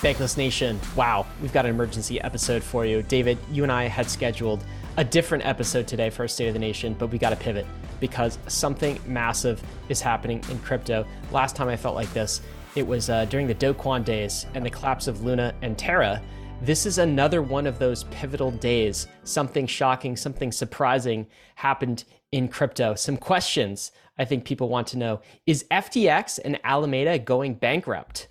Bankless 0.00 0.36
Nation, 0.36 0.78
wow, 0.94 1.26
we've 1.42 1.52
got 1.52 1.64
an 1.64 1.72
emergency 1.72 2.20
episode 2.20 2.62
for 2.62 2.86
you. 2.86 3.02
David, 3.02 3.36
you 3.50 3.64
and 3.64 3.72
I 3.72 3.88
had 3.88 4.08
scheduled 4.08 4.64
a 4.96 5.02
different 5.02 5.44
episode 5.44 5.88
today 5.88 6.08
for 6.08 6.28
State 6.28 6.46
of 6.46 6.52
the 6.52 6.60
Nation, 6.60 6.94
but 6.96 7.08
we 7.08 7.18
got 7.18 7.30
to 7.30 7.36
pivot 7.36 7.66
because 7.98 8.38
something 8.46 9.00
massive 9.06 9.60
is 9.88 10.00
happening 10.00 10.40
in 10.52 10.60
crypto. 10.60 11.04
Last 11.32 11.56
time 11.56 11.66
I 11.66 11.76
felt 11.76 11.96
like 11.96 12.12
this, 12.12 12.42
it 12.76 12.86
was 12.86 13.10
uh, 13.10 13.24
during 13.24 13.48
the 13.48 13.54
Do 13.54 13.74
days 14.04 14.46
and 14.54 14.64
the 14.64 14.70
collapse 14.70 15.08
of 15.08 15.24
Luna 15.24 15.52
and 15.62 15.76
Terra. 15.76 16.22
This 16.62 16.86
is 16.86 16.98
another 16.98 17.42
one 17.42 17.66
of 17.66 17.80
those 17.80 18.04
pivotal 18.04 18.52
days. 18.52 19.08
Something 19.24 19.66
shocking, 19.66 20.16
something 20.16 20.52
surprising 20.52 21.26
happened 21.56 22.04
in 22.30 22.46
crypto. 22.46 22.94
Some 22.94 23.16
questions 23.16 23.90
I 24.16 24.24
think 24.24 24.44
people 24.44 24.68
want 24.68 24.86
to 24.88 24.98
know 24.98 25.22
Is 25.44 25.64
FTX 25.72 26.38
and 26.44 26.60
Alameda 26.62 27.18
going 27.18 27.54
bankrupt? 27.54 28.28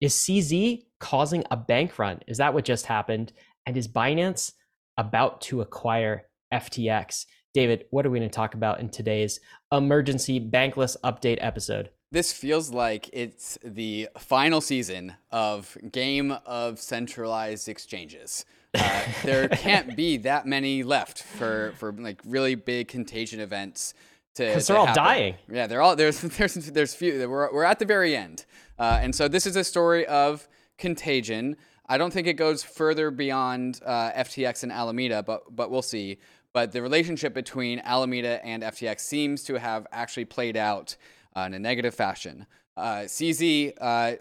Is 0.00 0.14
CZ 0.14 0.84
causing 1.02 1.42
a 1.50 1.56
bank 1.56 1.98
run? 1.98 2.20
Is 2.28 2.38
that 2.38 2.54
what 2.54 2.64
just 2.64 2.86
happened? 2.86 3.32
And 3.66 3.76
is 3.76 3.88
Binance 3.88 4.52
about 4.96 5.40
to 5.42 5.60
acquire 5.60 6.28
FTX? 6.54 7.26
David, 7.52 7.86
what 7.90 8.06
are 8.06 8.10
we 8.10 8.20
going 8.20 8.30
to 8.30 8.34
talk 8.34 8.54
about 8.54 8.78
in 8.78 8.88
today's 8.88 9.40
emergency 9.72 10.40
bankless 10.40 10.96
update 11.02 11.38
episode? 11.40 11.90
This 12.12 12.32
feels 12.32 12.70
like 12.70 13.10
it's 13.12 13.58
the 13.64 14.08
final 14.16 14.60
season 14.60 15.14
of 15.32 15.76
Game 15.90 16.36
of 16.46 16.78
Centralized 16.78 17.68
Exchanges. 17.68 18.44
Uh, 18.72 19.02
there 19.24 19.48
can't 19.48 19.96
be 19.96 20.16
that 20.18 20.46
many 20.46 20.84
left 20.84 21.22
for, 21.22 21.74
for 21.78 21.92
like 21.92 22.20
really 22.24 22.54
big 22.54 22.86
contagion 22.86 23.40
events 23.40 23.92
to 24.36 24.46
because 24.46 24.68
they're 24.68 24.76
all 24.76 24.86
happen. 24.86 25.02
dying. 25.02 25.34
Yeah, 25.50 25.66
they're 25.66 25.82
all 25.82 25.96
there's 26.02 26.20
there's 26.20 26.54
there's 26.54 26.94
few. 26.94 27.28
We're 27.28 27.52
we're 27.52 27.64
at 27.64 27.80
the 27.80 27.86
very 27.86 28.16
end, 28.16 28.44
uh, 28.78 29.00
and 29.02 29.14
so 29.14 29.26
this 29.26 29.46
is 29.46 29.56
a 29.56 29.64
story 29.64 30.06
of 30.06 30.48
contagion. 30.78 31.56
I 31.86 31.98
don't 31.98 32.12
think 32.12 32.26
it 32.26 32.34
goes 32.34 32.62
further 32.62 33.10
beyond 33.10 33.80
uh, 33.84 34.12
FTX 34.12 34.62
and 34.62 34.72
Alameda, 34.72 35.22
but 35.22 35.54
but 35.54 35.70
we'll 35.70 35.82
see. 35.82 36.18
But 36.52 36.72
the 36.72 36.82
relationship 36.82 37.32
between 37.32 37.78
Alameda 37.80 38.44
and 38.44 38.62
FTX 38.62 39.00
seems 39.00 39.42
to 39.44 39.58
have 39.58 39.86
actually 39.90 40.26
played 40.26 40.56
out 40.56 40.96
uh, 41.36 41.42
in 41.42 41.54
a 41.54 41.58
negative 41.58 41.94
fashion. 41.94 42.46
Uh, 42.76 43.02
CZ. 43.06 43.74
Uh, 43.80 44.12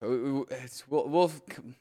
we'll, 0.00 0.46
we'll 0.88 1.32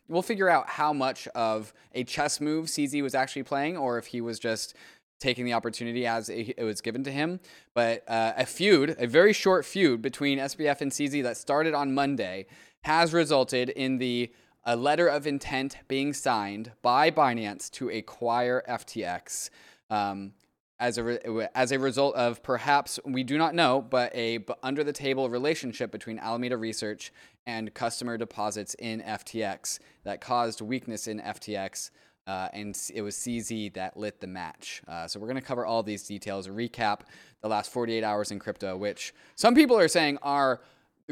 we'll 0.08 0.22
figure 0.22 0.50
out 0.50 0.70
how 0.70 0.94
much 0.94 1.28
of 1.30 1.74
a 1.94 2.04
chess 2.04 2.42
move 2.42 2.68
CZ 2.68 3.02
was 3.02 3.16
actually 3.16 3.44
playing, 3.44 3.78
or 3.78 3.98
if 3.98 4.08
he 4.08 4.22
was 4.22 4.40
just 4.40 4.76
taking 5.20 5.46
the 5.46 5.54
opportunity 5.54 6.06
as 6.06 6.30
it 6.30 6.60
was 6.60 6.82
given 6.82 7.04
to 7.04 7.12
him. 7.12 7.40
But 7.74 8.04
uh, 8.08 8.34
a 8.38 8.46
feud, 8.46 8.96
a 9.00 9.08
very 9.08 9.34
short 9.34 9.66
feud 9.66 10.02
between 10.02 10.38
SBF 10.38 10.82
and 10.82 10.92
CZ 10.92 11.24
that 11.24 11.38
started 11.38 11.74
on 11.74 11.94
Monday, 11.94 12.46
has 12.88 13.14
resulted 13.14 13.68
in 13.68 13.98
the 13.98 14.32
a 14.64 14.74
letter 14.74 15.10
of 15.10 15.28
intent 15.28 15.76
being 15.90 16.14
signed 16.14 16.72
by 16.82 17.12
Binance 17.12 17.70
to 17.72 17.90
acquire 17.90 18.64
FTX. 18.68 19.50
Um, 19.90 20.32
as 20.80 20.98
a 20.98 21.04
re- 21.04 21.48
as 21.54 21.74
a 21.74 21.80
result 21.80 22.16
of 22.16 22.42
perhaps 22.44 22.98
we 23.04 23.24
do 23.24 23.38
not 23.38 23.54
know, 23.54 23.82
but 23.82 24.16
a 24.16 24.40
under 24.64 24.86
the 24.86 24.94
table 24.94 25.30
relationship 25.30 25.92
between 25.92 26.18
Alameda 26.18 26.56
Research 26.56 27.12
and 27.46 27.74
customer 27.74 28.18
deposits 28.18 28.74
in 28.76 29.02
FTX 29.02 29.80
that 30.06 30.22
caused 30.22 30.62
weakness 30.62 31.08
in 31.08 31.20
FTX. 31.20 31.90
Uh, 32.26 32.48
and 32.54 32.78
it 32.94 33.02
was 33.02 33.16
CZ 33.18 33.74
that 33.74 33.98
lit 33.98 34.22
the 34.22 34.28
match. 34.28 34.82
Uh, 34.88 35.08
so 35.08 35.20
we're 35.20 35.28
going 35.28 35.36
to 35.36 35.42
cover 35.42 35.66
all 35.66 35.84
these 35.84 36.04
details, 36.04 36.48
recap 36.48 37.02
the 37.42 37.50
last 37.50 37.72
48 37.72 38.04
hours 38.04 38.32
in 38.32 38.40
crypto, 38.40 38.78
which 38.78 39.14
some 39.36 39.56
people 39.56 39.78
are 39.78 39.88
saying 39.88 40.20
are 40.22 40.62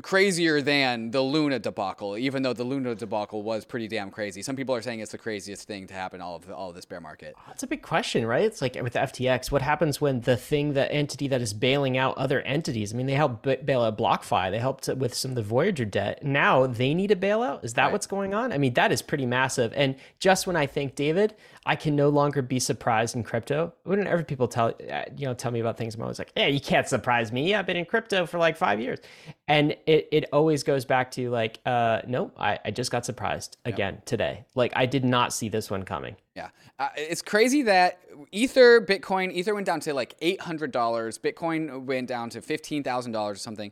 crazier 0.02 0.62
than 0.62 1.12
the 1.12 1.22
Luna 1.22 1.60
debacle, 1.60 2.18
even 2.18 2.44
though 2.44 2.54
the 2.54 2.64
Luna 2.64 2.96
debacle 2.96 3.44
was 3.44 3.64
pretty 3.64 3.88
damn 3.88 4.12
crazy. 4.12 4.42
Some 4.42 4.56
people 4.56 4.76
are 4.76 4.82
saying 4.82 5.00
it's 5.00 5.12
the 5.12 5.18
craziest 5.18 5.68
thing 5.68 5.88
to 5.88 5.94
happen 5.94 6.22
all 6.22 6.36
of 6.36 6.52
all 6.52 6.70
of 6.70 6.76
this 6.76 6.86
bear 6.86 7.00
market. 7.00 7.36
That's 7.48 7.64
a 7.64 7.68
big 7.68 7.82
question, 7.82 8.26
right? 8.26 8.44
It's 8.44 8.62
like 8.62 8.76
with 8.82 8.94
FTX, 8.94 9.52
what 9.52 9.62
happens 9.62 10.02
when 10.02 10.22
the 10.22 10.36
thing, 10.36 10.74
the 10.74 10.92
entity 10.92 11.28
that 11.30 11.42
is 11.42 11.54
bailing 11.54 11.98
out 11.98 12.18
other 12.18 12.42
entities? 12.42 12.94
I 12.94 12.98
mean, 12.98 13.06
they 13.06 13.14
helped 13.14 13.44
bail 13.66 13.82
out 13.82 13.98
BlockFi, 13.98 14.52
they 14.52 14.60
helped 14.60 14.88
with 14.90 15.14
some 15.14 15.32
of 15.32 15.36
the 15.36 15.44
Voyager 15.44 15.86
debt. 15.86 16.24
Now 16.24 16.68
they 16.68 16.94
need 16.94 17.12
a 17.12 17.16
bailout. 17.16 17.64
Is 17.64 17.74
that 17.76 17.86
right. 17.86 17.92
what's 17.92 18.08
going 18.08 18.34
on? 18.34 18.52
I 18.52 18.58
mean, 18.58 18.74
that 18.74 18.92
is 18.92 19.02
pretty 19.02 19.26
massive. 19.26 19.72
And 19.76 19.96
just 20.20 20.46
when 20.48 20.56
I 20.56 20.66
think, 20.66 20.96
David, 20.96 21.36
I 21.68 21.76
can 21.76 21.96
no 21.96 22.10
longer 22.10 22.42
be 22.44 22.60
surprised 22.60 23.16
in 23.16 23.24
crypto. 23.24 23.74
Whenever 23.84 24.24
people 24.24 24.48
tell 24.48 24.74
uh, 24.92 25.04
you 25.18 25.26
know 25.26 25.34
tell 25.34 25.52
me 25.52 25.60
about 25.60 25.78
things, 25.78 25.96
I'm 25.96 26.02
always 26.04 26.20
like, 26.20 26.32
"Yeah, 26.36 26.46
you 26.48 26.60
can't 26.60 26.88
surprise 26.88 27.32
me. 27.32 27.56
I've 27.56 27.66
been 27.66 27.78
in 27.78 27.86
crypto 27.86 28.28
for 28.28 28.38
like 28.38 28.56
five 28.56 28.80
years," 28.80 29.00
and 29.48 29.76
it 29.86 30.08
it 30.12 30.26
always 30.34 30.64
goes 30.64 30.86
back 30.86 31.12
to 31.12 31.30
like, 31.30 31.60
uh, 31.66 32.02
"No, 32.08 32.32
I, 32.38 32.60
I 32.66 32.72
just 32.72 32.92
got 32.92 33.06
surprised 33.06 33.58
again 33.66 33.96
yeah. 33.96 34.02
today. 34.06 34.46
Like 34.56 34.74
I 34.76 34.86
did 34.86 35.06
not 35.06 35.34
see 35.34 35.50
this 35.50 35.70
one 35.70 35.84
coming." 35.84 36.16
Yeah, 36.36 36.50
uh, 36.80 36.90
it's 36.96 37.22
crazy 37.22 37.62
that 37.64 38.00
Ether, 38.32 38.82
Bitcoin, 38.82 39.32
Ether 39.32 39.54
went 39.54 39.66
down 39.66 39.80
to 39.82 39.94
like 39.94 40.16
eight 40.22 40.42
hundred 40.42 40.72
dollars. 40.72 41.18
Bitcoin 41.18 41.86
went 41.86 42.08
down 42.08 42.30
to 42.32 42.42
fifteen 42.42 42.84
thousand 42.84 43.12
dollars 43.12 43.38
or 43.38 43.42
something, 43.42 43.72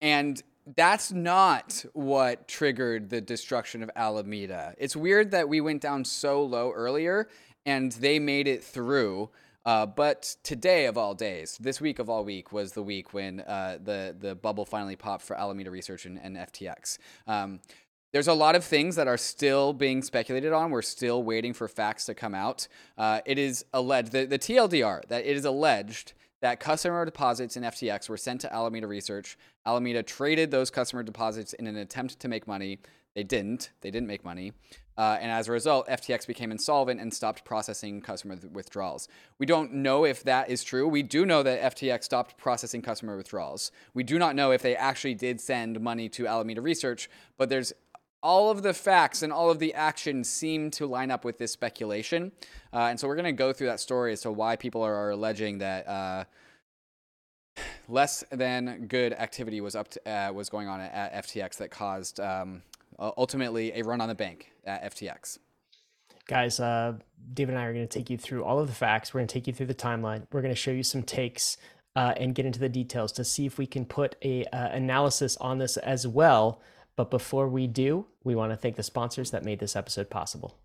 and 0.00 0.42
that's 0.76 1.12
not 1.12 1.84
what 1.92 2.46
triggered 2.48 3.10
the 3.10 3.20
destruction 3.20 3.82
of 3.82 3.90
Alameda. 3.96 4.74
It's 4.78 4.94
weird 4.94 5.30
that 5.30 5.48
we 5.48 5.60
went 5.60 5.80
down 5.80 6.04
so 6.04 6.42
low 6.42 6.72
earlier 6.72 7.28
and 7.64 7.92
they 7.92 8.18
made 8.18 8.48
it 8.48 8.62
through. 8.62 9.30
Uh, 9.68 9.84
but 9.84 10.34
today 10.42 10.86
of 10.86 10.96
all 10.96 11.14
days, 11.14 11.58
this 11.60 11.78
week 11.78 11.98
of 11.98 12.08
all 12.08 12.24
week 12.24 12.52
was 12.52 12.72
the 12.72 12.82
week 12.82 13.12
when 13.12 13.40
uh, 13.40 13.76
the 13.84 14.16
the 14.18 14.34
bubble 14.34 14.64
finally 14.64 14.96
popped 14.96 15.22
for 15.22 15.38
Alameda 15.38 15.70
Research 15.70 16.06
and, 16.06 16.18
and 16.22 16.38
FTX. 16.38 16.96
Um, 17.26 17.60
there's 18.10 18.28
a 18.28 18.32
lot 18.32 18.56
of 18.56 18.64
things 18.64 18.96
that 18.96 19.06
are 19.06 19.18
still 19.18 19.74
being 19.74 20.00
speculated 20.00 20.54
on. 20.54 20.70
We're 20.70 20.80
still 20.80 21.22
waiting 21.22 21.52
for 21.52 21.68
facts 21.68 22.06
to 22.06 22.14
come 22.14 22.34
out. 22.34 22.66
Uh, 22.96 23.20
it 23.26 23.38
is 23.38 23.66
alleged 23.74 24.12
the, 24.12 24.24
the 24.24 24.38
TLDR 24.38 25.06
that 25.08 25.26
it 25.26 25.36
is 25.36 25.44
alleged 25.44 26.14
that 26.40 26.60
customer 26.60 27.04
deposits 27.04 27.54
in 27.54 27.62
FTX 27.62 28.08
were 28.08 28.16
sent 28.16 28.40
to 28.40 28.50
Alameda 28.50 28.86
Research. 28.86 29.36
Alameda 29.66 30.02
traded 30.02 30.50
those 30.50 30.70
customer 30.70 31.02
deposits 31.02 31.52
in 31.52 31.66
an 31.66 31.76
attempt 31.76 32.18
to 32.20 32.28
make 32.28 32.46
money. 32.46 32.78
They 33.14 33.22
didn't. 33.22 33.68
They 33.82 33.90
didn't 33.90 34.06
make 34.06 34.24
money. 34.24 34.54
Uh, 34.98 35.16
and 35.20 35.30
as 35.30 35.46
a 35.46 35.52
result, 35.52 35.86
FTX 35.86 36.26
became 36.26 36.50
insolvent 36.50 37.00
and 37.00 37.14
stopped 37.14 37.44
processing 37.44 38.00
customer 38.00 38.36
withdrawals. 38.52 39.06
We 39.38 39.46
don't 39.46 39.72
know 39.74 40.04
if 40.04 40.24
that 40.24 40.50
is 40.50 40.64
true. 40.64 40.88
We 40.88 41.04
do 41.04 41.24
know 41.24 41.44
that 41.44 41.76
FTX 41.76 42.02
stopped 42.02 42.36
processing 42.36 42.82
customer 42.82 43.16
withdrawals. 43.16 43.70
We 43.94 44.02
do 44.02 44.18
not 44.18 44.34
know 44.34 44.50
if 44.50 44.60
they 44.60 44.74
actually 44.74 45.14
did 45.14 45.40
send 45.40 45.80
money 45.80 46.08
to 46.10 46.26
Alameda 46.26 46.60
Research, 46.60 47.08
but 47.36 47.48
there's 47.48 47.72
all 48.24 48.50
of 48.50 48.64
the 48.64 48.74
facts 48.74 49.22
and 49.22 49.32
all 49.32 49.50
of 49.50 49.60
the 49.60 49.72
actions 49.74 50.28
seem 50.28 50.68
to 50.72 50.86
line 50.86 51.12
up 51.12 51.24
with 51.24 51.38
this 51.38 51.52
speculation. 51.52 52.32
Uh, 52.72 52.88
and 52.90 52.98
so 52.98 53.06
we're 53.06 53.14
going 53.14 53.24
to 53.24 53.32
go 53.32 53.52
through 53.52 53.68
that 53.68 53.78
story 53.78 54.12
as 54.12 54.22
to 54.22 54.32
why 54.32 54.56
people 54.56 54.82
are, 54.82 54.94
are 54.94 55.10
alleging 55.10 55.58
that 55.58 55.86
uh, 55.86 56.24
less 57.88 58.24
than 58.32 58.86
good 58.88 59.12
activity 59.12 59.60
was 59.60 59.76
up 59.76 59.86
to, 59.88 60.10
uh, 60.10 60.32
was 60.32 60.48
going 60.48 60.66
on 60.66 60.80
at, 60.80 60.92
at 60.92 61.24
FTX 61.24 61.56
that 61.58 61.70
caused 61.70 62.18
um, 62.18 62.62
ultimately 62.98 63.72
a 63.78 63.82
run 63.82 64.00
on 64.00 64.08
the 64.08 64.14
bank 64.14 64.52
at 64.68 64.94
FTX. 64.94 65.38
Guys, 66.28 66.60
uh, 66.60 66.94
David 67.32 67.54
and 67.54 67.62
I 67.62 67.66
are 67.66 67.72
going 67.72 67.88
to 67.88 67.98
take 67.98 68.10
you 68.10 68.18
through 68.18 68.44
all 68.44 68.58
of 68.58 68.68
the 68.68 68.74
facts. 68.74 69.12
We're 69.12 69.20
going 69.20 69.28
to 69.28 69.32
take 69.32 69.46
you 69.46 69.52
through 69.52 69.66
the 69.66 69.74
timeline. 69.74 70.26
We're 70.30 70.42
going 70.42 70.54
to 70.54 70.60
show 70.60 70.70
you 70.70 70.82
some 70.82 71.02
takes 71.02 71.56
uh, 71.96 72.14
and 72.16 72.34
get 72.34 72.46
into 72.46 72.60
the 72.60 72.68
details 72.68 73.12
to 73.12 73.24
see 73.24 73.46
if 73.46 73.58
we 73.58 73.66
can 73.66 73.84
put 73.84 74.16
a 74.22 74.44
uh, 74.46 74.68
analysis 74.68 75.36
on 75.38 75.58
this 75.58 75.76
as 75.78 76.06
well. 76.06 76.60
But 76.96 77.10
before 77.10 77.48
we 77.48 77.66
do, 77.66 78.06
we 78.24 78.34
want 78.34 78.52
to 78.52 78.56
thank 78.56 78.76
the 78.76 78.82
sponsors 78.82 79.30
that 79.30 79.44
made 79.44 79.58
this 79.58 79.74
episode 79.74 80.10
possible. 80.10 80.58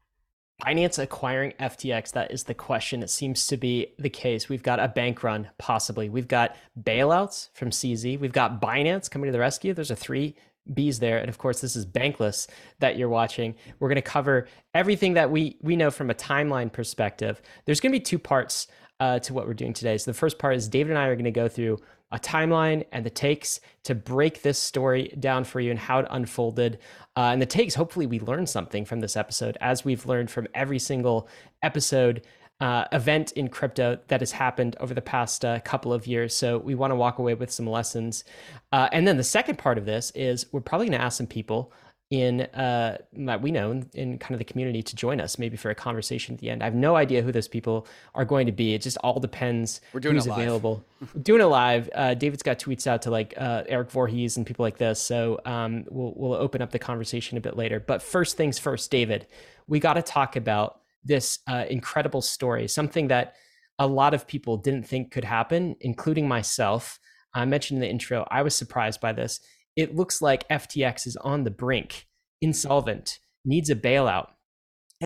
Binance 0.61 1.01
acquiring 1.01 1.53
FTX, 1.59 2.11
that 2.11 2.31
is 2.31 2.43
the 2.43 2.53
question. 2.53 3.03
It 3.03 3.09
seems 3.09 3.47
to 3.47 3.57
be 3.57 3.93
the 3.97 4.09
case. 4.09 4.49
We've 4.49 4.63
got 4.63 4.79
a 4.79 4.87
bank 4.87 5.23
run, 5.23 5.49
possibly. 5.57 6.09
We've 6.09 6.27
got 6.27 6.55
bailouts 6.79 7.49
from 7.53 7.69
CZ. 7.69 8.19
We've 8.19 8.31
got 8.31 8.61
Binance 8.61 9.09
coming 9.09 9.27
to 9.27 9.31
the 9.31 9.39
rescue. 9.39 9.73
There's 9.73 9.91
a 9.91 9.95
three. 9.95 10.35
Bees 10.71 10.99
there. 10.99 11.17
And 11.17 11.29
of 11.29 11.37
course, 11.37 11.61
this 11.61 11.75
is 11.75 11.85
Bankless 11.85 12.47
that 12.79 12.97
you're 12.97 13.09
watching. 13.09 13.55
We're 13.79 13.89
going 13.89 13.95
to 13.95 14.01
cover 14.01 14.47
everything 14.73 15.13
that 15.13 15.29
we, 15.29 15.57
we 15.61 15.75
know 15.75 15.91
from 15.91 16.09
a 16.09 16.13
timeline 16.13 16.71
perspective. 16.71 17.41
There's 17.65 17.79
going 17.79 17.91
to 17.91 17.99
be 17.99 18.03
two 18.03 18.19
parts 18.19 18.67
uh, 18.99 19.19
to 19.19 19.33
what 19.33 19.47
we're 19.47 19.53
doing 19.53 19.73
today. 19.73 19.97
So 19.97 20.11
the 20.11 20.17
first 20.17 20.39
part 20.39 20.55
is 20.55 20.67
David 20.67 20.91
and 20.91 20.99
I 20.99 21.07
are 21.07 21.15
going 21.15 21.25
to 21.25 21.31
go 21.31 21.47
through 21.47 21.79
a 22.13 22.19
timeline 22.19 22.85
and 22.91 23.03
the 23.03 23.09
takes 23.09 23.59
to 23.83 23.95
break 23.95 24.43
this 24.43 24.59
story 24.59 25.13
down 25.19 25.43
for 25.43 25.59
you 25.59 25.71
and 25.71 25.79
how 25.79 25.99
it 25.99 26.07
unfolded. 26.11 26.77
Uh, 27.17 27.31
and 27.33 27.41
the 27.41 27.45
takes, 27.45 27.73
hopefully, 27.73 28.05
we 28.05 28.19
learned 28.19 28.47
something 28.47 28.85
from 28.85 28.99
this 28.99 29.17
episode 29.17 29.57
as 29.61 29.83
we've 29.83 30.05
learned 30.05 30.29
from 30.29 30.47
every 30.53 30.79
single 30.79 31.27
episode 31.63 32.25
uh, 32.61 32.85
event 32.93 33.33
in 33.33 33.49
crypto 33.49 33.99
that 34.07 34.21
has 34.21 34.31
happened 34.31 34.77
over 34.79 34.93
the 34.93 35.01
past 35.01 35.43
uh, 35.43 35.59
couple 35.61 35.91
of 35.91 36.07
years. 36.07 36.33
So 36.33 36.59
we 36.59 36.75
want 36.75 36.91
to 36.91 36.95
walk 36.95 37.17
away 37.17 37.33
with 37.33 37.51
some 37.51 37.67
lessons. 37.67 38.23
Uh, 38.71 38.87
and 38.93 39.05
then 39.05 39.17
the 39.17 39.23
second 39.23 39.57
part 39.57 39.77
of 39.77 39.85
this 39.85 40.11
is 40.15 40.45
we're 40.53 40.61
probably 40.61 40.87
going 40.87 40.97
to 40.97 41.03
ask 41.03 41.17
some 41.17 41.27
people 41.27 41.73
in 42.13 42.41
uh, 42.41 42.95
that 43.13 43.41
we 43.41 43.49
know 43.49 43.71
in, 43.71 43.89
in, 43.95 44.17
kind 44.19 44.33
of 44.33 44.37
the 44.39 44.45
community 44.45 44.83
to 44.83 44.95
join 44.95 45.19
us, 45.19 45.39
maybe 45.39 45.57
for 45.57 45.71
a 45.71 45.75
conversation 45.75 46.35
at 46.35 46.41
the 46.41 46.51
end. 46.51 46.61
I 46.61 46.65
have 46.65 46.75
no 46.75 46.95
idea 46.95 47.23
who 47.23 47.31
those 47.31 47.47
people 47.47 47.87
are 48.13 48.23
going 48.23 48.45
to 48.45 48.51
be. 48.51 48.75
It 48.75 48.83
just 48.83 48.97
all 48.97 49.19
depends. 49.19 49.81
We're 49.93 49.99
doing 49.99 50.15
who's 50.15 50.27
available. 50.27 50.85
doing 51.23 51.41
it 51.41 51.45
live. 51.45 51.89
Uh, 51.95 52.13
David's 52.13 52.43
got 52.43 52.59
tweets 52.59 52.85
out 52.85 53.01
to 53.03 53.09
like 53.09 53.33
uh, 53.35 53.63
Erik 53.67 53.89
Voorhees 53.89 54.37
and 54.37 54.45
people 54.45 54.61
like 54.61 54.77
this. 54.77 55.01
So 55.01 55.39
um, 55.45 55.85
we'll 55.89 56.13
we'll 56.15 56.33
open 56.33 56.61
up 56.61 56.69
the 56.69 56.77
conversation 56.77 57.39
a 57.39 57.41
bit 57.41 57.57
later. 57.57 57.79
But 57.79 58.03
first 58.03 58.37
things 58.37 58.59
first, 58.59 58.91
David, 58.91 59.25
we 59.67 59.79
got 59.79 59.93
to 59.93 60.03
talk 60.03 60.35
about 60.35 60.81
this 61.03 61.39
uh, 61.47 61.65
incredible 61.69 62.21
story, 62.21 62.67
something 62.67 63.07
that 63.07 63.35
a 63.79 63.87
lot 63.87 64.13
of 64.13 64.27
people 64.27 64.57
didn't 64.57 64.87
think 64.87 65.11
could 65.11 65.23
happen, 65.23 65.75
including 65.81 66.27
myself. 66.27 66.99
I 67.33 67.45
mentioned 67.45 67.77
in 67.77 67.81
the 67.81 67.89
intro, 67.89 68.27
I 68.29 68.43
was 68.43 68.55
surprised 68.55 69.01
by 69.01 69.13
this 69.13 69.39
it 69.75 69.95
looks 69.95 70.21
like 70.21 70.47
FTX 70.49 71.07
is 71.07 71.17
on 71.17 71.43
the 71.43 71.51
brink, 71.51 72.07
insolvent, 72.41 73.19
needs 73.43 73.69
a 73.69 73.75
bailout. 73.75 74.27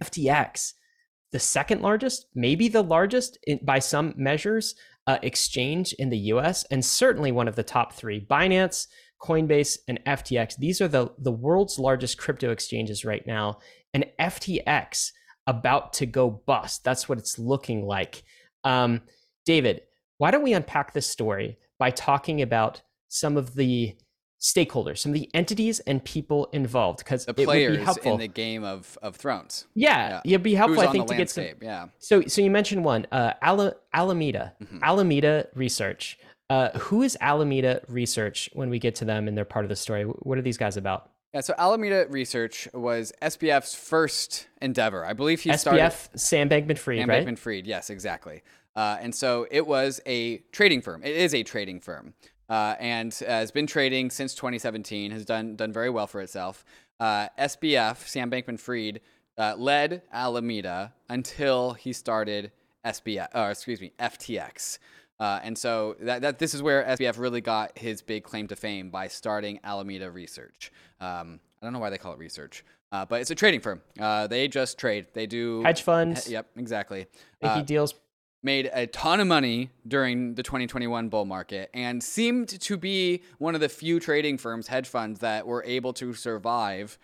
FTX, 0.02 0.74
the 1.32 1.40
second 1.40 1.82
largest, 1.82 2.28
maybe 2.36 2.68
the 2.68 2.84
largest 2.84 3.38
in, 3.48 3.60
by 3.64 3.80
some 3.80 4.14
measures, 4.18 4.76
uh, 5.08 5.18
exchange 5.22 5.94
in 5.94 6.10
the 6.10 6.18
US, 6.18 6.66
and 6.66 6.84
certainly 6.84 7.32
one 7.32 7.48
of 7.48 7.56
the 7.56 7.64
top 7.64 7.94
three 7.94 8.20
Binance, 8.20 8.88
Coinbase, 9.22 9.78
and 9.88 10.00
FTX. 10.06 10.58
These 10.58 10.82
are 10.82 10.88
the, 10.88 11.12
the 11.18 11.32
world's 11.32 11.80
largest 11.80 12.18
crypto 12.18 12.52
exchanges 12.52 13.06
right 13.06 13.26
now. 13.26 13.60
And 13.94 14.06
FTX 14.20 15.12
about 15.48 15.94
to 15.94 16.06
go 16.06 16.30
bust. 16.30 16.84
That's 16.84 17.10
what 17.10 17.18
it's 17.18 17.40
looking 17.40 17.86
like. 17.86 18.24
Um, 18.64 19.02
David, 19.46 19.82
why 20.18 20.32
don't 20.32 20.44
we 20.44 20.54
unpack 20.54 20.94
this 20.94 21.08
story 21.08 21.58
by 21.80 21.90
talking 21.92 22.42
about 22.42 22.82
some 23.08 23.38
of 23.38 23.56
the 23.56 23.96
stakeholders, 24.40 25.00
some 25.00 25.12
of 25.12 25.14
the 25.14 25.30
entities 25.34 25.80
and 25.82 26.04
people 26.04 26.48
involved, 26.54 27.00
because 27.00 27.26
the 27.26 27.34
players 27.34 27.98
in 28.04 28.18
the 28.20 28.28
game 28.28 28.64
of, 28.64 28.98
of 29.02 29.16
Thrones. 29.16 29.66
Yeah, 29.74 30.22
yeah. 30.24 30.34
it'd 30.34 30.44
be 30.44 30.54
helpful, 30.54 30.82
Who's 30.82 30.90
I 30.90 30.92
think, 30.92 31.08
to 31.08 31.16
get 31.16 31.30
some. 31.30 31.46
Yeah. 31.62 31.88
So, 32.00 32.22
so 32.24 32.42
you 32.42 32.52
mentioned 32.52 32.84
one, 32.84 33.08
uh, 33.12 33.34
Ala, 33.44 33.76
Alameda, 33.94 34.54
mm-hmm. 34.62 34.84
Alameda 34.84 35.48
Research. 35.56 36.20
Uh, 36.50 36.70
who 36.78 37.02
is 37.04 37.18
Alameda 37.20 37.82
Research 37.90 38.50
when 38.54 38.70
we 38.70 38.80
get 38.80 38.96
to 38.96 39.06
them 39.06 39.28
and 39.28 39.38
they're 39.38 39.44
part 39.44 39.66
of 39.66 39.70
the 39.70 39.76
story? 39.76 40.04
What 40.04 40.38
are 40.38 40.42
these 40.42 40.58
guys 40.58 40.78
about? 40.78 41.12
Yeah, 41.33 41.41
so 41.41 41.53
Alameda 41.57 42.07
Research 42.09 42.68
was 42.74 43.12
SBF's 43.21 43.75
first 43.75 44.47
endeavor. 44.62 45.06
I 45.06 45.13
believe 45.13 45.41
he 45.41 45.50
SBF, 45.50 45.59
started. 45.59 45.81
SBF, 45.81 46.19
Sam 46.19 46.50
Bankman 46.50 46.77
Fried, 46.77 47.00
Sam 47.00 47.09
right? 47.09 47.25
Bankman 47.25 47.38
Fried, 47.38 47.68
yes, 47.68 47.89
exactly. 47.89 48.44
Uh, 48.75 48.97
and 49.01 49.13
so 49.13 49.47
it 49.51 49.65
was 49.68 50.00
a 50.06 50.38
trading 50.51 50.81
firm. 50.81 51.03
It 51.03 51.15
is 51.15 51.33
a 51.33 51.44
trading 51.44 51.79
firm 51.79 52.13
uh, 52.50 52.75
and 52.79 53.13
has 53.27 53.51
been 53.51 53.68
trading 53.68 54.09
since 54.09 54.33
2017. 54.35 55.12
Has 55.12 55.25
done 55.25 55.56
done 55.56 55.74
very 55.74 55.89
well 55.89 56.07
for 56.07 56.21
itself. 56.21 56.63
Uh, 57.00 57.27
SBF, 57.38 58.07
Sam 58.07 58.31
Bankman-Fried, 58.31 59.01
uh, 59.38 59.56
led 59.57 60.01
Alameda 60.12 60.94
until 61.09 61.74
he 61.74 61.94
started 61.94 62.51
SBF, 62.85 63.27
or 63.35 63.51
excuse 63.51 63.81
me, 63.81 63.91
FTX. 64.00 64.79
Uh, 65.19 65.40
and 65.44 65.58
so 65.58 65.96
that, 66.00 66.22
that 66.22 66.40
this 66.40 66.54
is 66.54 66.62
where 66.62 66.84
SBF 66.84 67.18
really 67.18 67.42
got 67.42 67.78
his 67.78 68.02
big 68.02 68.24
claim 68.24 68.48
to 68.48 68.56
fame 68.56 68.90
by 68.90 69.08
starting 69.08 69.60
Alameda 69.64 70.12
Research. 70.12 70.72
Um, 71.00 71.40
I 71.62 71.66
don't 71.66 71.74
know 71.74 71.80
why 71.80 71.90
they 71.90 71.98
call 71.98 72.14
it 72.14 72.19
research, 72.19 72.64
uh, 72.92 73.06
but 73.06 73.22
it's 73.22 73.31
a 73.31 73.36
trading 73.36 73.62
firm. 73.62 73.81
Uh, 74.00 74.28
they 74.28 74.48
just 74.48 74.78
trade. 74.78 75.08
They 75.14 75.25
do 75.25 75.64
hedge 75.64 75.81
funds. 75.81 76.28
He, 76.28 76.34
yep, 76.34 76.48
exactly. 76.56 77.08
Making 77.42 77.62
uh, 77.62 77.66
deals 77.66 77.96
made 78.44 78.69
a 78.72 78.88
ton 78.88 79.19
of 79.19 79.28
money 79.28 79.72
during 79.88 80.36
the 80.36 80.44
2021 80.44 81.10
bull 81.10 81.25
market 81.25 81.70
and 81.74 82.04
seemed 82.04 82.48
to 82.48 82.78
be 82.78 83.22
one 83.40 83.56
of 83.56 83.62
the 83.62 83.70
few 83.70 84.00
trading 84.00 84.38
firms, 84.38 84.68
hedge 84.68 84.88
funds, 84.88 85.20
that 85.20 85.48
were 85.48 85.63
able 85.66 85.92
to 85.94 86.13
survive 86.13 87.00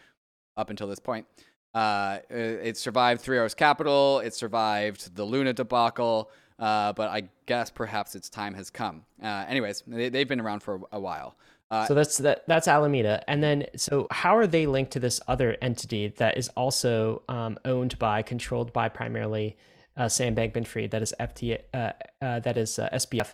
up 0.55 0.69
until 0.69 0.87
this 0.87 0.99
point. 0.99 1.25
Uh, 1.73 2.19
it 2.29 2.77
survived 2.77 3.19
Three 3.19 3.37
Arrows 3.37 3.55
Capital, 3.55 4.19
it 4.19 4.35
survived 4.35 5.15
the 5.15 5.23
Luna 5.23 5.53
debacle, 5.53 6.29
uh, 6.59 6.93
but 6.93 7.09
I 7.09 7.29
guess 7.45 7.69
perhaps 7.69 8.15
its 8.15 8.29
time 8.29 8.53
has 8.53 8.69
come. 8.69 9.03
Uh, 9.21 9.45
anyways, 9.47 9.83
they, 9.87 10.19
have 10.19 10.27
been 10.27 10.41
around 10.41 10.61
for 10.61 10.81
a 10.91 10.99
while. 10.99 11.35
Uh, 11.71 11.85
so 11.87 11.93
that's 11.93 12.17
that. 12.19 12.43
That's 12.47 12.67
Alameda, 12.67 13.23
and 13.27 13.41
then 13.41 13.65
so 13.75 14.05
how 14.11 14.37
are 14.37 14.45
they 14.45 14.67
linked 14.67 14.91
to 14.91 14.99
this 14.99 15.19
other 15.27 15.57
entity 15.61 16.09
that 16.17 16.37
is 16.37 16.49
also 16.49 17.23
um, 17.29 17.57
owned 17.65 17.97
by, 17.97 18.21
controlled 18.21 18.71
by 18.73 18.89
primarily 18.89 19.57
uh, 19.97 20.09
Sam 20.09 20.35
Bankman-Fried, 20.35 20.91
that 20.91 21.01
is 21.01 21.13
FT, 21.19 21.59
uh, 21.73 21.91
uh, 22.21 22.39
that 22.39 22.57
is 22.57 22.77
SBF, 22.77 23.33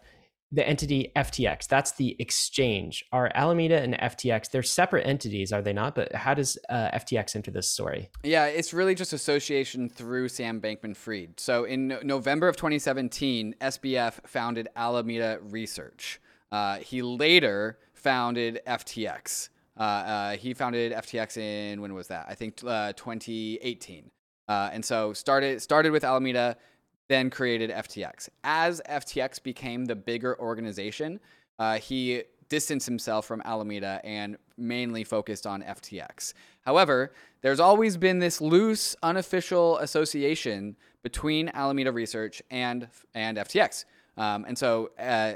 the 0.51 0.68
entity 0.68 1.12
FTX. 1.16 1.68
That's 1.68 1.92
the 1.94 2.16
exchange. 2.19 3.06
Are 3.12 3.31
Alameda 3.36 3.81
and 3.81 3.94
FTX? 3.96 4.50
They're 4.50 4.63
separate 4.63 5.06
entities, 5.06 5.54
are 5.54 5.62
they 5.62 5.74
not? 5.74 5.96
But 5.96 6.13
how 6.16 6.34
does 6.34 6.57
uh, 6.69 6.90
FTX 6.94 7.36
enter 7.36 7.51
this 7.51 7.69
story? 7.69 8.10
Yeah, 8.24 8.46
it's 8.46 8.74
really 8.74 8.96
just 8.96 9.13
association 9.13 9.90
through 9.90 10.30
Sam 10.30 10.60
Bankman-Fried. 10.60 11.40
So 11.40 11.66
in 11.66 12.00
November 12.04 12.48
of 12.48 12.56
2017, 12.56 13.56
SBF 13.62 14.28
founded 14.28 14.68
Alameda 14.75 15.40
Research. 15.42 16.19
Uh, 16.51 16.78
he 16.78 17.01
later 17.01 17.78
founded 17.94 18.60
FTX. 18.66 19.50
he 20.40 20.54
founded 20.54 20.94
FTX 20.94 21.38
in 21.38 21.81
when 21.81 21.94
was 21.94 22.07
that? 22.07 22.25
I 22.28 22.34
think 22.34 22.57
2018. 22.57 24.12
Uh, 24.48 24.69
and 24.74 24.84
so 24.84 25.13
started 25.13 25.62
started 25.62 25.92
with 25.92 26.04
Alameda, 26.04 26.57
then 27.10 27.30
created 27.30 27.72
FTX. 27.72 28.30
As 28.44 28.82
FTX 28.90 29.44
became 29.44 29.86
the 29.86 29.96
bigger 29.96 30.40
organization, 30.40 31.20
uh, 31.58 31.78
he 31.78 32.24
distanced 32.48 32.86
himself 32.88 33.26
from 33.26 33.42
Alameda 33.44 34.00
and 34.04 34.38
mainly 34.58 35.04
focused 35.04 35.46
on 35.46 35.62
FTX. 35.62 36.34
However, 36.62 37.12
there's 37.42 37.60
always 37.60 37.98
been 37.98 38.20
this 38.20 38.40
loose, 38.40 38.96
unofficial 39.04 39.78
association 39.80 40.76
between 41.04 41.50
Alameda 41.50 41.92
Research 41.92 42.42
and 42.50 42.88
and 43.14 43.38
FTX. 43.38 43.86
Um, 44.18 44.46
and 44.48 44.58
so 44.58 44.92
uh, 45.00 45.34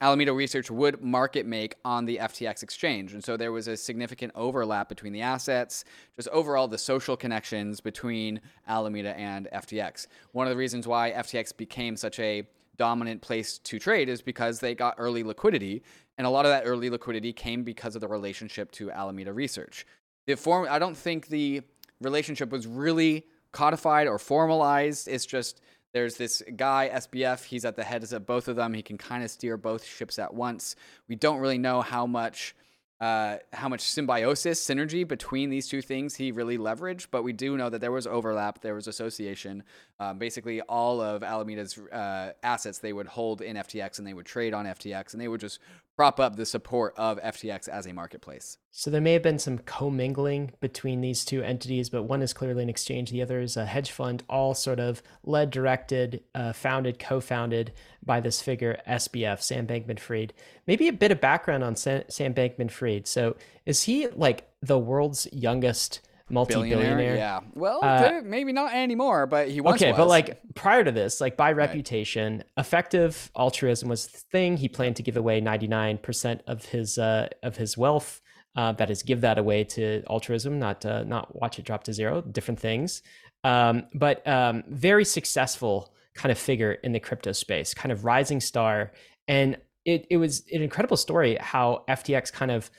Alameda 0.00 0.32
Research 0.32 0.70
would 0.70 1.02
market 1.02 1.46
make 1.46 1.76
on 1.84 2.04
the 2.04 2.18
FTX 2.18 2.62
exchange. 2.62 3.14
And 3.14 3.24
so 3.24 3.36
there 3.36 3.52
was 3.52 3.66
a 3.66 3.76
significant 3.76 4.32
overlap 4.34 4.88
between 4.88 5.12
the 5.12 5.22
assets, 5.22 5.84
just 6.16 6.28
overall 6.28 6.68
the 6.68 6.76
social 6.76 7.16
connections 7.16 7.80
between 7.80 8.40
Alameda 8.68 9.18
and 9.18 9.48
FTX. 9.54 10.06
One 10.32 10.46
of 10.46 10.50
the 10.50 10.56
reasons 10.56 10.86
why 10.86 11.12
FTX 11.12 11.56
became 11.56 11.96
such 11.96 12.18
a 12.20 12.46
dominant 12.76 13.22
place 13.22 13.58
to 13.58 13.78
trade 13.78 14.10
is 14.10 14.20
because 14.20 14.60
they 14.60 14.74
got 14.74 14.94
early 14.98 15.22
liquidity. 15.22 15.82
And 16.18 16.26
a 16.26 16.30
lot 16.30 16.44
of 16.44 16.50
that 16.50 16.64
early 16.66 16.90
liquidity 16.90 17.32
came 17.32 17.62
because 17.62 17.94
of 17.94 18.00
the 18.02 18.08
relationship 18.08 18.70
to 18.72 18.90
Alameda 18.90 19.32
Research. 19.32 19.86
The 20.26 20.36
form, 20.36 20.66
I 20.68 20.78
don't 20.78 20.96
think 20.96 21.28
the 21.28 21.62
relationship 22.02 22.50
was 22.50 22.66
really 22.66 23.26
codified 23.52 24.06
or 24.06 24.18
formalized. 24.18 25.08
It's 25.08 25.24
just 25.24 25.62
there's 25.92 26.16
this 26.16 26.42
guy, 26.56 26.90
SBF, 26.92 27.44
he's 27.44 27.64
at 27.64 27.76
the 27.76 27.84
heads 27.84 28.12
of 28.12 28.26
both 28.26 28.48
of 28.48 28.56
them. 28.56 28.74
He 28.74 28.82
can 28.82 28.98
kind 28.98 29.24
of 29.24 29.30
steer 29.30 29.56
both 29.56 29.84
ships 29.84 30.18
at 30.18 30.34
once. 30.34 30.76
We 31.08 31.16
don't 31.16 31.38
really 31.38 31.58
know 31.58 31.80
how 31.80 32.06
much 32.06 32.54
uh, 33.00 33.36
how 33.52 33.68
much 33.68 33.82
symbiosis, 33.82 34.64
synergy 34.64 35.06
between 35.06 35.50
these 35.50 35.68
two 35.68 35.82
things 35.82 36.14
he 36.14 36.32
really 36.32 36.56
leveraged, 36.56 37.08
but 37.10 37.22
we 37.22 37.32
do 37.32 37.56
know 37.56 37.68
that 37.68 37.80
there 37.80 37.92
was 37.92 38.06
overlap, 38.06 38.62
there 38.62 38.74
was 38.74 38.86
association. 38.86 39.62
Um, 40.00 40.18
basically, 40.18 40.62
all 40.62 41.02
of 41.02 41.22
Alameda's 41.22 41.76
uh, 41.76 42.32
assets 42.42 42.78
they 42.78 42.94
would 42.94 43.06
hold 43.06 43.42
in 43.42 43.56
FTX 43.56 43.98
and 43.98 44.06
they 44.06 44.14
would 44.14 44.24
trade 44.24 44.54
on 44.54 44.64
FTX 44.64 45.12
and 45.12 45.20
they 45.20 45.28
would 45.28 45.40
just 45.40 45.58
prop 45.96 46.20
up 46.20 46.36
the 46.36 46.44
support 46.44 46.94
of 46.98 47.18
FTX 47.22 47.68
as 47.68 47.86
a 47.86 47.92
marketplace. 47.92 48.58
So 48.70 48.90
there 48.90 49.00
may 49.00 49.14
have 49.14 49.22
been 49.22 49.38
some 49.38 49.58
commingling 49.58 50.52
between 50.60 51.00
these 51.00 51.24
two 51.24 51.42
entities, 51.42 51.88
but 51.88 52.02
one 52.02 52.20
is 52.20 52.34
clearly 52.34 52.62
an 52.62 52.68
exchange, 52.68 53.10
the 53.10 53.22
other 53.22 53.40
is 53.40 53.56
a 53.56 53.64
hedge 53.64 53.90
fund, 53.90 54.22
all 54.28 54.54
sort 54.54 54.78
of 54.78 55.02
led, 55.24 55.50
directed, 55.50 56.22
uh, 56.34 56.52
founded, 56.52 56.98
co-founded 56.98 57.72
by 58.04 58.20
this 58.20 58.42
figure 58.42 58.78
SBF, 58.86 59.40
Sam 59.40 59.66
Bankman-Fried. 59.66 60.34
Maybe 60.66 60.88
a 60.88 60.92
bit 60.92 61.12
of 61.12 61.20
background 61.20 61.64
on 61.64 61.76
Sam, 61.76 62.04
Sam 62.08 62.34
Bankman-Fried. 62.34 63.06
So 63.06 63.36
is 63.64 63.84
he 63.84 64.08
like 64.08 64.46
the 64.60 64.78
world's 64.78 65.26
youngest 65.32 66.05
multi-billionaire. 66.28 67.16
Yeah. 67.16 67.40
Well, 67.54 67.80
uh, 67.82 68.20
maybe 68.24 68.52
not 68.52 68.74
anymore, 68.74 69.26
but 69.26 69.48
he 69.48 69.60
once 69.60 69.80
okay. 69.80 69.92
Was. 69.92 69.98
But 69.98 70.08
like 70.08 70.40
prior 70.54 70.84
to 70.84 70.92
this, 70.92 71.20
like 71.20 71.36
by 71.36 71.52
reputation, 71.52 72.38
right. 72.38 72.46
effective 72.58 73.30
altruism 73.36 73.88
was 73.88 74.08
the 74.08 74.18
thing. 74.32 74.56
He 74.56 74.68
planned 74.68 74.96
to 74.96 75.02
give 75.02 75.16
away 75.16 75.40
99% 75.40 76.40
of 76.46 76.64
his 76.66 76.98
uh, 76.98 77.28
of 77.42 77.56
his 77.56 77.76
wealth. 77.76 78.20
Uh, 78.56 78.72
that 78.72 78.90
is, 78.90 79.02
give 79.02 79.20
that 79.20 79.36
away 79.36 79.62
to 79.62 80.02
altruism, 80.08 80.58
not 80.58 80.84
uh, 80.86 81.04
not 81.04 81.38
watch 81.40 81.58
it 81.58 81.64
drop 81.64 81.84
to 81.84 81.92
zero. 81.92 82.22
Different 82.22 82.58
things, 82.58 83.02
um, 83.44 83.84
but 83.94 84.26
um, 84.26 84.64
very 84.68 85.04
successful 85.04 85.92
kind 86.14 86.32
of 86.32 86.38
figure 86.38 86.72
in 86.72 86.92
the 86.92 87.00
crypto 87.00 87.32
space, 87.32 87.74
kind 87.74 87.92
of 87.92 88.06
rising 88.06 88.40
star. 88.40 88.92
And 89.28 89.58
it 89.84 90.06
it 90.10 90.16
was 90.16 90.44
an 90.50 90.62
incredible 90.62 90.96
story 90.96 91.36
how 91.38 91.84
FTX 91.88 92.32
kind 92.32 92.50
of 92.50 92.70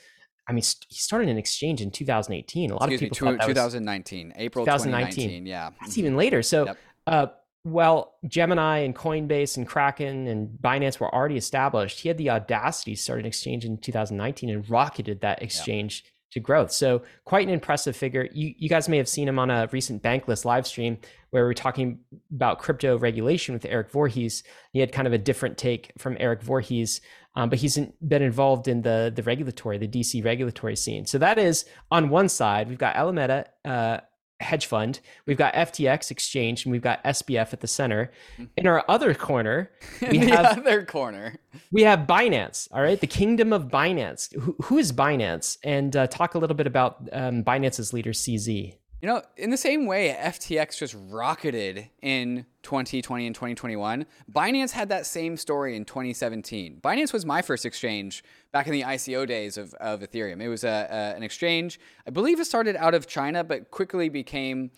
I 0.48 0.52
mean, 0.52 0.64
he 0.88 0.98
started 0.98 1.28
an 1.28 1.36
exchange 1.36 1.82
in 1.82 1.90
2018. 1.90 2.70
A 2.70 2.74
lot 2.74 2.90
Excuse 2.90 3.10
of 3.10 3.16
people 3.16 3.32
me, 3.32 3.46
2019, 3.46 4.32
April 4.36 4.64
2019. 4.64 5.12
2019. 5.14 5.46
Yeah, 5.46 5.70
that's 5.80 5.98
even 5.98 6.16
later. 6.16 6.42
So, 6.42 6.66
yep. 6.66 6.78
uh, 7.06 7.26
well, 7.64 8.14
Gemini 8.26 8.78
and 8.78 8.96
Coinbase 8.96 9.58
and 9.58 9.66
Kraken 9.66 10.26
and 10.26 10.48
Binance 10.58 10.98
were 11.00 11.14
already 11.14 11.36
established. 11.36 12.00
He 12.00 12.08
had 12.08 12.16
the 12.16 12.30
audacity 12.30 12.94
to 12.94 13.00
start 13.00 13.20
an 13.20 13.26
exchange 13.26 13.64
in 13.66 13.76
2019 13.76 14.48
and 14.48 14.68
rocketed 14.70 15.20
that 15.20 15.42
exchange 15.42 16.04
to 16.30 16.40
growth. 16.40 16.72
So 16.72 17.02
quite 17.24 17.46
an 17.46 17.54
impressive 17.54 17.96
figure. 17.96 18.28
You, 18.32 18.54
you 18.56 18.68
guys 18.68 18.88
may 18.88 18.98
have 18.98 19.08
seen 19.08 19.28
him 19.28 19.38
on 19.38 19.50
a 19.50 19.68
recent 19.72 20.02
Bankless 20.02 20.44
live 20.44 20.66
stream 20.66 20.98
where 21.30 21.44
we 21.44 21.50
are 21.50 21.54
talking 21.54 22.00
about 22.30 22.58
crypto 22.58 22.98
regulation 22.98 23.54
with 23.54 23.64
Erik 23.64 23.90
Voorhees. 23.90 24.42
He 24.72 24.80
had 24.80 24.92
kind 24.92 25.06
of 25.06 25.12
a 25.12 25.18
different 25.18 25.58
take 25.58 25.92
from 25.98 26.16
Erik 26.20 26.42
Voorhees, 26.42 27.00
um, 27.38 27.48
but 27.48 27.60
he's 27.60 27.78
been 28.06 28.20
involved 28.22 28.66
in 28.66 28.82
the 28.82 29.12
the 29.14 29.22
regulatory, 29.22 29.78
the 29.78 29.86
DC 29.86 30.24
regulatory 30.24 30.74
scene. 30.74 31.06
So 31.06 31.18
that 31.18 31.38
is 31.38 31.64
on 31.88 32.08
one 32.08 32.28
side. 32.28 32.68
We've 32.68 32.78
got 32.78 32.96
Alameda, 32.96 33.46
uh, 33.64 33.98
hedge 34.40 34.66
fund. 34.66 34.98
We've 35.24 35.36
got 35.36 35.54
FTX 35.54 36.10
exchange 36.10 36.64
and 36.64 36.72
we've 36.72 36.82
got 36.82 37.02
SBF 37.04 37.52
at 37.52 37.60
the 37.60 37.68
center. 37.68 38.10
In 38.56 38.66
our 38.66 38.84
other 38.88 39.14
corner, 39.14 39.70
we 40.02 40.18
the 40.18 40.30
have 40.34 40.58
other 40.58 40.84
corner. 40.84 41.36
We 41.70 41.82
have 41.82 42.00
Binance. 42.08 42.66
All 42.72 42.82
right, 42.82 43.00
the 43.00 43.06
kingdom 43.06 43.52
of 43.52 43.68
Binance. 43.68 44.34
who, 44.34 44.56
who 44.62 44.78
is 44.78 44.92
Binance? 44.92 45.58
And 45.62 45.94
uh, 45.94 46.08
talk 46.08 46.34
a 46.34 46.38
little 46.38 46.56
bit 46.56 46.66
about 46.66 47.08
um, 47.12 47.44
Binance's 47.44 47.92
leader 47.92 48.10
CZ. 48.10 48.74
You 49.00 49.06
know, 49.06 49.22
in 49.36 49.50
the 49.50 49.56
same 49.56 49.86
way 49.86 50.16
FTX 50.18 50.76
just 50.76 50.96
rocketed 50.98 51.88
in 52.02 52.46
2020 52.64 53.26
and 53.26 53.34
2021, 53.34 54.06
Binance 54.32 54.72
had 54.72 54.88
that 54.88 55.06
same 55.06 55.36
story 55.36 55.76
in 55.76 55.84
2017. 55.84 56.80
Binance 56.82 57.12
was 57.12 57.24
my 57.24 57.40
first 57.40 57.64
exchange 57.64 58.24
back 58.50 58.66
in 58.66 58.72
the 58.72 58.82
ICO 58.82 59.24
days 59.24 59.56
of, 59.56 59.72
of 59.74 60.00
Ethereum. 60.00 60.42
It 60.42 60.48
was 60.48 60.64
a, 60.64 60.88
a, 60.90 61.16
an 61.16 61.22
exchange, 61.22 61.78
I 62.08 62.10
believe 62.10 62.40
it 62.40 62.46
started 62.46 62.74
out 62.74 62.92
of 62.92 63.06
China, 63.06 63.44
but 63.44 63.70
quickly 63.70 64.08
became 64.08 64.72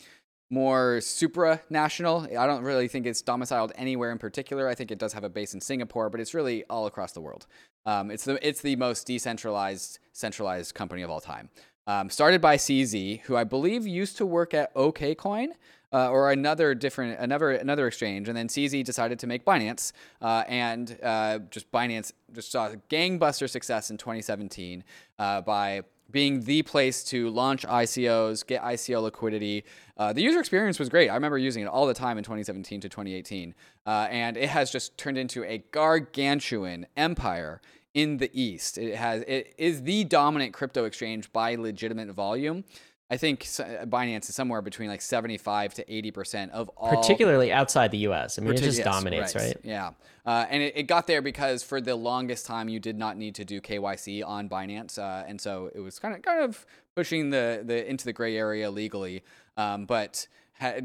more 0.50 0.98
supranational. 1.00 2.36
I 2.36 2.46
don't 2.46 2.64
really 2.64 2.88
think 2.88 3.06
it's 3.06 3.22
domiciled 3.22 3.72
anywhere 3.76 4.10
in 4.10 4.18
particular. 4.18 4.68
I 4.68 4.74
think 4.74 4.90
it 4.90 4.98
does 4.98 5.14
have 5.14 5.24
a 5.24 5.30
base 5.30 5.54
in 5.54 5.62
Singapore, 5.62 6.10
but 6.10 6.20
it's 6.20 6.34
really 6.34 6.64
all 6.68 6.86
across 6.86 7.12
the 7.12 7.20
world. 7.20 7.46
Um, 7.86 8.10
it's 8.10 8.24
the 8.24 8.46
it's 8.46 8.60
the 8.60 8.76
most 8.76 9.06
decentralized, 9.06 10.00
centralized 10.12 10.74
company 10.74 11.02
of 11.02 11.10
all 11.10 11.20
time. 11.20 11.48
Um, 11.90 12.08
started 12.08 12.40
by 12.40 12.56
CZ, 12.56 13.22
who 13.22 13.36
I 13.36 13.42
believe 13.42 13.84
used 13.84 14.16
to 14.18 14.26
work 14.26 14.54
at 14.54 14.72
OKCoin. 14.74 15.48
Uh, 15.92 16.08
or 16.08 16.30
another 16.30 16.72
different 16.72 17.18
another 17.18 17.50
another 17.50 17.88
exchange, 17.88 18.28
and 18.28 18.36
then 18.36 18.46
CZ 18.46 18.84
decided 18.84 19.18
to 19.18 19.26
make 19.26 19.44
Binance, 19.44 19.90
uh, 20.22 20.44
and 20.46 20.96
uh, 21.02 21.40
just 21.50 21.68
Binance 21.72 22.12
just 22.32 22.52
saw 22.52 22.70
gangbuster 22.88 23.50
success 23.50 23.90
in 23.90 23.96
2017 23.96 24.84
uh, 25.18 25.40
by 25.40 25.82
being 26.12 26.42
the 26.42 26.62
place 26.62 27.02
to 27.02 27.28
launch 27.30 27.66
ICOs, 27.66 28.46
get 28.46 28.62
ICO 28.62 29.02
liquidity. 29.02 29.64
Uh, 29.96 30.12
the 30.12 30.22
user 30.22 30.38
experience 30.38 30.78
was 30.78 30.88
great. 30.88 31.08
I 31.08 31.14
remember 31.14 31.38
using 31.38 31.64
it 31.64 31.66
all 31.66 31.88
the 31.88 31.94
time 31.94 32.18
in 32.18 32.22
2017 32.22 32.82
to 32.82 32.88
2018, 32.88 33.52
uh, 33.86 34.06
and 34.10 34.36
it 34.36 34.48
has 34.48 34.70
just 34.70 34.96
turned 34.96 35.18
into 35.18 35.42
a 35.42 35.58
gargantuan 35.72 36.86
empire 36.96 37.60
in 37.94 38.18
the 38.18 38.30
East. 38.32 38.78
It 38.78 38.96
has 38.96 39.22
it 39.22 39.54
is 39.58 39.82
the 39.82 40.04
dominant 40.04 40.52
crypto 40.52 40.84
exchange 40.84 41.32
by 41.32 41.54
legitimate 41.56 42.10
volume. 42.10 42.64
I 43.12 43.16
think 43.16 43.40
Binance 43.42 44.28
is 44.28 44.36
somewhere 44.36 44.62
between 44.62 44.88
like 44.88 45.02
75 45.02 45.74
to 45.74 45.92
80 45.92 46.10
percent 46.12 46.52
of 46.52 46.68
all, 46.76 46.96
particularly 46.96 47.52
outside 47.52 47.90
the 47.90 47.98
U.S. 47.98 48.38
I 48.38 48.42
mean, 48.42 48.54
it 48.54 48.58
just 48.58 48.84
dominates, 48.84 49.34
right? 49.34 49.46
right? 49.46 49.56
Yeah, 49.64 49.90
uh, 50.24 50.46
and 50.48 50.62
it, 50.62 50.76
it, 50.76 50.82
got 50.84 51.08
there 51.08 51.20
because 51.20 51.64
for 51.64 51.80
the 51.80 51.96
longest 51.96 52.46
time 52.46 52.68
you 52.68 52.78
did 52.78 52.96
not 52.96 53.16
need 53.16 53.34
to 53.34 53.44
do 53.44 53.60
KYC 53.60 54.24
on 54.24 54.48
Binance, 54.48 54.96
uh, 54.96 55.24
and 55.26 55.40
so 55.40 55.72
it 55.74 55.80
was 55.80 55.98
kind 55.98 56.14
of 56.14 56.22
kind 56.22 56.44
of 56.44 56.64
pushing 56.94 57.30
the 57.30 57.62
the 57.64 57.88
into 57.88 58.04
the 58.04 58.12
gray 58.12 58.36
area 58.36 58.70
legally, 58.70 59.24
um, 59.56 59.86
but 59.86 60.28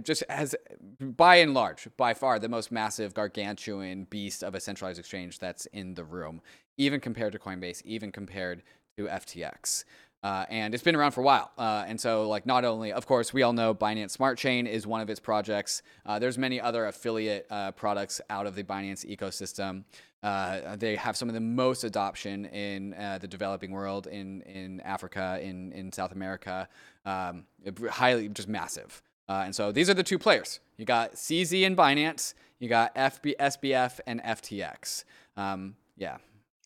just 0.02 0.24
has 0.30 0.56
by 1.00 1.36
and 1.36 1.54
large 1.54 1.90
by 1.98 2.14
far 2.14 2.40
the 2.40 2.50
most 2.50 2.72
massive 2.72 3.14
gargantuan 3.14 4.06
beast 4.06 4.44
of 4.44 4.56
a 4.56 4.60
centralized 4.60 5.00
exchange 5.00 5.40
that's 5.40 5.66
in 5.68 5.96
the 5.96 6.04
room 6.04 6.42
even 6.78 7.00
compared 7.00 7.34
to 7.34 7.40
Coinbase, 7.40 7.82
even 7.86 8.12
compared 8.12 8.64
to 8.98 9.06
FTX. 9.06 9.84
Uh, 10.26 10.44
and 10.50 10.74
it's 10.74 10.82
been 10.82 10.96
around 10.96 11.12
for 11.12 11.22
a 11.22 11.24
while. 11.24 11.52
Uh, 11.56 11.86
and 11.88 12.02
so, 12.02 12.28
like, 12.28 12.48
not 12.48 12.66
only, 12.66 12.92
of 12.92 13.06
course, 13.06 13.32
we 13.32 13.44
all 13.44 13.54
know 13.54 13.76
Binance 13.76 14.10
Smart 14.10 14.40
Chain 14.40 14.66
is 14.66 14.88
one 14.88 15.00
of 15.00 15.08
its 15.08 15.20
projects. 15.20 15.84
Uh, 16.04 16.18
there's 16.18 16.36
many 16.36 16.60
other 16.60 16.88
affiliate 16.88 17.46
uh, 17.52 17.72
products 17.74 18.20
out 18.32 18.48
of 18.48 18.56
the 18.56 18.64
Binance 18.64 19.06
ecosystem. 19.06 19.84
Uh, 20.24 20.76
they 20.78 20.96
have 20.96 21.16
some 21.16 21.30
of 21.30 21.36
the 21.36 21.42
most 21.42 21.84
adoption 21.84 22.46
in 22.46 22.96
uh, 22.96 23.20
the 23.20 23.28
developing 23.28 23.70
world, 23.70 24.08
in 24.08 24.42
in 24.42 24.82
Africa, 24.82 25.38
in 25.44 25.72
in 25.74 25.92
South 25.92 26.12
America. 26.12 26.68
Um, 27.06 27.46
highly, 27.92 28.28
just 28.30 28.48
massive. 28.48 29.04
and 29.30 29.56
so, 29.56 29.72
these 29.72 29.92
are 29.92 29.94
the 29.94 30.02
two 30.02 30.18
players. 30.18 30.60
You 30.78 30.86
got 30.86 31.14
CZ 31.14 31.68
and 31.68 31.78
Binance. 31.78 32.34
You 32.58 32.68
got 32.68 32.96
FB, 32.96 33.36
SBF 33.40 34.00
and 34.08 34.24
FTX. 34.24 35.04
Um, 35.38 35.76
yeah, 35.98 36.18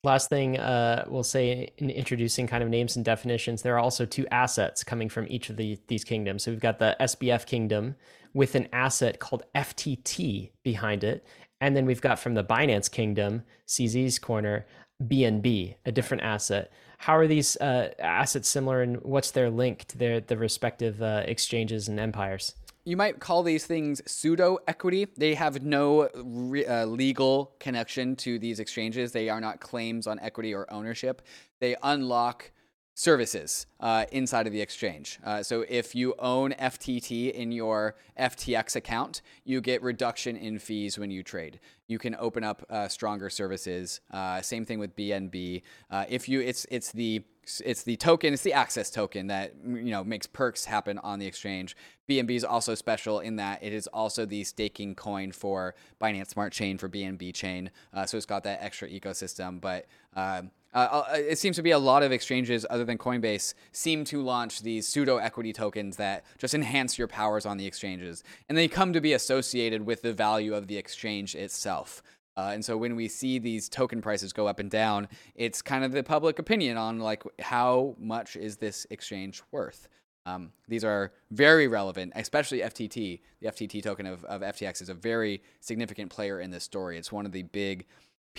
Last 0.03 0.29
thing 0.29 0.58
uh, 0.58 1.06
we'll 1.10 1.24
say 1.24 1.72
in 1.77 1.89
introducing 1.89 2.48
kind 2.48 2.63
of 2.63 2.70
names 2.70 2.96
and 2.96 3.03
definitions, 3.03 3.62
there 3.62 3.75
are 3.75 3.79
also 3.79 4.06
two 4.06 4.25
assets 4.32 4.84
coming 4.84 5.10
from 5.10 5.27
each 5.29 5.50
of 5.50 5.58
the, 5.58 5.77
these 5.88 6.06
kingdoms. 6.06 6.44
So 6.44 6.51
we've 6.51 6.60
got 6.60 6.79
the 6.79 6.96
SBF 7.01 7.46
kingdom 7.46 7.96
with 8.34 8.56
an 8.56 8.70
asset 8.72 9.20
called 9.20 9.44
FTT 9.56 10.51
behind 10.63 11.03
it. 11.03 11.25
And 11.60 11.75
then 11.75 11.86
we've 11.86 12.00
got 12.00 12.20
from 12.20 12.34
the 12.34 12.44
Binance 12.44 12.89
kingdom, 12.89 13.44
CZ's 13.68 14.20
corner, 14.20 14.65
BNB, 15.03 15.75
a 15.86 15.91
different 15.91 16.24
asset. 16.24 16.72
How 17.00 17.18
are 17.18 17.27
these 17.27 17.58
uh, 17.58 17.94
assets 18.00 18.48
similar 18.48 18.82
and 18.82 19.01
what's 19.01 19.32
their 19.32 19.50
link 19.50 19.86
to 19.86 19.98
their 19.98 20.22
the 20.22 20.38
respective 20.38 21.01
uh, 21.01 21.24
exchanges 21.25 21.89
and 21.89 22.00
empires? 22.00 22.56
You 22.86 22.98
might 22.98 23.19
call 23.19 23.43
these 23.43 23.65
things 23.65 24.01
pseudo 24.05 24.57
equity. 24.67 25.07
They 25.17 25.36
have 25.36 25.63
no 25.63 26.09
re- 26.15 26.65
uh, 26.65 26.86
legal 26.86 27.53
connection 27.59 28.15
to 28.17 28.39
these 28.39 28.59
exchanges. 28.59 29.12
They 29.12 29.29
are 29.29 29.41
not 29.41 29.59
claims 29.59 30.07
on 30.07 30.19
equity 30.19 30.53
or 30.53 30.71
ownership. 30.71 31.21
They 31.59 31.75
unlock 31.83 32.51
services 33.00 33.65
uh, 33.79 34.03
inside 34.12 34.46
of 34.46 34.51
the 34.51 34.60
exchange. 34.60 35.20
Uh, 35.24 35.41
so 35.41 35.63
if 35.70 35.96
you 35.96 36.13
own 36.20 36.51
FTT 36.51 37.32
in 37.32 37.50
your 37.50 37.96
FTX 38.20 38.75
account, 38.75 39.22
you 39.46 39.62
get 39.62 39.82
reduction 39.82 40.36
in 40.36 40.60
fees 40.60 41.00
when 41.00 41.10
you 41.10 41.24
trade. 41.24 41.62
You 41.88 41.98
can 41.98 42.13
open 42.20 42.44
up 42.44 42.65
uh, 42.70 42.89
stronger 42.89 43.29
services. 43.29 44.01
Uh, 44.12 44.41
same 44.41 44.65
thing 44.65 44.79
with 44.79 44.98
BNB. 44.98 45.62
Uh, 45.89 46.06
if 46.10 46.27
you, 46.27 46.41
it's 46.41 46.65
it's 46.70 46.91
the 46.91 47.24
it's 47.65 47.84
the 47.84 47.96
token, 47.96 48.34
it's 48.34 48.44
the 48.44 48.51
access 48.51 48.91
token 48.91 49.27
that 49.27 49.53
you 49.65 49.91
know 49.91 50.03
makes 50.03 50.27
perks 50.27 50.65
happen 50.65 50.98
on 50.98 51.20
the 51.20 51.25
exchange. 51.25 51.77
BNB 52.10 52.32
is 52.32 52.44
also 52.44 52.75
special 52.75 53.22
in 53.22 53.38
that 53.38 53.63
it 53.63 53.72
is 53.72 53.88
also 53.88 54.25
the 54.25 54.44
staking 54.44 54.94
coin 54.94 55.32
for 55.32 55.74
Binance 56.01 56.27
Smart 56.27 56.51
Chain 56.51 56.77
for 56.77 56.89
BNB 56.89 57.34
Chain. 57.34 57.72
Uh, 57.94 58.06
so 58.06 58.18
it's 58.18 58.25
got 58.25 58.44
that 58.44 58.62
extra 58.62 58.89
ecosystem. 58.89 59.62
But 59.62 59.86
um, 60.15 60.51
uh, 60.74 61.04
uh, 61.10 61.16
it 61.16 61.40
seems 61.40 61.56
to 61.56 61.64
be 61.64 61.72
a 61.72 61.80
lot 61.80 62.04
of 62.04 62.12
exchanges 62.12 62.66
other 62.70 62.86
than 62.86 62.98
Coinbase 62.98 63.54
seem 63.72 64.04
to 64.06 64.22
launch 64.22 64.62
these 64.62 64.88
pseudo 64.88 65.18
equity 65.18 65.52
tokens 65.52 65.98
that 65.98 66.24
just 66.38 66.54
enhance 66.54 66.98
your 66.98 67.08
powers 67.08 67.46
on 67.46 67.58
the 67.58 67.66
exchanges, 67.66 68.24
and 68.48 68.58
they 68.58 68.68
come 68.68 68.94
to 68.94 69.02
be 69.02 69.14
associated 69.14 69.86
with 69.86 70.02
the 70.02 70.14
value 70.14 70.54
of 70.54 70.68
the 70.68 70.78
exchange 70.78 71.36
itself. 71.36 72.04
Uh, 72.38 72.52
and 72.54 72.64
so 72.64 72.78
when 72.78 72.96
we 72.96 73.08
see 73.08 73.38
these 73.40 73.68
token 73.68 74.02
prices 74.02 74.32
go 74.32 74.48
up 74.48 74.60
and 74.60 74.72
down, 74.72 75.08
it's 75.36 75.62
kind 75.62 75.84
of 75.84 75.92
the 75.92 76.04
public 76.04 76.40
opinion 76.40 76.78
on 76.78 77.00
like 77.00 77.24
how 77.40 77.96
much 78.00 78.36
is 78.36 78.58
this 78.58 78.88
exchange 78.90 79.42
worth. 79.52 79.90
Um, 80.26 80.52
these 80.68 80.84
are 80.84 81.12
very 81.32 81.68
relevant, 81.68 82.14
especially 82.16 82.60
FTT. 82.60 83.20
The 83.42 83.48
FTT 83.48 83.82
token 83.82 84.06
of, 84.06 84.24
of 84.26 84.42
FTX 84.42 84.82
is 84.82 84.90
a 84.90 84.94
very 84.94 85.42
significant 85.60 86.12
player 86.12 86.40
in 86.40 86.52
this 86.52 86.64
story. 86.64 86.98
It's 86.98 87.12
one 87.12 87.26
of 87.26 87.32
the 87.32 87.44
big 87.44 87.88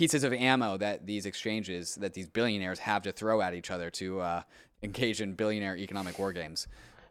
pieces 0.01 0.25
of 0.25 0.33
ammo 0.33 0.79
that 0.79 1.05
these 1.05 1.27
exchanges, 1.27 1.97
that 1.97 2.15
these 2.15 2.27
billionaires 2.27 2.79
have 2.79 3.03
to 3.03 3.13
throw 3.13 3.43
at 3.43 3.53
each 3.53 3.71
other 3.71 3.91
to 3.91 4.19
uh, 4.21 4.43
engage 4.83 5.21
in 5.21 5.35
billionaire 5.35 5.77
economic 5.77 6.19
war 6.19 6.33
games 6.33 6.67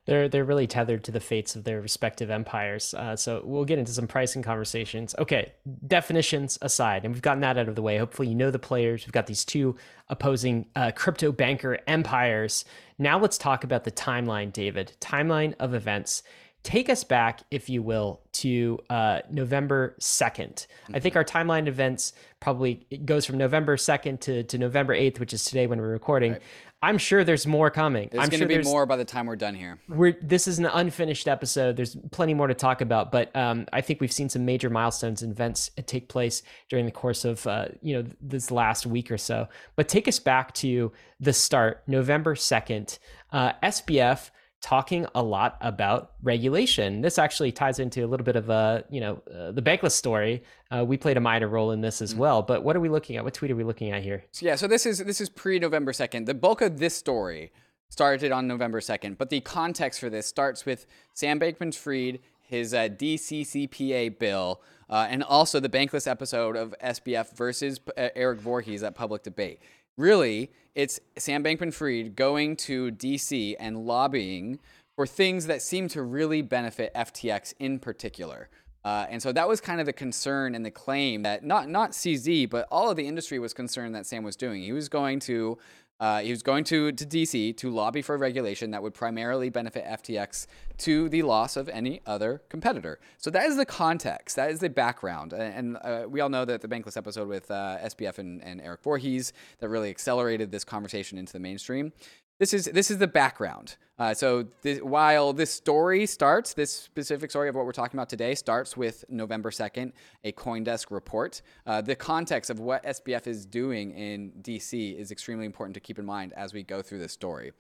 they're 0.10 0.28
they're 0.28 0.44
really 0.44 0.66
tethered 0.66 1.04
to 1.04 1.12
the 1.12 1.20
fates 1.20 1.56
of 1.56 1.64
their 1.66 1.80
respective 1.82 2.32
empires. 2.32 2.96
Uh, 2.96 3.16
so 3.16 3.44
we'll 3.46 3.64
get 3.64 3.78
into 3.78 3.92
some 3.92 4.08
pricing 4.08 4.42
conversations. 4.42 5.14
Okay, 5.20 5.54
definitions 5.86 6.58
aside, 6.64 7.06
and 7.06 7.14
we've 7.14 7.22
gotten 7.22 7.42
that 7.42 7.60
out 7.60 7.70
of 7.70 7.76
the 7.76 7.84
way. 7.84 7.98
Hopefully, 7.98 8.28
you 8.28 8.34
know 8.34 8.50
the 8.50 8.58
players. 8.58 9.06
We've 9.06 9.14
got 9.14 9.28
these 9.28 9.46
two 9.46 9.76
opposing 10.08 10.66
uh, 10.76 10.92
crypto 10.96 11.32
banker 11.32 11.78
empires. 11.86 12.66
Now 12.98 13.20
let's 13.20 13.38
talk 13.38 13.64
about 13.64 13.84
the 13.84 13.92
timeline, 13.92 14.52
David. 14.52 14.94
Timeline 15.00 15.54
of 15.60 15.76
events. 15.76 16.24
Take 16.64 16.90
us 16.90 17.04
back, 17.04 17.42
if 17.52 17.70
you 17.70 17.82
will, 17.82 18.22
to 18.34 18.80
uh, 18.90 19.20
November 19.32 19.96
2nd. 20.00 20.36
Mm-hmm. 20.38 20.96
I 20.96 21.00
think 21.00 21.16
our 21.16 21.24
timeline 21.24 21.68
events 21.68 22.14
probably 22.42 22.86
goes 23.06 23.26
from 23.26 23.38
November 23.38 23.78
2nd 23.78 24.20
to, 24.22 24.44
to 24.44 24.58
November 24.58 24.94
8th, 24.94 25.20
which 25.20 25.34
is 25.34 25.46
today 25.46 25.68
when 25.68 25.80
we're 25.80 25.90
recording. 25.90 26.34
Right. 26.34 26.42
I'm 26.82 26.98
sure 26.98 27.26
there's 27.26 27.46
more 27.46 27.70
coming. 27.70 28.08
There's 28.12 28.24
I'm 28.24 28.30
going 28.30 28.48
to 28.48 28.54
sure 28.54 28.64
be 28.64 28.68
more 28.68 28.86
by 28.86 28.96
the 28.96 29.04
time 29.04 29.26
we're 29.26 29.36
done 29.36 29.54
here. 29.54 29.80
We're 29.90 30.18
this 30.22 30.48
is 30.48 30.60
an 30.60 30.66
unfinished 30.66 31.28
episode. 31.28 31.76
There's 31.76 31.98
plenty 32.12 32.34
more 32.34 32.48
to 32.48 32.54
talk 32.54 32.80
about, 32.80 33.12
but 33.12 33.36
um, 33.36 33.66
I 33.74 33.82
think 33.82 34.00
we've 34.00 34.14
seen 34.14 34.30
some 34.30 34.46
major 34.46 34.70
milestones 34.70 35.22
and 35.22 35.34
events 35.34 35.72
take 35.88 36.08
place 36.08 36.42
during 36.70 36.86
the 36.86 36.92
course 36.92 37.26
of 37.26 37.46
uh, 37.48 37.68
you 37.82 37.96
know 37.96 38.10
this 38.22 38.50
last 38.50 38.86
week 38.86 39.12
or 39.12 39.18
so. 39.18 39.50
But 39.76 39.90
take 39.90 40.08
us 40.08 40.20
back 40.20 40.54
to 40.56 40.94
the 41.20 41.34
start, 41.34 41.84
November 41.86 42.34
second. 42.36 42.98
Uh, 43.32 43.54
SBF 43.62 44.30
talking 44.62 45.06
a 45.16 45.24
lot 45.24 45.58
about 45.62 46.12
regulation. 46.22 47.02
This 47.02 47.18
actually 47.18 47.52
ties 47.52 47.80
into 47.80 48.06
a 48.06 48.08
little 48.08 48.26
bit 48.26 48.36
of 48.36 48.50
a, 48.50 48.84
you 48.90 49.00
know, 49.00 49.22
uh, 49.34 49.52
the 49.52 49.62
bankless 49.62 49.92
story. 49.92 50.44
Uh, 50.70 50.84
we 50.86 50.98
played 50.98 51.18
a 51.18 51.22
minor 51.22 51.48
role 51.48 51.72
in 51.72 51.82
this 51.82 52.02
as 52.02 52.12
mm-hmm. 52.12 52.20
well. 52.20 52.42
But 52.42 52.64
what 52.64 52.76
are 52.76 52.80
we 52.80 52.90
looking 52.90 53.16
at? 53.16 53.24
What 53.24 53.34
tweet 53.34 53.52
are 53.52 53.56
we 53.56 53.64
looking 53.64 53.92
at 53.92 54.04
here? 54.04 54.26
So, 54.32 54.46
yeah, 54.46 54.56
so 54.56 54.68
this 54.68 54.86
is 54.86 55.00
this 55.00 55.22
is 55.22 55.30
pre 55.30 55.60
November 55.60 55.94
second. 55.94 56.26
The 56.26 56.34
bulk 56.34 56.62
of 56.62 56.80
this 56.80 56.96
story 56.96 57.52
started 57.90 58.32
on 58.32 58.48
November 58.48 58.80
2nd. 58.80 59.18
But 59.18 59.30
the 59.30 59.42
context 59.42 60.00
for 60.00 60.10
this 60.10 60.28
starts 60.28 60.66
with 60.66 60.86
Sam 61.14 61.40
Bankman 61.40 61.76
Fried, 61.76 62.20
his 62.42 62.74
uh, 62.74 62.88
DCCPA 62.88 64.18
bill, 64.18 64.62
uh, 64.90 65.08
and 65.10 65.24
also 65.24 65.60
the 65.60 65.70
bankless 65.70 66.08
episode 66.10 66.56
of 66.56 66.74
SBF 66.84 67.36
versus 67.36 67.80
uh, 67.98 68.10
Erik 68.16 68.40
Voorhees 68.40 68.84
at 68.84 68.96
public 68.96 69.24
debate. 69.24 69.60
Really, 70.00 70.50
it's 70.76 70.98
Sam 71.18 71.44
Bankman 71.44 71.74
Fried 71.74 72.16
going 72.16 72.56
to 72.56 72.90
DC 72.90 73.58
and 73.60 73.86
lobbying 73.86 74.60
for 74.96 75.06
things 75.06 75.48
that 75.48 75.62
seem 75.62 75.90
to 75.90 76.02
really 76.04 76.42
benefit 76.42 76.94
FTX 76.94 77.54
in 77.60 77.80
particular. 77.80 78.48
Uh, 78.86 79.08
and 79.10 79.22
so 79.22 79.34
that 79.34 79.46
was 79.46 79.60
kind 79.60 79.82
of 79.82 79.86
the 79.86 79.92
concern 79.92 80.56
and 80.56 80.66
the 80.66 80.72
claim 80.72 81.24
that 81.24 81.44
not 81.44 81.68
not 81.68 81.92
CZ, 81.92 82.50
but 82.50 82.66
all 82.72 82.90
of 82.90 82.96
the 82.96 83.06
industry 83.06 83.40
was 83.40 83.54
concerned 83.54 83.94
that 83.94 84.06
Sam 84.06 84.24
was 84.24 84.38
doing. 84.38 84.64
He 84.64 84.72
was 84.72 84.88
going 84.88 85.20
to 85.20 85.58
uh, 86.00 86.20
he 86.20 86.32
was 86.32 86.42
going 86.42 86.64
to, 86.66 86.92
to 86.92 87.06
DC 87.06 87.56
to 87.58 87.70
lobby 87.70 88.02
for 88.02 88.18
regulation 88.18 88.72
that 88.72 88.82
would 88.82 88.94
primarily 88.94 89.50
benefit 89.50 89.86
FTX 89.86 90.48
to 90.78 91.10
the 91.10 91.24
loss 91.24 91.58
of 91.58 91.68
any 91.70 92.02
other 92.06 92.42
competitor. 92.50 93.00
So 93.18 93.30
that 93.32 93.46
is 93.46 93.58
the 93.58 93.66
context. 93.66 94.36
That 94.36 94.50
is 94.52 94.60
the 94.60 94.70
background. 94.70 95.34
And 95.34 95.78
uh, 95.82 96.06
we 96.08 96.22
all 96.22 96.30
know 96.30 96.46
that 96.46 96.62
the 96.62 96.68
Bankless 96.68 96.96
episode 96.96 97.28
with 97.28 97.52
uh, 97.52 97.78
SBF 97.84 98.18
and, 98.18 98.42
and 98.44 98.62
Erik 98.62 98.82
Voorhees 98.82 99.34
that 99.60 99.70
really 99.70 99.90
accelerated 99.90 100.52
this 100.52 100.64
conversation 100.64 101.18
into 101.18 101.34
the 101.34 101.40
mainstream 101.40 101.92
this 102.40 102.54
is 102.54 102.66
this 102.66 102.90
is 102.90 102.98
the 102.98 103.08
background. 103.08 103.78
Uh, 104.00 104.14
so 104.14 104.46
while 104.82 105.34
this 105.34 105.52
story 105.52 106.06
starts, 106.06 106.54
this 106.54 106.74
specific 106.74 107.30
story 107.30 107.50
of 107.50 107.56
what 107.56 107.66
we're 107.66 107.74
talking 107.74 107.98
about 107.98 108.08
today 108.08 108.34
starts 108.34 108.78
with 108.78 109.04
November 109.10 109.52
second, 109.52 109.92
a 110.24 110.32
CoinDesk 110.32 110.90
report. 110.90 111.42
Uh, 111.68 111.82
the 111.82 111.96
context 111.96 112.50
of 112.50 112.62
what 112.62 112.82
SBF 112.86 113.28
is 113.28 113.46
doing 113.46 113.92
in 113.92 114.32
DC 114.42 114.98
is 114.98 115.12
extremely 115.12 115.46
important 115.46 115.74
to 115.74 115.82
keep 115.82 116.00
in 116.00 116.06
mind 116.06 116.32
as 116.38 116.54
we 116.54 116.64
go 116.64 116.82
through 116.82 117.00
this 117.00 117.12
story. 117.12 117.52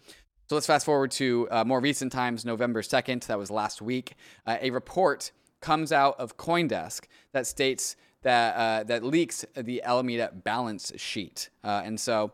So 0.48 0.56
let's 0.56 0.66
fast 0.66 0.86
forward 0.86 1.12
to 1.12 1.48
uh, 1.52 1.66
more 1.66 1.82
recent 1.82 2.14
times, 2.14 2.46
November 2.46 2.82
2nd, 2.82 3.28
that 3.28 3.38
was 3.38 3.52
last 3.52 3.82
week. 3.82 4.16
Uh, 4.48 4.58
a 4.62 4.72
report 4.72 5.34
comes 5.60 5.92
out 5.92 6.18
of 6.20 6.38
CoinDesk 6.38 7.04
that 7.34 7.46
states 7.46 7.98
that, 8.22 8.56
uh, 8.56 8.84
that 8.86 9.04
leaks 9.04 9.46
the 9.56 9.84
Alameda 9.84 10.32
balance 10.34 10.94
sheet. 10.96 11.50
Uh, 11.66 11.82
and 11.84 12.00
so 12.00 12.32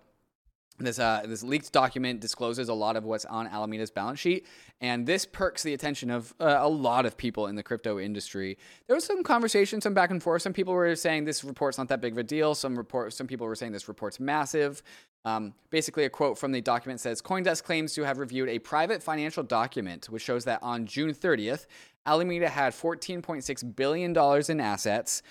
this 0.78 1.00
uh, 1.00 1.24
this 1.26 1.42
leaked 1.44 1.72
document 1.72 2.20
discloses 2.20 2.68
a 2.68 2.74
lot 2.74 2.98
of 2.98 3.06
what's 3.06 3.24
on 3.26 3.48
Alameda's 3.48 3.92
balance 3.92 4.20
sheet, 4.20 4.46
and 4.82 5.06
this 5.08 5.26
perks 5.26 5.64
the 5.64 5.74
attention 5.74 6.12
of 6.12 6.34
uh, 6.40 6.58
a 6.60 6.68
lot 6.68 7.06
of 7.06 7.16
people 7.16 7.48
in 7.48 7.56
the 7.56 7.64
crypto 7.64 7.98
industry. 7.98 8.58
There 8.88 8.96
was 8.96 9.06
some 9.06 9.24
conversation, 9.24 9.80
some 9.80 9.94
back 9.94 10.12
and 10.12 10.22
forth. 10.22 10.42
Some 10.42 10.54
people 10.54 10.74
were 10.74 10.96
saying 10.96 11.26
this 11.26 11.44
report's 11.44 11.78
not 11.78 11.88
that 11.88 12.02
big 12.02 12.14
of 12.14 12.18
a 12.18 12.24
deal. 12.24 12.56
Some 12.56 12.76
report, 12.78 13.14
some 13.14 13.26
people 13.28 13.48
were 13.48 13.56
saying 13.56 13.72
this 13.72 13.88
report's 13.88 14.20
massive. 14.20 14.84
Um, 15.24 15.54
basically, 15.70 16.04
a 16.04 16.10
quote 16.10 16.38
from 16.38 16.52
the 16.52 16.62
document 16.62 17.00
says 17.00 17.22
CoinDesk 17.22 17.64
claims 17.64 17.94
to 17.94 18.04
have 18.04 18.20
reviewed 18.20 18.50
a 18.50 18.60
private 18.60 19.02
financial 19.02 19.44
document 19.44 20.10
which 20.10 20.24
shows 20.24 20.46
that 20.46 20.62
on 20.62 20.86
June 20.86 21.14
30th, 21.14 21.68
Alameda 22.06 22.50
had 22.50 22.74
14.6 22.74 23.76
billion 23.76 24.14
dollars 24.14 24.50
in 24.50 24.60
assets. 24.60 25.24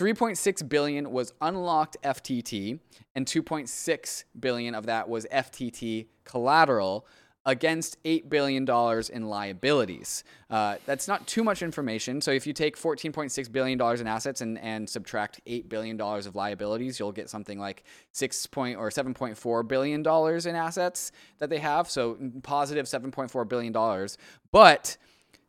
3.6 0.00 0.66
billion 0.66 1.10
was 1.12 1.34
unlocked 1.42 1.98
FTT 2.02 2.78
and 3.14 3.26
2.6 3.26 4.24
billion 4.40 4.74
of 4.74 4.86
that 4.86 5.10
was 5.10 5.26
FTT 5.30 6.06
collateral 6.24 7.06
against 7.44 8.02
$8 8.04 8.30
billion 8.30 8.66
in 9.12 9.28
liabilities. 9.28 10.24
Uh, 10.48 10.76
that's 10.86 11.06
not 11.06 11.26
too 11.26 11.44
much 11.44 11.60
information. 11.60 12.22
So 12.22 12.30
if 12.30 12.46
you 12.46 12.54
take 12.54 12.78
$14.6 12.78 13.52
billion 13.52 13.78
in 13.78 14.06
assets 14.06 14.40
and, 14.40 14.58
and 14.60 14.88
subtract 14.88 15.42
$8 15.46 15.68
billion 15.68 16.00
of 16.00 16.34
liabilities, 16.34 16.98
you'll 16.98 17.12
get 17.12 17.28
something 17.28 17.58
like 17.58 17.84
6 18.12 18.46
point 18.46 18.78
or 18.78 18.88
$7.4 18.88 19.68
billion 19.68 20.00
in 20.00 20.56
assets 20.56 21.12
that 21.40 21.50
they 21.50 21.58
have. 21.58 21.90
So 21.90 22.16
positive 22.42 22.86
$7.4 22.86 23.46
billion. 23.46 24.08
But 24.50 24.96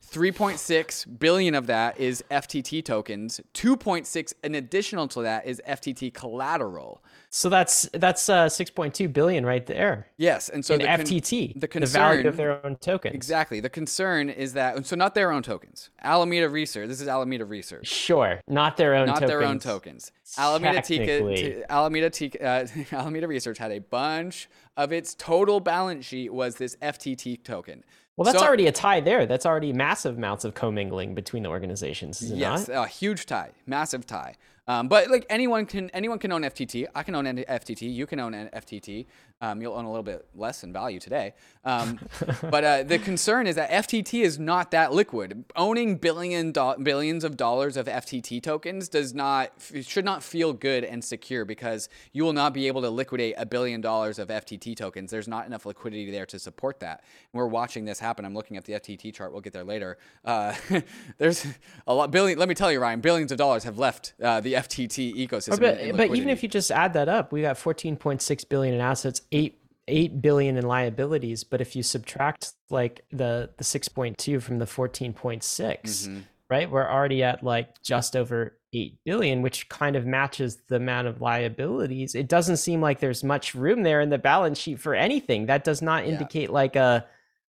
3.6 0.09 1.19
billion 1.19 1.55
of 1.55 1.67
that 1.67 1.99
is 1.99 2.23
FTT 2.29 2.83
tokens. 2.83 3.39
2.6 3.53 4.33
an 4.43 4.55
additional 4.55 5.07
to 5.07 5.21
that 5.21 5.45
is 5.45 5.61
FTT 5.67 6.13
collateral. 6.13 7.03
So 7.29 7.47
that's 7.47 7.87
that's 7.93 8.27
uh, 8.27 8.47
6.2 8.47 9.13
billion 9.13 9.45
right 9.45 9.65
there. 9.65 10.07
Yes, 10.17 10.49
and 10.49 10.65
so 10.65 10.77
the 10.77 10.85
con- 10.85 10.99
FTT, 10.99 11.57
the, 11.57 11.67
concern, 11.67 11.81
the 11.81 11.87
value 11.87 12.27
of 12.27 12.35
their 12.35 12.65
own 12.65 12.75
token. 12.75 13.13
Exactly. 13.13 13.61
The 13.61 13.69
concern 13.69 14.29
is 14.29 14.51
that 14.53 14.85
so 14.85 14.97
not 14.97 15.15
their 15.15 15.31
own 15.31 15.43
tokens. 15.43 15.91
Alameda 16.03 16.49
Research. 16.49 16.89
This 16.89 16.99
is 16.99 17.07
Alameda 17.07 17.45
Research. 17.45 17.87
Sure, 17.87 18.41
not 18.49 18.75
their 18.75 18.95
own. 18.95 19.07
Not 19.07 19.15
tokens. 19.15 19.29
their 19.29 19.43
own 19.43 19.59
tokens. 19.59 20.11
Alameda 20.37 20.81
Tika, 20.81 21.71
Alameda 21.71 22.09
Tika, 22.09 22.45
uh, 22.45 22.67
Alameda 22.91 23.29
Research 23.29 23.57
had 23.57 23.71
a 23.71 23.79
bunch 23.79 24.49
of 24.75 24.91
its 24.91 25.15
total 25.15 25.61
balance 25.61 26.05
sheet 26.05 26.33
was 26.33 26.55
this 26.55 26.75
FTT 26.81 27.43
token. 27.43 27.83
Well, 28.17 28.25
that's 28.25 28.39
so, 28.39 28.45
already 28.45 28.67
a 28.67 28.71
tie 28.71 28.99
there. 28.99 29.25
That's 29.25 29.45
already 29.45 29.73
massive 29.73 30.17
amounts 30.17 30.43
of 30.45 30.53
commingling 30.53 31.15
between 31.15 31.43
the 31.43 31.49
organizations. 31.49 32.21
yes, 32.21 32.67
not? 32.67 32.85
a 32.85 32.87
huge 32.87 33.25
tie, 33.25 33.51
massive 33.65 34.05
tie. 34.05 34.35
Um, 34.71 34.87
but 34.87 35.09
like 35.09 35.25
anyone 35.29 35.65
can 35.65 35.89
anyone 35.89 36.17
can 36.17 36.31
own 36.31 36.43
FTT. 36.43 36.87
I 36.95 37.03
can 37.03 37.13
own 37.13 37.27
an 37.27 37.39
FTT. 37.39 37.93
You 37.93 38.07
can 38.07 38.21
own 38.21 38.33
an 38.33 38.49
FTT. 38.53 39.05
Um, 39.41 39.59
you'll 39.59 39.73
own 39.73 39.85
a 39.85 39.89
little 39.89 40.03
bit 40.03 40.25
less 40.35 40.63
in 40.63 40.71
value 40.71 40.99
today. 40.99 41.33
Um, 41.65 41.99
but 42.49 42.63
uh, 42.63 42.83
the 42.83 42.99
concern 42.99 43.47
is 43.47 43.55
that 43.55 43.69
FTT 43.71 44.23
is 44.23 44.39
not 44.39 44.71
that 44.71 44.93
liquid. 44.93 45.43
Owning 45.55 45.95
billion 45.95 46.51
do- 46.51 46.75
billions 46.81 47.23
of 47.25 47.35
dollars 47.35 47.75
of 47.75 47.87
FTT 47.87 48.41
tokens 48.41 48.87
does 48.87 49.13
not 49.13 49.51
should 49.81 50.05
not 50.05 50.23
feel 50.23 50.53
good 50.53 50.85
and 50.85 51.03
secure 51.03 51.43
because 51.43 51.89
you 52.13 52.23
will 52.23 52.33
not 52.33 52.53
be 52.53 52.67
able 52.67 52.81
to 52.81 52.89
liquidate 52.89 53.33
a 53.37 53.45
billion 53.45 53.81
dollars 53.81 54.19
of 54.19 54.29
FTT 54.29 54.77
tokens. 54.77 55.11
There's 55.11 55.27
not 55.27 55.47
enough 55.47 55.65
liquidity 55.65 56.11
there 56.11 56.27
to 56.27 56.39
support 56.39 56.79
that. 56.79 57.03
And 57.33 57.39
we're 57.39 57.47
watching 57.47 57.83
this 57.83 57.99
happen. 57.99 58.23
I'm 58.23 58.35
looking 58.35 58.55
at 58.55 58.63
the 58.63 58.73
FTT 58.73 59.13
chart. 59.13 59.33
We'll 59.33 59.41
get 59.41 59.51
there 59.51 59.65
later. 59.65 59.97
Uh, 60.23 60.53
there's 61.17 61.45
a 61.87 61.93
lot 61.93 62.09
billion. 62.11 62.39
Let 62.39 62.47
me 62.47 62.55
tell 62.55 62.71
you, 62.71 62.79
Ryan, 62.79 63.01
billions 63.01 63.33
of 63.33 63.37
dollars 63.37 63.65
have 63.65 63.77
left 63.77 64.13
uh, 64.23 64.39
the 64.39 64.60
FTT 64.67 65.15
ecosystem. 65.15 65.59
But, 65.59 65.97
but 65.97 66.15
even 66.15 66.29
if 66.29 66.43
you 66.43 66.49
just 66.49 66.71
add 66.71 66.93
that 66.93 67.09
up, 67.09 67.31
we 67.31 67.41
got 67.41 67.57
14.6 67.57 68.49
billion 68.49 68.73
in 68.73 68.81
assets, 68.81 69.21
eight 69.31 69.57
eight 69.87 70.21
billion 70.21 70.57
in 70.57 70.65
liabilities. 70.65 71.43
But 71.43 71.61
if 71.61 71.75
you 71.75 71.83
subtract 71.83 72.53
like 72.69 73.05
the 73.11 73.49
the 73.57 73.63
6.2 73.63 74.41
from 74.41 74.59
the 74.59 74.65
14.6, 74.65 75.41
mm-hmm. 75.41 76.19
right, 76.49 76.69
we're 76.69 76.89
already 76.89 77.23
at 77.23 77.43
like 77.43 77.81
just 77.81 78.15
over 78.15 78.57
eight 78.73 78.97
billion, 79.03 79.41
which 79.41 79.67
kind 79.69 79.95
of 79.95 80.05
matches 80.05 80.57
the 80.67 80.77
amount 80.77 81.07
of 81.07 81.21
liabilities. 81.21 82.15
It 82.15 82.27
doesn't 82.27 82.57
seem 82.57 82.81
like 82.81 82.99
there's 82.99 83.23
much 83.23 83.53
room 83.53 83.83
there 83.83 84.01
in 84.01 84.09
the 84.09 84.17
balance 84.17 84.57
sheet 84.57 84.79
for 84.79 84.95
anything. 84.95 85.47
That 85.47 85.63
does 85.63 85.81
not 85.81 86.05
indicate 86.05 86.49
yeah. 86.49 86.55
like 86.55 86.75
a 86.75 87.05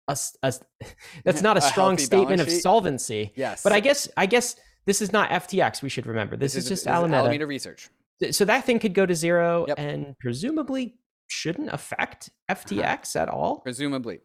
a, 0.07 0.16
a, 0.42 0.55
that's 1.25 1.42
not 1.49 1.57
a 1.57 1.61
strong 1.61 1.99
statement 1.99 2.40
of 2.40 2.51
solvency. 2.51 3.33
Yes. 3.35 3.62
But 3.62 3.73
I 3.73 3.81
guess 3.81 4.09
I 4.16 4.27
guess 4.27 4.57
this 4.88 5.03
is 5.03 5.12
not 5.12 5.29
FTX. 5.29 5.83
We 5.83 5.90
should 5.90 6.07
remember 6.07 6.35
this, 6.35 6.55
this 6.55 6.64
is, 6.64 6.70
is, 6.70 6.79
just 6.81 6.87
Alameda. 6.87 7.18
Alameda 7.18 7.46
Research. 7.46 7.90
So 8.31 8.46
that 8.46 8.64
thing 8.64 8.79
could 8.79 8.94
go 8.94 9.05
to 9.05 9.14
zero 9.14 9.66
yep. 9.68 9.79
and 9.79 10.18
presumably 10.18 10.94
shouldn't 11.27 11.68
affect 11.70 12.31
FTX 12.51 13.14
uh-huh. 13.14 13.22
at 13.22 13.29
all. 13.29 13.59
Presumably, 13.59 14.20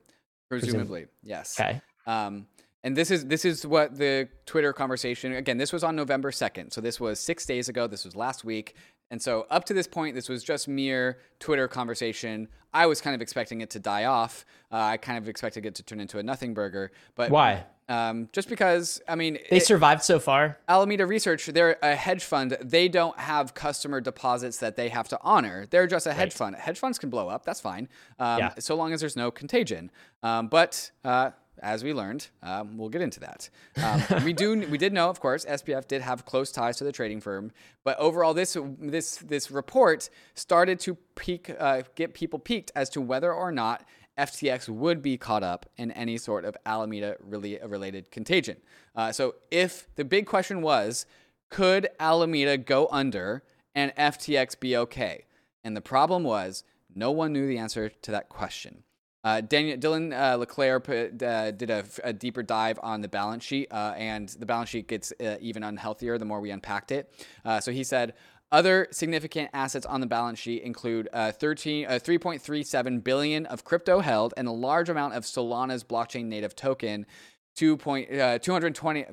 presumably, 0.49 1.01
Presum- 1.01 1.07
yes. 1.21 1.59
Okay. 1.59 1.81
Um, 2.07 2.47
and 2.81 2.95
this 2.95 3.11
is 3.11 3.25
this 3.25 3.43
is 3.43 3.67
what 3.67 3.97
the 3.97 4.29
Twitter 4.45 4.71
conversation 4.71 5.33
again. 5.33 5.57
This 5.57 5.73
was 5.73 5.83
on 5.83 5.97
November 5.97 6.31
second, 6.31 6.71
so 6.71 6.79
this 6.79 6.97
was 6.97 7.19
six 7.19 7.45
days 7.45 7.67
ago. 7.67 7.85
This 7.85 8.05
was 8.05 8.15
last 8.15 8.45
week. 8.45 8.75
And 9.11 9.21
so 9.21 9.45
up 9.51 9.65
to 9.65 9.73
this 9.73 9.85
point, 9.85 10.15
this 10.15 10.29
was 10.29 10.43
just 10.43 10.67
mere 10.67 11.19
Twitter 11.39 11.67
conversation. 11.67 12.47
I 12.73 12.87
was 12.87 12.99
kind 12.99 13.13
of 13.13 13.21
expecting 13.21 13.61
it 13.61 13.69
to 13.71 13.79
die 13.79 14.05
off. 14.05 14.45
Uh, 14.71 14.77
I 14.77 14.97
kind 14.97 15.17
of 15.17 15.29
expected 15.29 15.65
it 15.65 15.75
to 15.75 15.83
turn 15.83 15.99
into 15.99 16.19
a 16.19 16.23
nothing 16.23 16.53
burger. 16.53 16.91
But 17.15 17.29
why? 17.29 17.65
Um, 17.89 18.29
just 18.31 18.47
because, 18.47 19.01
I 19.07 19.15
mean, 19.15 19.37
they 19.49 19.57
it, 19.57 19.65
survived 19.65 20.03
so 20.03 20.19
far. 20.19 20.57
Alameda 20.67 21.05
Research, 21.05 21.45
they're 21.47 21.77
a 21.81 21.95
hedge 21.95 22.23
fund. 22.23 22.57
They 22.61 22.87
don't 22.87 23.17
have 23.19 23.53
customer 23.53 23.99
deposits 23.99 24.57
that 24.59 24.75
they 24.75 24.89
have 24.89 25.09
to 25.09 25.19
honor. 25.21 25.65
They're 25.69 25.87
just 25.87 26.07
a 26.07 26.13
hedge 26.13 26.27
right. 26.27 26.33
fund. 26.33 26.55
Hedge 26.55 26.79
funds 26.79 26.97
can 26.97 27.09
blow 27.09 27.27
up. 27.27 27.45
That's 27.45 27.59
fine. 27.59 27.89
Um, 28.19 28.39
yeah. 28.39 28.53
So 28.59 28.75
long 28.75 28.93
as 28.93 29.01
there's 29.01 29.17
no 29.17 29.31
contagion. 29.31 29.91
Um, 30.21 30.47
but 30.47 30.91
uh, 31.03 31.31
as 31.61 31.83
we 31.83 31.93
learned, 31.93 32.27
um, 32.41 32.77
we'll 32.77 32.89
get 32.89 33.01
into 33.01 33.19
that. 33.21 33.49
Um, 33.81 34.23
we 34.23 34.33
do, 34.33 34.67
we 34.67 34.77
did 34.77 34.93
know, 34.93 35.09
of 35.09 35.19
course, 35.19 35.45
SBF 35.45 35.87
did 35.87 36.01
have 36.01 36.25
close 36.25 36.51
ties 36.51 36.77
to 36.77 36.83
the 36.83 36.91
trading 36.91 37.21
firm, 37.21 37.51
but 37.83 37.97
overall, 37.97 38.33
this 38.33 38.57
this 38.79 39.17
this 39.17 39.51
report 39.51 40.09
started 40.35 40.79
to 40.81 40.95
peak, 41.15 41.51
uh, 41.59 41.83
get 41.95 42.13
people 42.13 42.39
peaked 42.39 42.71
as 42.75 42.89
to 42.91 43.01
whether 43.01 43.33
or 43.33 43.51
not 43.51 43.85
FTX 44.17 44.69
would 44.69 45.01
be 45.01 45.17
caught 45.17 45.43
up 45.43 45.65
in 45.77 45.91
any 45.91 46.17
sort 46.17 46.45
of 46.45 46.55
Alameda 46.65 47.17
related 47.21 48.11
contagion. 48.11 48.57
Uh, 48.95 49.11
so, 49.11 49.35
if 49.49 49.87
the 49.95 50.05
big 50.05 50.25
question 50.25 50.61
was, 50.61 51.05
could 51.49 51.87
Alameda 51.99 52.57
go 52.57 52.87
under 52.91 53.43
and 53.73 53.95
FTX 53.95 54.59
be 54.59 54.77
okay? 54.77 55.25
And 55.63 55.75
the 55.75 55.81
problem 55.81 56.23
was, 56.23 56.63
no 56.95 57.11
one 57.11 57.33
knew 57.33 57.47
the 57.47 57.57
answer 57.57 57.89
to 57.89 58.11
that 58.11 58.29
question. 58.29 58.83
Uh, 59.23 59.39
Daniel, 59.39 59.77
Dylan 59.77 60.11
uh, 60.13 60.35
LeClaire 60.35 60.81
put, 60.81 61.23
uh, 61.23 61.51
did 61.51 61.69
a, 61.69 61.85
a, 62.03 62.11
deeper 62.11 62.43
dive 62.43 62.77
on 62.83 62.99
the 62.99 63.07
balance 63.07 63.43
sheet, 63.43 63.69
uh, 63.71 63.93
and 63.95 64.27
the 64.29 64.45
balance 64.45 64.69
sheet 64.69 64.89
gets 64.89 65.13
uh, 65.23 65.37
even 65.39 65.63
unhealthier 65.63 66.19
the 66.19 66.25
more 66.25 66.41
we 66.41 66.51
unpacked 66.51 66.91
it. 66.91 67.09
Uh, 67.45 67.61
so 67.61 67.71
he 67.71 67.85
said, 67.85 68.15
Other 68.53 68.87
significant 68.91 69.49
assets 69.51 69.83
on 69.83 69.99
the 69.99 70.05
balance 70.05 70.37
sheet 70.37 70.61
include 70.61 71.09
uh, 71.11 71.31
13, 71.31 71.87
uh, 71.87 71.89
3.37 71.93 73.03
billion 73.03 73.47
of 73.47 73.63
crypto 73.63 73.99
held 73.99 74.35
and 74.37 74.47
a 74.47 74.51
large 74.51 74.89
amount 74.89 75.15
of 75.15 75.23
Solana's 75.23 75.83
blockchain 75.83 76.25
native 76.25 76.55
token, 76.55 77.07
2. 77.55 77.77
Point, 77.77 78.11
uh, 78.13 78.37
220. 78.37 79.05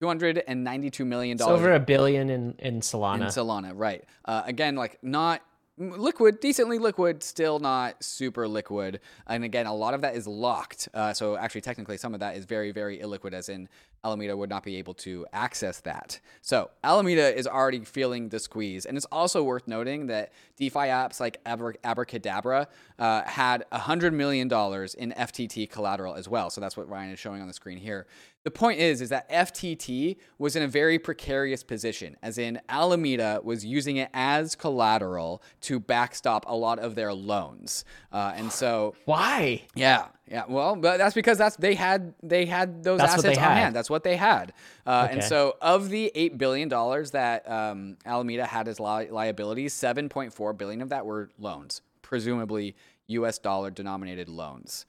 292 0.00 1.04
million 1.06 1.38
dollars. 1.38 1.60
over 1.60 1.72
a 1.72 1.80
billion 1.80 2.28
in 2.28 2.54
in 2.58 2.80
Solana. 2.80 3.22
In 3.22 3.26
Solana, 3.28 3.72
right? 3.74 4.04
Uh, 4.26 4.42
again, 4.44 4.76
like 4.76 4.98
not 5.02 5.40
liquid, 5.78 6.40
decently 6.40 6.78
liquid, 6.78 7.22
still 7.22 7.58
not 7.58 8.02
super 8.04 8.46
liquid. 8.46 9.00
And 9.26 9.44
again, 9.44 9.66
a 9.66 9.74
lot 9.74 9.94
of 9.94 10.02
that 10.02 10.14
is 10.14 10.26
locked. 10.26 10.88
Uh, 10.92 11.14
so 11.14 11.36
actually, 11.36 11.62
technically, 11.62 11.96
some 11.96 12.12
of 12.12 12.20
that 12.20 12.36
is 12.36 12.44
very, 12.44 12.70
very 12.70 12.98
illiquid, 12.98 13.32
as 13.32 13.48
in 13.48 13.68
Alameda 14.04 14.36
would 14.36 14.50
not 14.50 14.62
be 14.62 14.76
able 14.76 14.94
to 14.94 15.26
access 15.32 15.80
that. 15.80 16.20
So 16.42 16.70
Alameda 16.82 17.36
is 17.36 17.46
already 17.46 17.80
feeling 17.80 18.28
the 18.28 18.38
squeeze. 18.38 18.84
And 18.86 18.96
it's 18.96 19.06
also 19.06 19.42
worth 19.42 19.66
noting 19.66 20.06
that 20.08 20.32
DeFi 20.56 20.78
apps 20.78 21.20
like 21.20 21.40
Abra- 21.46 21.74
Abracadabra 21.82 22.68
uh, 22.98 23.22
had 23.22 23.64
$100 23.72 24.12
million 24.12 24.46
in 24.46 25.12
FTT 25.12 25.70
collateral 25.70 26.14
as 26.14 26.28
well. 26.28 26.50
So 26.50 26.60
that's 26.60 26.76
what 26.76 26.88
Ryan 26.88 27.12
is 27.12 27.18
showing 27.18 27.40
on 27.40 27.48
the 27.48 27.54
screen 27.54 27.78
here. 27.78 28.06
The 28.44 28.50
point 28.50 28.78
is, 28.78 29.00
is 29.00 29.08
that 29.08 29.28
FTT 29.30 30.18
was 30.38 30.54
in 30.54 30.62
a 30.62 30.68
very 30.68 30.98
precarious 30.98 31.62
position, 31.62 32.14
as 32.22 32.36
in 32.36 32.60
Alameda 32.68 33.40
was 33.42 33.64
using 33.64 33.96
it 33.96 34.10
as 34.12 34.54
collateral 34.54 35.42
to 35.62 35.80
backstop 35.80 36.44
a 36.46 36.54
lot 36.54 36.78
of 36.78 36.94
their 36.94 37.14
loans, 37.14 37.86
uh, 38.12 38.34
and 38.36 38.52
so 38.52 38.94
why? 39.06 39.62
Yeah, 39.74 40.08
yeah. 40.30 40.44
Well, 40.48 40.76
but 40.76 40.96
that's 40.98 41.14
because 41.14 41.38
that's 41.38 41.56
they 41.56 41.74
had 41.74 42.14
they 42.22 42.46
had 42.46 42.82
those 42.82 42.98
That's 42.98 43.14
assets 43.14 43.38
on 43.38 43.44
had. 43.44 43.56
hand. 43.56 43.76
That's 43.76 43.90
what 43.90 44.04
they 44.04 44.16
had, 44.16 44.52
uh, 44.86 45.08
and 45.10 45.22
so 45.22 45.56
of 45.60 45.90
the 45.90 46.10
eight 46.14 46.38
billion 46.38 46.68
dollars 46.68 47.10
that 47.12 47.50
um, 47.50 47.96
Alameda 48.06 48.46
had 48.46 48.68
as 48.68 48.80
li- 48.80 49.10
liabilities, 49.10 49.72
seven 49.72 50.08
point 50.08 50.32
four 50.32 50.52
billion 50.52 50.80
of 50.82 50.88
that 50.90 51.04
were 51.06 51.30
loans, 51.38 51.82
presumably 52.02 52.74
U.S. 53.08 53.38
dollar 53.38 53.70
denominated 53.70 54.28
loans. 54.28 54.86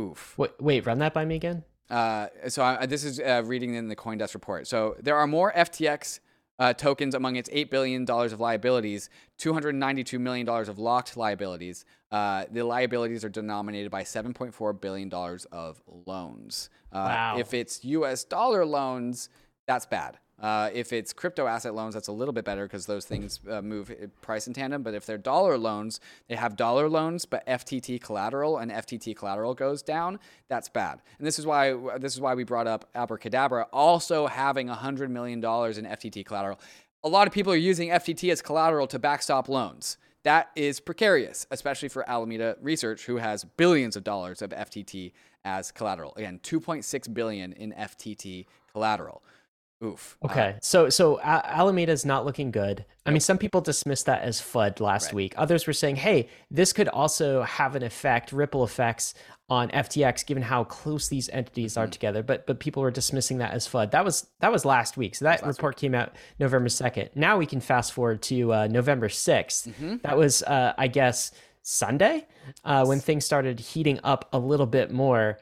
Oof. 0.00 0.34
Wait, 0.38 0.50
wait, 0.60 0.86
run 0.86 0.98
that 0.98 1.14
by 1.14 1.24
me 1.24 1.36
again. 1.36 1.62
Uh, 1.90 2.28
so 2.48 2.62
I, 2.64 2.86
this 2.86 3.04
is 3.04 3.20
uh, 3.20 3.42
reading 3.44 3.74
in 3.74 3.88
the 3.88 3.94
CoinDesk 3.96 4.34
report. 4.34 4.66
So 4.66 4.96
there 5.00 5.16
are 5.16 5.26
more 5.26 5.52
FTX 5.52 6.20
uh, 6.58 6.72
tokens 6.72 7.14
among 7.14 7.36
its 7.36 7.48
$8 7.50 7.70
billion 7.70 8.08
of 8.08 8.40
liabilities, 8.40 9.10
$292 9.38 10.20
million 10.20 10.48
of 10.48 10.78
locked 10.78 11.16
liabilities. 11.16 11.84
Uh, 12.10 12.44
the 12.50 12.62
liabilities 12.62 13.24
are 13.24 13.28
denominated 13.28 13.90
by 13.90 14.02
$7.4 14.02 14.80
billion 14.80 15.12
of 15.52 15.82
loans. 16.06 16.70
Uh, 16.92 17.04
Wow. 17.04 17.36
If 17.38 17.54
it's 17.54 17.84
US 17.84 18.24
dollar 18.24 18.64
loans, 18.64 19.28
that's 19.66 19.86
bad. 19.86 20.18
Uh, 20.40 20.68
if 20.74 20.92
it's 20.92 21.12
crypto 21.12 21.46
asset 21.46 21.74
loans, 21.74 21.94
that's 21.94 22.08
a 22.08 22.12
little 22.12 22.34
bit 22.34 22.44
better 22.44 22.64
because 22.64 22.86
those 22.86 23.04
things 23.04 23.40
uh, 23.48 23.62
move 23.62 23.90
uh, 23.90 24.06
price 24.20 24.46
in 24.46 24.52
tandem. 24.52 24.82
But 24.82 24.94
if 24.94 25.06
they're 25.06 25.16
dollar 25.16 25.56
loans, 25.56 26.00
they 26.28 26.34
have 26.34 26.56
dollar 26.56 26.88
loans, 26.88 27.24
but 27.24 27.46
FTT 27.46 28.00
collateral 28.02 28.58
and 28.58 28.70
FTT 28.70 29.16
collateral 29.16 29.54
goes 29.54 29.82
down. 29.82 30.18
That's 30.48 30.68
bad. 30.68 31.00
And 31.18 31.26
this 31.26 31.38
is 31.38 31.46
why 31.46 31.74
this 31.98 32.14
is 32.14 32.20
why 32.20 32.34
we 32.34 32.44
brought 32.44 32.66
up 32.66 32.88
Abracadabra 32.94 33.68
also 33.72 34.26
having 34.26 34.68
hundred 34.68 35.10
million 35.10 35.40
dollars 35.40 35.78
in 35.78 35.84
FTT 35.84 36.26
collateral. 36.26 36.60
A 37.04 37.08
lot 37.08 37.26
of 37.26 37.32
people 37.32 37.52
are 37.52 37.56
using 37.56 37.90
FTT 37.90 38.32
as 38.32 38.42
collateral 38.42 38.86
to 38.88 38.98
backstop 38.98 39.48
loans. 39.48 39.98
That 40.24 40.50
is 40.56 40.80
precarious, 40.80 41.46
especially 41.50 41.90
for 41.90 42.08
Alameda 42.08 42.56
Research, 42.62 43.04
who 43.04 43.18
has 43.18 43.44
billions 43.44 43.94
of 43.94 44.04
dollars 44.04 44.40
of 44.40 44.50
FTT 44.50 45.12
as 45.44 45.70
collateral. 45.70 46.14
Again, 46.16 46.40
2.6 46.42 47.12
billion 47.12 47.52
in 47.52 47.72
FTT 47.72 48.46
collateral. 48.72 49.22
Oof. 49.82 50.16
Uh, 50.22 50.26
Okay, 50.26 50.56
so 50.62 50.88
so 50.88 51.20
Alameda 51.20 51.92
is 51.92 52.04
not 52.04 52.24
looking 52.24 52.50
good. 52.50 52.84
I 53.06 53.10
mean, 53.10 53.20
some 53.20 53.38
people 53.38 53.60
dismissed 53.60 54.06
that 54.06 54.22
as 54.22 54.40
FUD 54.40 54.80
last 54.80 55.06
Right. 55.06 55.14
week. 55.14 55.34
Others 55.36 55.66
were 55.66 55.72
saying, 55.72 55.96
"Hey, 55.96 56.28
this 56.50 56.72
could 56.72 56.88
also 56.88 57.42
have 57.42 57.74
an 57.76 57.82
effect, 57.82 58.32
ripple 58.32 58.64
effects 58.64 59.14
on 59.50 59.68
FTX, 59.72 60.22
given 60.24 60.42
how 60.42 60.64
close 60.64 61.08
these 61.08 61.28
entities 61.28 61.72
Mm-hmm. 61.74 61.82
are 61.82 61.86
together." 61.88 62.22
But 62.22 62.46
but 62.46 62.60
people 62.60 62.82
were 62.82 62.90
dismissing 62.90 63.38
that 63.38 63.52
as 63.52 63.66
FUD. 63.68 63.90
That 63.90 64.04
was 64.04 64.26
that 64.40 64.50
was 64.52 64.64
last 64.64 64.96
week. 64.96 65.16
So 65.16 65.24
that 65.26 65.44
report 65.44 65.76
came 65.76 65.94
out 65.94 66.14
November 66.38 66.68
second. 66.70 67.10
Now 67.14 67.36
we 67.36 67.44
can 67.46 67.60
fast 67.60 67.92
forward 67.92 68.22
to 68.22 68.52
uh, 68.54 68.66
November 68.68 69.08
6th. 69.08 69.68
Mm-hmm. 69.68 69.96
That 70.02 70.16
was, 70.16 70.42
uh, 70.44 70.72
I 70.78 70.86
guess, 70.88 71.30
Sunday 71.62 72.26
uh, 72.64 72.84
when 72.86 73.00
things 73.00 73.24
started 73.24 73.58
heating 73.60 73.98
up 74.04 74.28
a 74.32 74.38
little 74.38 74.66
bit 74.66 74.90
more 74.92 75.38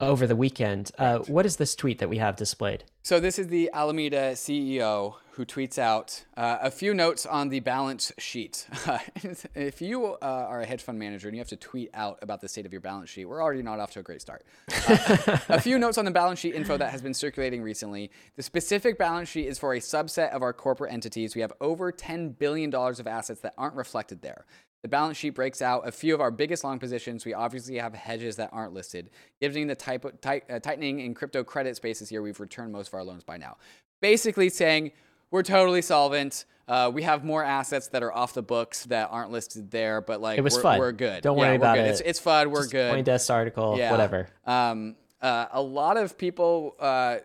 over 0.00 0.26
the 0.26 0.36
weekend. 0.36 0.90
Uh, 0.98 1.18
what 1.20 1.46
is 1.46 1.56
this 1.56 1.74
tweet 1.74 1.98
that 1.98 2.08
we 2.08 2.18
have 2.18 2.36
displayed? 2.36 2.84
So 3.02 3.20
this 3.20 3.38
is 3.38 3.48
the 3.48 3.70
Alameda 3.72 4.32
CEO 4.32 5.14
who 5.32 5.44
tweets 5.44 5.78
out 5.78 6.24
uh, 6.36 6.58
a 6.62 6.70
few 6.70 6.94
notes 6.94 7.26
on 7.26 7.48
the 7.48 7.60
balance 7.60 8.12
sheet. 8.18 8.66
if 9.54 9.82
you 9.82 10.14
uh, 10.14 10.16
are 10.22 10.60
a 10.60 10.66
hedge 10.66 10.82
fund 10.82 10.98
manager 10.98 11.26
and 11.28 11.36
you 11.36 11.40
have 11.40 11.48
to 11.48 11.56
tweet 11.56 11.90
out 11.92 12.18
about 12.22 12.40
the 12.40 12.48
state 12.48 12.66
of 12.66 12.72
your 12.72 12.80
balance 12.80 13.10
sheet, 13.10 13.24
we're 13.24 13.42
already 13.42 13.62
not 13.62 13.80
off 13.80 13.90
to 13.92 14.00
a 14.00 14.02
great 14.02 14.20
start. 14.20 14.44
Uh, 14.86 15.38
a 15.48 15.60
few 15.60 15.78
notes 15.78 15.98
on 15.98 16.04
the 16.04 16.10
balance 16.10 16.38
sheet 16.38 16.54
info 16.54 16.76
that 16.76 16.90
has 16.90 17.02
been 17.02 17.14
circulating 17.14 17.62
recently. 17.62 18.10
The 18.36 18.42
specific 18.42 18.96
balance 18.96 19.28
sheet 19.28 19.46
is 19.46 19.58
for 19.58 19.74
a 19.74 19.80
subset 19.80 20.30
of 20.30 20.42
our 20.42 20.52
corporate 20.52 20.92
entities. 20.92 21.34
We 21.34 21.40
have 21.40 21.52
over 21.60 21.90
$10 21.90 22.38
billion 22.38 22.72
of 22.72 23.06
assets 23.06 23.40
that 23.40 23.54
aren't 23.58 23.74
reflected 23.74 24.22
there. 24.22 24.46
The 24.84 24.88
balance 24.88 25.16
sheet 25.16 25.30
breaks 25.30 25.62
out 25.62 25.88
a 25.88 25.90
few 25.90 26.12
of 26.14 26.20
our 26.20 26.30
biggest 26.30 26.62
long 26.62 26.78
positions. 26.78 27.24
We 27.24 27.32
obviously 27.32 27.76
have 27.78 27.94
hedges 27.94 28.36
that 28.36 28.50
aren't 28.52 28.74
listed. 28.74 29.08
Given 29.40 29.66
the 29.66 29.74
type 29.74 30.04
tight, 30.20 30.44
uh, 30.50 30.58
tightening 30.58 31.00
in 31.00 31.14
crypto 31.14 31.42
credit 31.42 31.74
spaces 31.76 32.10
here, 32.10 32.20
we've 32.20 32.38
returned 32.38 32.70
most 32.70 32.88
of 32.88 32.94
our 32.94 33.02
loans 33.02 33.24
by 33.24 33.38
now. 33.38 33.56
Basically 34.02 34.50
saying 34.50 34.92
we're 35.30 35.42
totally 35.42 35.80
solvent. 35.80 36.44
Uh, 36.68 36.90
we 36.92 37.00
have 37.02 37.24
more 37.24 37.42
assets 37.42 37.88
that 37.88 38.02
are 38.02 38.12
off 38.12 38.34
the 38.34 38.42
books 38.42 38.84
that 38.84 39.08
aren't 39.10 39.30
listed 39.30 39.70
there, 39.70 40.02
but 40.02 40.20
like 40.20 40.36
It 40.36 40.42
was 40.42 40.54
we're, 40.56 40.60
fun. 40.60 40.78
we're 40.78 40.92
good. 40.92 41.22
Don't 41.22 41.38
Yeah, 41.38 41.44
worry 41.46 41.56
about 41.56 41.76
good. 41.76 41.86
it. 41.86 41.88
It's, 41.88 42.00
it's 42.02 42.20
fun. 42.20 42.50
We're 42.50 42.60
Just 42.64 42.72
good. 42.72 42.94
Coindesk 43.06 43.32
article, 43.32 43.78
Yeah. 43.78 43.90
whatever. 43.90 44.28
Um, 44.44 44.96
uh, 45.22 45.46
a 45.50 45.62
lot 45.62 45.96
of 45.96 46.18
people. 46.18 46.76
Uh, 46.78 47.20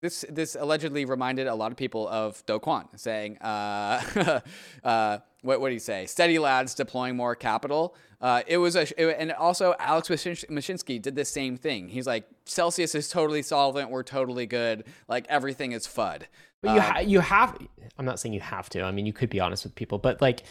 this 0.00 0.24
this 0.28 0.54
allegedly 0.54 1.04
reminded 1.06 1.46
a 1.46 1.54
lot 1.54 1.70
of 1.70 1.78
people 1.78 2.06
of 2.08 2.44
Do 2.44 2.58
Kwon 2.58 2.88
saying, 2.96 3.38
uh, 3.38 4.40
uh, 4.84 5.18
what 5.44 5.60
what 5.60 5.68
did 5.68 5.74
he 5.74 5.78
say? 5.80 6.06
Steady 6.06 6.38
lads 6.38 6.74
deploying 6.74 7.16
more 7.16 7.34
capital. 7.34 7.94
Uh, 8.20 8.42
it 8.46 8.56
was 8.58 8.74
a 8.76 8.82
it- 9.00 9.16
and 9.18 9.32
also 9.32 9.74
Alex 9.78 10.08
Mashin- 10.08 10.48
Mashinsky 10.48 11.00
did 11.00 11.14
the 11.14 11.24
same 11.24 11.56
thing. 11.56 11.88
He's 11.88 12.06
like 12.06 12.24
Celsius 12.46 12.94
is 12.94 13.08
totally 13.08 13.42
solvent. 13.42 13.90
We're 13.90 14.02
totally 14.02 14.46
good. 14.46 14.84
Like 15.08 15.26
everything 15.28 15.72
is 15.72 15.86
fud. 15.86 16.22
But 16.62 16.74
you 16.74 16.80
ha- 16.80 16.98
you 17.00 17.20
have. 17.20 17.58
I'm 17.98 18.06
not 18.06 18.18
saying 18.18 18.32
you 18.32 18.40
have 18.40 18.68
to. 18.70 18.82
I 18.82 18.90
mean, 18.90 19.06
you 19.06 19.12
could 19.12 19.30
be 19.30 19.38
honest 19.40 19.64
with 19.64 19.74
people, 19.74 19.98
but 19.98 20.22
like, 20.22 20.42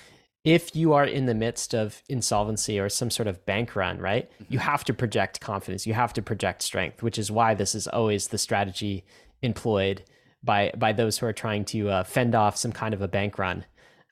if 0.44 0.76
you 0.76 0.94
are 0.94 1.06
in 1.06 1.26
the 1.26 1.34
midst 1.34 1.74
of 1.74 2.04
insolvency 2.08 2.80
or 2.80 2.88
some 2.90 3.10
sort 3.10 3.28
of 3.28 3.44
bank 3.48 3.76
run, 3.76 3.98
right? 3.98 4.30
You 4.50 4.60
have 4.60 4.84
to 4.86 4.94
project 4.94 5.40
confidence. 5.42 5.88
You 5.88 5.96
have 5.96 6.14
to 6.14 6.22
project 6.22 6.62
strength, 6.62 7.02
which 7.02 7.18
is 7.18 7.32
why 7.32 7.56
this 7.56 7.74
is 7.74 7.88
always 7.88 8.28
the 8.28 8.38
strategy 8.38 9.04
employed 9.42 10.04
by 10.44 10.72
by 10.78 10.94
those 10.94 11.18
who 11.18 11.26
are 11.26 11.34
trying 11.34 11.66
to 11.66 11.90
uh, 11.90 12.04
fend 12.04 12.36
off 12.36 12.58
some 12.58 12.72
kind 12.72 12.94
of 12.94 13.02
a 13.02 13.08
bank 13.08 13.40
run. 13.40 13.66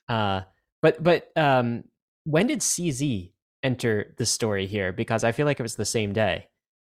Uh, 0.10 0.42
but 0.82 1.04
but 1.04 1.32
um, 1.36 1.84
when 2.26 2.48
did 2.48 2.60
CZ 2.60 3.32
enter 3.64 4.14
the 4.18 4.26
story 4.26 4.66
here? 4.68 4.92
Because 4.92 5.24
I 5.24 5.32
feel 5.32 5.46
like 5.46 5.60
it 5.60 5.64
was 5.64 5.76
the 5.76 5.86
same 5.86 6.14
day. 6.14 6.48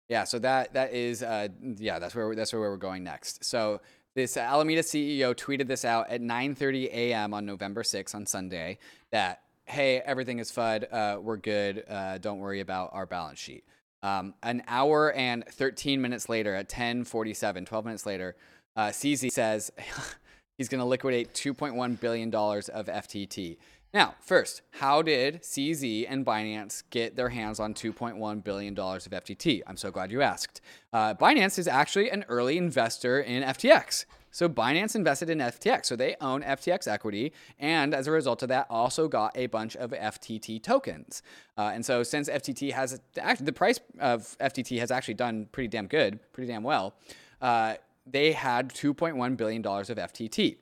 Yeah, 0.09 0.23
so 0.23 0.39
that 0.39 0.73
that 0.73 0.93
is 0.93 1.23
uh, 1.23 1.47
yeah, 1.77 1.99
that's 1.99 2.15
where 2.15 2.35
that's 2.35 2.53
where 2.53 2.61
we're 2.61 2.77
going 2.77 3.03
next. 3.03 3.43
So 3.43 3.81
this 4.15 4.37
Alameda 4.37 4.81
CEO 4.81 5.35
tweeted 5.35 5.67
this 5.67 5.83
out 5.83 6.09
at 6.09 6.21
9:30 6.21 6.85
a.m. 6.91 7.33
on 7.33 7.45
November 7.45 7.83
6th 7.83 8.15
on 8.15 8.25
Sunday 8.25 8.77
that 9.11 9.41
hey, 9.65 9.99
everything 10.01 10.39
is 10.39 10.51
FUD, 10.51 10.85
uh, 10.91 11.19
we're 11.19 11.37
good, 11.37 11.83
uh, 11.89 12.19
don't 12.19 12.39
worry 12.39 12.59
about 12.59 12.91
our 12.93 13.07
balance 13.07 13.39
sheet. 13.39 13.63
Um, 14.03 14.35
an 14.43 14.61
hour 14.67 15.11
and 15.13 15.43
13 15.49 15.99
minutes 15.99 16.29
later, 16.29 16.53
at 16.53 16.69
10:47, 16.69 17.65
12 17.65 17.85
minutes 17.85 18.05
later, 18.05 18.35
uh, 18.75 18.89
CZ 18.89 19.31
says 19.31 19.71
he's 20.57 20.69
going 20.69 20.79
to 20.79 20.85
liquidate 20.85 21.33
2.1 21.33 21.99
billion 21.99 22.29
dollars 22.29 22.69
of 22.69 22.85
FTT. 22.85 23.57
Now, 23.95 24.15
first, 24.19 24.61
how 24.71 25.01
did 25.01 25.41
CZ 25.41 26.05
and 26.09 26.25
Binance 26.25 26.83
get 26.89 27.15
their 27.15 27.29
hands 27.29 27.61
on 27.61 27.73
$2.1 27.73 28.43
billion 28.43 28.77
of 28.77 29.09
FTT? 29.09 29.61
I'm 29.65 29.77
so 29.77 29.89
glad 29.89 30.11
you 30.11 30.21
asked. 30.21 30.59
Uh, 30.91 31.13
Binance 31.13 31.57
is 31.57 31.65
actually 31.65 32.09
an 32.09 32.25
early 32.27 32.57
investor 32.57 33.21
in 33.21 33.41
FTX. 33.41 34.03
So 34.31 34.49
Binance 34.49 34.97
invested 34.97 35.29
in 35.29 35.37
FTX. 35.37 35.85
So 35.85 35.95
they 35.95 36.17
own 36.19 36.41
FTX 36.41 36.89
equity. 36.89 37.31
And 37.57 37.93
as 37.93 38.07
a 38.07 38.11
result 38.11 38.43
of 38.43 38.49
that, 38.49 38.67
also 38.69 39.07
got 39.07 39.31
a 39.33 39.47
bunch 39.47 39.77
of 39.77 39.91
FTT 39.91 40.61
tokens. 40.61 41.23
Uh, 41.57 41.71
and 41.73 41.85
so 41.85 42.03
since 42.03 42.27
FTT 42.27 42.73
has, 42.73 42.99
actually, 43.17 43.45
the 43.45 43.53
price 43.53 43.79
of 43.99 44.23
FTT 44.41 44.77
has 44.79 44.91
actually 44.91 45.13
done 45.13 45.47
pretty 45.53 45.69
damn 45.69 45.87
good, 45.87 46.19
pretty 46.33 46.51
damn 46.51 46.63
well, 46.63 46.95
uh, 47.41 47.75
they 48.05 48.33
had 48.33 48.73
$2.1 48.73 49.37
billion 49.37 49.65
of 49.65 49.87
FTT. 49.87 50.57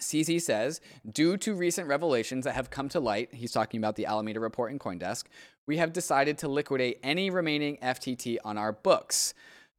CZ 0.00 0.42
says, 0.42 0.80
due 1.10 1.36
to 1.38 1.54
recent 1.54 1.88
revelations 1.88 2.44
that 2.44 2.54
have 2.54 2.70
come 2.70 2.88
to 2.90 3.00
light, 3.00 3.32
he's 3.32 3.52
talking 3.52 3.78
about 3.78 3.96
the 3.96 4.06
Alameda 4.06 4.40
report 4.40 4.72
in 4.72 4.78
Coindesk, 4.78 5.24
we 5.66 5.78
have 5.78 5.92
decided 5.92 6.38
to 6.38 6.48
liquidate 6.48 6.98
any 7.02 7.30
remaining 7.30 7.76
FTT 7.78 8.38
on 8.44 8.58
our 8.58 8.72
books. 8.72 9.34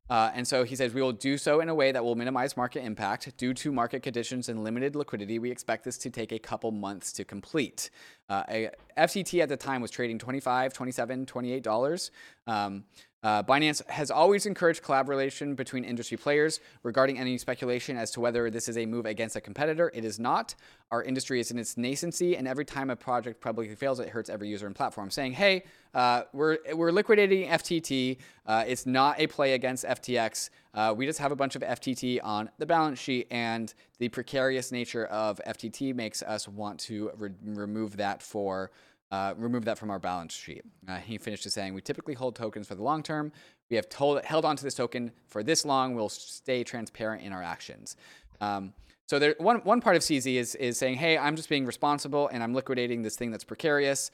Uh, 0.10 0.32
and 0.34 0.48
so 0.48 0.63
he 0.63 0.76
says, 0.76 0.93
we 0.93 1.02
will 1.02 1.12
do 1.12 1.38
so 1.38 1.60
in 1.60 1.67
a 1.67 1.76
way 1.76 1.91
that 1.91 2.04
will 2.04 2.15
minimize 2.15 2.56
market 2.56 2.84
impact. 2.84 3.36
Due 3.38 3.54
to 3.54 3.72
market 3.72 4.02
conditions 4.02 4.48
and 4.48 4.63
limited 4.63 4.96
liquidity, 4.96 5.38
we 5.38 5.52
expect 5.52 5.84
this 5.84 5.98
to 5.98 6.10
take 6.10 6.32
a 6.32 6.39
couple 6.39 6.72
months 6.72 7.12
to 7.12 7.26
complete. 7.26 7.89
Uh, 8.30 8.70
FTT 8.98 9.41
at 9.41 9.50
the 9.50 9.58
time 9.58 9.82
was 9.82 9.91
trading 9.91 10.17
25 10.17 10.74
27 10.74 11.26
$28. 11.26 12.12
Um, 12.48 12.86
uh, 13.24 13.42
Binance 13.44 13.88
has 13.90 14.12
always 14.12 14.46
encouraged 14.46 14.84
collaboration 14.84 15.56
between 15.56 15.84
industry 15.84 16.18
players. 16.18 16.60
Regarding 16.84 17.18
any 17.18 17.38
speculation 17.38 17.98
as 17.98 18.12
to 18.12 18.20
whether 18.20 18.50
this 18.52 18.70
is 18.70 18.78
a 18.78 18.86
move 18.86 19.06
against 19.06 19.36
a 19.36 19.42
competitor, 19.42 19.92
it 19.94 20.06
is 20.06 20.20
not. 20.20 20.54
Our 20.92 21.04
industry 21.04 21.40
is 21.40 21.50
in 21.50 21.58
its 21.58 21.76
nascency, 21.76 22.38
and 22.38 22.48
every 22.48 22.64
time 22.64 22.90
a 22.90 22.96
project 22.96 23.42
publicly 23.42 23.76
fails, 23.76 24.00
it 24.00 24.10
hurts 24.10 24.30
every 24.30 24.48
user 24.50 24.68
and 24.68 24.76
platform. 24.76 25.10
Saying, 25.10 25.34
"Hey, 25.34 25.64
uh, 25.96 26.24
we're 26.32 26.60
we're 26.74 26.92
liquidating 26.92 27.50
FTT. 27.50 28.20
Uh, 28.46 28.64
it's 28.68 28.86
not 28.86 29.20
a 29.20 29.26
play 29.28 29.54
against 29.54 29.84
FTX. 29.84 30.50
Uh, 30.76 30.94
we 30.96 31.08
just 31.08 31.20
have 31.20 31.32
a 31.32 31.36
bunch 31.36 31.56
of 31.56 31.64
FTT 31.64 32.20
on 32.24 32.52
the 32.60 32.68
balance 32.68 33.00
sheet, 33.00 33.28
and 33.32 33.74
the 33.98 34.10
precarious 34.10 34.72
nature 34.72 35.06
of 35.08 35.42
FTT 35.48 35.94
makes 35.96 36.22
us 36.22 36.48
want 36.48 36.80
to 36.82 37.12
re- 37.18 37.32
remove 37.44 37.98
that 37.98 38.22
for." 38.22 38.70
Uh, 39.12 39.34
remove 39.38 39.65
that 39.65 39.78
from 39.78 39.89
our 39.89 40.00
balance 40.00 40.34
sheet. 40.34 40.63
Uh, 40.88 40.98
he 40.98 41.17
finished 41.17 41.50
saying, 41.50 41.74
We 41.74 41.82
typically 41.82 42.13
hold 42.13 42.36
tokens 42.36 42.67
for 42.67 42.76
the 42.76 42.84
long 42.84 43.04
term. 43.04 43.32
We 43.70 43.76
have 43.76 43.89
told, 43.89 44.24
held 44.24 44.46
onto 44.46 44.63
this 44.63 44.74
token 44.74 45.12
for 45.28 45.43
this 45.43 45.65
long. 45.65 45.96
We'll 45.96 46.10
stay 46.10 46.63
transparent 46.63 47.24
in 47.24 47.32
our 47.32 47.43
actions. 47.43 47.96
Um, 48.41 48.74
so 49.06 49.20
there, 49.20 49.36
one, 49.38 49.58
one 49.60 49.80
part 49.80 49.96
of 49.96 50.02
CZ 50.02 50.36
is, 50.36 50.56
is 50.56 50.78
saying, 50.78 50.96
Hey, 50.96 51.17
I'm 51.17 51.36
just 51.36 51.50
being 51.50 51.65
responsible 51.65 52.28
and 52.28 52.43
I'm 52.43 52.54
liquidating 52.54 53.02
this 53.02 53.15
thing 53.15 53.32
that's 53.32 53.46
precarious. 53.46 54.12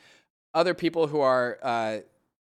Other 0.54 0.76
people 0.76 1.08
who 1.08 1.20
are 1.20 1.58
uh, 1.64 1.98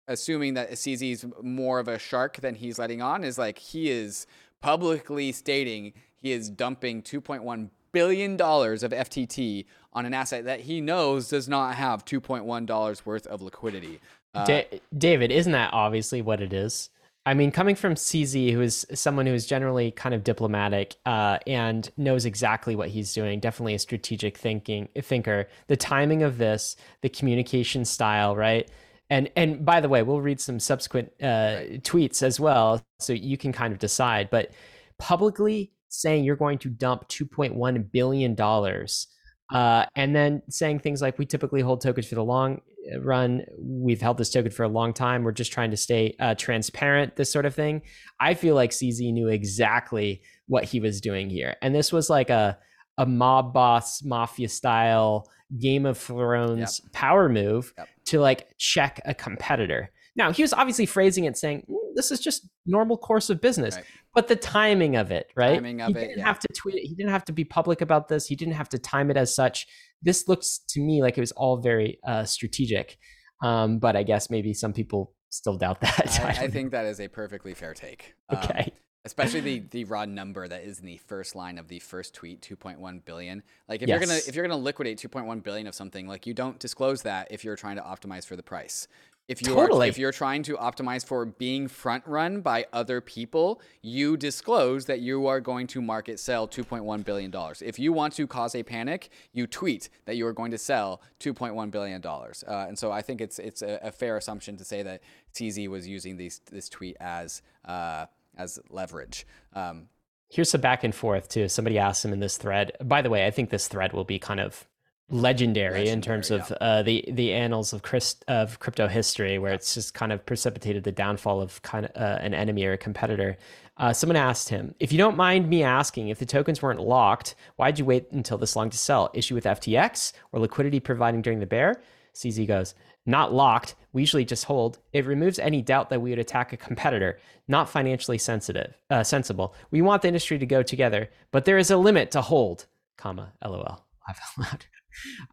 assuming 0.09 0.55
that 0.55 0.73
CZ 0.73 1.13
is 1.13 1.27
more 1.43 1.79
of 1.79 1.89
a 1.89 1.99
shark 1.99 2.37
than 2.37 2.55
he's 2.55 2.79
letting 2.79 3.01
on 3.01 3.25
is 3.25 3.39
like 3.39 3.59
he 3.59 3.91
is 3.91 4.27
publicly 4.61 5.33
stating 5.33 5.95
he 6.23 6.33
is 6.33 6.51
dumping 6.51 7.03
2.1 7.03 7.71
billion 7.93 8.37
dollars 8.37 8.83
of 8.83 8.93
FTT 8.93 9.67
on 9.93 10.07
an 10.07 10.15
asset 10.15 10.45
that 10.45 10.61
he 10.61 10.81
knows 10.81 11.29
does 11.29 11.49
not 11.49 11.75
have 11.77 12.05
2.1 12.05 12.67
dollars 12.67 13.05
worth 13.07 13.27
of 13.27 13.43
liquidity. 13.43 14.01
Uh, 14.35 14.45
da- 14.45 14.81
David, 14.97 15.31
isn't 15.31 15.53
that 15.53 15.73
obviously 15.73 16.23
what 16.23 16.41
it 16.41 16.53
is? 16.53 16.91
I 17.25 17.35
mean, 17.35 17.53
coming 17.53 17.77
from 17.77 17.95
CZ, 17.95 18.53
who 18.53 18.61
is 18.61 18.85
someone 18.95 19.27
who 19.27 19.35
is 19.35 19.47
generally 19.47 19.93
kind 19.93 20.13
of 20.13 20.25
diplomatic 20.25 20.97
uh, 21.07 21.39
and 21.47 21.89
knows 21.97 22.25
exactly 22.25 22.75
what 22.75 22.89
he's 22.89 23.15
doing, 23.15 23.39
definitely 23.39 23.75
a 23.75 23.79
strategic 23.79 24.37
thinking 24.37 24.89
thinker. 25.01 25.47
The 25.69 25.77
timing 25.77 26.25
of 26.25 26.39
this, 26.39 26.75
the 27.01 27.09
communication 27.09 27.85
style, 27.85 28.35
right? 28.35 28.69
And 29.09 29.31
and 29.37 29.65
by 29.65 29.81
the 29.81 29.89
way, 29.89 30.03
we'll 30.03 30.21
read 30.21 30.41
some 30.41 30.59
subsequent 30.59 31.13
uh, 31.23 31.27
right. 31.27 31.83
tweets 31.85 32.23
as 32.25 32.41
well, 32.41 32.83
so 32.99 33.13
you 33.13 33.37
can 33.37 33.53
kind 33.53 33.73
of 33.73 33.79
decide. 33.79 34.29
But 34.31 34.51
publicly 34.99 35.71
saying 35.93 36.25
you're 36.25 36.37
going 36.37 36.59
to 36.59 36.69
dump 36.69 37.09
2.1 37.09 37.93
billion 37.93 38.35
dollars 38.35 39.09
uh, 39.53 39.85
and 39.95 40.17
then 40.17 40.43
saying 40.49 40.79
things 40.79 41.03
like 41.03 41.19
we 41.19 41.27
typically 41.27 41.61
hold 41.61 41.83
tokens 41.83 42.07
for 42.07 42.15
the 42.15 42.25
long 42.25 42.61
uh, 42.93 43.01
run. 43.01 43.45
We've 43.59 44.01
held 44.01 44.17
this 44.17 44.31
token 44.31 44.51
for 44.51 44.63
a 44.63 44.69
long 44.69 44.95
time. 44.95 45.25
We're 45.25 45.33
just 45.33 45.53
trying 45.53 45.71
to 45.73 45.77
stay 45.77 46.17
uh, 46.19 46.35
transparent 46.37 47.17
this 47.17 47.31
sort 47.31 47.45
of 47.45 47.55
thing. 47.55 47.83
I 48.19 48.33
feel 48.35 48.55
like 48.55 48.71
cz 48.71 49.13
knew 49.13 49.29
exactly 49.29 50.23
what 50.47 50.65
he 50.65 50.81
was 50.81 51.01
doing 51.01 51.29
here. 51.29 51.57
And 51.61 51.75
this 51.75 51.93
was 51.93 52.09
like 52.09 52.31
a 52.31 52.59
a 52.99 53.07
mob 53.07 53.53
boss 53.53 54.03
mafia 54.03 54.49
style 54.49 55.31
game 55.59 55.87
of 55.87 55.99
thrones 55.99 56.81
yep. 56.83 56.93
power 56.93 57.29
move 57.29 57.73
yep. 57.77 57.89
to 58.07 58.21
like 58.21 58.49
check 58.57 59.01
a 59.05 59.15
competitor. 59.15 59.91
Now 60.17 60.33
he 60.33 60.43
was 60.43 60.55
obviously 60.55 60.87
phrasing 60.87 61.25
it 61.25 61.37
saying 61.37 61.67
this 61.95 62.11
is 62.11 62.21
just 62.21 62.49
normal 62.67 62.97
course 62.97 63.31
of 63.31 63.41
business 63.41 63.77
right 63.77 63.85
but 64.15 64.29
the 64.29 64.37
timing 64.37 64.97
of 64.97 65.11
it, 65.11 65.33
right? 65.37 65.55
Timing 65.55 65.81
of 65.81 65.89
he 65.89 65.95
didn't 65.95 66.19
yeah. 66.19 66.25
have 66.25 66.39
to 66.41 66.49
tweet 66.55 66.77
it. 66.77 66.87
He 66.87 66.95
didn't 66.95 67.13
have 67.13 67.25
to 67.27 67.33
be 67.33 67.45
public 67.45 67.81
about 67.81 68.09
this. 68.09 68.27
He 68.27 68.37
didn't 68.37 68.55
have 68.55 68.69
to 68.71 68.79
time 68.79 69.11
it 69.11 69.17
as 69.17 69.35
such. 69.35 69.67
This 70.03 70.29
looks 70.29 70.61
to 70.71 70.81
me 70.81 71.01
like 71.01 71.17
it 71.17 71.21
was 71.21 71.33
all 71.33 71.59
very 71.59 71.99
uh, 72.07 72.25
strategic. 72.25 72.99
Um, 73.43 73.79
but 73.79 73.97
I 73.97 74.03
guess 74.03 74.31
maybe 74.31 74.53
some 74.53 74.73
people 74.73 75.15
still 75.31 75.57
doubt 75.57 75.81
that. 75.81 76.21
I, 76.41 76.45
I 76.45 76.49
think 76.49 76.73
that 76.73 76.85
is 76.85 77.01
a 77.01 77.09
perfectly 77.09 77.55
fair 77.55 77.73
take. 77.73 78.15
Um, 78.29 78.39
okay. 78.39 78.73
especially 79.07 79.41
the 79.41 79.59
the 79.71 79.85
raw 79.85 80.05
number 80.05 80.47
that 80.47 80.63
is 80.63 80.79
in 80.79 80.85
the 80.85 80.99
first 80.99 81.35
line 81.35 81.57
of 81.57 81.69
the 81.69 81.79
first 81.79 82.15
tweet 82.15 82.43
2.1 82.43 83.05
billion 83.05 83.43
like 83.69 83.83
if 83.83 83.89
yes. 83.89 83.99
you're 83.99 84.07
gonna 84.07 84.21
if 84.29 84.35
you're 84.37 84.47
gonna 84.47 84.61
liquidate 84.61 84.99
2.1 84.99 85.43
billion 85.43 85.67
of 85.67 85.75
something 85.75 86.07
like 86.07 86.27
you 86.27 86.35
don't 86.35 86.59
disclose 86.61 87.03
that 87.03 87.27
if 87.31 87.43
you're 87.43 87.57
trying 87.57 87.77
to 87.77 87.83
optimize 87.83 88.25
for 88.25 88.37
the 88.37 88.43
price 88.43 88.87
if 89.29 89.41
you're 89.43 89.57
totally. 89.57 89.89
if 89.89 89.99
you're 89.99 90.13
trying 90.13 90.43
to 90.45 90.57
optimize 90.57 91.07
for 91.07 91.25
being 91.25 91.69
front 91.69 92.05
run 92.07 92.41
by 92.41 92.67
other 92.73 93.01
people, 93.01 93.61
you 93.81 94.17
disclose 94.17 94.87
that 94.87 95.01
you 95.01 95.27
are 95.27 95.41
going 95.41 95.67
to 95.69 95.81
market 95.81 96.19
sell 96.19 96.49
2.1 96.49 97.05
billion 97.05 97.31
dollars. 97.31 97.63
If 97.63 97.79
you 97.79 97.93
want 97.93 98.15
to 98.15 98.27
cause 98.27 98.55
a 98.55 98.63
panic, 98.63 99.11
you 99.33 99.47
tweet 99.47 99.89
that 100.07 100.17
you 100.17 100.27
are 100.27 100.33
going 100.33 100.51
to 100.51 100.59
sell 100.59 101.01
2.1 101.21 101.71
billion 101.71 102.01
dollars. 102.01 102.45
Uh, 102.47 102.67
and 102.69 102.79
so 102.79 102.91
I 102.91 103.03
think 103.03 103.21
it's 103.21 103.39
it's 103.39 103.63
a, 103.63 103.79
a, 103.83 103.93
fair 103.93 104.17
assumption 104.17 104.57
to 104.57 104.65
say 104.65 104.83
that 104.83 105.03
CZ 105.35 105.69
was 105.69 105.87
using 105.87 106.17
these 106.17 106.41
this 106.51 106.69
tweet 106.69 106.97
as 107.01 107.43
uh, 107.65 108.07
as 108.37 108.59
leverage. 108.71 109.27
Um, 109.55 109.89
Here's 110.31 110.51
some 110.51 110.63
back 110.63 110.83
and 110.83 110.95
forth 110.95 111.29
too. 111.29 111.49
Somebody 111.49 111.79
asked 111.79 112.05
him 112.05 112.13
in 112.13 112.21
this 112.21 112.39
thread. 112.39 112.73
By 112.83 113.03
the 113.03 113.11
way, 113.11 113.27
I 113.27 113.31
think 113.31 113.51
this 113.51 113.69
thread 113.69 113.93
will 113.93 114.05
be 114.05 114.19
kind 114.19 114.41
of 114.41 114.67
legendary, 115.13 115.71
legendary 115.71 115.89
in 115.89 116.01
terms 116.01 116.31
of 116.31 116.51
uh, 116.61 116.83
the 116.83 117.05
the 117.09 117.33
annals 117.33 117.73
of 117.73 117.83
Christ, 117.83 118.25
of 118.29 118.59
crypto 118.59 118.89
history, 118.89 119.39
where 119.39 119.53
it's 119.53 119.75
just 119.75 119.95
kind 119.95 120.13
of 120.13 120.25
precipitated 120.25 120.85
the 120.85 120.93
downfall 120.93 121.41
of 121.41 121.61
kind 121.63 121.87
of 121.87 121.93
uh, 121.95 122.19
an 122.21 122.35
enemy 122.35 122.65
or 122.65 122.73
a 122.73 122.79
competitor. 122.79 123.37
Uh, 123.77 123.93
someone 123.93 124.17
asked 124.17 124.49
him, 124.49 124.75
"If 124.81 124.91
you 124.91 124.99
don't 124.99 125.17
mind 125.17 125.49
me 125.49 125.63
asking, 125.63 126.09
if 126.09 126.19
the 126.19 126.27
tokens 126.27 126.63
weren't 126.63 126.81
locked, 126.81 127.35
why'd 127.57 127.79
you 127.79 127.85
wait 127.85 128.11
until 128.11 128.39
this 128.39 128.57
long 128.57 128.71
to 128.71 128.79
sell? 128.79 129.11
Issue 129.15 129.35
with 129.35 129.45
FTX 129.45 130.13
or 130.33 130.41
liquidity 130.41 130.81
providing 130.81 131.23
during 131.23 131.41
the 131.41 131.47
bear?" 131.47 131.83
CZ 132.15 132.47
goes, 132.47 132.75
"Not 133.07 133.33
locked. 133.33 133.75
We 133.93 134.03
usually 134.03 134.25
just 134.25 134.47
hold. 134.47 134.79
It 134.93 135.07
removes 135.07 135.39
any 135.39 135.61
doubt 135.63 135.91
that 135.91 136.01
we 136.01 136.11
would 136.11 136.19
attack 136.19 136.53
a 136.53 136.57
competitor. 136.57 137.19
Not 137.49 137.69
financially 137.69 138.19
sensitive, 138.19 138.75
uh, 138.89 139.05
sensible. 139.05 139.55
We 139.71 139.83
want 139.83 140.03
the 140.03 140.09
industry 140.09 140.39
to 140.39 140.47
go 140.47 140.63
together, 140.63 141.11
but 141.31 141.45
there 141.45 141.59
is 141.59 141.71
a 141.71 141.77
limit 141.77 142.11
to 142.13 142.23
hold." 142.23 142.67
Comma. 142.97 143.33
LOL. 143.45 143.85
Laugh 144.07 144.21
out 144.39 144.45
loud 144.45 144.67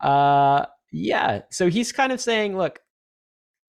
uh, 0.01 0.65
yeah. 0.91 1.41
So 1.51 1.69
he's 1.69 1.91
kind 1.91 2.11
of 2.11 2.19
saying, 2.21 2.57
look, 2.57 2.79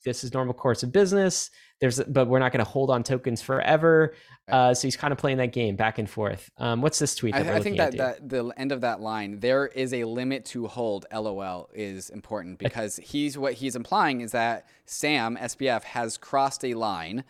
this 0.05 0.25
is 0.25 0.33
normal 0.33 0.55
course 0.55 0.83
of 0.83 0.93
business. 0.93 1.51
There's, 1.81 2.01
but 2.01 2.29
we're 2.29 2.39
not 2.39 2.53
going 2.53 2.65
to 2.65 2.71
hold 2.71 2.91
on 2.91 3.03
tokens 3.03 3.41
forever. 3.41 4.15
Uh, 4.49 4.75
so 4.75 4.87
he's 4.87 4.97
kind 4.97 5.13
of 5.13 5.19
playing 5.19 5.39
that 5.39 5.53
game 5.53 5.77
back 5.77 5.99
and 5.99 6.09
forth. 6.09 6.51
Um, 6.59 6.83
what's 6.83 6.99
this 6.99 7.15
tweet? 7.15 7.35
That 7.35 7.47
I, 7.47 7.57
I, 7.57 7.61
think 7.61 7.79
that, 7.79 7.97
that 7.97 8.29
the 8.29 8.49
end 8.57 8.73
of 8.73 8.83
that 8.83 9.01
line, 9.01 9.41
there 9.41 9.67
is 9.67 9.95
a 9.95 10.05
limit 10.05 10.45
to 10.47 10.67
hold. 10.67 11.07
LOL 11.13 11.71
is 11.73 12.11
important 12.11 12.59
because 12.59 12.97
he's 12.97 13.39
what 13.39 13.55
he's 13.55 13.77
implying 13.77 14.21
is 14.21 14.33
that 14.33 14.67
Sam 14.85 15.39
SBF 15.41 15.85
has 15.85 16.19
crossed 16.19 16.65
a 16.65 16.75
line 16.75 17.25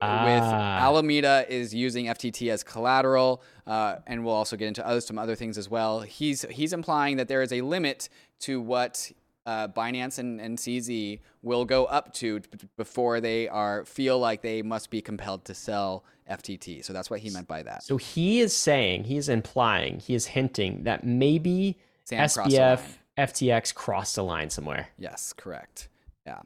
ah. 0.00 0.24
with 0.24 0.42
Alameda 0.42 1.46
is 1.48 1.74
using 1.74 2.06
FTT 2.06 2.50
as 2.50 2.62
collateral, 2.62 3.42
uh, 3.66 3.96
and 4.06 4.24
we'll 4.24 4.34
also 4.34 4.56
get 4.56 4.68
into 4.68 4.86
other, 4.86 5.00
some 5.00 5.18
other 5.18 5.34
things 5.34 5.58
as 5.58 5.68
well. 5.68 6.00
He's 6.00 6.42
he's 6.50 6.72
implying 6.72 7.16
that 7.16 7.28
there 7.28 7.42
is 7.42 7.52
a 7.52 7.60
limit 7.60 8.08
to 8.40 8.60
what 8.60 9.10
uh, 9.46 9.68
Binance 9.68 10.18
and, 10.18 10.40
and 10.40 10.58
CZ 10.58 11.20
will 11.42 11.64
go 11.64 11.84
up 11.84 12.12
to 12.14 12.40
before 12.76 13.20
they 13.20 13.48
are 13.48 13.84
feel 13.84 14.18
like 14.18 14.42
they 14.42 14.60
must 14.60 14.90
be 14.90 15.00
compelled 15.00 15.44
to 15.44 15.54
sell 15.54 16.04
FTT. 16.28 16.84
So 16.84 16.92
that's 16.92 17.08
what 17.08 17.20
he 17.20 17.30
meant 17.30 17.46
by 17.46 17.62
that. 17.62 17.84
So 17.84 17.96
he 17.96 18.40
is 18.40 18.54
saying, 18.54 19.04
he 19.04 19.16
is 19.16 19.28
implying, 19.28 20.00
he 20.00 20.14
is 20.14 20.26
hinting 20.26 20.82
that 20.82 21.04
maybe 21.04 21.78
Sam 22.04 22.24
SBF, 22.24 22.80
FTX 23.16 23.74
crossed 23.74 24.18
a 24.18 24.22
line 24.22 24.50
somewhere. 24.50 24.88
Yes, 24.98 25.32
correct. 25.32 25.88
Yeah. 26.26 26.40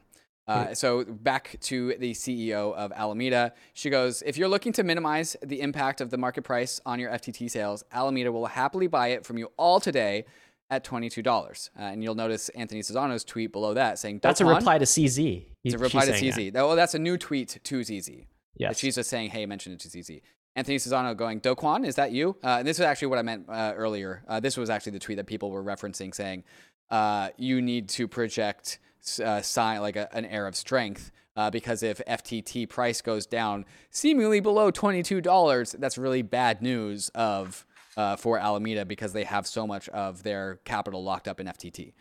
Uh, 0.51 0.75
so 0.75 1.05
back 1.05 1.57
to 1.61 1.95
the 1.99 2.13
CEO 2.13 2.75
of 2.75 2.93
Alameda. 2.93 3.53
She 3.73 3.91
goes, 3.91 4.23
if 4.23 4.37
you're 4.37 4.49
looking 4.49 4.73
to 4.73 4.83
minimize 4.83 5.37
the 5.43 5.61
impact 5.61 6.01
of 6.01 6.11
the 6.11 6.19
market 6.19 6.43
price 6.43 6.81
on 6.85 6.99
your 6.99 7.11
FTT 7.11 7.51
sales, 7.51 7.85
Alameda 7.93 8.33
will 8.33 8.47
happily 8.47 8.87
buy 8.87 9.09
it 9.09 9.25
from 9.25 9.39
you 9.39 9.51
all 9.57 9.81
today 9.81 10.25
at 10.71 10.85
$22. 10.85 11.71
Uh, 11.79 11.83
and 11.83 12.03
you'll 12.03 12.15
notice 12.15 12.49
Anthony 12.51 12.81
Sassano's 12.81 13.25
tweet 13.25 13.53
below 13.53 13.75
that 13.75 13.99
saying, 13.99 14.21
That's 14.23 14.41
a 14.41 14.45
reply 14.47 14.79
to 14.79 14.85
CZ. 14.85 15.45
It's 15.65 15.75
a 15.75 15.79
reply 15.79 16.07
to 16.07 16.13
CZ. 16.13 16.53
That. 16.53 16.65
Well, 16.65 16.77
that's 16.77 16.95
a 16.95 16.99
new 16.99 17.17
tweet 17.17 17.61
to 17.63 17.81
CZ. 17.81 18.27
Yes. 18.57 18.79
She's 18.79 18.97
just 18.97 19.09
saying, 19.09 19.31
hey, 19.31 19.47
mention 19.47 19.73
it 19.73 19.81
to 19.81 19.89
CZ. 19.89 20.21
Anthony 20.57 20.77
Sazzano 20.79 21.17
going, 21.17 21.39
Do 21.39 21.55
Kwon, 21.55 21.87
is 21.87 21.95
that 21.95 22.13
you? 22.13 22.37
Uh, 22.43 22.57
and 22.59 22.67
this 22.67 22.79
is 22.79 22.85
actually 22.85 23.09
what 23.09 23.19
I 23.19 23.23
meant 23.23 23.47
uh, 23.49 23.73
earlier. 23.77 24.23
Uh, 24.29 24.41
this 24.41 24.57
was 24.57 24.69
actually 24.69 24.93
the 24.93 24.99
tweet 24.99 25.17
that 25.17 25.27
people 25.27 25.51
were 25.51 25.63
referencing 25.63 26.15
saying, 26.15 26.45
uh, 26.91 27.29
you 27.37 27.63
need 27.63 27.89
to 27.91 28.09
project 28.09 28.81
uh, 29.25 29.43
sign 29.43 29.81
like 29.81 29.97
a, 29.97 30.15
an 30.15 30.25
air 30.25 30.47
of 30.47 30.57
strength. 30.57 31.11
Uh, 31.37 31.49
because 31.49 31.83
if 31.83 32.03
FTT 32.07 32.69
price 32.69 33.01
goes 33.01 33.25
down 33.25 33.65
seemingly 33.91 34.41
below 34.41 34.71
$22, 34.71 35.79
that's 35.79 35.97
really 35.97 36.23
bad 36.23 36.61
news 36.61 37.09
of 37.15 37.65
uh, 37.97 38.17
for 38.17 38.39
Alameda 38.39 38.85
because 38.85 39.13
they 39.13 39.25
have 39.25 39.47
so 39.47 39.67
much 39.67 39.89
of 39.91 40.23
their 40.23 40.61
capital 40.65 41.03
locked 41.03 41.29
up 41.29 41.41
in 41.41 41.47
FTT. 41.47 41.93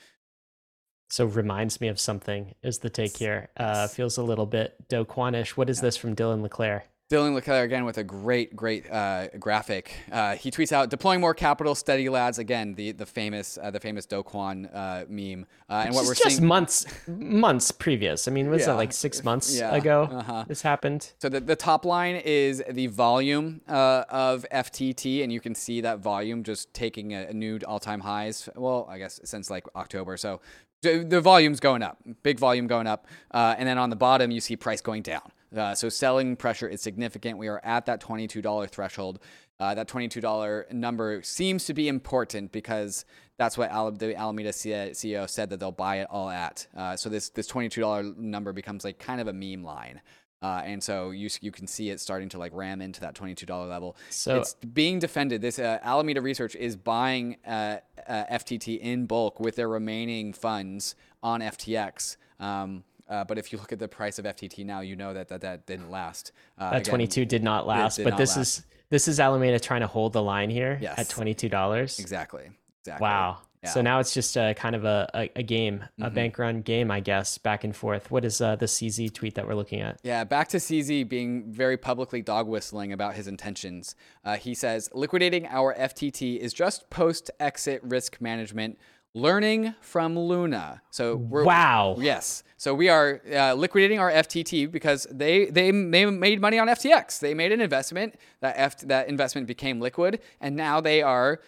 So 1.10 1.26
reminds 1.26 1.82
me 1.82 1.88
of 1.88 2.00
something 2.00 2.54
is 2.62 2.80
the 2.80 2.90
take 2.90 3.18
here. 3.18 3.50
Uh, 3.58 3.88
feels 3.88 4.18
a 4.18 4.24
little 4.24 4.46
bit 4.46 4.76
Do 4.90 5.06
Kwonish. 5.06 5.50
What 5.50 5.70
is 5.70 5.78
yeah. 5.78 5.84
this 5.84 5.98
from 5.98 6.16
Dylan 6.16 6.42
LeClaire? 6.42 6.86
Dylan 7.10 7.34
LeClaire 7.34 7.64
again 7.64 7.86
with 7.86 7.98
a 7.98 8.04
great, 8.04 8.56
great 8.56 8.90
uh, 8.92 9.30
graphic. 9.40 9.92
Uh, 10.12 10.36
he 10.36 10.52
tweets 10.52 10.72
out 10.72 10.92
deploying 10.92 11.20
more 11.20 11.34
capital, 11.34 11.74
steady 11.74 12.08
lads. 12.08 12.38
Again, 12.38 12.76
the 12.76 12.92
the 12.92 13.06
famous 13.06 13.58
uh, 13.60 13.72
the 13.72 13.80
famous 13.80 14.06
Do 14.06 14.22
Kwon 14.22 14.70
uh, 14.72 15.06
meme. 15.10 15.48
Uh, 15.68 15.84
and 15.88 15.96
what 15.96 16.06
we're 16.06 16.14
just 16.14 16.38
seeing 16.38 16.48
months 16.48 16.86
months 17.08 17.72
previous. 17.72 18.28
I 18.28 18.32
mean, 18.32 18.48
was 18.52 18.62
Yeah. 18.62 18.68
that 18.68 18.76
like 18.76 18.94
six 18.94 19.24
months 19.24 19.58
Yeah, 19.58 19.74
ago? 19.76 20.04
uh-huh. 20.04 20.46
This 20.48 20.62
happened. 20.62 21.14
So 21.20 21.30
the, 21.30 21.40
the 21.40 21.56
top 21.56 21.84
line 21.84 22.16
is 22.18 22.62
the 22.70 22.86
volume 22.88 23.62
uh, 23.68 24.04
of 24.10 24.46
FTT, 24.52 25.24
and 25.24 25.34
you 25.34 25.40
can 25.40 25.56
see 25.56 25.82
that 25.82 25.98
volume 26.00 26.44
just 26.44 26.72
taking 26.76 27.16
a, 27.16 27.24
a 27.30 27.34
new 27.34 27.58
all-time 27.68 28.02
highs. 28.02 28.50
Well, 28.56 28.86
I 28.88 29.00
guess 29.00 29.20
since 29.24 29.50
like 29.50 29.66
October. 29.76 30.16
So 30.16 30.42
the, 30.84 31.00
the 31.04 31.22
volume's 31.22 31.60
going 31.60 31.82
up, 31.82 31.98
big 32.22 32.38
volume 32.38 32.68
going 32.68 32.86
up, 32.86 33.08
uh, 33.32 33.56
and 33.58 33.68
then 33.68 33.80
on 33.80 33.90
the 33.90 33.96
bottom 33.96 34.30
you 34.30 34.42
see 34.42 34.56
price 34.56 34.82
going 34.82 35.02
down. 35.02 35.32
Uh, 35.56 35.74
so 35.76 35.90
selling 35.90 36.36
pressure 36.36 36.68
is 36.68 36.82
significant. 36.82 37.38
We 37.38 37.48
are 37.48 37.60
at 37.64 37.86
that 37.88 38.00
twenty-two 38.00 38.42
dollar 38.42 38.68
threshold. 38.68 39.20
Uh, 39.60 39.74
that 39.76 39.88
twenty-two 39.88 40.22
dollar 40.22 40.66
number 40.72 41.22
seems 41.24 41.66
to 41.66 41.74
be 41.74 41.88
important 41.88 42.52
because 42.52 43.06
that's 43.38 43.58
what 43.58 43.72
Al- 43.72 43.92
the 43.92 44.16
Alameda 44.16 44.50
CEO 44.52 45.30
said 45.30 45.50
that 45.50 45.60
they'll 45.60 45.72
buy 45.72 45.98
it 46.02 46.08
all 46.10 46.30
at. 46.30 46.68
Uh, 46.76 46.96
so 46.96 47.10
this 47.10 47.30
this 47.30 47.48
twenty-two 47.48 47.82
dollar 47.82 48.04
number 48.04 48.54
becomes 48.54 48.84
like 48.84 49.00
kind 49.00 49.20
of 49.20 49.28
a 49.28 49.34
meme 49.34 49.64
line. 49.64 50.02
Uh, 50.42 50.62
and 50.64 50.82
so 50.82 51.12
you 51.12 51.30
you 51.42 51.52
can 51.52 51.68
see 51.68 51.90
it 51.90 52.00
starting 52.00 52.30
to 52.30 52.38
like 52.38 52.52
ram 52.54 52.80
into 52.82 53.02
that 53.02 53.16
twenty 53.16 53.36
two 53.36 53.46
dollar 53.46 53.68
level. 53.68 53.98
So- 54.10 54.38
it's 54.40 54.54
being 54.54 55.00
defended. 55.00 55.42
This 55.42 55.60
uh, 55.60 55.80
Alameda 55.82 56.22
Research 56.22 56.56
is 56.56 56.76
buying 56.78 57.38
uh, 57.46 57.78
uh, 58.08 58.24
FTT 58.32 58.80
in 58.80 59.06
bulk 59.08 59.40
with 59.40 59.56
their 59.56 59.68
remaining 59.68 60.32
funds 60.32 60.96
on 61.22 61.42
FTX. 61.42 62.16
Um, 62.40 62.84
uh, 63.10 63.24
but 63.24 63.38
if 63.38 63.52
you 63.52 63.58
look 63.60 63.72
at 63.72 63.80
the 63.80 63.88
price 63.88 64.20
of 64.20 64.26
FTT 64.26 64.66
now, 64.66 64.82
you 64.82 64.96
know 64.96 65.14
that 65.14 65.28
that, 65.30 65.42
that 65.42 65.66
didn't 65.66 65.90
last. 65.92 66.32
Uh, 66.58 66.70
That 66.72 66.82
again, 66.82 66.92
22 66.92 67.26
did 67.26 67.44
not 67.44 67.68
last, 67.68 67.98
did 67.98 68.04
but 68.06 68.12
not 68.12 68.18
this 68.20 68.38
last. 68.38 68.60
is 68.60 68.66
this 68.90 69.08
is 69.08 69.20
Alameda 69.20 69.60
trying 69.60 69.82
to 69.82 69.88
hold 69.88 70.14
the 70.14 70.22
line 70.24 70.50
here 70.50 70.78
Yes. 70.82 70.98
at 71.00 71.08
$22. 71.08 72.00
exactly 72.00 72.50
exactly. 72.82 73.04
Wow. 73.04 73.40
Yeah. 73.64 73.72
So 73.72 73.82
now 73.82 74.00
it's 74.00 74.14
just 74.14 74.38
a 74.38 74.54
kind 74.56 74.74
of 74.74 74.86
a, 74.86 75.10
a, 75.14 75.30
a 75.36 75.44
game, 75.44 75.84
a 76.00 76.06
Mm-hmm. 76.06 76.16
bank 76.16 76.40
run 76.40 76.62
game, 76.62 76.90
I 76.90 77.02
guess, 77.02 77.38
back 77.38 77.66
and 77.66 77.76
forth. 77.76 78.10
What 78.10 78.24
is 78.24 78.40
uh, 78.40 78.56
the 78.56 78.68
CZ 78.68 79.14
tweet 79.14 79.36
that 79.36 79.46
we're 79.46 79.54
looking 79.54 79.82
at? 79.82 80.00
Yeah, 80.02 80.24
back 80.24 80.48
to 80.50 80.58
CZ 80.58 81.10
being 81.10 81.52
very 81.52 81.76
publicly 81.76 82.22
dog 82.22 82.48
whistling 82.48 82.94
about 82.94 83.16
his 83.16 83.28
intentions. 83.28 83.96
Uh, 84.24 84.38
he 84.38 84.54
says, 84.56 84.90
liquidating 84.94 85.46
our 85.48 85.76
FTT 85.76 86.38
is 86.40 86.54
just 86.54 86.90
post 86.90 87.30
exit 87.38 87.82
risk 87.84 88.22
management, 88.22 88.80
learning 89.20 89.76
from 89.82 90.18
Luna. 90.18 90.82
So 90.90 91.16
we're. 91.18 91.44
Wow. 91.44 91.98
Yes. 92.00 92.44
So 92.58 92.74
we 92.74 92.90
are 92.90 93.22
uh, 93.34 93.54
liquidating 93.54 94.00
our 94.00 94.12
FTT 94.12 94.70
because 94.72 95.08
they, 95.12 95.46
they 95.46 95.72
they 95.72 96.06
made 96.06 96.42
money 96.42 96.60
on 96.60 96.68
FTX. 96.68 97.20
They 97.20 97.34
made 97.34 97.52
an 97.52 97.62
investment. 97.62 98.16
That 98.42 98.56
F, 98.58 98.80
that 98.82 99.08
investment 99.08 99.48
became 99.48 99.80
liquid, 99.80 100.20
and 100.42 100.56
now 100.56 100.82
they 100.82 101.02
are 101.02 101.40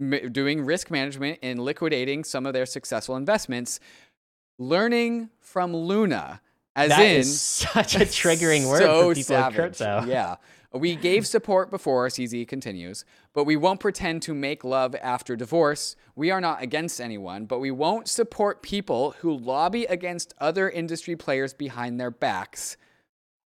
m- 0.00 0.30
doing 0.32 0.64
risk 0.64 0.90
management 0.90 1.38
in 1.42 1.58
liquidating 1.58 2.24
some 2.24 2.44
of 2.46 2.52
their 2.52 2.66
successful 2.66 3.16
investments. 3.16 3.80
Learning 4.58 5.30
from 5.40 5.74
Luna, 5.74 6.40
as 6.74 6.88
That 6.90 7.00
in 7.00 7.20
is 7.20 7.40
such 7.40 7.94
a 7.94 8.00
triggering 8.00 8.66
word 8.68 8.80
so 8.80 9.02
for 9.08 9.14
people 9.14 9.22
savage. 9.36 9.54
in 9.56 9.62
crypto. 9.62 10.04
Yeah. 10.08 10.36
We 10.72 10.96
gave 10.96 11.26
support 11.26 11.70
before, 11.70 12.08
CZ 12.08 12.46
continues, 12.46 13.06
but 13.32 13.44
we 13.44 13.56
won't 13.56 13.80
pretend 13.80 14.20
to 14.22 14.34
make 14.34 14.64
love 14.64 14.94
after 14.96 15.34
divorce. 15.34 15.96
We 16.14 16.30
are 16.30 16.42
not 16.42 16.62
against 16.62 17.00
anyone, 17.00 17.46
but 17.46 17.58
we 17.58 17.70
won't 17.70 18.06
support 18.06 18.62
people 18.62 19.12
who 19.20 19.34
lobby 19.34 19.86
against 19.86 20.34
other 20.38 20.68
industry 20.68 21.16
players 21.16 21.54
behind 21.54 21.98
their 21.98 22.10
backs. 22.10 22.76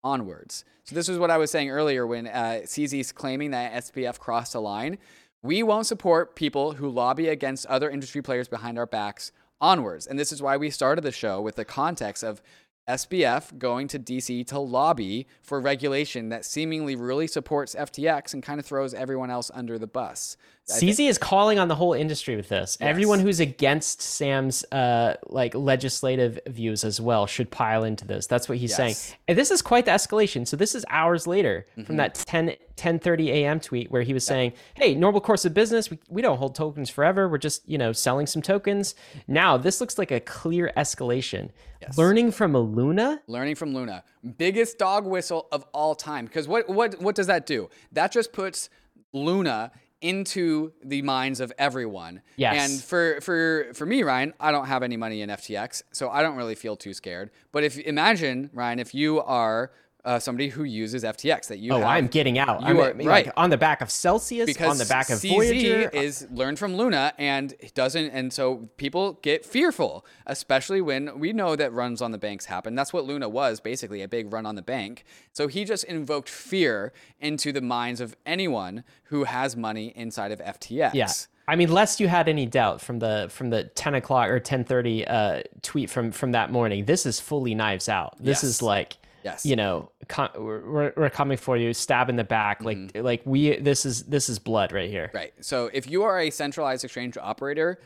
Onwards. 0.04 0.64
So, 0.84 0.94
this 0.94 1.08
is 1.08 1.18
what 1.18 1.30
I 1.30 1.38
was 1.38 1.50
saying 1.50 1.70
earlier 1.70 2.06
when 2.06 2.28
uh, 2.28 2.60
CZ's 2.64 3.10
claiming 3.10 3.50
that 3.50 3.72
SBF 3.84 4.20
crossed 4.20 4.54
a 4.54 4.60
line. 4.60 4.98
We 5.42 5.64
won't 5.64 5.86
support 5.86 6.36
people 6.36 6.74
who 6.74 6.88
lobby 6.88 7.26
against 7.28 7.66
other 7.66 7.90
industry 7.90 8.22
players 8.22 8.48
behind 8.48 8.78
our 8.78 8.86
backs 8.86 9.32
onwards. 9.60 10.06
And 10.06 10.18
this 10.18 10.30
is 10.30 10.40
why 10.40 10.56
we 10.56 10.70
started 10.70 11.02
the 11.02 11.12
show 11.12 11.40
with 11.40 11.56
the 11.56 11.64
context 11.64 12.22
of 12.22 12.40
SBF 12.88 13.58
going 13.58 13.86
to 13.88 13.98
DC 13.98 14.46
to 14.46 14.58
lobby 14.58 15.26
for 15.42 15.60
regulation 15.60 16.30
that 16.30 16.46
seemingly 16.46 16.96
really 16.96 17.26
supports 17.26 17.74
FTX 17.74 18.32
and 18.32 18.42
kind 18.42 18.58
of 18.58 18.64
throws 18.64 18.94
everyone 18.94 19.30
else 19.30 19.50
under 19.52 19.78
the 19.78 19.86
bus. 19.86 20.38
CZ 20.68 21.08
is 21.08 21.18
calling 21.18 21.58
on 21.58 21.68
the 21.68 21.74
whole 21.74 21.94
industry 21.94 22.36
with 22.36 22.48
this. 22.48 22.76
Everyone 22.80 23.20
who's 23.20 23.40
against 23.40 24.02
Sam's 24.02 24.64
uh, 24.70 25.14
like 25.28 25.54
legislative 25.54 26.38
views 26.46 26.84
as 26.84 27.00
well 27.00 27.26
should 27.26 27.50
pile 27.50 27.84
into 27.84 28.06
this. 28.06 28.26
That's 28.26 28.48
what 28.48 28.58
he's 28.58 28.70
Yes. 28.70 28.76
saying. 28.76 29.16
And 29.28 29.38
this 29.38 29.50
is 29.50 29.62
quite 29.62 29.86
the 29.86 29.92
escalation. 29.92 30.46
So 30.46 30.56
this 30.56 30.74
is 30.74 30.84
hours 30.90 31.26
later 31.26 31.64
Mm-hmm. 31.72 31.84
from 31.84 31.96
that 31.96 32.14
10 32.14 32.54
10:30 32.76 33.28
a.m. 33.30 33.58
tweet 33.58 33.90
where 33.90 34.02
he 34.02 34.12
was 34.14 34.22
saying, 34.24 34.52
"Hey, 34.74 34.94
normal 34.94 35.20
course 35.20 35.44
of 35.44 35.52
business. 35.52 35.90
We, 35.90 35.98
we 36.08 36.22
don't 36.22 36.38
hold 36.38 36.54
tokens 36.54 36.88
forever. 36.88 37.28
We're 37.28 37.38
just 37.38 37.68
you 37.68 37.76
know 37.78 37.92
selling 37.92 38.26
some 38.26 38.40
tokens." 38.42 38.94
Now 39.26 39.56
this 39.56 39.80
looks 39.80 39.98
like 39.98 40.10
a 40.12 40.20
clear 40.20 40.70
escalation. 40.76 41.50
Learning 41.96 42.30
from 42.30 42.54
a 42.54 42.60
Luna. 42.60 43.20
Learning 43.26 43.54
from 43.56 43.72
Luna, 43.74 44.04
biggest 44.36 44.78
dog 44.78 45.06
whistle 45.06 45.48
of 45.50 45.64
all 45.72 45.94
time. 45.96 46.26
Because 46.26 46.46
what 46.46 46.68
what 46.68 47.00
what 47.00 47.14
does 47.16 47.26
that 47.26 47.46
do? 47.46 47.68
That 47.90 48.12
just 48.12 48.32
puts 48.32 48.68
Luna 49.12 49.72
into 50.00 50.72
the 50.84 51.02
minds 51.02 51.40
of 51.40 51.52
everyone. 51.58 52.22
Yes. 52.36 52.70
And 52.70 52.82
for 52.82 53.20
for 53.20 53.72
for 53.74 53.86
me, 53.86 54.02
Ryan, 54.02 54.34
I 54.38 54.52
don't 54.52 54.66
have 54.66 54.82
any 54.82 54.96
money 54.96 55.22
in 55.22 55.30
FTX, 55.30 55.82
so 55.92 56.10
I 56.10 56.22
don't 56.22 56.36
really 56.36 56.54
feel 56.54 56.76
too 56.76 56.94
scared. 56.94 57.30
But 57.52 57.64
if 57.64 57.78
imagine, 57.78 58.50
Ryan, 58.52 58.78
if 58.78 58.94
you 58.94 59.20
are 59.20 59.72
uh, 60.04 60.18
somebody 60.18 60.48
who 60.48 60.64
uses 60.64 61.02
FTX, 61.04 61.48
that 61.48 61.58
you 61.58 61.72
Oh, 61.72 61.78
have, 61.78 61.86
I'm 61.88 62.06
getting 62.06 62.38
out. 62.38 62.60
You 62.62 62.68
I'm 62.68 62.76
are 62.78 62.94
like, 62.94 63.06
right. 63.06 63.28
on 63.36 63.50
the 63.50 63.56
back 63.58 63.80
of 63.82 63.90
Celsius, 63.90 64.46
because 64.46 64.70
on 64.70 64.78
the 64.78 64.86
back 64.86 65.10
of 65.10 65.18
CZ 65.18 65.28
Voyager. 65.34 65.88
is 65.92 66.26
learned 66.30 66.58
from 66.58 66.76
Luna 66.76 67.12
and 67.18 67.54
doesn't, 67.74 68.10
and 68.10 68.32
so 68.32 68.68
people 68.76 69.14
get 69.22 69.44
fearful, 69.44 70.06
especially 70.26 70.80
when 70.80 71.18
we 71.18 71.32
know 71.32 71.56
that 71.56 71.72
runs 71.72 72.00
on 72.00 72.12
the 72.12 72.18
banks 72.18 72.46
happen. 72.46 72.74
That's 72.74 72.92
what 72.92 73.04
Luna 73.04 73.28
was 73.28 73.60
basically 73.60 74.00
a 74.02 74.08
big 74.08 74.32
run 74.32 74.46
on 74.46 74.54
the 74.54 74.62
bank. 74.62 75.04
So 75.32 75.48
he 75.48 75.64
just 75.64 75.84
invoked 75.84 76.28
fear 76.28 76.92
into 77.20 77.52
the 77.52 77.60
minds 77.60 78.00
of 78.00 78.16
anyone 78.24 78.84
who 79.04 79.24
has 79.24 79.56
money 79.56 79.92
inside 79.96 80.32
of 80.32 80.38
FTX. 80.40 80.94
Yeah. 80.94 81.08
I 81.48 81.56
mean, 81.56 81.72
lest 81.72 81.98
you 81.98 82.08
had 82.08 82.28
any 82.28 82.44
doubt 82.44 82.80
from 82.82 82.98
the 82.98 83.28
from 83.30 83.48
the 83.50 83.64
ten 83.64 83.94
o'clock 83.94 84.28
or 84.28 84.38
ten 84.38 84.64
thirty 84.64 85.06
uh, 85.06 85.42
tweet 85.62 85.88
from 85.90 86.12
from 86.12 86.32
that 86.32 86.52
morning, 86.52 86.84
this 86.84 87.06
is 87.06 87.20
fully 87.20 87.54
knives 87.54 87.88
out. 87.88 88.16
This 88.18 88.42
Yes. 88.42 88.44
is 88.44 88.62
like, 88.62 88.98
Yes. 89.32 89.46
you 89.46 89.56
know, 89.56 89.90
co- 90.08 90.30
we're, 90.36 90.92
we're 90.96 91.10
coming 91.10 91.36
for 91.36 91.56
you, 91.56 91.72
stab 91.74 92.08
in 92.08 92.16
the 92.16 92.24
back, 92.24 92.62
like 92.64 92.92
like 92.94 93.22
we 93.24 93.56
this 93.56 93.84
is 93.86 94.04
this 94.04 94.28
is 94.28 94.38
blood 94.38 94.72
right 94.72 94.90
here. 94.90 95.08
Mm-hmm. 95.08 95.16
Right. 95.16 95.32
So 95.40 95.70
if 95.72 95.88
you 95.90 96.02
are 96.02 96.18
a 96.18 96.30
centralized 96.30 96.84
exchange 96.84 97.16
operator, 97.16 97.78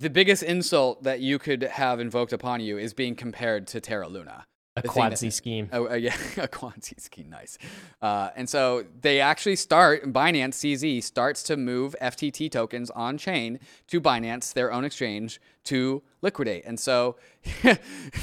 the 0.00 0.10
biggest 0.10 0.42
insult 0.42 1.02
that 1.04 1.20
you 1.20 1.38
could 1.38 1.62
have 1.62 2.00
invoked 2.00 2.32
upon 2.32 2.60
you 2.60 2.78
is 2.78 2.92
being 2.92 3.14
compared 3.14 3.66
to 3.68 3.80
Terra 3.80 4.08
Luna. 4.08 4.46
A 4.76 4.82
that- 4.82 5.32
scheme. 5.32 5.70
Oh, 5.72 5.88
uh, 5.88 5.94
yeah, 6.06 6.14
a 6.36 6.46
Quanti 6.46 6.96
scheme, 6.98 7.30
nice. 7.30 7.56
Uh, 8.02 8.28
and 8.36 8.46
so 8.46 8.84
they 9.00 9.20
actually 9.20 9.56
start, 9.56 10.12
Binance 10.12 10.54
CZ 10.56 11.02
starts 11.02 11.42
to 11.44 11.56
move 11.56 11.96
FTT 12.02 12.50
tokens 12.50 12.90
on 12.90 13.16
chain 13.16 13.58
to 13.88 14.02
Binance, 14.02 14.52
their 14.52 14.70
own 14.70 14.84
exchange, 14.84 15.40
to 15.66 16.02
liquidate. 16.22 16.64
And 16.66 16.78
so 16.78 17.16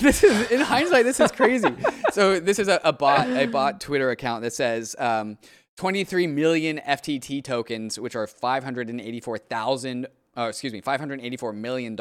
this 0.01 0.23
is, 0.23 0.51
in 0.51 0.61
hindsight, 0.61 1.05
this 1.05 1.19
is 1.19 1.31
crazy. 1.31 1.73
so 2.11 2.39
this 2.39 2.59
is 2.59 2.67
a, 2.67 2.81
a 2.83 2.93
bot, 2.93 3.27
a 3.27 3.45
bot 3.45 3.79
Twitter 3.79 4.09
account 4.09 4.43
that 4.43 4.53
says, 4.53 4.95
um, 4.99 5.37
23 5.77 6.27
million 6.27 6.79
FTT 6.85 7.43
tokens, 7.43 7.99
which 7.99 8.15
are 8.15 8.27
584,000 8.27 10.07
uh, 10.35 10.47
excuse 10.49 10.73
me, 10.73 10.81
$584 10.81 11.53
million 11.53 11.95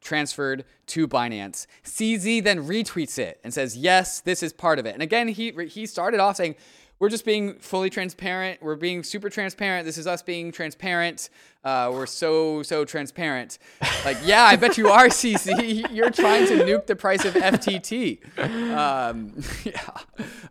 transferred 0.00 0.64
to 0.86 1.06
Binance. 1.06 1.66
CZ 1.84 2.42
then 2.42 2.66
retweets 2.66 3.16
it 3.16 3.38
and 3.44 3.54
says, 3.54 3.76
yes, 3.76 4.20
this 4.20 4.42
is 4.42 4.52
part 4.52 4.80
of 4.80 4.86
it. 4.86 4.94
And 4.94 5.02
again, 5.02 5.28
he, 5.28 5.52
he 5.68 5.86
started 5.86 6.18
off 6.18 6.34
saying, 6.34 6.56
we're 6.98 7.08
just 7.08 7.24
being 7.24 7.58
fully 7.58 7.90
transparent. 7.90 8.62
We're 8.62 8.76
being 8.76 9.02
super 9.02 9.28
transparent. 9.28 9.84
This 9.84 9.98
is 9.98 10.06
us 10.06 10.22
being 10.22 10.52
transparent. 10.52 11.28
Uh, 11.64 11.90
we're 11.92 12.06
so, 12.06 12.62
so 12.62 12.84
transparent. 12.84 13.58
Like, 14.04 14.18
yeah, 14.22 14.42
I 14.44 14.56
bet 14.56 14.76
you 14.76 14.88
are, 14.88 15.06
CZ. 15.08 15.92
You're 15.94 16.10
trying 16.10 16.46
to 16.48 16.64
nuke 16.64 16.86
the 16.86 16.96
price 16.96 17.24
of 17.24 17.34
FTT. 17.34 18.38
Um, 18.38 19.32
yeah. 19.64 19.80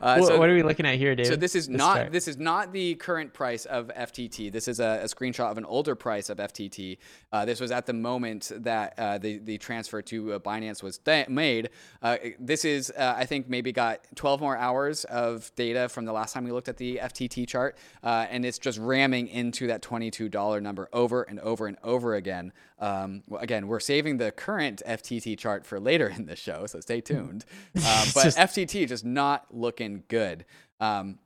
Uh, 0.02 0.20
Wh- 0.20 0.26
so- 0.26 0.40
what 0.40 0.50
are 0.50 0.54
we 0.56 0.64
looking 0.64 0.86
at 0.86 0.96
here, 0.96 1.16
David? 1.16 1.30
so 1.32 1.36
this 1.36 1.56
is 1.56 1.70
not 1.70 2.12
this 2.12 2.28
is 2.28 2.38
not 2.38 2.74
the 2.74 2.96
current 2.96 3.34
price 3.34 3.66
of 3.66 3.88
FTT. 3.90 4.52
This 4.52 4.68
is 4.68 4.80
a, 4.80 5.02
a 5.04 5.06
screenshot 5.06 5.52
of 5.52 5.58
an 5.58 5.66
older 5.66 5.96
price 5.96 6.30
of 6.30 6.38
FTT. 6.38 6.98
Uh, 7.32 7.46
this 7.46 7.60
was 7.60 7.72
at 7.72 7.86
the 7.86 7.94
moment 7.94 8.52
that 8.56 8.94
uh, 8.98 9.18
the 9.18 9.38
the 9.40 9.58
transfer 9.58 10.02
to 10.02 10.34
uh, 10.34 10.40
Binance 10.40 10.82
was 10.84 10.98
da- 10.98 11.26
made. 11.30 11.70
Uh, 12.02 12.18
this 12.40 12.66
is 12.66 12.92
uh, 12.98 13.14
I 13.16 13.26
think 13.26 13.48
maybe 13.50 13.72
got 13.72 14.00
12 14.16 14.42
more 14.42 14.58
hours 14.58 15.04
of 15.06 15.52
data 15.56 15.90
from 15.90 16.06
the 16.06 16.14
last 16.14 16.34
time 16.34 16.44
we 16.44 16.52
looked 16.52 16.70
at 16.70 16.78
the 16.78 16.98
FTT 17.02 17.48
chart, 17.48 17.78
uh, 18.04 18.26
and 18.30 18.46
it's 18.46 18.60
just 18.60 18.80
ramming 18.80 19.28
into 19.28 19.68
that 19.68 19.82
$22 19.82 20.62
number 20.62 20.90
over 21.04 21.22
and 21.24 21.40
over 21.42 21.68
and 21.68 21.78
over 21.84 22.16
again. 22.16 22.52
Um, 22.80 23.24
again, 23.40 23.68
we're 23.68 23.80
saving 23.80 24.18
the 24.18 24.32
current 24.32 24.82
FTT 24.88 25.38
chart 25.38 25.66
for 25.66 25.80
later 25.80 26.08
in 26.08 26.26
the 26.26 26.36
show, 26.36 26.66
so 26.66 26.80
stay 26.80 27.02
tuned. 27.02 27.46
Um, 27.76 28.08
but 28.16 28.24
just- 28.24 28.38
FTT 28.38 28.88
just 28.88 29.06
not 29.06 29.46
looking 29.54 30.04
good. 30.08 30.46
Um, 30.80 31.20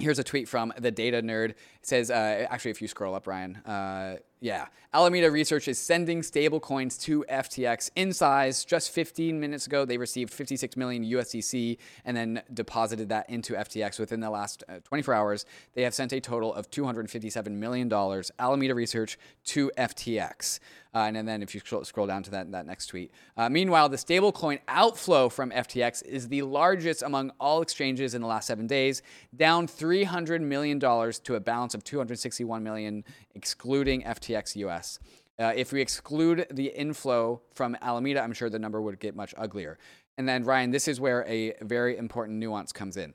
Here's 0.00 0.20
a 0.20 0.24
tweet 0.24 0.48
from 0.48 0.72
the 0.78 0.92
data 0.92 1.20
nerd. 1.22 1.54
Says, 1.88 2.10
uh, 2.10 2.46
actually, 2.50 2.72
if 2.72 2.82
you 2.82 2.88
scroll 2.88 3.14
up, 3.14 3.26
Ryan, 3.26 3.56
uh, 3.64 4.16
yeah, 4.40 4.66
Alameda 4.92 5.30
Research 5.30 5.68
is 5.68 5.78
sending 5.78 6.20
stablecoins 6.20 7.00
to 7.02 7.24
FTX 7.28 7.90
in 7.96 8.12
size. 8.12 8.64
Just 8.64 8.90
15 8.90 9.40
minutes 9.40 9.66
ago, 9.66 9.84
they 9.84 9.96
received 9.96 10.32
56 10.32 10.76
million 10.76 11.04
USDC 11.04 11.78
and 12.04 12.16
then 12.16 12.42
deposited 12.52 13.08
that 13.08 13.28
into 13.28 13.54
FTX 13.54 13.98
within 13.98 14.20
the 14.20 14.30
last 14.30 14.62
uh, 14.68 14.80
24 14.84 15.14
hours. 15.14 15.46
They 15.74 15.82
have 15.82 15.94
sent 15.94 16.12
a 16.12 16.20
total 16.20 16.54
of 16.54 16.70
257 16.70 17.58
million 17.58 17.88
dollars. 17.88 18.30
Alameda 18.38 18.74
Research 18.74 19.18
to 19.46 19.72
FTX. 19.76 20.60
Uh, 20.94 21.10
and 21.14 21.28
then 21.28 21.42
if 21.42 21.54
you 21.54 21.60
scroll 21.82 22.06
down 22.06 22.22
to 22.22 22.30
that, 22.30 22.50
that 22.50 22.66
next 22.66 22.86
tweet. 22.86 23.12
Uh, 23.36 23.48
meanwhile, 23.48 23.88
the 23.88 23.96
stablecoin 23.96 24.58
outflow 24.68 25.28
from 25.28 25.50
FTX 25.50 26.04
is 26.04 26.28
the 26.28 26.42
largest 26.42 27.02
among 27.02 27.30
all 27.38 27.60
exchanges 27.60 28.14
in 28.14 28.22
the 28.22 28.26
last 28.26 28.46
seven 28.46 28.66
days, 28.66 29.02
down 29.36 29.66
$300 29.66 30.40
million 30.40 30.80
to 30.80 31.34
a 31.34 31.40
balance 31.40 31.74
of 31.78 31.84
261 31.84 32.62
million, 32.62 33.04
excluding 33.34 34.02
FTX 34.02 34.56
US. 34.56 34.98
Uh, 35.38 35.52
if 35.54 35.72
we 35.72 35.80
exclude 35.80 36.46
the 36.50 36.66
inflow 36.66 37.40
from 37.54 37.76
Alameda, 37.80 38.22
I'm 38.22 38.32
sure 38.32 38.50
the 38.50 38.58
number 38.58 38.82
would 38.82 38.98
get 38.98 39.14
much 39.14 39.34
uglier. 39.38 39.78
And 40.16 40.28
then, 40.28 40.44
Ryan, 40.44 40.72
this 40.72 40.88
is 40.88 41.00
where 41.00 41.24
a 41.26 41.54
very 41.62 41.96
important 41.96 42.38
nuance 42.38 42.72
comes 42.72 42.96
in. 42.96 43.14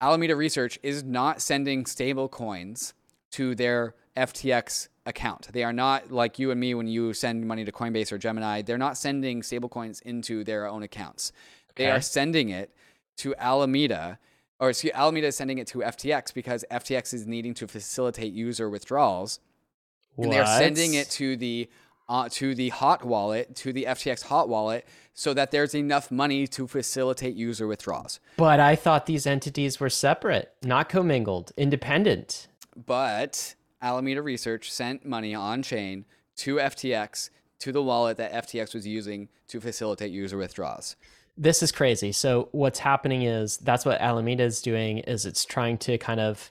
Alameda 0.00 0.34
Research 0.36 0.78
is 0.82 1.04
not 1.04 1.40
sending 1.40 1.86
stable 1.86 2.28
coins 2.28 2.94
to 3.30 3.54
their 3.54 3.94
FTX 4.16 4.88
account. 5.06 5.48
They 5.52 5.62
are 5.62 5.72
not 5.72 6.10
like 6.10 6.38
you 6.38 6.50
and 6.50 6.58
me 6.58 6.74
when 6.74 6.88
you 6.88 7.14
send 7.14 7.46
money 7.46 7.64
to 7.64 7.72
Coinbase 7.72 8.10
or 8.10 8.18
Gemini. 8.18 8.62
They're 8.62 8.76
not 8.76 8.98
sending 8.98 9.42
stablecoins 9.42 10.02
into 10.02 10.42
their 10.42 10.66
own 10.66 10.82
accounts. 10.82 11.32
Okay. 11.70 11.84
They 11.84 11.90
are 11.90 12.00
sending 12.00 12.48
it 12.48 12.74
to 13.18 13.34
Alameda, 13.36 14.18
or 14.58 14.70
excuse, 14.70 14.92
Alameda 14.94 15.28
is 15.28 15.36
sending 15.36 15.58
it 15.58 15.66
to 15.68 15.78
FTX 15.78 16.32
because 16.32 16.64
FTX 16.70 17.12
is 17.12 17.26
needing 17.26 17.54
to 17.54 17.66
facilitate 17.66 18.32
user 18.32 18.70
withdrawals, 18.70 19.40
what? 20.14 20.24
and 20.24 20.32
they're 20.32 20.46
sending 20.46 20.94
it 20.94 21.10
to 21.10 21.36
the 21.36 21.68
uh, 22.08 22.28
to 22.30 22.54
the 22.54 22.68
hot 22.68 23.04
wallet, 23.04 23.54
to 23.56 23.72
the 23.72 23.84
FTX 23.84 24.22
hot 24.22 24.48
wallet, 24.48 24.86
so 25.12 25.34
that 25.34 25.50
there's 25.50 25.74
enough 25.74 26.10
money 26.10 26.46
to 26.46 26.66
facilitate 26.66 27.34
user 27.34 27.66
withdrawals. 27.66 28.20
But 28.36 28.60
I 28.60 28.76
thought 28.76 29.06
these 29.06 29.26
entities 29.26 29.80
were 29.80 29.90
separate, 29.90 30.52
not 30.62 30.88
commingled, 30.88 31.52
independent. 31.56 32.46
But 32.76 33.56
Alameda 33.82 34.22
Research 34.22 34.70
sent 34.70 35.04
money 35.04 35.34
on 35.34 35.62
chain 35.62 36.04
to 36.36 36.56
FTX 36.56 37.30
to 37.58 37.72
the 37.72 37.82
wallet 37.82 38.18
that 38.18 38.32
FTX 38.32 38.74
was 38.74 38.86
using 38.86 39.28
to 39.48 39.60
facilitate 39.60 40.12
user 40.12 40.36
withdrawals. 40.36 40.96
This 41.36 41.62
is 41.62 41.72
crazy. 41.72 42.12
So 42.12 42.48
what's 42.52 42.78
happening 42.78 43.22
is 43.22 43.58
that's 43.58 43.84
what 43.84 44.00
Alameda 44.00 44.44
is 44.44 44.62
doing 44.62 44.98
is 44.98 45.26
it's 45.26 45.44
trying 45.44 45.78
to 45.78 45.98
kind 45.98 46.20
of 46.20 46.50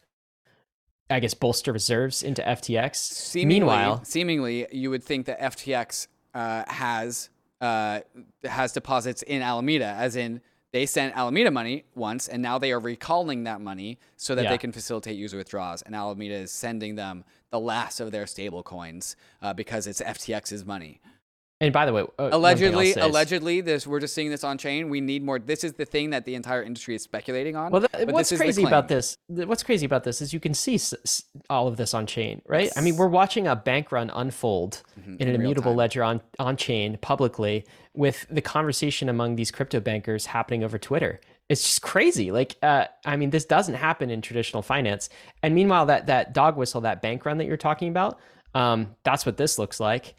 I 1.10 1.20
guess 1.20 1.34
bolster 1.34 1.72
reserves 1.72 2.24
into 2.24 2.42
FTX. 2.42 2.96
Seemingly, 2.96 3.60
Meanwhile, 3.60 4.04
seemingly 4.06 4.68
you 4.72 4.90
would 4.90 5.04
think 5.04 5.28
that 5.28 5.40
FTX 5.40 6.08
uh, 6.34 6.64
has 6.68 7.30
uh, 7.62 8.02
has 8.44 8.74
deposits 8.74 9.22
in 9.22 9.42
Alameda, 9.42 9.86
as 9.86 10.16
in 10.16 10.42
they 10.72 10.86
sent 10.86 11.16
Alameda 11.16 11.52
money 11.52 11.86
once, 11.96 12.28
and 12.28 12.42
now 12.42 12.58
they 12.58 12.72
are 12.72 12.80
recalling 12.80 13.46
that 13.46 13.62
money 13.62 13.98
so 14.18 14.36
that 14.36 14.44
yeah. 14.44 14.50
they 14.50 14.58
can 14.58 14.72
facilitate 14.72 15.16
user 15.16 15.38
withdrawals. 15.38 15.82
And 15.84 15.96
Alameda 15.96 16.36
is 16.36 16.52
sending 16.52 16.96
them 16.96 17.24
the 17.50 17.60
last 17.60 18.02
of 18.02 18.12
their 18.12 18.28
stable 18.28 18.62
coins 18.62 19.16
uh, 19.42 19.54
because 19.54 19.88
it's 19.88 20.02
FTX's 20.02 20.66
money. 20.66 21.00
And 21.62 21.72
by 21.72 21.86
the 21.86 21.93
way, 21.93 22.03
uh, 22.20 22.30
allegedly, 22.34 22.93
allegedly, 22.95 23.62
this 23.62 23.88
we're 23.88 24.01
just 24.01 24.14
seeing 24.14 24.30
this 24.30 24.43
on 24.43 24.58
chain. 24.58 24.89
We 24.89 24.99
need 24.99 25.24
more. 25.24 25.39
This 25.39 25.64
is 25.64 25.74
the 25.74 25.86
thing 25.86 26.10
that 26.10 26.26
the 26.26 26.36
entire 26.36 26.62
industry 26.62 26.95
is 26.95 27.01
speculating 27.01 27.56
on. 27.56 27.72
Well, 27.72 27.82
the, 27.82 28.08
what's 28.10 28.36
crazy 28.36 28.64
about 28.64 28.89
this? 28.89 29.18
What's 29.28 29.64
crazy 29.64 29.86
about 29.86 30.03
this 30.03 30.22
is 30.22 30.34
you 30.34 30.41
can 30.41 30.53
see 30.53 30.76
s- 30.76 31.24
all 31.49 31.70
of 31.70 31.78
this 31.78 31.93
on 31.93 32.08
chain, 32.08 32.41
right? 32.45 32.66
Yes. 32.66 32.78
I 32.78 32.82
mean, 32.82 32.97
we're 32.97 33.08
watching 33.08 33.47
a 33.47 33.56
bank 33.56 33.93
run 33.93 34.12
unfold 34.14 34.84
mm-hmm. 34.99 35.14
in 35.14 35.30
an 35.30 35.36
in 35.36 35.41
immutable 35.41 35.72
time. 35.72 35.78
ledger 35.78 36.03
on 36.03 36.22
on 36.39 36.58
chain 36.58 36.97
publicly 36.97 37.66
with 37.93 38.26
the 38.30 38.41
conversation 38.41 39.08
among 39.08 39.38
these 39.38 39.49
crypto 39.49 39.80
bankers 39.80 40.26
happening 40.26 40.62
over 40.62 40.78
Twitter. 40.78 41.22
It's 41.47 41.64
just 41.64 41.82
crazy. 41.82 42.32
Like, 42.32 42.58
uh, 42.64 42.86
I 43.06 43.16
mean, 43.16 43.30
this 43.30 43.45
doesn't 43.45 43.76
happen 43.76 44.10
in 44.10 44.22
traditional 44.22 44.62
finance. 44.62 45.08
And 45.41 45.56
meanwhile, 45.56 45.86
that 45.86 46.08
that 46.08 46.34
dog 46.34 46.58
whistle, 46.58 46.82
that 46.82 47.01
bank 47.01 47.26
run 47.26 47.38
that 47.38 47.45
you're 47.45 47.56
talking 47.56 47.88
about, 47.88 48.20
um, 48.53 48.95
that's 49.03 49.26
what 49.26 49.38
this 49.38 49.58
looks 49.58 49.80
like. 49.80 50.16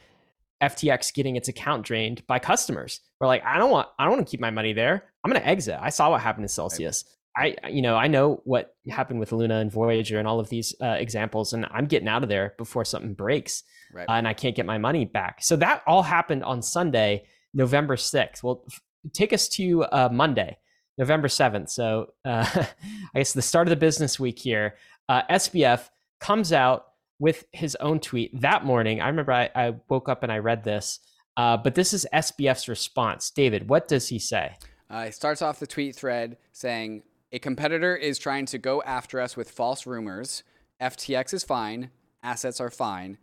FTX 0.62 1.12
getting 1.12 1.36
its 1.36 1.48
account 1.48 1.84
drained 1.84 2.26
by 2.26 2.38
customers. 2.38 3.00
We're 3.20 3.26
like, 3.26 3.44
I 3.44 3.58
don't 3.58 3.70
want, 3.70 3.88
I 3.98 4.04
don't 4.04 4.14
want 4.14 4.26
to 4.26 4.30
keep 4.30 4.40
my 4.40 4.50
money 4.50 4.72
there. 4.72 5.04
I'm 5.24 5.30
going 5.30 5.40
to 5.40 5.48
exit. 5.48 5.78
I 5.80 5.90
saw 5.90 6.10
what 6.10 6.20
happened 6.20 6.44
to 6.44 6.52
Celsius. 6.52 7.04
I, 7.36 7.54
you 7.68 7.82
know, 7.82 7.96
I 7.96 8.06
know 8.06 8.40
what 8.44 8.74
happened 8.88 9.20
with 9.20 9.32
Luna 9.32 9.58
and 9.58 9.70
Voyager 9.70 10.18
and 10.18 10.26
all 10.26 10.40
of 10.40 10.48
these 10.48 10.74
uh, 10.82 10.96
examples, 10.98 11.52
and 11.52 11.66
I'm 11.70 11.84
getting 11.84 12.08
out 12.08 12.22
of 12.22 12.30
there 12.30 12.54
before 12.56 12.84
something 12.86 13.12
breaks, 13.12 13.62
right. 13.92 14.08
uh, 14.08 14.12
and 14.12 14.26
I 14.26 14.32
can't 14.32 14.56
get 14.56 14.64
my 14.64 14.78
money 14.78 15.04
back. 15.04 15.42
So 15.42 15.56
that 15.56 15.82
all 15.86 16.02
happened 16.02 16.44
on 16.44 16.62
Sunday, 16.62 17.26
November 17.52 17.96
6th. 17.96 18.42
Well, 18.42 18.64
f- 18.70 18.80
take 19.12 19.34
us 19.34 19.48
to 19.48 19.84
uh, 19.84 20.08
Monday, 20.10 20.56
November 20.96 21.28
7th. 21.28 21.68
So 21.68 22.14
uh, 22.24 22.46
I 23.14 23.18
guess 23.18 23.34
the 23.34 23.42
start 23.42 23.66
of 23.66 23.70
the 23.70 23.76
business 23.76 24.18
week 24.18 24.38
here. 24.38 24.76
Uh, 25.06 25.22
SBF 25.30 25.90
comes 26.20 26.54
out 26.54 26.86
with 27.18 27.44
his 27.52 27.76
own 27.76 28.00
tweet 28.00 28.40
that 28.40 28.64
morning. 28.64 29.00
I 29.00 29.08
remember 29.08 29.32
I, 29.32 29.50
I 29.54 29.74
woke 29.88 30.08
up 30.08 30.22
and 30.22 30.32
I 30.32 30.38
read 30.38 30.64
this, 30.64 31.00
uh, 31.36 31.56
but 31.56 31.74
this 31.74 31.92
is 31.92 32.06
SBF's 32.12 32.68
response. 32.68 33.30
David, 33.30 33.68
what 33.68 33.88
does 33.88 34.08
he 34.08 34.18
say? 34.18 34.56
Uh, 34.88 35.06
he 35.06 35.10
starts 35.10 35.42
off 35.42 35.58
the 35.58 35.66
tweet 35.66 35.96
thread 35.96 36.36
saying, 36.52 37.02
A 37.32 37.38
competitor 37.38 37.96
is 37.96 38.18
trying 38.18 38.46
to 38.46 38.58
go 38.58 38.82
after 38.82 39.20
us 39.20 39.36
with 39.36 39.50
false 39.50 39.86
rumors. 39.86 40.42
FTX 40.80 41.34
is 41.34 41.44
fine. 41.44 41.90
Assets 42.22 42.60
are 42.60 42.70
fine 42.70 43.18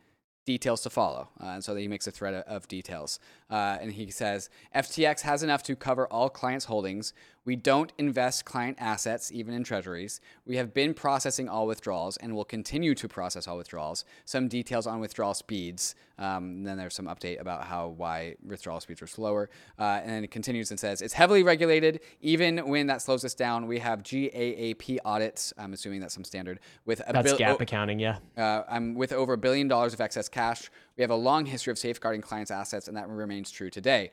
details 0.46 0.82
to 0.82 0.90
follow. 0.90 1.30
Uh, 1.42 1.48
and 1.48 1.64
so 1.64 1.76
he 1.76 1.88
makes 1.88 2.08
a 2.08 2.12
thread 2.12 2.34
of 2.34 2.68
details. 2.68 3.20
Uh, 3.54 3.78
and 3.80 3.94
he 3.94 4.10
says 4.10 4.50
FTX 4.76 5.22
has 5.22 5.44
enough 5.44 5.62
to 5.62 5.76
cover 5.76 6.08
all 6.08 6.28
clients' 6.28 6.66
holdings. 6.66 7.14
We 7.46 7.56
don't 7.56 7.92
invest 8.00 8.46
client 8.46 8.78
assets, 8.80 9.32
even 9.32 9.54
in 9.54 9.64
treasuries. 9.64 10.22
We 10.48 10.56
have 10.56 10.74
been 10.74 10.96
processing 10.96 11.48
all 11.48 11.68
withdrawals 11.68 12.18
and 12.18 12.34
will 12.36 12.46
continue 12.46 12.96
to 12.96 13.08
process 13.08 13.48
all 13.48 13.58
withdrawals. 13.58 14.06
Some 14.26 14.48
details 14.48 14.88
on 14.88 15.00
withdrawal 15.00 15.36
speeds. 15.36 15.94
Um, 16.18 16.64
then 16.64 16.78
there's 16.78 16.96
some 16.96 17.06
update 17.06 17.40
about 17.42 17.66
how 17.66 17.90
why 17.90 18.36
withdrawal 18.44 18.80
speeds 18.80 19.02
are 19.04 19.08
slower. 19.08 19.52
Uh, 19.78 20.00
and 20.02 20.10
then 20.10 20.24
it 20.24 20.32
continues 20.32 20.72
and 20.72 20.80
says 20.80 21.04
it's 21.04 21.14
heavily 21.14 21.44
regulated. 21.44 22.00
Even 22.22 22.58
when 22.70 22.88
that 22.88 23.04
slows 23.04 23.24
us 23.24 23.36
down, 23.36 23.68
we 23.68 23.78
have 23.80 24.02
GAAP 24.04 24.98
audits. 25.06 25.54
I'm 25.58 25.74
assuming 25.74 26.00
that's 26.00 26.14
some 26.14 26.24
standard 26.24 26.60
with 26.86 27.02
a 27.08 27.14
that's 27.14 27.34
bil- 27.34 27.38
GAAP 27.38 27.62
accounting. 27.62 28.00
Yeah. 28.00 28.18
Uh, 28.36 28.64
I'm 28.68 28.96
with 28.96 29.14
over 29.14 29.34
a 29.34 29.38
billion 29.38 29.68
dollars 29.68 29.94
of 29.94 30.02
excess 30.02 30.28
cash. 30.28 30.72
We 30.98 31.02
have 31.02 31.12
a 31.12 31.16
long 31.16 31.46
history 31.46 31.72
of 31.72 31.78
safeguarding 31.78 32.22
clients' 32.22 32.52
assets, 32.52 32.88
and 32.88 32.96
that 32.98 33.10
remains 33.10 33.50
true 33.50 33.70
today. 33.70 34.12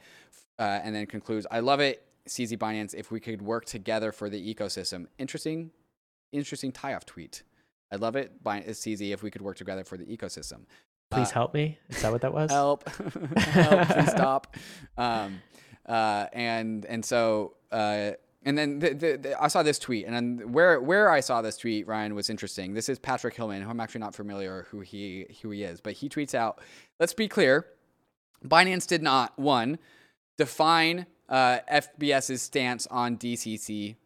Uh, 0.58 0.80
and 0.82 0.94
then 0.94 1.06
concludes, 1.06 1.46
I 1.50 1.60
love 1.60 1.80
it 1.80 2.02
CZ 2.28 2.58
Binance 2.58 2.94
if 2.94 3.10
we 3.10 3.20
could 3.20 3.42
work 3.42 3.64
together 3.64 4.12
for 4.12 4.28
the 4.28 4.54
ecosystem. 4.54 5.06
Interesting, 5.18 5.70
interesting 6.32 6.72
tie-off 6.72 7.06
tweet. 7.06 7.42
I 7.92 7.96
love 7.96 8.16
it. 8.16 8.42
CZ 8.44 9.12
if 9.12 9.22
we 9.22 9.30
could 9.30 9.42
work 9.42 9.56
together 9.56 9.84
for 9.84 9.96
the 9.96 10.04
ecosystem. 10.04 10.60
Please 11.10 11.30
uh, 11.30 11.34
help 11.34 11.54
me. 11.54 11.78
Is 11.88 12.02
that 12.02 12.12
what 12.12 12.20
that 12.20 12.32
was? 12.32 12.50
help, 12.50 12.88
help, 13.38 13.88
please 13.88 14.10
stop. 14.10 14.56
Um, 14.96 15.42
uh, 15.86 16.26
and 16.32 16.84
and 16.86 17.04
so 17.04 17.54
uh, 17.72 18.12
and 18.42 18.56
then 18.56 18.78
the, 18.78 18.94
the, 18.94 19.16
the, 19.18 19.42
I 19.42 19.48
saw 19.48 19.62
this 19.62 19.78
tweet, 19.78 20.06
and 20.06 20.14
then 20.14 20.52
where 20.52 20.80
where 20.80 21.10
I 21.10 21.20
saw 21.20 21.42
this 21.42 21.58
tweet, 21.58 21.86
Ryan 21.86 22.14
was 22.14 22.30
interesting. 22.30 22.72
This 22.72 22.88
is 22.88 22.98
Patrick 22.98 23.34
Hillman, 23.34 23.62
who 23.62 23.68
I'm 23.68 23.80
actually 23.80 24.00
not 24.00 24.14
familiar 24.14 24.66
who 24.70 24.80
he 24.80 25.26
who 25.42 25.50
he 25.50 25.62
is, 25.62 25.80
but 25.80 25.94
he 25.94 26.08
tweets 26.08 26.34
out. 26.34 26.60
Let's 26.98 27.12
be 27.12 27.28
clear, 27.28 27.66
Binance 28.44 28.86
did 28.86 29.02
not 29.02 29.38
one 29.38 29.78
define 30.38 31.06
uh, 31.28 31.58
FBS's 31.70 32.40
stance 32.40 32.86
on 32.86 33.18
DCCPA, 33.18 33.96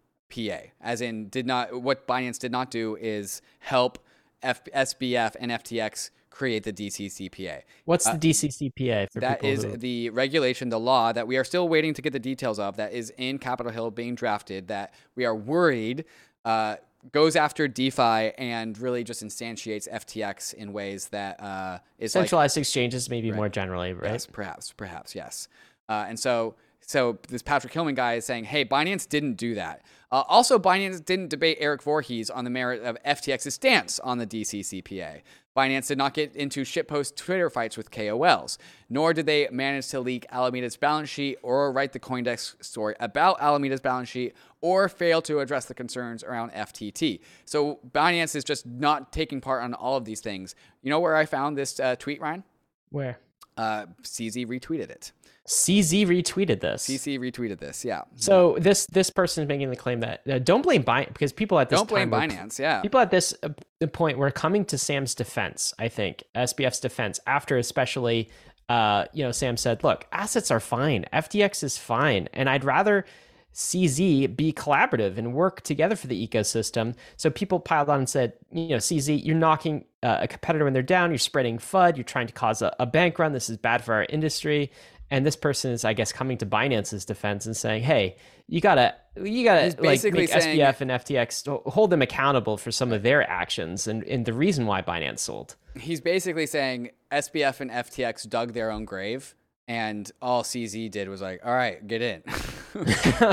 as 0.81 1.01
in 1.01 1.29
did 1.29 1.47
not 1.47 1.81
what 1.81 2.07
Binance 2.09 2.39
did 2.39 2.51
not 2.51 2.73
do 2.73 2.97
is 3.01 3.41
help 3.61 4.05
F- 4.43 4.65
SBF 4.65 5.37
and 5.39 5.53
FTX 5.53 6.11
create 6.35 6.65
the 6.65 6.73
DCCPA. 6.73 7.63
What's 7.85 8.05
the 8.05 8.13
uh, 8.13 8.19
DCCPA? 8.19 9.09
that 9.15 9.45
is 9.45 9.63
who... 9.63 9.77
the 9.77 10.11
regulation, 10.11 10.69
the 10.69 10.81
law 10.81 11.13
that 11.13 11.27
we 11.27 11.37
are 11.37 11.45
still 11.45 11.69
waiting 11.69 11.95
to 11.95 12.03
get 12.03 12.13
the 12.13 12.19
details 12.19 12.59
of. 12.59 12.77
That 12.77 12.93
is 12.93 13.13
in 13.17 13.39
Capitol 13.39 13.73
Hill 13.73 13.91
being 13.93 14.17
drafted. 14.17 14.69
That 14.69 14.95
we 15.15 15.25
are 15.25 15.35
worried. 15.35 16.05
Uh, 16.45 16.77
goes 17.13 17.37
after 17.37 17.69
DeFi 17.69 18.33
and 18.39 18.77
really 18.79 19.05
just 19.05 19.23
instantiates 19.23 19.89
FTX 19.89 20.55
in 20.55 20.73
ways 20.73 21.09
that 21.09 21.41
uh, 21.41 21.79
is 21.99 22.13
centralized 22.13 22.57
like, 22.57 22.63
exchanges, 22.63 23.09
maybe 23.09 23.31
right. 23.31 23.37
more 23.37 23.49
generally, 23.49 23.93
right? 23.93 24.13
Yes, 24.13 24.27
perhaps, 24.27 24.73
perhaps, 24.73 25.15
yes. 25.15 25.49
Uh, 25.89 26.07
and 26.09 26.19
so 26.19 26.55
so 26.87 27.19
this 27.29 27.43
Patrick 27.43 27.73
Hillman 27.73 27.95
guy 27.95 28.15
is 28.15 28.25
saying, 28.25 28.45
hey, 28.45 28.65
Binance 28.65 29.09
didn't 29.09 29.35
do 29.35 29.55
that. 29.55 29.83
Uh, 30.13 30.23
also, 30.29 30.59
Binance 30.59 31.05
didn't 31.05 31.29
debate 31.29 31.57
Erik 31.61 31.83
Voorhees 31.83 32.31
on 32.31 32.45
the 32.45 32.51
merit 32.51 32.83
of 32.83 32.97
FTX's 33.05 33.55
stance 33.55 33.99
on 33.99 34.19
the 34.19 34.27
DCCPA. 34.27 35.23
Binance 35.57 35.89
did 35.89 35.99
not 35.99 36.15
get 36.15 36.35
into 36.35 36.63
shitpost 36.63 37.17
Twitter 37.17 37.49
fights 37.49 37.77
with 37.77 37.91
KOLs, 37.91 38.59
nor 38.91 39.13
did 39.15 39.27
they 39.27 39.49
manage 39.51 39.89
to 39.89 40.01
leak 40.01 40.27
Alameda's 40.33 40.77
balance 40.77 41.09
sheet 41.09 41.39
or 41.43 41.71
write 41.73 41.93
the 41.93 42.01
Coindesk 42.01 42.63
story 42.63 42.97
about 42.99 43.39
Alameda's 43.41 43.81
balance 43.81 44.09
sheet 44.09 44.35
or 44.61 44.89
fail 44.89 45.23
to 45.23 45.41
address 45.41 45.67
the 45.67 45.75
concerns 45.75 46.25
around 46.25 46.51
FTT. 46.53 47.21
So 47.45 47.79
Binance 47.93 48.35
is 48.35 48.43
just 48.43 48.67
not 48.67 49.13
taking 49.13 49.41
part 49.41 49.63
on 49.63 49.75
all 49.75 49.97
of 49.97 50.05
these 50.05 50.21
things. 50.21 50.55
You 50.83 50.91
know 50.91 51.01
where 51.01 51.17
I 51.17 51.25
found 51.25 51.57
this 51.57 51.79
uh, 51.79 51.95
tweet, 51.97 52.21
Ryan? 52.21 52.43
Where? 52.91 53.19
Uh, 53.57 53.87
CZ 54.03 54.47
retweeted 54.47 54.91
it. 54.91 55.13
CZ 55.47 56.07
retweeted 56.07 56.61
this. 56.61 56.89
CZ 56.89 57.19
retweeted 57.19 57.59
this. 57.59 57.85
Yeah. 57.85 58.03
So 58.15 58.57
this 58.59 58.87
this 58.87 59.11
person 59.11 59.45
is 59.45 59.49
making 59.49 59.69
the 59.69 59.77
claim 59.77 60.01
that 60.01 60.23
uh, 60.29 60.39
don't 60.39 60.63
blame 60.63 60.83
Binance 60.83 61.09
because 61.09 61.33
people 61.35 61.59
at 61.59 61.69
this 61.69 61.79
don't 61.79 61.89
blame 61.89 62.11
time 62.11 62.29
were- 62.31 62.35
Binance. 62.35 62.59
Yeah. 62.59 62.81
people 62.81 63.01
at 63.01 63.11
this 63.11 63.35
uh, 63.43 63.51
the 63.79 63.87
point 63.89 64.17
were 64.17 64.31
coming 64.31 64.65
to 64.67 64.79
Sam's 64.79 65.15
defense. 65.15 65.75
I 65.79 65.89
think 65.89 66.25
SBF's 66.35 66.81
defense 66.81 67.21
after 67.27 67.57
especially. 67.59 68.31
Uh, 68.67 69.05
you 69.13 69.23
know, 69.23 69.31
Sam 69.31 69.59
said, 69.59 69.85
"Look, 69.85 70.07
assets 70.11 70.51
are 70.51 70.59
fine. 70.61 71.05
FTX 71.13 71.63
is 71.63 71.77
fine, 71.77 72.31
and 72.33 72.49
I'd 72.49 72.65
rather 72.65 73.05
CZ 73.53 74.35
be 74.37 74.55
collaborative 74.55 75.19
and 75.19 75.35
work 75.35 75.61
together 75.61 75.97
for 75.97 76.07
the 76.07 76.27
ecosystem." 76.27 76.95
So 77.19 77.29
people 77.29 77.61
piled 77.61 77.91
on 77.91 77.99
and 77.99 78.09
said, 78.09 78.33
"You 78.51 78.69
know, 78.71 78.77
CZ, 78.79 79.23
you're 79.23 79.37
knocking 79.37 79.85
uh, 80.03 80.21
a 80.23 80.29
competitor 80.29 80.65
when 80.65 80.73
they're 80.73 80.83
down. 80.83 81.11
You're 81.11 81.19
spreading 81.19 81.59
FUD. 81.59 81.99
You're 81.99 82.05
trying 82.05 82.27
to 82.27 82.33
cause 82.33 82.63
a, 82.63 82.75
a 82.81 82.87
bank 82.87 83.19
run. 83.19 83.33
This 83.35 83.51
is 83.51 83.59
bad 83.59 83.85
for 83.85 83.93
our 83.93 84.07
industry." 84.09 84.71
And 85.15 85.25
this 85.25 85.37
person 85.37 85.71
is, 85.71 85.85
I 85.85 85.93
guess, 85.93 86.11
coming 86.11 86.39
to 86.39 86.47
Binance's 86.47 87.05
defense 87.05 87.47
and 87.47 87.57
saying, 87.57 87.85
"Hey, 87.85 88.17
you 88.49 88.61
gotta, 88.61 88.97
you 89.15 89.45
gotta 89.45 89.67
He's 89.67 89.79
like 89.79 90.03
make 90.13 90.29
saying- 90.29 90.59
SBF 90.59 90.81
and 90.81 90.91
FTX 90.91 91.47
hold 91.73 91.91
them 91.91 92.03
accountable 92.03 92.57
for 92.57 92.73
some 92.73 92.91
of 92.93 93.05
their 93.05 93.23
actions 93.31 93.87
and, 93.87 94.03
and 94.05 94.27
the 94.27 94.33
reason 94.33 94.67
why 94.67 94.83
Binance 94.83 95.21
sold." 95.21 95.55
He's 95.79 96.01
basically 96.01 96.47
saying 96.47 96.91
SBF 97.13 97.61
and 97.61 97.71
FTX 97.71 98.29
dug 98.29 98.55
their 98.55 98.73
own 98.73 98.85
grave, 98.87 99.37
and 99.69 100.11
all 100.21 100.43
CZ 100.43 100.91
did 100.91 101.09
was 101.09 101.23
like, 101.23 101.41
"All 101.47 101.55
right, 101.55 101.87
get 101.87 102.03
in." 102.03 102.25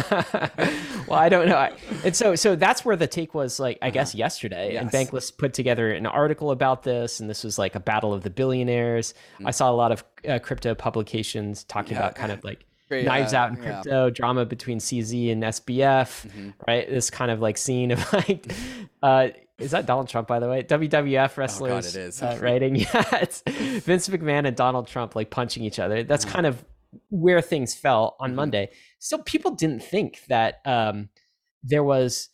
well, 1.08 1.20
I 1.20 1.30
don't 1.30 1.48
know. 1.48 1.58
I- 1.58 1.74
And 2.04 2.16
so, 2.16 2.36
so 2.36 2.56
that's 2.56 2.86
where 2.86 2.96
the 2.96 3.08
take 3.08 3.34
was 3.34 3.60
like, 3.60 3.78
I 3.82 3.89
guess 3.89 4.14
yesterday. 4.16 4.76
And 4.76 4.88
Uh-huh. 4.88 4.98
Bankless 4.98 5.36
put 5.36 5.54
together 5.54 5.92
an 5.92 6.06
article 6.06 6.52
about 6.52 6.84
this, 6.84 7.20
and 7.20 7.30
this 7.30 7.44
was 7.44 7.58
like 7.58 7.76
a 7.76 7.80
battle 7.80 8.14
of 8.14 8.24
the 8.24 8.30
billionaires. 8.30 9.14
Mm. 9.39 9.48
I 9.48 9.52
saw 9.52 9.72
a 9.72 9.74
lot 9.76 9.92
of 9.92 10.04
uh, 10.28 10.39
crypto 10.39 10.76
publications 10.76 11.64
talking 11.64 11.98
about 11.98 12.16
kind 12.16 12.32
of 12.32 12.44
like 12.44 12.66
Great, 12.89 13.06
knives 13.06 13.34
uh, 13.34 13.38
out 13.38 13.50
in 13.52 13.56
yeah. 13.58 13.62
Mm-hmm. 13.64 13.82
crypto 13.82 14.10
drama 14.10 14.46
between 14.46 14.80
CZ 14.80 15.32
and 15.32 15.44
SBF, 15.44 16.54
right? 16.68 16.89
This 16.89 17.10
kind 17.10 17.32
of 17.32 17.39
like 17.39 17.58
scene 17.58 17.92
of 17.92 18.14
like, 18.28 18.54
uh, 19.02 19.30
is 19.58 19.72
that 19.72 19.86
Donald 19.86 20.10
Trump, 20.10 20.28
by 20.28 20.39
the 20.39 20.50
way? 20.50 20.64
WWF 20.64 21.38
wrestlers 21.38 21.96
Oh, 21.96 22.00
it 22.00 22.04
is. 22.08 22.22
uh, 22.22 22.38
writing. 22.42 22.76
Yeah, 22.76 23.06
it's 23.22 23.42
Vince 23.46 24.10
McMahon 24.10 24.46
and 24.48 24.56
Donald 24.58 24.88
Trump 24.88 25.16
like 25.16 25.30
punching 25.30 25.64
each 25.64 25.80
other. 25.80 26.04
That's 26.04 26.26
Mm-hmm. 26.26 26.34
kind 26.34 26.48
of 26.48 26.66
where 27.10 27.42
things 27.42 27.74
fell 27.74 28.16
on 28.20 28.36
Monday. 28.36 28.70
So 29.00 29.20
people 29.20 29.52
didn't 29.52 29.84
think 29.84 30.22
that 30.30 30.62
um, 30.66 31.10
there 31.64 31.84
was. 31.84 32.30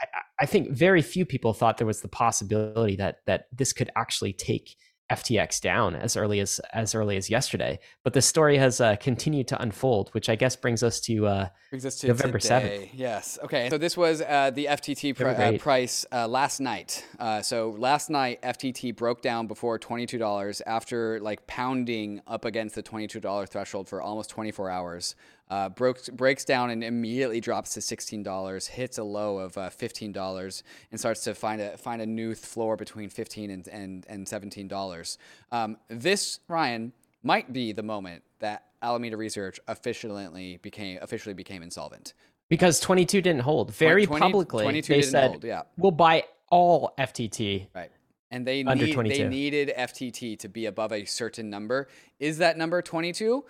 I, 0.00 0.06
I 0.40 0.46
think 0.46 0.70
very 0.70 1.02
few 1.02 1.24
people 1.24 1.52
thought 1.52 1.78
there 1.78 1.86
was 1.86 2.00
the 2.00 2.08
possibility 2.08 2.96
that 2.96 3.18
that 3.26 3.46
this 3.52 3.72
could 3.72 3.90
actually 3.96 4.32
take 4.32 4.76
FTX 5.10 5.60
down 5.60 5.94
as 5.94 6.16
early 6.16 6.40
as 6.40 6.60
as 6.72 6.94
early 6.94 7.16
as 7.16 7.28
yesterday. 7.28 7.78
But 8.02 8.14
the 8.14 8.22
story 8.22 8.56
has 8.58 8.80
uh, 8.80 8.96
continued 8.96 9.48
to 9.48 9.60
unfold, 9.60 10.08
which 10.12 10.28
I 10.28 10.36
guess 10.36 10.56
brings 10.56 10.82
us 10.82 11.00
to 11.00 11.26
uh, 11.26 11.48
Brings 11.70 11.84
us 11.86 11.96
to 11.96 12.08
November 12.08 12.38
7th. 12.38 12.90
Yes. 12.92 13.38
Okay. 13.44 13.68
So 13.70 13.78
this 13.78 13.96
was 13.96 14.22
uh, 14.22 14.50
the 14.50 14.66
FTT 14.66 15.18
November 15.18 15.56
uh, 15.56 15.58
price 15.58 16.06
uh, 16.12 16.28
last 16.28 16.60
night. 16.60 17.06
Uh, 17.18 17.42
so 17.42 17.74
last 17.78 18.10
night 18.10 18.40
FTT 18.42 18.96
broke 18.96 19.22
down 19.22 19.46
before 19.46 19.78
twenty-two 19.78 20.18
dollars 20.18 20.62
after 20.66 21.20
like 21.20 21.46
pounding 21.46 22.20
up 22.26 22.44
against 22.44 22.74
the 22.74 22.82
twenty-two 22.82 23.20
dollar 23.20 23.46
threshold 23.46 23.88
for 23.88 24.00
almost 24.00 24.30
twenty-four 24.30 24.70
hours. 24.70 25.14
Uh, 25.52 25.68
broke, 25.68 26.02
breaks 26.14 26.46
down 26.46 26.70
and 26.70 26.82
immediately 26.82 27.38
drops 27.38 27.74
to 27.74 27.82
sixteen 27.82 28.22
dollars. 28.22 28.66
Hits 28.66 28.96
a 28.96 29.04
low 29.04 29.36
of 29.36 29.58
uh, 29.58 29.68
fifteen 29.68 30.10
dollars 30.10 30.62
and 30.90 30.98
starts 30.98 31.24
to 31.24 31.34
find 31.34 31.60
a 31.60 31.76
find 31.76 32.00
a 32.00 32.06
new 32.06 32.34
floor 32.34 32.74
between 32.74 33.10
fifteen 33.10 33.50
and 33.50 33.68
and, 33.68 34.06
and 34.08 34.26
seventeen 34.26 34.66
dollars. 34.66 35.18
Um, 35.50 35.76
this 35.88 36.40
Ryan 36.48 36.94
might 37.22 37.52
be 37.52 37.72
the 37.72 37.82
moment 37.82 38.22
that 38.38 38.68
Alameda 38.80 39.18
Research 39.18 39.60
officially 39.68 40.58
became 40.62 40.98
officially 41.02 41.34
became 41.34 41.62
insolvent. 41.62 42.14
because 42.48 42.80
22 42.80 43.20
didn't 43.20 43.42
hold 43.42 43.74
very 43.74 44.06
20 44.06 44.20
publicly. 44.22 44.64
22 44.64 44.88
they 44.88 45.00
didn't 45.00 45.10
said 45.10 45.30
hold, 45.32 45.44
yeah. 45.44 45.62
we'll 45.76 45.90
buy 45.90 46.24
all 46.50 46.94
FTT. 46.98 47.66
Right. 47.74 47.90
And 48.30 48.46
they 48.46 48.62
need, 48.62 48.96
they 48.96 49.28
needed 49.28 49.74
FTT 49.76 50.38
to 50.38 50.48
be 50.48 50.64
above 50.64 50.94
a 50.94 51.04
certain 51.04 51.50
number. 51.50 51.88
Is 52.18 52.38
that 52.38 52.56
number 52.56 52.80
22? 52.80 53.44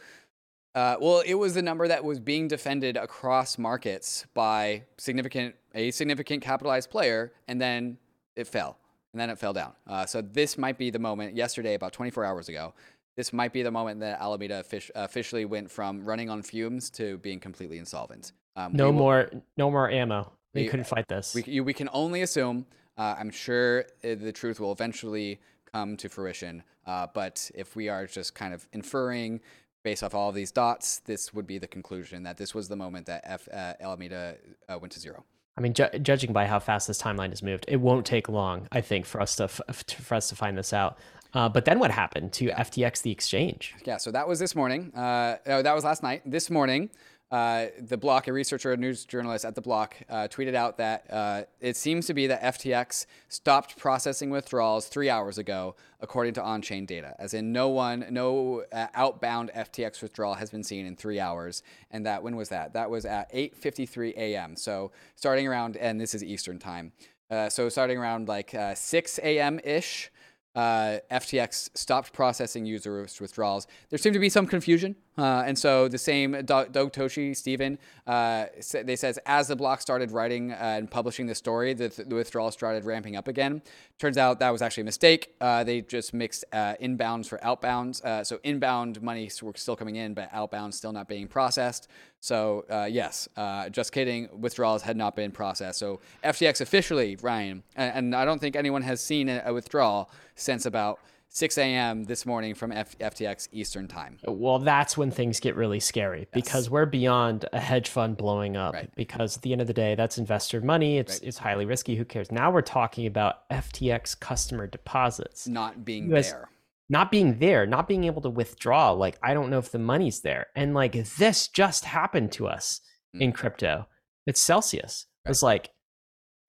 Uh, 0.75 0.97
well, 1.01 1.23
it 1.27 1.35
was 1.35 1.55
the 1.55 1.63
number 1.63 1.87
that 1.87 2.03
was 2.03 2.19
being 2.19 2.49
defended 2.49 2.97
across 2.97 3.59
markets 3.59 4.27
by 4.33 4.83
significant 4.97 5.55
a 5.75 5.91
significant 5.91 6.43
capitalized 6.43 6.91
player, 6.91 7.33
and 7.49 7.61
then 7.61 7.99
it 8.37 8.47
fell, 8.47 8.79
and 9.13 9.21
then 9.21 9.29
it 9.31 9.39
fell 9.39 9.53
down. 9.53 9.73
Uh, 9.87 10.07
so 10.07 10.23
this 10.23 10.57
might 10.57 10.79
be 10.79 10.91
the 10.91 10.99
moment. 10.99 11.35
Yesterday, 11.37 11.75
about 11.75 11.93
24 11.93 12.25
hours 12.25 12.49
ago, 12.49 12.73
this 13.17 13.33
might 13.33 13.53
be 13.53 13.63
the 13.63 13.71
moment 13.71 14.01
that 14.01 14.21
Alameda 14.21 14.63
offic- 14.63 14.91
officially 14.95 15.45
went 15.45 15.71
from 15.71 16.05
running 16.05 16.31
on 16.31 16.43
fumes 16.43 16.89
to 16.91 17.19
being 17.19 17.39
completely 17.41 17.79
insolvent. 17.79 18.33
Um, 18.57 18.73
No 18.73 18.87
will- 18.87 18.93
more, 18.93 19.31
no 19.59 19.71
more 19.71 19.91
ammo. 19.91 20.33
They 20.55 20.63
We- 20.63 20.69
couldn't 20.69 20.87
fight 20.87 21.09
this. 21.09 21.35
we, 21.35 21.43
you, 21.45 21.65
we 21.65 21.75
can 21.75 21.89
only 21.93 22.23
assume. 22.23 22.67
Uh, 22.97 23.15
I'm 23.19 23.31
sure 23.31 23.81
uh, 24.05 24.15
the 24.15 24.33
truth 24.33 24.61
will 24.61 24.73
eventually 24.73 25.41
come 25.73 25.97
to 25.99 26.09
fruition. 26.11 26.63
Uh, 26.87 27.07
but 27.15 27.51
if 27.55 27.77
we 27.77 27.89
are 27.89 28.07
just 28.07 28.35
kind 28.35 28.53
of 28.53 28.67
inferring 28.73 29.41
based 29.83 30.03
off 30.03 30.15
all 30.15 30.29
of 30.29 30.35
these 30.35 30.51
dots, 30.53 31.01
this 31.01 31.35
would 31.35 31.47
be 31.47 31.59
the 31.59 31.67
conclusion 31.67 32.23
that 32.23 32.37
this 32.37 32.55
was 32.55 32.69
the 32.69 32.77
moment 32.77 33.07
that 33.07 33.23
F, 33.25 33.49
uh, 33.53 33.75
Alameda 33.81 34.37
uh, 34.69 34.79
went 34.79 34.93
to 34.93 35.01
zero. 35.01 35.25
I 35.57 35.61
mean, 35.61 35.75
ju- 35.75 35.99
judging 36.01 36.33
by 36.33 36.47
how 36.47 36.59
fast 36.59 36.89
this 36.89 37.01
timeline 37.03 37.31
has 37.31 37.43
moved, 37.43 37.67
it 37.69 37.77
won't 37.77 38.07
take 38.07 38.29
long, 38.29 38.69
I 38.73 38.81
think, 38.81 39.05
for 39.05 39.21
us 39.21 39.37
to 39.37 39.45
f- 39.45 39.61
for 40.01 40.15
us 40.15 40.29
to 40.31 40.37
find 40.37 40.57
this 40.57 40.73
out. 40.73 40.99
Uh, 41.35 41.49
but 41.49 41.65
then 41.65 41.79
what 41.79 41.91
happened 41.91 42.33
to 42.35 42.49
FTX, 42.49 43.03
the 43.03 43.11
exchange? 43.11 43.75
Yeah, 43.85 43.97
so 43.97 44.11
that 44.11 44.29
was 44.29 44.39
this 44.39 44.55
morning. 44.55 44.93
Uh, 44.95 45.37
oh, 45.47 45.63
that 45.63 45.75
was 45.75 45.85
last 45.85 46.03
night. 46.03 46.23
This 46.27 46.51
morning, 46.51 46.91
uh, 47.33 47.69
the 47.81 47.97
block, 47.97 48.29
a 48.29 48.33
researcher, 48.33 48.73
a 48.73 48.77
news 48.77 49.07
journalist 49.07 49.47
at 49.47 49.55
the 49.55 49.61
block, 49.63 49.97
uh, 50.11 50.29
tweeted 50.29 50.55
out 50.55 50.77
that 50.77 51.07
uh, 51.11 51.43
it 51.61 51.79
seems 51.79 52.07
to 52.07 52.13
be 52.13 52.27
that 52.27 52.43
FTX 52.43 53.07
stopped 53.31 53.79
processing 53.79 54.29
withdrawals 54.29 54.87
three 54.87 55.09
hours 55.09 55.39
ago, 55.39 55.75
according 56.03 56.35
to 56.35 56.43
on-chain 56.43 56.85
data. 56.85 57.15
As 57.19 57.33
in, 57.33 57.51
no 57.51 57.71
one, 57.71 58.05
no 58.11 58.65
uh, 58.71 58.89
outbound 58.93 59.51
FTX 59.57 60.03
withdrawal 60.03 60.35
has 60.35 60.51
been 60.51 60.63
seen 60.63 60.85
in 60.85 60.95
three 60.95 61.19
hours. 61.19 61.63
And 61.91 62.05
that 62.05 62.23
when 62.23 62.37
was 62.37 62.51
that? 62.51 62.75
That 62.75 62.91
was 62.91 63.07
at 63.07 63.33
8:53 63.33 64.15
a.m. 64.19 64.55
So 64.55 64.93
starting 65.17 65.49
around, 65.49 65.79
and 65.79 65.99
this 65.99 66.15
is 66.15 66.23
Eastern 66.23 66.59
time. 66.59 66.93
Uh, 67.31 67.49
so 67.49 67.71
starting 67.71 67.97
around 67.97 68.29
like 68.29 68.55
uh, 68.55 68.75
6 68.75 69.19
a.m. 69.23 69.59
ish 69.65 70.11
FTX 70.55 71.71
stopped 71.75 72.13
processing 72.13 72.67
user 72.67 73.09
withdrawals. 73.19 73.67
There 73.89 73.99
seemed 73.99 74.13
to 74.13 74.21
be 74.21 74.29
some 74.29 74.47
confusion, 74.47 74.97
uh, 75.19 75.45
and 75.47 75.59
so 75.59 75.89
the 75.89 75.99
same 75.99 76.33
Do- 76.33 76.67
Doug 76.71 76.93
Toshi, 76.93 77.37
Stephen, 77.37 77.79
uh, 78.07 78.47
they 78.85 78.97
says 78.97 79.19
as 79.27 79.49
the 79.49 79.57
block 79.57 79.81
started 79.81 80.11
writing 80.11 80.53
uh, 80.53 80.57
and 80.59 80.91
publishing 80.91 81.27
the 81.27 81.35
story, 81.35 81.75
the, 81.75 81.89
the 82.07 82.15
withdrawals 82.15 82.55
started 82.55 82.85
ramping 82.85 83.17
up 83.17 83.29
again. 83.29 83.63
Turns 83.99 84.17
out 84.17 84.41
that 84.41 84.51
was 84.51 84.63
actually 84.63 84.83
a 84.83 84.85
mistake. 84.85 85.35
Uh, 85.41 85.65
they 85.65 85.83
just 85.83 86.15
mixed 86.15 86.45
uh, 86.53 86.75
inbounds 86.81 87.27
for 87.27 87.39
outbounds. 87.39 88.03
Uh, 88.05 88.25
so 88.25 88.41
inbound 88.43 89.03
money 89.03 89.31
were 89.43 89.53
still 89.55 89.77
coming 89.77 89.97
in, 89.97 90.15
but 90.15 90.31
outbound 90.33 90.75
still 90.75 90.93
not 90.93 91.09
being 91.09 91.29
processed. 91.29 91.89
So 92.21 92.65
uh, 92.71 92.89
yes, 92.91 93.29
uh, 93.37 93.69
just 93.69 93.93
kidding. 93.93 94.29
Withdrawals 94.41 94.83
had 94.83 94.97
not 94.97 95.15
been 95.15 95.31
processed. 95.31 95.79
So 95.79 96.01
FTX 96.25 96.61
officially, 96.61 97.17
Ryan, 97.21 97.63
and, 97.77 97.97
and 97.97 98.17
I 98.17 98.25
don't 98.25 98.41
think 98.41 98.57
anyone 98.57 98.83
has 98.83 99.01
seen 99.01 99.29
a, 99.29 99.43
a 99.45 99.53
withdrawal 99.53 100.11
since 100.37 100.65
about 100.65 101.01
6 101.35 101.57
a.m. 101.57 102.05
this 102.05 102.27
morning 102.27 102.55
from 102.55 102.73
F- 102.73 102.99
FTX 102.99 103.49
Eastern 103.53 103.89
Time. 103.89 104.19
Well, 104.27 104.59
that's 104.59 104.99
when 104.99 105.11
things 105.11 105.41
get 105.41 105.57
really 105.57 105.81
scary 105.81 106.29
because 106.35 106.69
we're 106.69 106.85
beyond 106.85 107.47
a 107.55 107.59
hedge 107.59 107.89
fund 107.89 108.19
blowing 108.19 108.55
up. 108.55 108.75
Right. 108.75 108.91
Because 108.97 109.39
at 109.39 109.43
the 109.43 109.53
end 109.53 109.63
of 109.63 109.67
the 109.67 109.73
day, 109.73 109.95
that's 109.95 110.19
investor 110.19 110.61
money. 110.61 110.99
It's 110.99 111.21
it's 111.21 111.39
highly 111.39 111.65
risky. 111.65 111.97
Who 111.97 112.05
cares? 112.05 112.31
Now 112.31 112.51
we're 112.51 112.61
talking 112.61 113.07
about 113.07 113.49
FTX 113.49 114.21
customer 114.21 114.67
deposits 114.67 115.49
Not 115.49 115.87
being 115.87 116.11
Yes. 116.11 116.31
there. 116.31 116.51
not 116.91 117.11
being 117.11 117.39
there, 117.39 117.67
not 117.67 117.89
being 117.89 118.05
able 118.05 118.21
to 118.23 118.31
withdraw. 118.31 118.91
Like 118.91 119.19
I 119.23 119.33
don't 119.33 119.49
know 119.49 119.59
if 119.59 119.73
the 119.73 119.79
money's 119.79 120.21
there, 120.21 120.49
and 120.55 120.75
like 120.75 120.93
this 120.93 121.49
just 121.49 121.87
happened 121.87 122.33
to 122.33 122.47
us 122.47 122.83
hmm. 123.15 123.23
in 123.23 123.33
crypto. 123.33 123.87
It's 124.27 124.41
Celsius. 124.41 125.07
It's 125.25 125.43
like, 125.43 125.71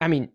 I 0.01 0.09
mean, 0.09 0.29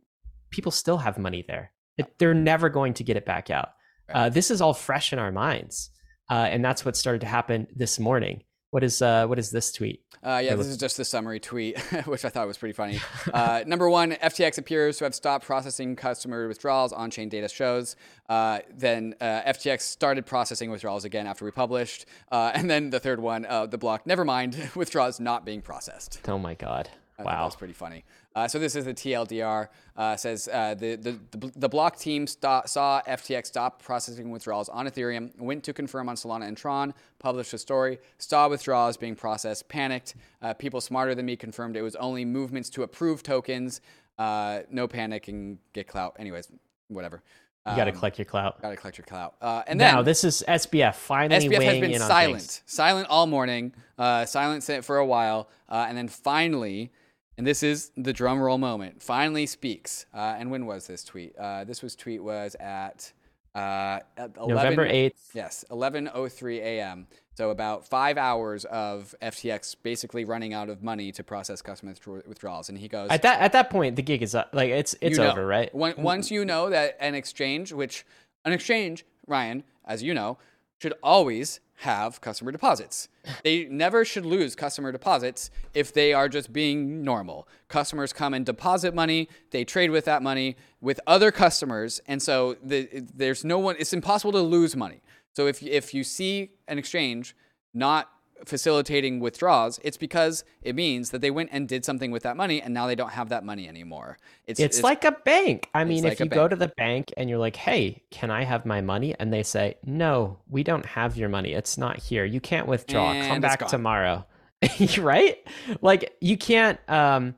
people 0.50 0.72
still 0.72 0.98
have 0.98 1.18
money 1.18 1.44
there. 1.46 1.72
It, 1.98 2.18
they're 2.18 2.32
never 2.32 2.70
going 2.70 2.94
to 2.94 3.04
get 3.04 3.16
it 3.16 3.26
back 3.26 3.50
out. 3.50 3.70
Uh, 4.12 4.28
this 4.28 4.50
is 4.50 4.60
all 4.60 4.74
fresh 4.74 5.12
in 5.12 5.18
our 5.18 5.32
minds, 5.32 5.90
uh, 6.30 6.34
and 6.50 6.64
that's 6.64 6.84
what 6.84 6.96
started 6.96 7.20
to 7.20 7.26
happen 7.26 7.66
this 7.74 7.98
morning. 7.98 8.42
What 8.70 8.84
is 8.84 9.00
uh 9.00 9.26
what 9.26 9.38
is 9.38 9.50
this 9.50 9.72
tweet? 9.72 10.02
Uh, 10.22 10.42
yeah, 10.44 10.54
this 10.54 10.66
is 10.66 10.76
just 10.76 10.96
the 10.98 11.04
summary 11.04 11.40
tweet, 11.40 11.78
which 12.06 12.24
I 12.24 12.28
thought 12.28 12.46
was 12.46 12.58
pretty 12.58 12.74
funny. 12.74 13.00
Uh, 13.32 13.62
number 13.66 13.88
one, 13.88 14.12
FTX 14.12 14.58
appears 14.58 14.98
to 14.98 15.04
have 15.04 15.14
stopped 15.14 15.46
processing 15.46 15.96
customer 15.96 16.48
withdrawals. 16.48 16.92
On 16.92 17.10
chain 17.10 17.28
data 17.28 17.48
shows. 17.48 17.96
Uh, 18.28 18.58
then 18.74 19.14
uh, 19.20 19.42
FTX 19.42 19.82
started 19.82 20.26
processing 20.26 20.70
withdrawals 20.70 21.04
again 21.04 21.26
after 21.26 21.44
we 21.44 21.50
published. 21.50 22.04
Uh, 22.30 22.50
and 22.54 22.68
then 22.68 22.90
the 22.90 23.00
third 23.00 23.20
one, 23.20 23.46
uh, 23.46 23.66
the 23.66 23.78
block, 23.78 24.06
never 24.06 24.24
mind, 24.24 24.70
withdrawals 24.74 25.18
not 25.18 25.46
being 25.46 25.62
processed. 25.62 26.20
Oh 26.28 26.38
my 26.38 26.54
god. 26.54 26.90
I 27.18 27.22
wow. 27.22 27.44
That's 27.44 27.56
pretty 27.56 27.74
funny. 27.74 28.04
Uh, 28.38 28.46
so 28.46 28.56
this 28.56 28.76
is 28.76 28.84
the 28.84 28.94
TLDR. 28.94 29.66
Uh, 29.96 30.16
says 30.16 30.48
uh, 30.52 30.72
the, 30.74 30.94
the, 30.94 31.18
the 31.36 31.52
the 31.56 31.68
block 31.68 31.98
team 31.98 32.24
saw 32.28 32.62
FTX 32.64 33.46
stop 33.46 33.82
processing 33.82 34.30
withdrawals 34.30 34.68
on 34.68 34.86
Ethereum, 34.86 35.36
went 35.40 35.64
to 35.64 35.72
confirm 35.72 36.08
on 36.08 36.14
Solana 36.14 36.46
and 36.46 36.56
Tron, 36.56 36.94
published 37.18 37.52
a 37.52 37.58
story, 37.58 37.98
saw 38.18 38.48
withdrawals 38.48 38.96
being 38.96 39.16
processed, 39.16 39.68
panicked. 39.68 40.14
Uh, 40.40 40.54
people 40.54 40.80
smarter 40.80 41.16
than 41.16 41.26
me 41.26 41.34
confirmed 41.34 41.76
it 41.76 41.82
was 41.82 41.96
only 41.96 42.24
movements 42.24 42.70
to 42.70 42.84
approve 42.84 43.24
tokens. 43.24 43.80
Uh, 44.18 44.60
no 44.70 44.86
panic 44.86 45.26
and 45.26 45.58
get 45.72 45.88
clout. 45.88 46.14
Anyways, 46.20 46.48
whatever. 46.86 47.22
You 47.66 47.74
got 47.74 47.84
to 47.86 47.90
Um, 47.90 47.96
collect 47.96 48.18
your 48.18 48.24
clout. 48.24 48.62
Gotta 48.62 48.76
collect 48.76 48.98
your 48.98 49.04
clout. 49.04 49.34
Uh, 49.42 49.62
and 49.66 49.80
then 49.80 49.94
Now 49.96 50.02
this 50.02 50.22
is 50.22 50.44
SBF 50.46 50.94
finally 50.94 51.48
SBF 51.48 51.62
has 51.64 51.80
been 51.80 51.98
silent, 51.98 52.62
silent 52.66 53.08
all 53.10 53.26
morning, 53.26 53.74
uh, 53.98 54.24
silent 54.26 54.62
for 54.84 54.98
a 54.98 55.04
while, 55.04 55.48
uh, 55.68 55.86
and 55.88 55.98
then 55.98 56.06
finally, 56.06 56.92
and 57.38 57.46
this 57.46 57.62
is 57.62 57.92
the 57.96 58.12
drum 58.12 58.40
roll 58.40 58.58
moment, 58.58 59.00
finally 59.00 59.46
speaks. 59.46 60.06
Uh, 60.12 60.34
and 60.38 60.50
when 60.50 60.66
was 60.66 60.88
this 60.88 61.04
tweet? 61.04 61.36
Uh, 61.38 61.62
this 61.62 61.82
was 61.82 61.94
tweet 61.94 62.22
was 62.22 62.56
at, 62.56 63.12
uh, 63.54 64.00
at 64.16 64.36
11, 64.36 64.48
November 64.48 64.84
eighth. 64.84 65.30
Yes, 65.32 65.64
11:03 65.70 66.58
a.m. 66.58 67.06
So 67.36 67.50
about 67.50 67.86
five 67.86 68.18
hours 68.18 68.64
of 68.64 69.14
FTX 69.22 69.76
basically 69.80 70.24
running 70.24 70.52
out 70.52 70.68
of 70.68 70.82
money 70.82 71.12
to 71.12 71.22
process 71.22 71.62
customer 71.62 71.92
withdraw- 71.92 72.22
withdrawals, 72.26 72.68
and 72.68 72.76
he 72.76 72.88
goes, 72.88 73.08
At 73.10 73.22
that 73.22 73.40
at 73.40 73.52
that 73.52 73.70
point, 73.70 73.94
the 73.94 74.02
gig 74.02 74.20
is 74.20 74.34
up. 74.34 74.50
Like 74.52 74.70
it's 74.70 74.96
it's 75.00 75.16
you 75.16 75.24
know. 75.24 75.30
over, 75.30 75.46
right? 75.46 75.72
When, 75.72 75.94
once 75.96 76.32
you 76.32 76.44
know 76.44 76.68
that 76.70 76.96
an 76.98 77.14
exchange, 77.14 77.72
which 77.72 78.04
an 78.44 78.52
exchange, 78.52 79.06
Ryan, 79.28 79.62
as 79.84 80.02
you 80.02 80.12
know, 80.12 80.38
should 80.82 80.94
always 81.04 81.60
have 81.82 82.20
customer 82.20 82.50
deposits. 82.50 83.08
They 83.44 83.66
never 83.66 84.04
should 84.04 84.26
lose 84.26 84.56
customer 84.56 84.90
deposits 84.90 85.50
if 85.74 85.92
they 85.92 86.12
are 86.12 86.28
just 86.28 86.52
being 86.52 87.04
normal. 87.04 87.46
Customers 87.68 88.12
come 88.12 88.34
and 88.34 88.44
deposit 88.44 88.94
money, 88.94 89.28
they 89.52 89.64
trade 89.64 89.90
with 89.90 90.04
that 90.06 90.20
money 90.20 90.56
with 90.80 90.98
other 91.06 91.30
customers, 91.30 92.00
and 92.06 92.20
so 92.20 92.56
the, 92.62 93.06
there's 93.14 93.44
no 93.44 93.60
one. 93.60 93.76
It's 93.78 93.92
impossible 93.92 94.32
to 94.32 94.40
lose 94.40 94.74
money. 94.74 95.02
So 95.36 95.46
if 95.46 95.62
if 95.62 95.94
you 95.94 96.02
see 96.02 96.50
an 96.66 96.78
exchange 96.78 97.36
not 97.72 98.10
facilitating 98.44 99.20
withdrawals, 99.20 99.80
it's 99.82 99.96
because 99.96 100.44
it 100.62 100.74
means 100.74 101.10
that 101.10 101.20
they 101.20 101.30
went 101.30 101.50
and 101.52 101.68
did 101.68 101.84
something 101.84 102.10
with 102.10 102.22
that 102.22 102.36
money 102.36 102.60
and 102.60 102.72
now 102.72 102.86
they 102.86 102.94
don't 102.94 103.12
have 103.12 103.28
that 103.30 103.44
money 103.44 103.68
anymore. 103.68 104.18
It's, 104.46 104.60
It's, 104.60 104.82
like 104.82 105.04
a 105.04 105.12
bank. 105.12 105.68
I 105.74 105.84
mean, 105.84 106.04
like 106.04 106.14
if 106.14 106.20
you 106.20 106.26
go 106.26 106.48
to 106.48 106.56
the 106.56 106.68
bank 106.68 107.12
and 107.16 107.28
you're 107.28 107.38
like, 107.38 107.56
"Hey, 107.56 108.02
can 108.10 108.30
I 108.30 108.44
have 108.44 108.64
my 108.64 108.80
money?" 108.80 109.14
and 109.18 109.32
they 109.32 109.42
say, 109.42 109.76
"No, 109.84 110.38
we 110.48 110.62
don't 110.62 110.86
have 110.86 111.16
your 111.16 111.28
money. 111.28 111.52
It's 111.52 111.76
not 111.76 111.98
here. 111.98 112.24
You 112.24 112.40
can't 112.40 112.66
withdraw. 112.66 113.12
And 113.12 113.28
Come 113.28 113.40
back 113.40 113.60
gone." 113.60 113.68
tomorrow." 113.68 114.24
right? 114.98 115.36
Like 115.82 116.16
you 116.20 116.36
can't 116.36 116.78
um 116.88 117.34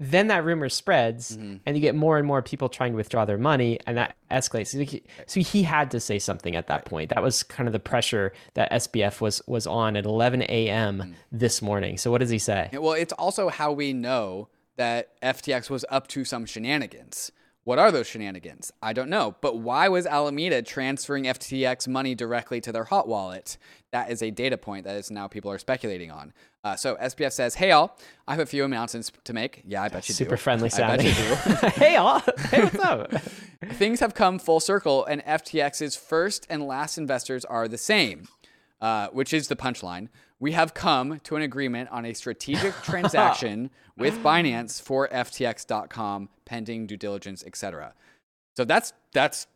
then 0.00 0.26
that 0.26 0.44
rumor 0.44 0.68
spreads 0.68 1.36
Mhm. 1.36 1.60
and 1.64 1.76
you 1.76 1.80
get 1.80 1.94
more 1.94 2.18
and 2.18 2.26
more 2.26 2.42
people 2.42 2.68
trying 2.68 2.92
to 2.92 2.96
withdraw 2.96 3.24
their 3.24 3.38
money 3.38 3.78
and 3.86 3.96
that 3.96 4.16
escalates. 4.30 4.68
So 5.26 5.40
he, 5.40 5.62
had 5.62 5.90
to 5.92 6.00
say 6.00 6.18
something 6.18 6.56
at 6.56 6.66
that 6.66 6.84
point. 6.84 7.10
That 7.10 7.22
was 7.22 7.42
kind 7.44 7.68
of 7.68 7.72
the 7.72 7.78
pressure 7.78 8.32
that 8.54 8.72
SBF 8.72 9.20
was 9.20 9.40
was 9.46 9.66
on 9.66 9.96
at 9.96 10.04
11 10.04 10.42
a.m. 10.42 10.98
Mm. 10.98 11.14
this 11.30 11.62
morning. 11.62 11.96
So 11.96 12.10
what 12.10 12.18
does 12.18 12.30
he 12.30 12.38
say? 12.38 12.70
Well, 12.72 12.94
it's 12.94 13.12
also 13.14 13.48
how 13.48 13.70
we 13.72 13.92
know 13.92 14.48
that 14.76 15.10
FTX 15.22 15.70
was 15.70 15.84
up 15.88 16.08
to 16.08 16.24
some 16.24 16.44
shenanigans. 16.44 17.30
What 17.62 17.78
are 17.78 17.90
those 17.90 18.06
shenanigans? 18.06 18.72
I 18.82 18.92
don't 18.92 19.08
know. 19.08 19.36
But 19.40 19.56
why 19.58 19.88
was 19.88 20.04
Alameda 20.06 20.60
transferring 20.60 21.24
FTX 21.24 21.88
money 21.88 22.14
directly 22.14 22.60
to 22.60 22.72
their 22.72 22.84
hot 22.84 23.08
wallet? 23.08 23.56
That 23.94 24.10
is 24.10 24.24
a 24.24 24.32
data 24.32 24.58
point 24.58 24.86
that 24.86 24.96
is 24.96 25.08
now 25.12 25.28
people 25.28 25.52
are 25.52 25.58
speculating 25.58 26.10
on. 26.10 26.32
Uh, 26.64 26.74
so 26.74 26.96
SBF 26.96 27.30
says, 27.30 27.54
"Hey 27.54 27.70
all, 27.70 27.96
I 28.26 28.32
have 28.32 28.40
a 28.40 28.46
few 28.46 28.64
announcements 28.64 29.12
to 29.22 29.32
make. 29.32 29.62
Yeah, 29.64 29.84
I 29.84 29.88
bet 29.88 30.08
you 30.08 30.14
do. 30.14 30.24
Super 30.24 30.34
do. 30.34 30.42
friendly 30.42 30.68
I 30.74 30.78
bet 30.78 31.00
sounding. 31.00 31.06
you 31.06 31.12
do. 31.14 31.66
hey, 31.76 31.94
all. 31.94 32.20
Hey, 32.50 32.64
what's 32.64 32.80
up? 32.80 33.12
Things 33.74 34.00
have 34.00 34.12
come 34.12 34.40
full 34.40 34.58
circle, 34.58 35.04
and 35.04 35.22
FTX's 35.24 35.94
first 35.94 36.44
and 36.50 36.66
last 36.66 36.98
investors 36.98 37.44
are 37.44 37.68
the 37.68 37.78
same, 37.78 38.26
uh, 38.80 39.10
which 39.12 39.32
is 39.32 39.46
the 39.46 39.54
punchline. 39.54 40.08
We 40.40 40.50
have 40.52 40.74
come 40.74 41.20
to 41.20 41.36
an 41.36 41.42
agreement 41.42 41.88
on 41.90 42.04
a 42.04 42.14
strategic 42.14 42.74
transaction 42.82 43.70
with 43.96 44.18
Binance 44.24 44.82
for 44.82 45.06
FTX.com, 45.06 46.30
pending 46.44 46.88
due 46.88 46.96
diligence, 46.96 47.44
etc. 47.46 47.94
So 48.56 48.64
that's 48.64 48.92
that's 49.12 49.46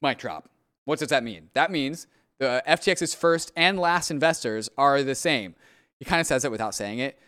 mic 0.00 0.18
drop. 0.18 0.48
What 0.84 1.00
does 1.00 1.08
that 1.08 1.24
mean? 1.24 1.50
That 1.54 1.72
means 1.72 2.06
the 2.38 2.62
FTX's 2.66 3.14
first 3.14 3.52
and 3.56 3.78
last 3.78 4.10
investors 4.10 4.68
are 4.78 5.02
the 5.02 5.14
same. 5.14 5.54
He 5.98 6.04
kind 6.04 6.20
of 6.20 6.26
says 6.26 6.44
it 6.44 6.50
without 6.50 6.74
saying 6.74 7.00
it. 7.00 7.18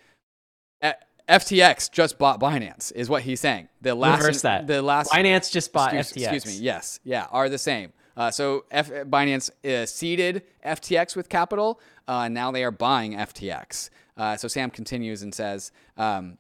FTX 1.31 1.93
just 1.93 2.19
bought 2.19 2.41
Binance, 2.41 2.93
is 2.93 3.09
what 3.09 3.23
he's 3.23 3.41
saying. 3.41 3.69
The 3.81 3.95
last, 3.95 4.21
Reverse 4.21 4.43
that. 4.43 4.67
the 4.67 4.83
last 4.83 5.13
Binance 5.13 5.51
just 5.51 5.73
bought 5.73 5.95
excuse, 5.95 6.27
FTX. 6.27 6.35
Excuse 6.35 6.59
me. 6.59 6.65
Yes. 6.65 7.01
Yeah. 7.05 7.27
Are 7.31 7.49
the 7.49 7.59
same. 7.59 7.93
Uh, 8.17 8.31
so 8.33 8.65
F- 8.71 8.91
Binance 8.91 9.51
uh, 9.65 9.87
seeded 9.87 10.43
FTX 10.67 11.15
with 11.15 11.29
capital. 11.29 11.81
Uh, 12.09 12.29
now 12.29 12.51
they 12.51 12.65
are 12.65 12.73
buying 12.73 13.15
FTX. 13.15 13.91
Uh, 14.17 14.37
so 14.37 14.49
Sam 14.49 14.71
continues 14.71 15.23
and 15.23 15.33
says, 15.33 15.71
um, 15.97 16.37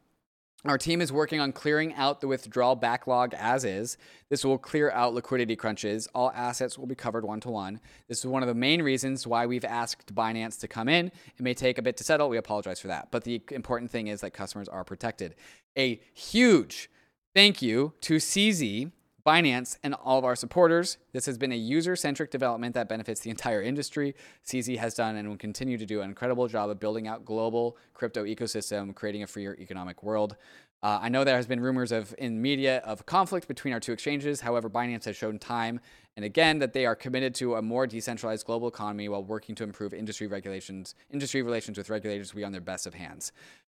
our 0.66 0.76
team 0.76 1.00
is 1.00 1.10
working 1.10 1.40
on 1.40 1.52
clearing 1.52 1.94
out 1.94 2.20
the 2.20 2.28
withdrawal 2.28 2.76
backlog 2.76 3.32
as 3.34 3.64
is. 3.64 3.96
This 4.28 4.44
will 4.44 4.58
clear 4.58 4.90
out 4.90 5.14
liquidity 5.14 5.56
crunches. 5.56 6.06
All 6.14 6.30
assets 6.34 6.78
will 6.78 6.86
be 6.86 6.94
covered 6.94 7.24
one 7.24 7.40
to 7.40 7.50
one. 7.50 7.80
This 8.08 8.18
is 8.18 8.26
one 8.26 8.42
of 8.42 8.46
the 8.46 8.54
main 8.54 8.82
reasons 8.82 9.26
why 9.26 9.46
we've 9.46 9.64
asked 9.64 10.14
Binance 10.14 10.60
to 10.60 10.68
come 10.68 10.88
in. 10.88 11.06
It 11.06 11.40
may 11.40 11.54
take 11.54 11.78
a 11.78 11.82
bit 11.82 11.96
to 11.96 12.04
settle. 12.04 12.28
We 12.28 12.36
apologize 12.36 12.78
for 12.78 12.88
that. 12.88 13.08
But 13.10 13.24
the 13.24 13.40
important 13.50 13.90
thing 13.90 14.08
is 14.08 14.20
that 14.20 14.32
customers 14.32 14.68
are 14.68 14.84
protected. 14.84 15.34
A 15.78 16.00
huge 16.12 16.90
thank 17.34 17.62
you 17.62 17.94
to 18.02 18.16
CZ, 18.16 18.92
Binance, 19.24 19.78
and 19.82 19.94
all 19.94 20.18
of 20.18 20.24
our 20.24 20.36
supporters. 20.36 20.98
This 21.12 21.26
has 21.26 21.38
been 21.38 21.52
a 21.52 21.56
user 21.56 21.96
centric 21.96 22.30
development 22.30 22.74
that 22.74 22.88
benefits 22.88 23.20
the 23.20 23.30
entire 23.30 23.62
industry. 23.62 24.14
CZ 24.46 24.78
has 24.78 24.94
done 24.94 25.16
and 25.16 25.28
will 25.28 25.36
continue 25.36 25.78
to 25.78 25.86
do 25.86 26.00
an 26.00 26.08
incredible 26.08 26.48
job 26.48 26.70
of 26.70 26.80
building 26.80 27.06
out 27.06 27.24
global 27.24 27.76
crypto 27.94 28.24
ecosystem, 28.24 28.94
creating 28.94 29.22
a 29.22 29.26
freer 29.26 29.56
economic 29.58 30.02
world. 30.02 30.36
Uh, 30.82 30.98
I 31.02 31.10
know 31.10 31.24
there 31.24 31.36
has 31.36 31.46
been 31.46 31.60
rumors 31.60 31.92
of 31.92 32.14
in 32.16 32.40
media 32.40 32.78
of 32.78 33.04
conflict 33.04 33.46
between 33.46 33.74
our 33.74 33.80
two 33.80 33.92
exchanges. 33.92 34.40
However, 34.40 34.70
Binance 34.70 35.04
has 35.04 35.14
shown 35.14 35.38
time 35.38 35.80
and 36.16 36.24
again 36.24 36.58
that 36.58 36.72
they 36.72 36.86
are 36.86 36.96
committed 36.96 37.34
to 37.36 37.56
a 37.56 37.62
more 37.62 37.86
decentralized 37.86 38.46
global 38.46 38.68
economy 38.68 39.08
while 39.08 39.22
working 39.22 39.54
to 39.56 39.64
improve 39.64 39.92
industry 39.92 40.26
regulations, 40.26 40.94
industry 41.10 41.42
relations 41.42 41.76
with 41.76 41.90
regulators. 41.90 42.34
We 42.34 42.44
on 42.44 42.52
their 42.52 42.60
best 42.60 42.86
of 42.86 42.94
hands. 42.94 43.32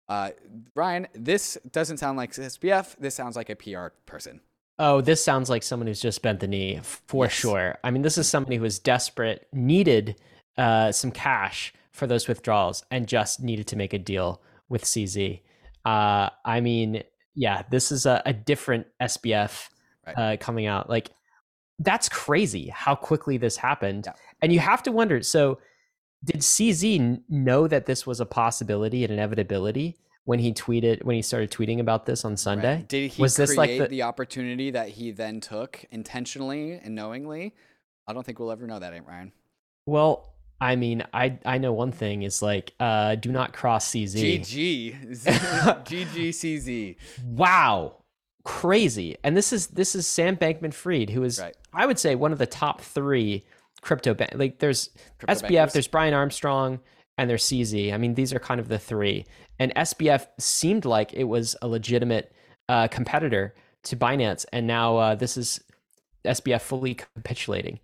Uh, 0.09 0.31
Ryan, 0.75 1.07
this 1.13 1.57
doesn't 1.71 1.97
sound 1.97 2.17
like 2.17 2.31
SBF. 2.31 2.95
This 2.97 3.15
sounds 3.15 3.35
like 3.35 3.49
a 3.49 3.55
PR 3.55 3.87
person. 4.05 4.41
Oh, 4.79 5.01
this 5.01 5.23
sounds 5.23 5.49
like 5.49 5.63
someone 5.63 5.87
who's 5.87 6.01
just 6.01 6.21
bent 6.21 6.39
the 6.39 6.47
knee 6.47 6.79
for 6.83 7.25
Yes. 7.25 7.33
sure. 7.33 7.77
I 7.83 7.89
mean, 7.91 8.03
this 8.03 8.17
is 8.17 8.29
somebody 8.29 8.57
who 8.57 8.61
was 8.61 8.77
desperate, 8.79 9.47
needed 9.51 10.15
uh, 10.57 10.91
some 10.91 11.11
cash 11.11 11.73
for 11.91 12.05
those 12.05 12.27
withdrawals, 12.27 12.83
and 12.91 13.07
just 13.07 13.41
needed 13.41 13.67
to 13.67 13.75
make 13.75 13.93
a 13.93 13.97
deal 13.99 14.41
with 14.69 14.83
CZ. 14.83 15.41
Uh, 15.83 16.29
I 16.45 16.61
mean, 16.61 17.03
yeah, 17.33 17.63
this 17.71 17.91
is 17.91 18.05
a, 18.05 18.21
a 18.25 18.33
different 18.33 18.87
SBF 19.01 19.69
Right. 20.05 20.17
uh, 20.17 20.37
coming 20.37 20.67
out. 20.67 20.89
Like, 20.89 21.09
that's 21.79 22.07
crazy 22.07 22.69
how 22.69 22.95
quickly 22.95 23.37
this 23.37 23.57
happened. 23.57 24.03
Yeah. 24.07 24.13
And 24.41 24.53
you 24.53 24.59
have 24.59 24.81
to 24.83 24.91
wonder 24.91 25.21
so, 25.21 25.59
did 26.23 26.37
CZ 26.37 27.21
know 27.29 27.67
that 27.67 27.85
this 27.87 28.07
was 28.07 28.19
a 28.19 28.25
possibility 28.25 29.03
and 29.03 29.11
inevitability 29.13 29.97
when 30.27 30.39
he 30.39 30.51
tweeted, 30.51 31.03
when 31.05 31.15
he 31.15 31.21
started 31.21 31.49
tweeting 31.51 31.79
about 31.79 32.05
this 32.05 32.25
on 32.25 32.35
Sunday? 32.35 32.75
Right. 32.75 32.87
Did 32.87 33.11
he 33.11 33.21
Was 33.21 33.35
create 33.35 33.47
this 33.47 33.57
like 33.57 33.77
the- 33.79 33.87
the 33.87 34.01
opportunity 34.03 34.71
that 34.71 34.89
he 34.89 35.11
then 35.11 35.39
took 35.39 35.85
intentionally 35.89 36.73
and 36.73 36.93
knowingly? 36.93 37.55
I 38.05 38.11
don't 38.11 38.25
think 38.25 38.37
we'll 38.37 38.51
ever 38.51 38.67
know 38.67 38.77
that, 38.79 38.93
ain't 38.93 39.07
Ryan. 39.07 39.31
Well, 39.85 40.33
I 40.59 40.75
mean, 40.75 41.03
I 41.13 41.37
I 41.45 41.59
know 41.59 41.71
one 41.71 41.91
thing 41.93 42.23
is 42.23 42.41
like 42.41 42.73
uh 42.79 43.15
do 43.15 43.31
not 43.31 43.53
cross 43.53 43.87
CZ. 43.89 44.41
GG. 44.41 45.85
GGCZ. 45.85 46.95
Wow. 47.25 47.97
Crazy. 48.43 49.17
And 49.23 49.35
this 49.37 49.53
is 49.53 49.67
this 49.67 49.95
is 49.95 50.07
Sam 50.07 50.35
Bankman 50.35 50.73
Fried, 50.73 51.09
who 51.09 51.23
is 51.23 51.39
Right. 51.39 51.55
I 51.73 51.85
would 51.85 51.99
say 51.99 52.15
one 52.15 52.31
of 52.31 52.37
the 52.37 52.47
top 52.47 52.81
three 52.81 53.45
crypto 53.81 54.13
bank 54.13 54.31
like 54.35 54.59
there's 54.59 54.89
Crypto 55.19 55.35
SBF, 55.35 55.49
bankers. 55.49 55.73
there's 55.73 55.87
Brian 55.87 56.13
Armstrong, 56.13 56.79
and 57.17 57.29
there's 57.29 57.43
CZ. 57.43 57.93
I 57.93 57.97
mean, 57.97 58.13
these 58.13 58.33
are 58.33 58.39
kind 58.39 58.59
of 58.59 58.67
the 58.67 58.79
three. 58.79 59.25
And 59.59 59.73
SBF 59.75 60.27
seemed 60.39 60.85
like 60.85 61.13
it 61.13 61.23
was 61.25 61.55
a 61.61 61.67
legitimate 61.67 62.31
uh, 62.69 62.87
competitor 62.89 63.55
to 63.83 63.95
Binance, 63.95 64.45
and 64.51 64.67
now 64.67 64.97
uh, 64.97 65.15
this 65.15 65.37
is 65.37 65.61
SBF 66.25 66.61
fully 66.61 66.95
capitulating. 66.95 67.79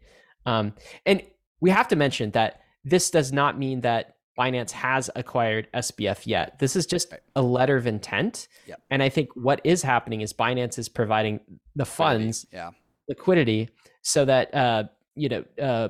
Um, 0.45 0.73
and 1.05 1.21
we 1.61 1.69
have 1.69 1.87
to 1.89 1.95
mention 1.95 2.31
that 2.31 2.61
this 2.83 3.09
does 3.09 3.31
not 3.31 3.57
mean 3.57 3.81
that 3.81 4.15
Binance 4.37 4.71
has 4.71 5.09
acquired 5.15 5.67
SBF 5.73 6.25
yet. 6.27 6.59
This 6.59 6.75
is 6.75 6.85
just 6.85 7.13
a 7.35 7.41
letter 7.41 7.77
of 7.77 7.87
intent. 7.87 8.47
Yep. 8.67 8.81
And 8.89 9.01
I 9.03 9.07
think 9.09 9.29
what 9.35 9.61
is 9.63 9.81
happening 9.83 10.21
is 10.21 10.33
Binance 10.33 10.77
is 10.77 10.89
providing 10.89 11.39
the 11.75 11.85
funds, 11.85 12.45
Yeah. 12.51 12.71
liquidity, 13.07 13.69
so 14.01 14.25
that 14.25 14.53
uh, 14.53 14.83
you 15.15 15.29
know 15.29 15.45
uh, 15.61 15.89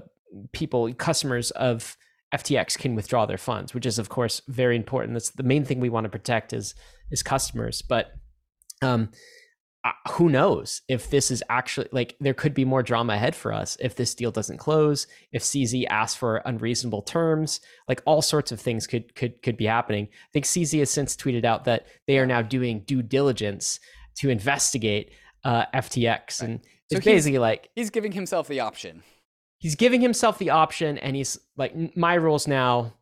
people, 0.52 0.94
customers 0.94 1.50
of 1.52 1.98
FTX 2.34 2.78
can 2.78 2.96
withdraw 2.96 3.26
their 3.26 3.38
funds, 3.38 3.74
which 3.74 3.86
is 3.86 4.00
of 4.00 4.10
course 4.10 4.42
very 4.48 4.76
important. 4.76 5.14
That's 5.14 5.32
the 5.32 5.44
main 5.44 5.66
thing 5.66 5.80
we 5.80 5.90
want 5.90 6.06
to 6.06 6.10
protect 6.10 6.54
is 6.54 6.76
is 7.12 7.24
customers. 7.24 7.82
But 7.82 8.14
um, 8.82 9.10
uh, 9.86 9.92
who 10.12 10.30
knows 10.30 10.82
if 10.88 11.10
this 11.10 11.30
is 11.30 11.44
actually 11.50 11.90
like 11.92 12.16
there 12.20 12.34
could 12.34 12.54
be 12.54 12.64
more 12.64 12.82
drama 12.82 13.14
ahead 13.14 13.36
for 13.36 13.52
us 13.52 13.76
if 13.82 13.96
this 13.96 14.16
deal 14.16 14.32
doesn't 14.32 14.58
close 14.58 15.08
if 15.34 15.44
cz 15.44 15.86
asks 15.90 16.18
for 16.18 16.38
unreasonable 16.46 17.02
terms 17.02 17.60
like 17.90 18.02
all 18.06 18.22
sorts 18.22 18.54
of 18.54 18.62
things 18.62 18.88
could 18.88 19.14
could 19.14 19.42
could 19.42 19.58
be 19.58 19.66
happening 19.66 20.08
i 20.10 20.30
think 20.32 20.46
cz 20.46 20.80
has 20.80 20.90
since 20.90 21.18
tweeted 21.18 21.44
out 21.44 21.66
that 21.66 21.86
they 22.08 22.18
are 22.18 22.26
now 22.26 22.42
doing 22.42 22.82
due 22.88 23.02
diligence 23.02 23.78
to 24.16 24.30
investigate 24.30 25.12
uh, 25.44 25.66
ftx 25.76 26.42
and 26.42 26.62
So 26.90 26.98
it's 26.98 27.06
basically 27.06 27.40
like 27.40 27.70
He's 27.76 27.90
giving 27.90 28.12
himself 28.12 28.48
the 28.48 28.60
option. 28.60 29.04
He's 29.64 29.76
giving 29.76 30.02
himself 30.02 30.38
the 30.38 30.50
option 30.52 30.98
and 31.00 31.16
he's 31.16 31.40
like 31.58 31.74
my 31.98 32.14
rules 32.14 32.48
now 32.48 32.94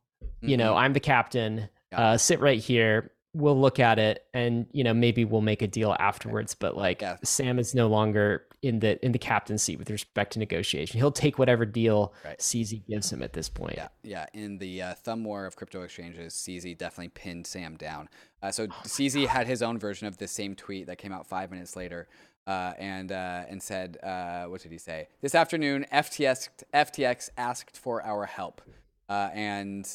you 0.42 0.56
know 0.58 0.74
Mhm. 0.74 0.78
i'm 0.78 0.94
the 0.94 1.00
captain 1.00 1.70
Yeah. 1.92 2.00
uh, 2.12 2.18
sit 2.18 2.40
right 2.40 2.60
here 2.60 3.12
we'll 3.34 3.60
look 3.60 3.80
at 3.80 3.98
it 4.00 4.26
and 4.34 4.66
you 4.72 4.84
know 4.84 4.94
maybe 4.94 5.26
we'll 5.26 5.42
make 5.42 5.62
a 5.62 5.68
deal 5.68 5.96
afterwards 6.00 6.54
but 6.56 6.78
like 6.78 7.02
Yeah. 7.02 7.18
sam 7.24 7.60
is 7.60 7.74
no 7.76 7.88
longer 7.88 8.46
in 8.62 8.80
the 8.80 9.04
in 9.04 9.12
the 9.12 9.18
captain's 9.20 9.64
seat 9.64 9.80
with 9.80 9.90
respect 9.90 10.34
to 10.34 10.40
negotiation 10.40 11.00
he'll 11.00 11.12
take 11.12 11.40
whatever 11.40 11.66
deal 11.66 12.14
Right. 12.26 12.38
cz 12.38 12.86
gives 12.88 13.12
him 13.12 13.24
at 13.24 13.34
this 13.34 13.50
point 13.50 13.76
Yeah, 13.78 13.88
yeah. 14.04 14.26
In 14.34 14.58
the 14.60 14.82
uh, 14.84 14.94
thumb 14.96 15.24
war 15.24 15.46
of 15.46 15.56
crypto 15.56 15.82
exchanges, 15.82 16.34
CZ 16.36 16.78
definitely 16.78 17.10
pinned 17.10 17.48
Sam 17.48 17.76
down. 17.78 18.08
Uh, 18.44 18.52
so 18.52 18.68
CZ 18.86 19.26
had 19.28 19.48
his 19.48 19.64
own 19.64 19.80
version 19.80 20.06
of 20.08 20.18
this 20.18 20.32
same 20.32 20.54
tweet 20.56 20.86
that 20.88 20.98
came 21.00 21.12
out 21.12 21.26
five 21.26 21.50
minutes 21.50 21.76
later, 21.76 22.08
uh, 22.48 22.74
and 22.78 23.12
uh, 23.12 23.44
and 23.50 23.62
said, 23.62 23.98
uh, 24.04 24.46
"What 24.46 24.62
did 24.62 24.72
he 24.72 24.78
say? 24.78 25.08
This 25.22 25.36
afternoon, 25.36 25.86
FTX 25.92 26.50
FTX 26.74 27.30
asked 27.38 27.78
for 27.78 28.04
our 28.04 28.26
help, 28.26 28.62
uh, 29.10 29.30
and 29.34 29.88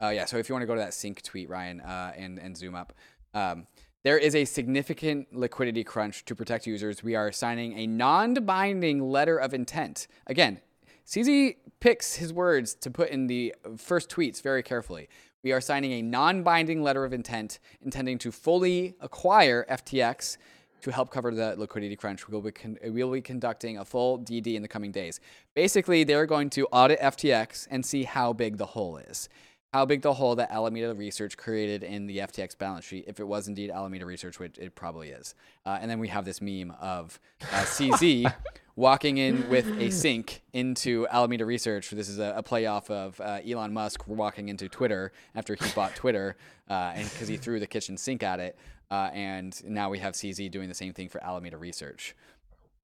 oh 0.00 0.10
yeah. 0.10 0.24
So 0.26 0.36
if 0.36 0.48
you 0.48 0.54
want 0.54 0.62
to 0.62 0.66
go 0.66 0.74
to 0.74 0.80
that 0.80 0.94
sink 0.94 1.22
tweet, 1.22 1.48
Ryan, 1.48 1.80
uh, 1.80 2.12
and 2.16 2.38
and 2.38 2.56
zoom 2.56 2.74
up." 2.74 2.92
Um, 3.34 3.66
there 4.02 4.18
is 4.18 4.34
a 4.34 4.46
significant 4.46 5.34
liquidity 5.34 5.84
crunch 5.84 6.24
to 6.24 6.34
protect 6.34 6.66
users. 6.66 7.02
We 7.02 7.16
are 7.16 7.30
signing 7.32 7.78
a 7.78 7.86
non-binding 7.86 9.10
letter 9.10 9.36
of 9.36 9.52
intent. 9.52 10.08
Again, 10.26 10.60
CZ 11.06 11.56
picks 11.80 12.14
his 12.16 12.32
words 12.32 12.74
to 12.76 12.90
put 12.90 13.10
in 13.10 13.26
the 13.26 13.54
first 13.76 14.08
tweets 14.08 14.40
very 14.40 14.62
carefully. 14.62 15.08
We 15.42 15.52
are 15.52 15.60
signing 15.60 15.92
a 15.92 16.02
non 16.02 16.42
binding 16.42 16.82
letter 16.82 17.04
of 17.04 17.12
intent 17.12 17.58
intending 17.82 18.18
to 18.18 18.32
fully 18.32 18.94
acquire 19.00 19.66
FTX 19.70 20.36
to 20.82 20.92
help 20.92 21.10
cover 21.10 21.34
the 21.34 21.54
liquidity 21.56 21.96
crunch. 21.96 22.28
We'll 22.28 22.40
be, 22.40 22.52
con- 22.52 22.78
we'll 22.84 23.12
be 23.12 23.20
conducting 23.20 23.78
a 23.78 23.84
full 23.84 24.18
DD 24.18 24.54
in 24.54 24.62
the 24.62 24.68
coming 24.68 24.92
days. 24.92 25.20
Basically, 25.54 26.04
they're 26.04 26.26
going 26.26 26.50
to 26.50 26.66
audit 26.66 27.00
FTX 27.00 27.66
and 27.70 27.84
see 27.84 28.04
how 28.04 28.32
big 28.32 28.56
the 28.56 28.66
hole 28.66 28.96
is. 28.96 29.28
How 29.72 29.84
big 29.84 30.02
the 30.02 30.14
hole 30.14 30.34
that 30.34 30.50
Alameda 30.50 30.92
Research 30.94 31.36
created 31.36 31.84
in 31.84 32.08
the 32.08 32.18
FTX 32.18 32.58
balance 32.58 32.84
sheet, 32.84 33.04
if 33.06 33.20
it 33.20 33.24
was 33.24 33.46
indeed 33.46 33.70
Alameda 33.70 34.04
Research, 34.04 34.40
which 34.40 34.58
it 34.58 34.74
probably 34.74 35.10
is. 35.10 35.36
Uh, 35.64 35.78
and 35.80 35.88
then 35.88 36.00
we 36.00 36.08
have 36.08 36.24
this 36.24 36.42
meme 36.42 36.74
of 36.80 37.20
uh, 37.42 37.44
CZ 37.64 38.34
walking 38.74 39.18
in 39.18 39.48
with 39.48 39.68
a 39.78 39.90
sink 39.90 40.42
into 40.52 41.06
Alameda 41.08 41.46
Research. 41.46 41.90
This 41.90 42.08
is 42.08 42.18
a, 42.18 42.34
a 42.36 42.42
play 42.42 42.66
off 42.66 42.90
of 42.90 43.20
uh, 43.20 43.38
Elon 43.48 43.72
Musk 43.72 44.08
walking 44.08 44.48
into 44.48 44.68
Twitter 44.68 45.12
after 45.36 45.54
he 45.54 45.70
bought 45.72 45.94
Twitter, 45.94 46.36
uh, 46.68 46.94
because 46.94 47.28
he 47.28 47.36
threw 47.36 47.60
the 47.60 47.66
kitchen 47.66 47.96
sink 47.96 48.24
at 48.24 48.40
it. 48.40 48.58
Uh, 48.90 49.10
and 49.12 49.62
now 49.64 49.88
we 49.90 49.98
have 50.00 50.14
CZ 50.14 50.50
doing 50.50 50.68
the 50.68 50.74
same 50.74 50.92
thing 50.92 51.08
for 51.08 51.22
Alameda 51.22 51.56
Research. 51.56 52.14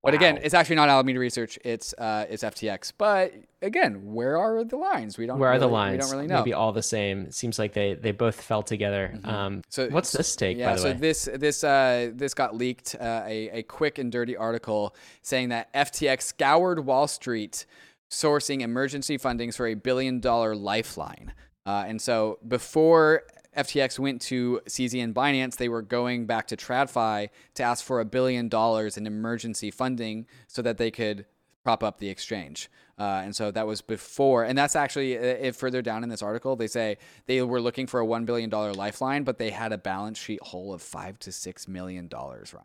But 0.02 0.14
again, 0.14 0.38
it's 0.40 0.54
actually 0.54 0.76
not 0.76 0.88
Alameda 0.88 1.18
Research; 1.18 1.58
it's 1.64 1.92
uh, 1.94 2.26
it's 2.30 2.44
FTX. 2.44 2.92
But 2.96 3.32
again, 3.60 4.12
where 4.14 4.38
are 4.38 4.62
the 4.62 4.76
lines? 4.76 5.18
We 5.18 5.26
don't. 5.26 5.36
Know 5.36 5.40
Where 5.40 5.50
are 5.50 5.58
the 5.58 5.66
lines 5.66 5.94
We 5.94 5.98
don't 5.98 6.10
really 6.12 6.26
know. 6.28 6.36
maybe 6.36 6.52
all 6.52 6.70
the 6.70 6.82
same 6.82 7.22
it 7.22 7.34
seems 7.34 7.58
like 7.58 7.72
they 7.72 7.94
they 7.94 8.12
both 8.12 8.40
fell 8.40 8.62
together 8.62 9.18
um 9.24 9.62
So- 9.68 9.88
what's 9.88 10.12
this 10.12 10.36
take 10.36 10.58
Yeah, 10.58 10.66
by 10.68 10.72
the 10.76 10.78
so 10.78 10.88
way 10.90 10.92
this 10.92 11.28
this 11.34 11.64
uh, 11.64 12.12
this 12.14 12.34
got 12.34 12.54
leaked 12.54 12.94
uh, 12.94 13.24
a 13.26 13.48
a 13.58 13.62
quick 13.64 13.98
and 13.98 14.12
dirty 14.12 14.36
article 14.36 14.94
saying 15.22 15.48
that 15.48 15.72
FTX 15.74 16.22
scoured 16.22 16.86
Wall 16.86 17.08
Street, 17.08 17.66
sourcing 18.08 18.60
emergency 18.60 19.18
fundings 19.18 19.56
for 19.56 19.66
a 19.66 19.74
billion 19.74 20.20
dollar 20.20 20.54
lifeline. 20.54 21.32
Uh, 21.66 21.84
and 21.88 22.00
so 22.00 22.38
before 22.46 23.24
FTX 23.56 23.98
went 23.98 24.20
to 24.22 24.60
CZ 24.66 25.02
and 25.02 25.14
Binance, 25.14 25.56
they 25.56 25.68
were 25.68 25.82
going 25.82 26.26
back 26.26 26.46
to 26.48 26.56
TradFi 26.56 27.28
to 27.54 27.62
ask 27.62 27.84
for 27.84 28.00
a 28.00 28.04
billion 28.04 28.48
dollars 28.48 28.96
in 28.96 29.06
emergency 29.06 29.70
funding 29.70 30.26
so 30.46 30.62
that 30.62 30.78
they 30.78 30.90
could 30.90 31.26
prop 31.64 31.82
up 31.82 31.98
the 31.98 32.08
exchange. 32.08 32.70
Uh, 32.98 33.20
and 33.24 33.36
so 33.36 33.50
that 33.50 33.66
was 33.66 33.82
before, 33.82 34.44
and 34.44 34.56
that's 34.56 34.74
actually 34.74 35.18
uh, 35.18 35.20
if 35.20 35.56
further 35.56 35.82
down 35.82 36.02
in 36.02 36.08
this 36.08 36.22
article, 36.22 36.56
they 36.56 36.66
say 36.66 36.96
they 37.26 37.42
were 37.42 37.60
looking 37.60 37.86
for 37.86 38.00
a 38.00 38.06
one 38.06 38.24
billion 38.24 38.48
dollar 38.48 38.72
lifeline, 38.72 39.22
but 39.22 39.36
they 39.38 39.50
had 39.50 39.70
a 39.72 39.76
balance 39.78 40.18
sheet 40.18 40.40
hole 40.42 40.72
of 40.72 40.80
five 40.80 41.18
to 41.18 41.30
six 41.32 41.68
million 41.68 42.08
dollars. 42.08 42.54
Right? 42.54 42.64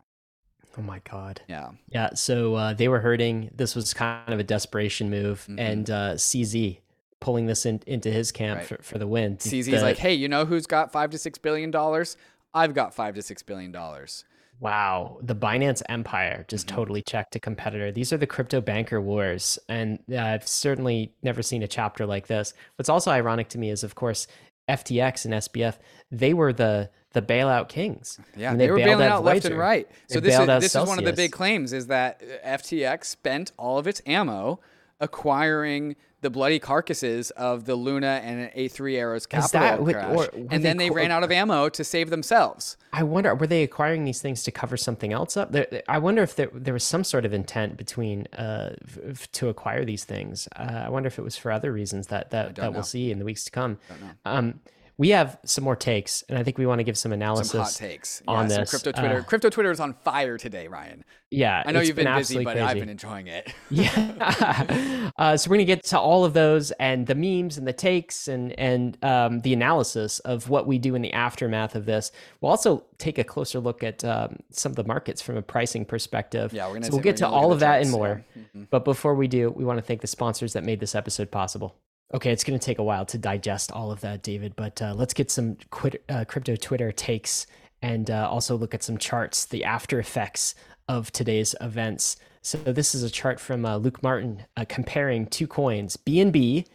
oh 0.78 0.80
my 0.80 1.00
god 1.00 1.42
Yeah, 1.48 1.72
yeah 1.90 2.14
so 2.14 2.54
uh, 2.54 2.72
they 2.72 2.88
were 2.88 3.00
hurting 3.00 3.50
this 3.54 3.74
was 3.76 3.92
kind 3.92 4.32
of 4.32 4.40
a 4.40 4.42
desperation 4.42 5.10
move 5.10 5.46
Mhm. 5.46 5.60
and 5.60 5.90
uh 5.90 6.14
cz 6.14 6.78
pulling 7.22 7.46
this 7.46 7.64
in, 7.64 7.80
into 7.86 8.10
his 8.10 8.30
camp 8.32 8.58
Right. 8.58 8.66
for, 8.68 8.82
for 8.82 8.98
the 8.98 9.06
win 9.06 9.38
CZ's 9.38 9.66
The- 9.66 9.80
like, 9.80 9.96
hey, 9.98 10.12
you 10.12 10.28
know 10.28 10.44
who's 10.44 10.66
got 10.66 10.92
five 10.92 11.10
to 11.10 11.18
six 11.18 11.38
billion 11.38 11.70
dollars? 11.70 12.16
I've 12.52 12.74
got 12.74 12.92
five 12.94 13.14
to 13.14 13.22
six 13.22 13.42
billion 13.42 13.72
dollars. 13.72 14.24
Wow, 14.60 15.18
the 15.22 15.34
Binance 15.34 15.82
empire 15.88 16.44
just 16.46 16.66
Mhm. 16.68 16.74
totally 16.74 17.02
checked 17.02 17.34
a 17.34 17.40
competitor. 17.40 17.90
These 17.90 18.12
are 18.12 18.16
the 18.18 18.26
crypto 18.26 18.60
banker 18.60 19.00
wars, 19.00 19.58
and 19.68 19.98
uh, 20.12 20.18
I've 20.18 20.46
certainly 20.46 21.12
never 21.22 21.42
seen 21.42 21.62
a 21.62 21.66
chapter 21.68 22.06
like 22.06 22.26
this. 22.28 22.52
What's 22.76 22.88
also 22.88 23.10
ironic 23.10 23.48
to 23.50 23.58
me 23.58 23.70
is, 23.70 23.82
of 23.82 23.94
course, 23.94 24.26
FTX 24.68 25.24
and 25.24 25.34
SBF. 25.34 25.78
They 26.10 26.34
were 26.34 26.52
the 26.52 26.90
the 27.12 27.20
bailout 27.22 27.68
kings. 27.68 28.18
Yeah, 28.36 28.52
And 28.52 28.58
they, 28.60 28.66
they 28.66 28.70
were 28.70 28.78
bailing 28.78 29.06
out 29.06 29.18
out 29.18 29.24
left 29.24 29.44
and 29.44 29.58
right. 29.58 29.86
They 30.08 30.14
So 30.14 30.20
this 30.20 30.38
is 30.38 30.46
this 30.46 30.74
is 30.74 30.86
one 30.88 30.98
of 30.98 31.04
the 31.04 31.12
big 31.12 31.30
claims 31.32 31.72
is 31.74 31.88
that 31.88 32.22
FTX 32.44 33.04
spent 33.04 33.52
all 33.58 33.76
of 33.78 33.86
its 33.86 34.00
ammo 34.06 34.60
acquiring 35.02 35.96
the 36.22 36.30
bloody 36.30 36.60
carcasses 36.60 37.30
of 37.32 37.64
the 37.64 37.74
Luna 37.74 38.20
and 38.22 38.50
A3 38.52 38.96
Arrows 38.96 39.26
capital 39.26 39.84
that 39.84 39.94
crash, 39.94 40.16
or 40.16 40.28
and 40.32 40.64
then 40.64 40.76
they 40.76 40.84
they 40.84 40.88
co- 40.88 40.94
ran 40.94 41.10
out 41.10 41.24
of 41.24 41.32
ammo 41.32 41.68
to 41.68 41.84
save 41.84 42.10
themselves. 42.10 42.76
I 42.92 43.02
wonder, 43.02 43.34
were 43.34 43.48
they 43.48 43.64
acquiring 43.64 44.04
these 44.04 44.22
things 44.22 44.44
to 44.44 44.52
cover 44.52 44.76
something 44.76 45.12
else 45.12 45.36
up? 45.36 45.50
There, 45.50 45.66
I 45.88 45.98
wonder 45.98 46.22
if 46.22 46.36
there, 46.36 46.48
there 46.54 46.72
was 46.74 46.84
some 46.84 47.02
sort 47.04 47.24
of 47.24 47.32
intent 47.32 47.76
between 47.76 48.28
uh, 48.34 48.76
f- 49.08 49.30
to 49.32 49.48
acquire 49.48 49.84
these 49.84 50.04
things. 50.04 50.48
Uh, 50.54 50.84
I 50.86 50.88
wonder 50.88 51.08
if 51.08 51.18
it 51.18 51.22
was 51.22 51.36
for 51.36 51.50
other 51.50 51.72
reasons 51.72 52.06
that 52.06 52.30
that, 52.30 52.54
that 52.54 52.62
know. 52.62 52.70
we'll 52.70 52.82
see 52.84 53.10
in 53.10 53.18
the 53.18 53.24
weeks 53.24 53.44
to 53.44 53.50
come. 53.50 53.78
Um, 54.24 54.60
we 54.98 55.08
have 55.10 55.38
some 55.44 55.64
more 55.64 55.76
takes, 55.76 56.22
and 56.28 56.38
I 56.38 56.42
think 56.42 56.58
we 56.58 56.66
want 56.66 56.78
to 56.80 56.84
give 56.84 56.98
some 56.98 57.12
analysis. 57.12 57.50
Some 57.50 57.60
hot 57.62 57.72
takes 57.72 58.22
on 58.28 58.48
yeah, 58.50 58.58
this, 58.58 58.70
Some 58.70 58.80
crypto 58.80 59.00
Twitter, 59.00 59.18
uh, 59.18 59.22
crypto 59.22 59.50
Twitter 59.50 59.70
is 59.70 59.80
on 59.80 59.94
fire 59.94 60.36
today, 60.38 60.68
Ryan. 60.68 61.04
Yeah, 61.30 61.62
I 61.64 61.72
know 61.72 61.80
you've 61.80 61.96
been, 61.96 62.04
busy, 62.04 62.36
absolutely 62.36 62.44
but 62.44 62.58
I've 62.58 62.78
been 62.78 62.88
enjoying 62.90 63.26
it. 63.26 63.52
Yeah. 63.70 65.10
uh, 65.16 65.36
so 65.36 65.48
we're 65.50 65.56
gonna 65.56 65.64
get 65.64 65.82
to 65.84 65.98
all 65.98 66.24
of 66.26 66.34
those 66.34 66.72
and 66.72 67.06
the 67.06 67.14
memes 67.14 67.56
and 67.56 67.66
the 67.66 67.72
takes 67.72 68.28
and 68.28 68.52
and 68.58 69.02
um, 69.02 69.40
the 69.40 69.54
analysis 69.54 70.18
of 70.20 70.50
what 70.50 70.66
we 70.66 70.78
do 70.78 70.94
in 70.94 71.00
the 71.00 71.12
aftermath 71.12 71.74
of 71.74 71.86
this. 71.86 72.12
We'll 72.40 72.50
also 72.50 72.84
take 72.98 73.16
a 73.18 73.24
closer 73.24 73.60
look 73.60 73.82
at 73.82 74.04
um, 74.04 74.36
some 74.50 74.70
of 74.72 74.76
the 74.76 74.84
markets 74.84 75.22
from 75.22 75.36
a 75.38 75.42
pricing 75.42 75.86
perspective. 75.86 76.52
Yeah, 76.52 76.66
we're 76.66 76.74
gonna 76.74 76.86
So 76.86 76.92
we'll 76.92 77.02
get 77.02 77.16
to 77.18 77.28
all 77.28 77.50
of 77.50 77.60
that 77.60 77.80
and 77.80 77.90
more. 77.90 78.24
yeah. 78.36 78.42
Mhm. 78.54 78.66
But 78.70 78.84
before 78.84 79.14
we 79.14 79.26
do, 79.26 79.50
we 79.50 79.64
want 79.64 79.78
to 79.78 79.82
thank 79.82 80.02
the 80.02 80.06
sponsors 80.06 80.52
that 80.52 80.64
made 80.64 80.80
this 80.80 80.94
episode 80.94 81.30
possible. 81.30 81.76
Okay, 82.14 82.30
it's 82.30 82.44
going 82.44 82.58
to 82.58 82.64
take 82.64 82.78
a 82.78 82.82
while 82.82 83.06
to 83.06 83.16
digest 83.16 83.72
all 83.72 83.90
of 83.90 84.02
that, 84.02 84.22
David, 84.22 84.54
but 84.54 84.82
uh, 84.82 84.92
let's 84.94 85.14
get 85.14 85.30
some 85.30 85.56
quit, 85.70 86.04
uh, 86.10 86.26
crypto 86.26 86.56
Twitter 86.56 86.92
takes 86.92 87.46
and 87.80 88.10
uh, 88.10 88.28
also 88.30 88.54
look 88.56 88.74
at 88.74 88.82
some 88.82 88.98
charts, 88.98 89.46
the 89.46 89.64
after 89.64 89.98
effects 89.98 90.54
of 90.88 91.10
today's 91.10 91.54
events. 91.60 92.16
So 92.42 92.58
this 92.58 92.94
is 92.94 93.02
a 93.02 93.10
chart 93.10 93.40
from 93.40 93.64
uh, 93.64 93.78
Luke 93.78 94.02
Martin 94.02 94.44
uh, 94.58 94.66
comparing 94.68 95.26
two 95.26 95.46
coins, 95.46 95.96
BNB 95.96 96.66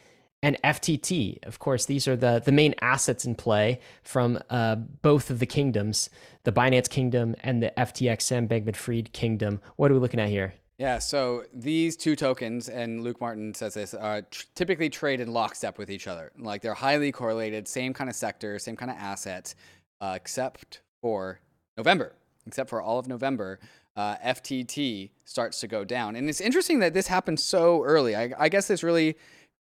and 0.42 0.58
FTT. 0.64 1.46
Of 1.46 1.60
course, 1.60 1.86
these 1.86 2.08
are 2.08 2.16
the 2.16 2.42
the 2.44 2.52
main 2.52 2.74
assets 2.82 3.26
in 3.26 3.36
play 3.36 3.80
from 4.04 4.40
uh, 4.50 4.76
both 4.76 5.30
of 5.30 5.40
the 5.40 5.46
kingdoms, 5.46 6.10
the 6.46 6.52
Binance 6.52 6.90
Kingdom 6.90 7.36
and 7.42 7.62
the 7.62 7.74
FTX 7.78 8.24
Sam 8.24 8.48
Bankman-Fried 8.48 9.14
Kingdom. 9.14 9.62
What 9.76 9.92
are 9.92 9.94
we 9.94 10.00
looking 10.00 10.20
at 10.20 10.30
here? 10.30 10.54
Yeah, 10.78 11.00
so 11.00 11.44
these 11.52 11.98
two 11.98 12.16
tokens, 12.16 12.70
and 12.70 13.04
Luke 13.04 13.20
Martin 13.20 13.54
says 13.56 13.74
this, 13.74 13.96
uh, 13.96 14.22
tr- 14.30 14.46
typically 14.54 14.90
trade 14.90 15.20
in 15.20 15.34
lockstep 15.34 15.80
with 15.80 15.90
each 15.90 16.08
other. 16.08 16.32
Like 16.38 16.62
they're 16.62 16.76
highly 16.76 17.12
correlated, 17.12 17.68
same 17.68 17.94
kind 17.94 18.10
of 18.10 18.16
sector, 18.16 18.60
same 18.60 18.76
kind 18.76 18.92
of 18.92 18.98
asset, 18.98 19.56
uh, 20.02 20.14
except 20.16 20.82
for 21.02 21.40
November. 21.78 22.14
Except 22.46 22.70
for 22.70 22.80
all 22.80 23.00
of 23.00 23.08
November, 23.08 23.60
uh, 23.96 24.18
FTT 24.18 25.10
starts 25.26 25.60
to 25.62 25.68
go 25.68 25.84
down. 25.84 26.16
And 26.16 26.30
it's 26.30 26.40
interesting 26.40 26.80
that 26.80 26.94
this 26.94 27.08
happened 27.08 27.40
so 27.40 27.84
early. 27.84 28.16
I, 28.16 28.32
I 28.38 28.48
guess 28.48 28.68
this 28.68 28.84
really 28.84 29.18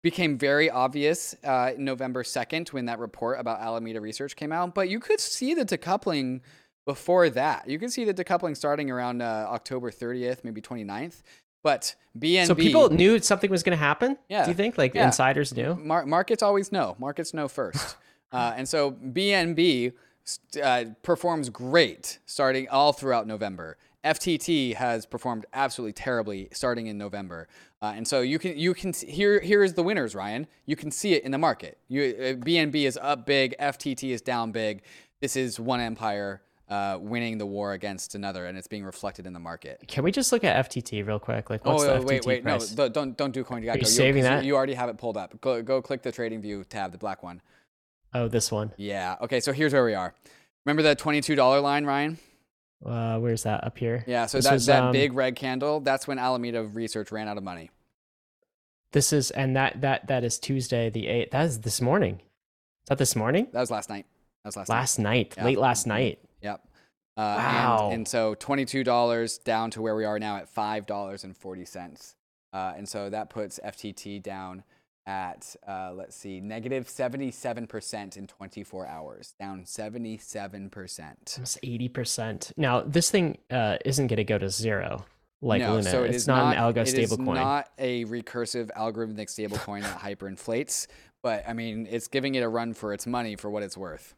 became 0.01 0.37
very 0.37 0.69
obvious 0.69 1.35
uh, 1.43 1.71
November 1.77 2.23
2nd 2.23 2.73
when 2.73 2.85
that 2.85 2.99
report 2.99 3.39
about 3.39 3.59
Alameda 3.59 4.01
Research 4.01 4.35
came 4.35 4.51
out, 4.51 4.75
but 4.75 4.89
you 4.89 4.99
could 4.99 5.19
see 5.19 5.53
the 5.53 5.65
decoupling 5.65 6.41
before 6.85 7.29
that. 7.31 7.67
You 7.67 7.79
can 7.79 7.89
see 7.89 8.05
the 8.05 8.13
decoupling 8.13 8.55
starting 8.55 8.89
around 8.91 9.21
uh, 9.21 9.47
October 9.49 9.91
30th, 9.91 10.43
maybe 10.43 10.61
29th. 10.61 11.21
But 11.63 11.95
BNB. 12.17 12.45
So 12.45 12.53
people 12.55 12.89
knew 12.91 13.19
something 13.19 13.49
was 13.49 13.63
going 13.63 13.75
to 13.77 13.83
happen. 13.83 14.17
Yeah. 14.29 14.43
Do 14.45 14.51
you 14.51 14.55
think 14.55 14.77
like 14.77 14.93
Yeah. 14.93 15.07
insiders 15.07 15.55
knew? 15.55 15.75
Mar- 15.75 16.05
markets 16.05 16.43
always 16.43 16.71
know. 16.71 16.95
Markets 16.99 17.33
know 17.33 17.47
first. 17.47 17.97
uh, 18.31 18.53
and 18.55 18.69
so 18.69 18.91
BNB 18.91 19.93
uh, 20.63 20.85
performs 21.01 21.49
great 21.49 22.19
starting 22.27 22.69
all 22.69 22.93
throughout 22.93 23.25
November. 23.25 23.77
FTT 24.03 24.75
has 24.75 25.07
performed 25.07 25.47
absolutely 25.53 25.93
terribly 25.93 26.49
starting 26.51 26.85
in 26.85 26.99
November. 26.99 27.47
Uh, 27.81 27.93
and 27.95 28.07
so 28.07 28.21
you 28.21 28.37
can 28.37 28.55
you 28.55 28.75
can 28.75 28.93
see, 28.93 29.09
here 29.09 29.39
here 29.39 29.63
is 29.63 29.73
the 29.73 29.81
winners, 29.81 30.13
Ryan. 30.13 30.45
You 30.67 30.75
can 30.75 30.91
see 30.91 31.13
it 31.13 31.23
in 31.23 31.31
the 31.31 31.39
market. 31.39 31.79
You 31.87 32.01
uh, 32.03 32.45
BNB 32.45 32.85
is 32.85 32.99
up 33.01 33.25
big, 33.25 33.55
FTT 33.59 34.11
is 34.11 34.21
down 34.21 34.51
big. 34.51 34.83
This 35.21 35.35
is 35.35 35.59
one 35.59 35.79
empire 35.79 36.43
uh, 36.69 36.97
winning 36.99 37.37
the 37.37 37.45
war 37.45 37.73
against 37.73 38.15
another, 38.15 38.45
and 38.45 38.57
it's 38.57 38.67
being 38.67 38.83
reflected 38.83 39.25
in 39.27 39.33
the 39.33 39.39
market. 39.39 39.83
Can 39.87 40.03
we 40.03 40.11
just 40.11 40.31
look 40.31 40.43
at 40.43 40.69
FTT 40.69 41.05
real 41.05 41.19
quick? 41.19 41.49
Like, 41.49 41.65
what's 41.65 41.83
oh 41.83 41.99
the 41.99 42.05
wait, 42.05 42.21
FTT 42.21 42.25
wait, 42.25 42.43
price? 42.43 42.75
no, 42.75 42.89
don't 42.89 43.15
don't 43.15 43.31
do 43.31 43.43
CoinGecko. 43.43 43.79
you 43.79 43.85
saving 43.85 44.23
that? 44.23 44.43
You, 44.43 44.55
already 44.55 44.73
have 44.73 44.89
it 44.89 44.97
pulled 44.97 45.17
up. 45.17 45.39
Go 45.41 45.61
go 45.61 45.81
click 45.81 46.01
the 46.01 46.11
Trading 46.11 46.41
View 46.41 46.63
tab, 46.63 46.91
the 46.91 46.97
black 46.97 47.23
one. 47.23 47.41
Oh, 48.13 48.27
this 48.27 48.51
one. 48.51 48.71
Yeah. 48.77 49.17
Okay. 49.21 49.39
So 49.39 49.51
here's 49.51 49.73
where 49.73 49.85
we 49.85 49.93
are. 49.93 50.13
Remember 50.65 50.83
that 50.83 50.97
twenty-two 50.97 51.35
dollar 51.35 51.59
line, 51.59 51.85
Ryan? 51.85 52.17
Uh, 52.83 53.17
where's 53.19 53.43
that 53.43 53.63
up 53.63 53.77
here? 53.77 54.03
Yeah. 54.07 54.25
So 54.25 54.37
This 54.37 54.45
that 54.45 54.53
was, 54.53 54.65
that 54.65 54.83
um, 54.83 54.91
big 54.91 55.13
red 55.13 55.35
candle. 55.35 55.79
That's 55.79 56.07
when 56.07 56.17
Alameda 56.19 56.63
Research 56.63 57.11
ran 57.11 57.27
out 57.27 57.37
of 57.37 57.43
money. 57.43 57.71
This 58.91 59.11
is 59.13 59.31
and 59.31 59.55
that 59.55 59.81
that 59.81 60.07
that 60.07 60.23
is 60.23 60.39
Tuesday 60.39 60.89
the 60.89 61.07
eighth. 61.07 61.31
That 61.31 61.45
is 61.45 61.59
this 61.61 61.81
morning. 61.81 62.15
Is 62.15 62.89
that 62.89 62.97
this 62.97 63.15
morning? 63.15 63.47
That 63.51 63.59
was 63.59 63.71
last 63.71 63.89
night. 63.89 64.05
That 64.43 64.49
was 64.49 64.57
last. 64.57 64.69
night. 64.69 64.75
Last 64.75 64.99
night, 64.99 65.33
Yeah. 65.37 65.45
late 65.45 65.57
last 65.57 65.87
night. 65.87 66.19
Uh, 67.17 67.35
Wow. 67.37 67.85
And, 67.85 67.93
and 67.93 68.07
so 68.07 68.35
twenty-two 68.35 68.83
dollars 68.83 69.37
down 69.37 69.71
to 69.71 69.81
where 69.81 69.95
we 69.95 70.05
are 70.05 70.19
now 70.19 70.37
at 70.37 70.49
five 70.49 70.85
dollars 70.85 71.23
and 71.23 71.35
forty 71.35 71.65
cents. 71.65 72.15
Uh, 72.53 72.73
and 72.77 72.87
so 72.87 73.09
that 73.09 73.29
puts 73.29 73.59
FTT 73.63 74.21
down 74.21 74.63
at 75.07 75.55
uh, 75.67 75.91
let's 75.93 76.15
see, 76.15 76.39
negative 76.41 76.71
negative 76.71 76.89
seventy-seven 76.89 77.67
percent 77.67 78.17
in 78.17 78.27
twenty-four 78.27 78.87
hours. 78.87 79.33
Down 79.39 79.65
seventy-seven 79.65 80.69
percent. 80.69 81.33
Almost 81.37 81.59
eighty 81.63 81.89
percent. 81.89 82.51
Now 82.57 82.81
this 82.81 83.09
thing 83.11 83.37
uh, 83.49 83.77
isn't 83.85 84.07
going 84.07 84.17
to 84.17 84.23
go 84.23 84.37
to 84.37 84.49
zero 84.49 85.05
like 85.41 85.61
no, 85.61 85.73
Luna. 85.73 85.83
so 85.83 86.03
it 86.03 86.07
it's 86.07 86.17
is 86.17 86.27
not, 86.27 86.55
an 86.55 86.61
algo 86.61 86.81
stablecoin. 86.81 87.35
not 87.35 87.69
a 87.77 88.05
recursive 88.05 88.71
algorithmic 88.73 89.27
stablecoin 89.27 89.81
that 89.83 89.99
hyperinflates, 89.99 90.87
but 91.21 91.43
I 91.47 91.53
mean, 91.53 91.87
it's 91.89 92.07
giving 92.07 92.35
it 92.35 92.41
a 92.41 92.49
run 92.49 92.73
for 92.73 92.93
its 92.93 93.05
money 93.05 93.35
for 93.35 93.49
what 93.49 93.63
it's 93.63 93.77
worth. 93.77 94.15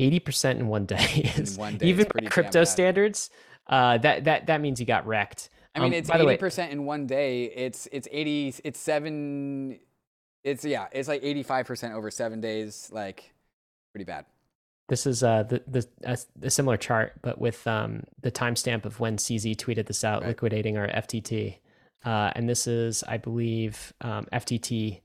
Eighty 0.00 0.18
percent 0.18 0.58
in 0.58 0.66
one 0.68 0.86
day 0.96 1.32
is 1.36 1.56
one 1.58 1.76
day 1.76 1.86
even 1.86 2.06
by 2.14 2.26
crypto 2.26 2.64
standards. 2.64 3.30
Uh, 3.66 3.98
that 3.98 4.24
that 4.24 4.46
that 4.46 4.60
means 4.60 4.80
you 4.80 4.86
got 4.86 5.06
wrecked. 5.06 5.48
I 5.74 5.78
mean, 5.78 5.92
Um, 5.92 5.98
it's 6.00 6.10
80% 6.10 6.70
in 6.70 6.84
one 6.84 7.06
day. 7.06 7.44
It's 7.44 7.86
it's 7.92 8.08
eighty. 8.10 8.52
It's 8.64 8.80
seven. 8.80 9.78
It's 10.42 10.64
yeah. 10.64 10.86
It's 10.90 11.06
like 11.08 11.22
eighty 11.22 11.42
five 11.44 11.66
percent 11.66 11.94
over 11.94 12.10
seven 12.10 12.40
days. 12.40 12.88
Like 12.92 13.32
pretty 13.92 14.04
bad. 14.04 14.24
This 14.88 15.06
is 15.06 15.22
uh, 15.22 15.44
the, 15.44 15.62
the 15.68 15.86
a, 16.02 16.18
a 16.42 16.50
similar 16.50 16.76
chart, 16.76 17.12
but 17.22 17.40
with 17.40 17.64
um, 17.68 18.02
the 18.22 18.32
timestamp 18.32 18.84
of 18.84 18.98
when 18.98 19.18
CZ 19.18 19.54
tweeted 19.56 19.86
this 19.86 20.02
out, 20.02 20.22
Right. 20.22 20.28
liquidating 20.30 20.76
our 20.78 20.88
FTT. 20.88 21.58
Uh, 22.04 22.32
and 22.34 22.48
this 22.48 22.66
is, 22.66 23.04
I 23.06 23.18
believe, 23.18 23.92
um, 24.00 24.26
FTT, 24.32 25.00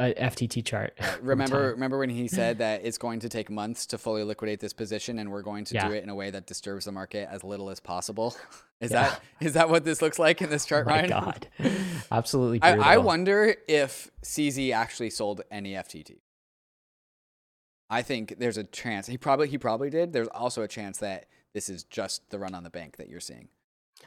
uh, 0.00 0.12
FTT 0.14 0.64
chart. 0.64 0.98
Remember, 1.22 1.70
remember 1.70 1.98
when 1.98 2.10
he 2.10 2.26
said 2.26 2.58
that 2.64 2.84
it's 2.84 2.98
going 2.98 3.20
to 3.20 3.28
take 3.28 3.50
months 3.50 3.86
to 3.86 3.98
fully 3.98 4.24
liquidate 4.24 4.58
this 4.60 4.72
position, 4.72 5.18
and 5.18 5.30
we're 5.30 5.42
going 5.42 5.64
to 5.66 5.74
Yeah. 5.74 5.88
do 5.88 5.94
it 5.94 6.02
in 6.02 6.08
a 6.08 6.14
way 6.14 6.30
that 6.30 6.46
disturbs 6.46 6.86
the 6.86 6.92
market 6.92 7.28
as 7.30 7.44
little 7.44 7.70
as 7.70 7.78
possible. 7.80 8.34
Is 8.80 8.90
Yeah. 8.92 9.10
that 9.10 9.20
is 9.40 9.52
that 9.52 9.68
what 9.68 9.84
this 9.84 10.00
looks 10.00 10.18
like 10.18 10.40
in 10.40 10.48
this 10.48 10.64
Oh 10.64 10.68
chart, 10.68 10.86
my 10.86 11.00
Ryan? 11.02 11.10
God, 11.10 11.48
absolutely. 12.10 12.62
I, 12.62 12.94
I 12.94 12.96
wonder 12.96 13.54
if 13.68 14.10
CZ 14.24 14.72
actually 14.72 15.10
sold 15.10 15.42
any 15.50 15.72
FTT. 15.74 16.16
I 17.90 18.02
think 18.02 18.36
there's 18.38 18.56
a 18.56 18.64
chance 18.64 19.06
he 19.06 19.18
probably 19.18 19.48
he 19.48 19.58
probably 19.58 19.90
did. 19.90 20.12
There's 20.14 20.28
also 20.28 20.62
a 20.62 20.68
chance 20.68 20.98
that 20.98 21.26
this 21.52 21.68
is 21.68 21.84
just 21.84 22.30
the 22.30 22.38
run 22.38 22.54
on 22.54 22.62
the 22.62 22.70
bank 22.70 22.96
that 22.96 23.08
you're 23.10 23.20
seeing. 23.20 23.48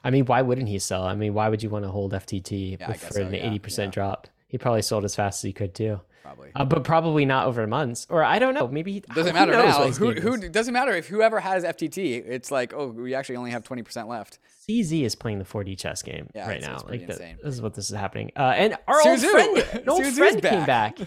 I 0.03 0.09
mean, 0.09 0.25
why 0.25 0.41
wouldn't 0.41 0.69
he 0.69 0.79
sell? 0.79 1.03
I 1.03 1.13
mean, 1.15 1.33
why 1.33 1.49
would 1.49 1.61
you 1.61 1.69
want 1.69 1.85
to 1.85 1.91
hold 1.91 2.13
FTT 2.13 2.79
Yeah, 2.79 2.85
I 2.87 2.91
with- 2.91 3.01
guess 3.01 3.07
for 3.09 3.13
so, 3.15 3.27
an 3.27 3.35
eighty 3.35 3.59
percent 3.59 3.93
drop? 3.93 4.27
He 4.53 4.59
probably 4.59 4.83
sold 4.83 5.03
as 5.03 5.15
fast 5.15 5.39
as 5.39 5.47
he 5.47 5.51
could 5.51 5.73
too, 5.73 5.99
Probably 6.21 6.51
uh, 6.55 6.63
but 6.63 6.83
probably 6.83 7.25
not 7.25 7.47
over 7.47 7.65
months. 7.65 8.05
Or 8.07 8.23
I 8.23 8.37
don't 8.37 8.53
know. 8.53 8.67
Maybe 8.67 8.91
he, 8.93 8.99
doesn't 8.99 9.33
matter 9.33 9.51
now. 9.51 9.87
Who 9.89 10.11
who 10.11 10.37
doesn't 10.47 10.75
matter 10.75 10.91
if 10.91 11.07
whoever 11.07 11.39
has 11.39 11.63
FTT. 11.63 12.23
It's 12.23 12.51
like 12.51 12.71
oh 12.71 12.89
we 12.89 13.15
actually 13.15 13.37
only 13.37 13.49
have 13.49 13.63
twenty 13.63 13.81
percent 13.81 14.07
left. 14.07 14.37
CZ 14.69 15.01
is 15.03 15.15
playing 15.15 15.39
the 15.39 15.43
4D 15.45 15.75
chess 15.75 16.03
game 16.03 16.29
Yeah, 16.35 16.47
right 16.47 16.61
now. 16.61 16.77
like 16.87 17.07
the- 17.07 17.15
this 17.15 17.55
is 17.55 17.61
what 17.63 17.73
this 17.73 17.89
is 17.89 17.97
happening. 17.97 18.31
Uh, 18.37 18.53
and 18.55 18.77
our 18.87 18.95
old 19.05 19.19
Su 19.19 19.27
Zhu. 19.27 19.31
friend, 19.31 19.57
an 19.83 19.89
old 19.89 20.03
Su 20.05 20.11
Zhu's 20.11 20.17
friend 20.19 20.41
came 20.43 20.65
back. 20.65 20.97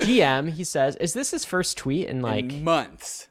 GM, 0.00 0.50
he 0.54 0.64
says, 0.64 0.96
"Is 0.96 1.14
this 1.14 1.30
his 1.30 1.44
first 1.44 1.78
tweet 1.78 2.08
in 2.08 2.20
like 2.20 2.52
in 2.52 2.64
months. 2.64 3.28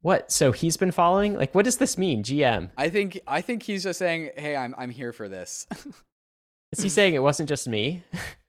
what? 0.00 0.30
So 0.30 0.52
he's 0.52 0.76
been 0.76 0.92
following. 0.92 1.34
Like, 1.34 1.54
what 1.56 1.64
does 1.64 1.78
this 1.78 1.98
mean, 1.98 2.22
GM? 2.22 2.70
I 2.76 2.88
think 2.88 3.20
I 3.26 3.40
think 3.40 3.64
he's 3.64 3.82
just 3.82 3.98
saying, 3.98 4.30
"Hey, 4.36 4.54
I'm 4.56 4.74
I'm 4.78 4.90
here 4.90 5.12
for 5.12 5.28
this." 5.28 5.66
Is 6.72 6.82
he 6.82 6.88
saying 6.88 7.14
it 7.14 7.22
wasn't 7.22 7.48
just 7.48 7.66
me? 7.68 8.02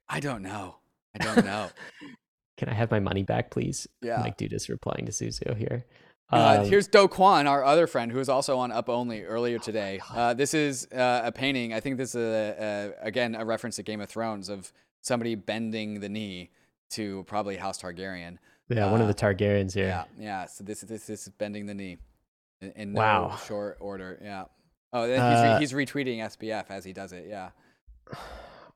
I 0.07 0.20
don't 0.20 0.41
know. 0.41 0.76
I 1.20 1.24
don't 1.24 1.45
know. 1.45 1.70
Can 2.57 2.67
I 2.70 2.74
have 2.74 2.91
my 2.91 2.99
money 2.99 3.24
back, 3.24 3.51
please? 3.51 3.88
Yeah. 4.01 4.20
Like, 4.22 4.36
dude 4.38 4.51
is 4.53 4.67
replying 4.70 5.05
to 5.05 5.11
Su 5.11 5.28
Zhu 5.28 5.55
here. 5.55 5.86
Uh, 6.32 6.59
Um, 6.61 6.65
here's 6.70 6.88
Do 6.88 7.07
Kwon, 7.07 7.47
our 7.47 7.63
other 7.63 7.88
friend, 7.88 8.11
who 8.11 8.20
is 8.20 8.28
also 8.30 8.57
on 8.59 8.72
Up 8.72 8.89
Only 8.89 9.24
earlier 9.24 9.57
today. 9.59 9.99
Uh, 10.13 10.34
this 10.34 10.53
is 10.53 10.86
uh, 10.91 11.22
a 11.24 11.32
painting. 11.32 11.74
I 11.74 11.80
think 11.80 11.97
this 11.97 12.09
is 12.09 12.15
a, 12.22 12.93
a, 13.01 13.07
again 13.07 13.34
a 13.36 13.45
reference 13.45 13.78
to 13.78 13.84
Game 13.84 14.01
of 14.01 14.09
Thrones 14.09 14.49
of 14.49 14.72
somebody 15.01 15.36
bending 15.36 16.01
the 16.01 16.09
knee 16.09 16.51
to 16.91 17.24
probably 17.24 17.55
House 17.55 17.82
Targaryen. 17.82 18.38
yeah, 18.67 18.91
one 18.91 18.99
of 19.01 19.07
uh, 19.07 19.11
the 19.11 19.15
Targaryens 19.15 19.74
here. 19.74 19.86
Yeah, 19.88 20.03
yeah. 20.20 20.45
So 20.45 20.63
this 20.65 20.82
this, 20.82 21.05
this 21.07 21.26
is 21.28 21.30
bending 21.30 21.65
the 21.65 21.74
knee 21.74 21.97
in, 22.61 22.72
in 22.76 22.93
no 22.93 22.99
Wow. 22.99 23.39
short 23.47 23.78
order. 23.80 24.20
Yeah. 24.22 24.45
Oh, 24.91 25.07
then 25.07 25.20
Uh, 25.22 25.57
he's, 25.59 25.74
re- 25.74 25.80
he's 25.86 25.89
retweeting 25.93 26.17
SBF 26.20 26.65
as 26.70 26.84
he 26.84 26.91
does 26.93 27.13
it. 27.13 27.26
Yeah. 27.30 27.51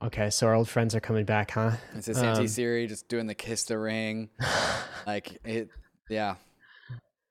Okay, 0.02 0.30
so 0.30 0.48
our 0.48 0.54
old 0.54 0.68
friends 0.68 0.94
are 0.96 1.00
coming 1.00 1.24
back, 1.24 1.52
huh? 1.52 1.72
It's 1.96 2.08
this 2.08 2.18
anti 2.18 2.42
Um, 2.42 2.48
Siri 2.48 2.88
just 2.88 3.08
doing 3.08 3.26
the 3.26 3.36
kiss 3.36 3.64
the 3.64 3.80
ring. 3.80 4.30
like 5.08 5.38
it 5.46 5.70
yeah. 6.10 6.36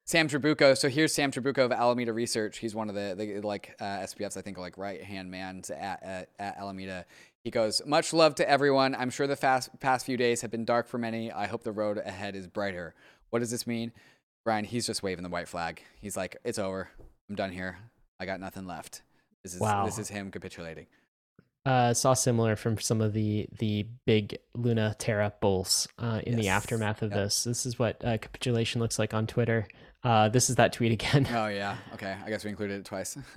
Sam 0.04 0.26
Trabucco 0.26 0.76
so 0.76 0.88
here's 0.88 1.14
sam 1.14 1.30
Trabucco 1.30 1.58
of 1.66 1.72
alameda 1.72 2.12
research. 2.14 2.58
He's 2.58 2.74
one 2.74 2.88
of 2.88 2.94
the, 2.94 3.14
the 3.16 3.46
like 3.46 3.76
uh, 3.78 3.84
SBF's 4.00 4.36
i 4.36 4.42
think 4.42 4.56
like 4.58 4.78
right 4.78 5.02
hand 5.02 5.30
man 5.30 5.62
at, 5.70 6.02
at, 6.02 6.28
at 6.38 6.56
alameda. 6.56 7.04
He 7.44 7.50
goes 7.50 7.82
much 7.84 8.12
love 8.14 8.34
to 8.36 8.48
everyone. 8.48 8.94
I'm 8.94 9.10
sure 9.10 9.26
the 9.26 9.36
fast, 9.36 9.78
past 9.80 10.06
few 10.06 10.16
days 10.16 10.40
have 10.40 10.50
been 10.50 10.64
dark 10.64 10.88
for 10.88 10.96
many. 10.96 11.30
I 11.30 11.46
hope 11.48 11.64
the 11.64 11.72
road 11.72 11.98
ahead 11.98 12.34
is 12.36 12.46
brighter. 12.46 12.94
What 13.30 13.40
does 13.40 13.50
this 13.50 13.66
mean? 13.66 13.92
Brian 14.44 14.64
he's 14.64 14.86
just 14.86 15.02
waving 15.02 15.24
the 15.24 15.30
white 15.30 15.48
flag. 15.48 15.82
He's 16.00 16.16
like 16.16 16.36
it's 16.42 16.58
over. 16.58 16.88
I'm 17.28 17.36
done 17.36 17.52
here. 17.52 17.76
I 18.18 18.24
got 18.24 18.40
nothing 18.40 18.66
left. 18.66 19.02
This 19.42 19.54
is 19.54 19.60
Wow. 19.60 19.84
this 19.84 19.98
is 19.98 20.08
him 20.08 20.30
capitulating 20.30 20.86
uh, 21.64 21.94
saw 21.94 22.14
similar 22.14 22.56
from 22.56 22.78
some 22.78 23.00
of 23.00 23.12
the 23.12 23.46
the 23.58 23.86
big 24.06 24.38
Luna 24.54 24.94
Terra 24.98 25.32
bulls 25.40 25.86
uh, 25.98 26.20
in 26.26 26.36
the 26.36 26.48
aftermath 26.48 27.02
of 27.02 27.10
Yep. 27.12 27.18
this. 27.20 27.44
This 27.44 27.66
is 27.66 27.78
what 27.78 28.04
uh, 28.04 28.18
capitulation 28.18 28.80
looks 28.80 28.98
like 28.98 29.14
on 29.14 29.26
Twitter. 29.26 29.66
Uh, 30.04 30.28
this 30.28 30.50
is 30.50 30.56
that 30.56 30.72
tweet 30.72 30.90
again. 30.92 31.28
oh 31.32 31.46
yeah 31.46 31.76
okay 31.94 32.16
i 32.26 32.28
guess 32.28 32.42
we 32.42 32.50
included 32.50 32.80
it 32.80 32.84
twice 32.84 33.16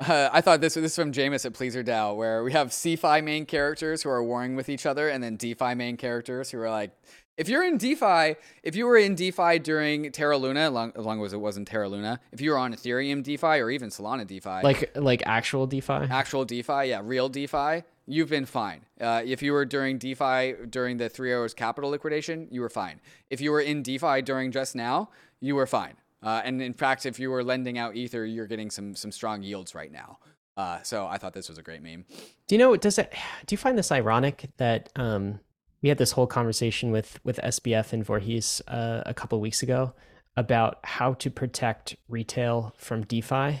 Uh, 0.00 0.30
I 0.32 0.42
thought 0.42 0.60
this 0.60 0.74
this 0.74 0.92
is 0.92 0.94
from 0.94 1.10
Jamis 1.12 1.44
at 1.44 1.54
PleasrDAO, 1.54 2.16
where 2.16 2.44
we 2.44 2.52
have 2.52 2.68
CeFi 2.68 3.22
main 3.24 3.46
characters 3.46 4.00
who 4.04 4.08
are 4.10 4.22
warring 4.22 4.54
with 4.54 4.68
each 4.68 4.86
other, 4.86 5.08
and 5.08 5.20
then 5.24 5.34
DeFi 5.36 5.74
main 5.74 5.96
characters 5.96 6.52
who 6.52 6.60
are 6.60 6.70
like, 6.70 6.92
if 7.38 7.48
you're 7.48 7.64
in 7.64 7.78
DeFi, 7.78 8.34
if 8.64 8.74
you 8.74 8.84
were 8.84 8.98
in 8.98 9.14
DeFi 9.14 9.60
during 9.60 10.10
Terra 10.10 10.36
Luna, 10.36 10.60
as 10.60 10.72
long, 10.72 10.92
as 10.96 11.04
long 11.06 11.24
as 11.24 11.32
it 11.32 11.38
wasn't 11.40 11.68
Terra 11.68 11.88
Luna, 11.88 12.20
if 12.32 12.40
you 12.40 12.50
were 12.50 12.58
on 12.58 12.74
Ethereum 12.74 13.22
DeFi 13.22 13.60
or 13.60 13.70
even 13.70 13.88
Solana 13.88 14.26
DeFi, 14.26 14.62
like 14.62 14.94
like 14.96 15.22
actual 15.24 15.66
DeFi. 15.66 16.08
actual 16.10 16.44
DeFi, 16.44 16.88
yeah, 16.88 17.00
real 17.02 17.28
DeFi, 17.28 17.84
you've 18.06 18.28
been 18.28 18.44
fine. 18.44 18.80
Uh, 19.00 19.22
if 19.24 19.40
you 19.40 19.52
were 19.52 19.64
during 19.64 19.98
DeFi 19.98 20.54
during 20.68 20.96
the 20.96 21.08
Three 21.08 21.30
Arrows 21.30 21.54
Capital 21.54 21.90
liquidation, 21.90 22.48
you 22.50 22.60
were 22.60 22.68
fine. 22.68 23.00
If 23.30 23.40
you 23.40 23.52
were 23.52 23.60
in 23.60 23.82
DeFi 23.82 24.20
during 24.22 24.50
just 24.50 24.74
now, 24.74 25.10
you 25.40 25.54
were 25.54 25.66
fine. 25.66 25.94
Uh, 26.20 26.42
and 26.44 26.60
in 26.60 26.74
fact, 26.74 27.06
if 27.06 27.20
you 27.20 27.30
were 27.30 27.44
lending 27.44 27.78
out 27.78 27.94
Ether, 27.94 28.26
you're 28.26 28.48
getting 28.48 28.70
some 28.70 28.96
some 28.96 29.12
strong 29.12 29.44
yields 29.44 29.76
right 29.76 29.92
now. 29.92 30.18
Uh, 30.56 30.82
so 30.82 31.06
I 31.06 31.18
thought 31.18 31.34
this 31.34 31.48
was 31.48 31.56
a 31.56 31.62
great 31.62 31.82
meme. 31.82 32.04
Do 32.48 32.56
you 32.56 32.58
know? 32.58 32.76
Does 32.76 32.98
it? 32.98 33.14
Do 33.46 33.52
you 33.52 33.58
find 33.58 33.78
this 33.78 33.92
ironic 33.92 34.50
that 34.56 34.88
um, 34.96 35.38
we 35.82 35.88
had 35.88 35.98
this 35.98 36.12
whole 36.12 36.26
conversation 36.26 36.90
with 36.90 37.20
with 37.24 37.38
SBF 37.42 37.92
and 37.92 38.04
Voorhees 38.04 38.60
uh, 38.68 39.02
a 39.06 39.14
couple 39.14 39.40
weeks 39.40 39.62
ago 39.62 39.94
about 40.36 40.78
how 40.84 41.14
to 41.14 41.30
protect 41.30 41.96
retail 42.08 42.74
from 42.78 43.02
DeFi, 43.04 43.60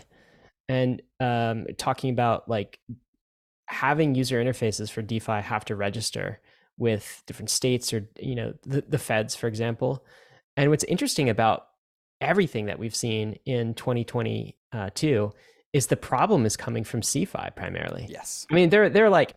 and 0.68 1.02
um, 1.20 1.66
talking 1.76 2.10
about 2.10 2.48
like 2.48 2.78
having 3.66 4.14
user 4.14 4.42
interfaces 4.42 4.90
for 4.90 5.02
DeFi 5.02 5.40
have 5.40 5.64
to 5.66 5.76
register 5.76 6.40
with 6.78 7.22
different 7.26 7.50
states 7.50 7.92
or 7.92 8.08
you 8.20 8.34
know 8.34 8.54
the, 8.64 8.82
the 8.88 8.98
feds, 8.98 9.34
for 9.34 9.46
example. 9.46 10.04
And 10.56 10.70
what's 10.70 10.84
interesting 10.84 11.28
about 11.28 11.68
everything 12.20 12.66
that 12.66 12.78
we've 12.78 12.96
seen 12.96 13.38
in 13.44 13.74
2022 13.74 15.32
is 15.72 15.86
the 15.86 15.96
problem 15.96 16.46
is 16.46 16.56
coming 16.56 16.82
from 16.82 17.00
CeFi 17.02 17.54
primarily. 17.54 18.06
Yes. 18.08 18.46
I 18.50 18.54
mean, 18.54 18.70
they're 18.70 18.88
they're 18.88 19.10
like 19.10 19.34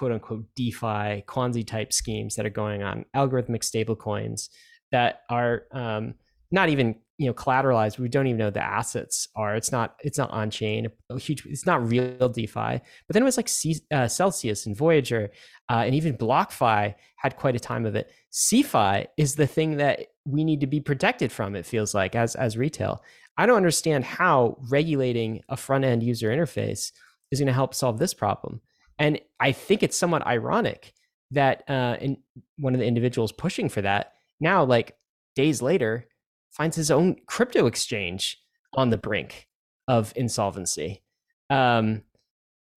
quote 0.00 0.12
unquote 0.12 0.46
DeFi, 0.56 1.22
Quanzi 1.26 1.66
type 1.66 1.92
schemes 1.92 2.34
that 2.36 2.46
are 2.46 2.50
going 2.50 2.82
on, 2.82 3.04
algorithmic 3.14 3.60
stablecoins 3.60 4.48
that 4.92 5.20
are 5.28 5.64
um, 5.72 6.14
not 6.50 6.70
even 6.70 6.94
you 7.18 7.26
know 7.26 7.34
collateralized. 7.34 7.98
We 7.98 8.08
don't 8.08 8.26
even 8.26 8.38
know 8.38 8.48
the 8.48 8.64
assets 8.64 9.28
are. 9.36 9.54
It's 9.54 9.70
not 9.70 9.96
it's 10.02 10.16
not 10.16 10.30
on 10.30 10.48
chain. 10.48 10.88
Huge. 11.18 11.44
It's 11.44 11.66
not 11.66 11.86
real 11.86 12.30
DeFi. 12.30 12.80
But 12.80 13.10
then 13.10 13.20
it 13.20 13.26
was 13.26 13.36
like 13.36 13.48
C, 13.50 13.76
uh, 13.92 14.08
Celsius 14.08 14.64
and 14.64 14.74
Voyager, 14.74 15.32
uh, 15.68 15.82
and 15.84 15.94
even 15.94 16.16
BlockFi 16.16 16.94
had 17.16 17.36
quite 17.36 17.56
a 17.56 17.60
time 17.60 17.84
of 17.84 17.94
it. 17.94 18.10
CeFi 18.32 19.06
is 19.18 19.34
the 19.34 19.46
thing 19.46 19.76
that 19.76 20.06
we 20.24 20.44
need 20.44 20.62
to 20.62 20.66
be 20.66 20.80
protected 20.80 21.30
from. 21.30 21.54
It 21.54 21.66
feels 21.66 21.92
like 21.92 22.14
as 22.14 22.36
as 22.36 22.56
retail. 22.56 23.02
I 23.36 23.44
don't 23.44 23.58
understand 23.58 24.04
how 24.04 24.56
regulating 24.70 25.42
a 25.50 25.58
front 25.58 25.84
end 25.84 26.02
user 26.02 26.30
interface 26.30 26.90
is 27.30 27.38
going 27.38 27.48
to 27.48 27.52
help 27.52 27.74
solve 27.74 27.98
this 27.98 28.14
problem. 28.14 28.62
And 29.00 29.18
I 29.40 29.50
think 29.50 29.82
it's 29.82 29.96
somewhat 29.96 30.24
ironic 30.26 30.92
that 31.32 31.68
uh, 31.68 31.96
in, 32.00 32.18
one 32.58 32.74
of 32.74 32.80
the 32.80 32.86
individuals 32.86 33.32
pushing 33.32 33.68
for 33.68 33.82
that 33.82 34.12
now, 34.40 34.62
like 34.62 34.96
days 35.34 35.62
later, 35.62 36.06
finds 36.50 36.76
his 36.76 36.90
own 36.90 37.16
crypto 37.26 37.66
exchange 37.66 38.38
on 38.74 38.90
the 38.90 38.98
brink 38.98 39.48
of 39.88 40.12
insolvency. 40.16 41.02
Um, 41.48 42.02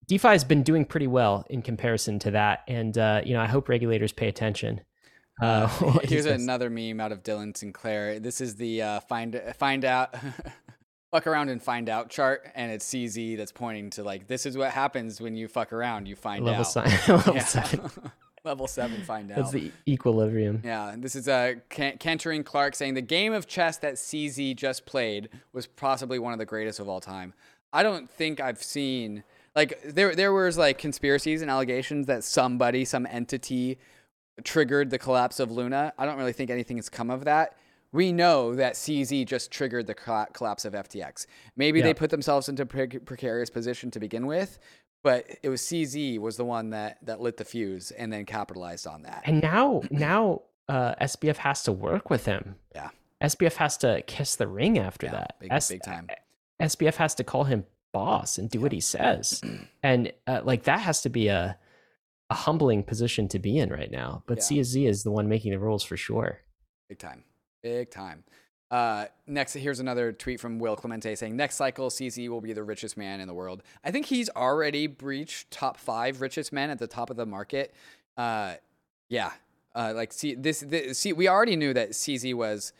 DeFi 0.07 0.29
has 0.29 0.43
been 0.43 0.63
doing 0.63 0.85
pretty 0.85 1.07
well 1.07 1.45
in 1.49 1.61
comparison 1.61 2.19
to 2.19 2.31
that, 2.31 2.63
and 2.67 2.97
uh, 2.97 3.21
you 3.23 3.33
know 3.33 3.41
I 3.41 3.47
hope 3.47 3.69
regulators 3.69 4.11
pay 4.11 4.27
attention. 4.27 4.81
Uh, 5.41 5.67
Here's 6.03 6.25
another 6.25 6.69
meme 6.69 6.99
out 6.99 7.11
of 7.11 7.23
Dylan 7.23 7.55
Sinclair. 7.55 8.19
This 8.19 8.41
is 8.41 8.55
the 8.55 8.81
uh, 8.81 8.99
find 9.01 9.41
find 9.57 9.85
out 9.85 10.15
fuck 11.13 11.27
around 11.27 11.49
and 11.49 11.61
find 11.61 11.89
out 11.89 12.09
chart, 12.09 12.49
and 12.55 12.71
it's 12.71 12.85
CZ 12.91 13.37
that's 13.37 13.51
pointing 13.51 13.91
to 13.91 14.03
like 14.03 14.27
this 14.27 14.45
is 14.45 14.57
what 14.57 14.71
happens 14.71 15.21
when 15.21 15.35
you 15.35 15.47
fuck 15.47 15.71
around, 15.71 16.07
you 16.07 16.15
find 16.15 16.43
level 16.43 16.61
out. 16.61 16.63
Sign, 16.63 16.89
level 17.07 17.35
yeah. 17.35 17.43
seven. 17.43 17.91
level 18.43 18.67
seven, 18.67 19.01
find 19.03 19.31
out. 19.31 19.37
That's 19.37 19.51
the 19.51 19.71
equilibrium. 19.87 20.61
Yeah, 20.65 20.95
this 20.97 21.15
is 21.15 21.27
uh, 21.27 21.53
Cantering 21.69 22.43
Clark 22.43 22.75
saying 22.75 22.95
the 22.95 23.01
game 23.01 23.31
of 23.31 23.47
chess 23.47 23.77
that 23.77 23.93
CZ 23.93 24.55
just 24.55 24.87
played 24.87 25.29
was 25.53 25.67
possibly 25.67 26.17
one 26.17 26.33
of 26.33 26.39
the 26.39 26.45
greatest 26.45 26.79
of 26.79 26.89
all 26.89 26.99
time. 26.99 27.33
I 27.71 27.83
don't 27.83 28.09
think 28.09 28.41
I've 28.41 28.61
seen 28.61 29.23
like 29.55 29.79
there 29.85 30.15
there 30.15 30.33
was 30.33 30.57
like 30.57 30.79
conspiracies 30.79 31.43
and 31.43 31.51
allegations 31.51 32.07
that 32.07 32.23
somebody, 32.23 32.85
some 32.85 33.05
entity, 33.05 33.77
triggered 34.43 34.89
the 34.89 34.97
collapse 34.97 35.39
of 35.39 35.51
Luna. 35.51 35.93
I 35.95 36.07
don't 36.07 36.17
really 36.17 36.33
think 36.33 36.49
anything 36.49 36.77
has 36.77 36.89
come 36.89 37.11
of 37.11 37.25
that 37.25 37.55
we 37.93 38.11
know 38.11 38.55
that 38.55 38.73
CZ 38.73 39.25
just 39.25 39.51
triggered 39.51 39.87
the 39.87 39.93
collapse 39.93 40.65
of 40.65 40.73
FTX. 40.73 41.27
Maybe 41.55 41.81
they 41.81 41.93
put 41.93 42.09
themselves 42.09 42.49
into 42.49 42.63
a 42.63 42.65
precarious 42.65 43.49
position 43.49 43.91
to 43.91 43.99
begin 43.99 44.25
with, 44.25 44.59
but 45.03 45.25
it 45.43 45.49
was 45.49 45.61
CZ 45.61 46.19
was 46.19 46.35
the 46.35 46.43
one 46.43 46.71
that 46.71 46.97
that 47.05 47.21
lit 47.21 47.37
the 47.37 47.45
fuse 47.45 47.91
and 47.91 48.11
then 48.11 48.25
capitalized 48.25 48.87
on 48.87 49.03
that. 49.03 49.21
And 49.25 49.41
now 49.41 49.83
now 49.91 50.41
uh, 50.67 50.95
SBF 50.95 51.37
has 51.37 51.63
to 51.63 51.71
work 51.71 52.09
with 52.09 52.25
him. 52.25 52.55
Yeah. 52.73 52.89
SBF 53.21 53.53
has 53.53 53.77
to 53.77 54.01
kiss 54.07 54.35
the 54.35 54.47
ring 54.47 54.79
after 54.79 55.05
yeah, 55.05 55.11
that. 55.13 55.35
Big, 55.39 55.51
S- 55.51 55.69
big 55.69 55.83
time. 55.83 56.07
SBF 56.61 56.95
has 56.95 57.15
to 57.15 57.23
call 57.23 57.45
him 57.45 57.65
boss 57.93 58.37
and 58.37 58.49
do 58.49 58.57
yeah. 58.57 58.63
what 58.63 58.71
he 58.71 58.81
says. 58.81 59.41
and 59.83 60.11
uh, 60.25 60.41
like 60.43 60.63
that 60.63 60.79
has 60.79 61.01
to 61.03 61.09
be 61.09 61.27
a 61.27 61.57
a 62.29 62.35
humbling 62.35 62.81
position 62.81 63.27
to 63.27 63.37
be 63.37 63.59
in 63.59 63.69
right 63.69 63.91
now. 63.91 64.23
But 64.25 64.37
yeah. 64.37 64.61
CZ 64.61 64.87
is 64.87 65.03
the 65.03 65.11
one 65.11 65.29
making 65.29 65.51
the 65.51 65.59
rules 65.59 65.83
for 65.83 65.95
sure. 65.95 66.39
Big 66.89 66.97
time. 66.97 67.23
Big 67.63 67.89
time. 67.89 68.23
Uh, 68.69 69.05
next, 69.27 69.53
here's 69.53 69.79
another 69.79 70.11
tweet 70.11 70.39
from 70.39 70.59
Will 70.59 70.75
Clemente 70.75 71.15
saying, 71.15 71.35
"Next 71.35 71.55
cycle, 71.55 71.89
CZ 71.89 72.27
will 72.27 72.41
be 72.41 72.53
the 72.53 72.63
richest 72.63 72.97
man 72.97 73.19
in 73.21 73.27
the 73.27 73.33
world." 73.33 73.63
I 73.83 73.91
think 73.91 74.07
he's 74.07 74.29
already 74.31 74.87
breached 74.87 75.49
top 75.51 75.77
five 75.77 76.21
richest 76.21 76.51
men 76.51 76.69
at 76.69 76.79
the 76.79 76.87
top 76.87 77.09
of 77.09 77.15
the 77.15 77.25
market. 77.25 77.73
Uh, 78.17 78.55
yeah, 79.09 79.31
uh, 79.75 79.93
like 79.95 80.11
see 80.11 80.33
this, 80.35 80.61
this. 80.61 80.97
See, 80.97 81.13
we 81.13 81.27
already 81.27 81.55
knew 81.55 81.73
that 81.73 81.91
CZ 81.91 82.33
was 82.33 82.73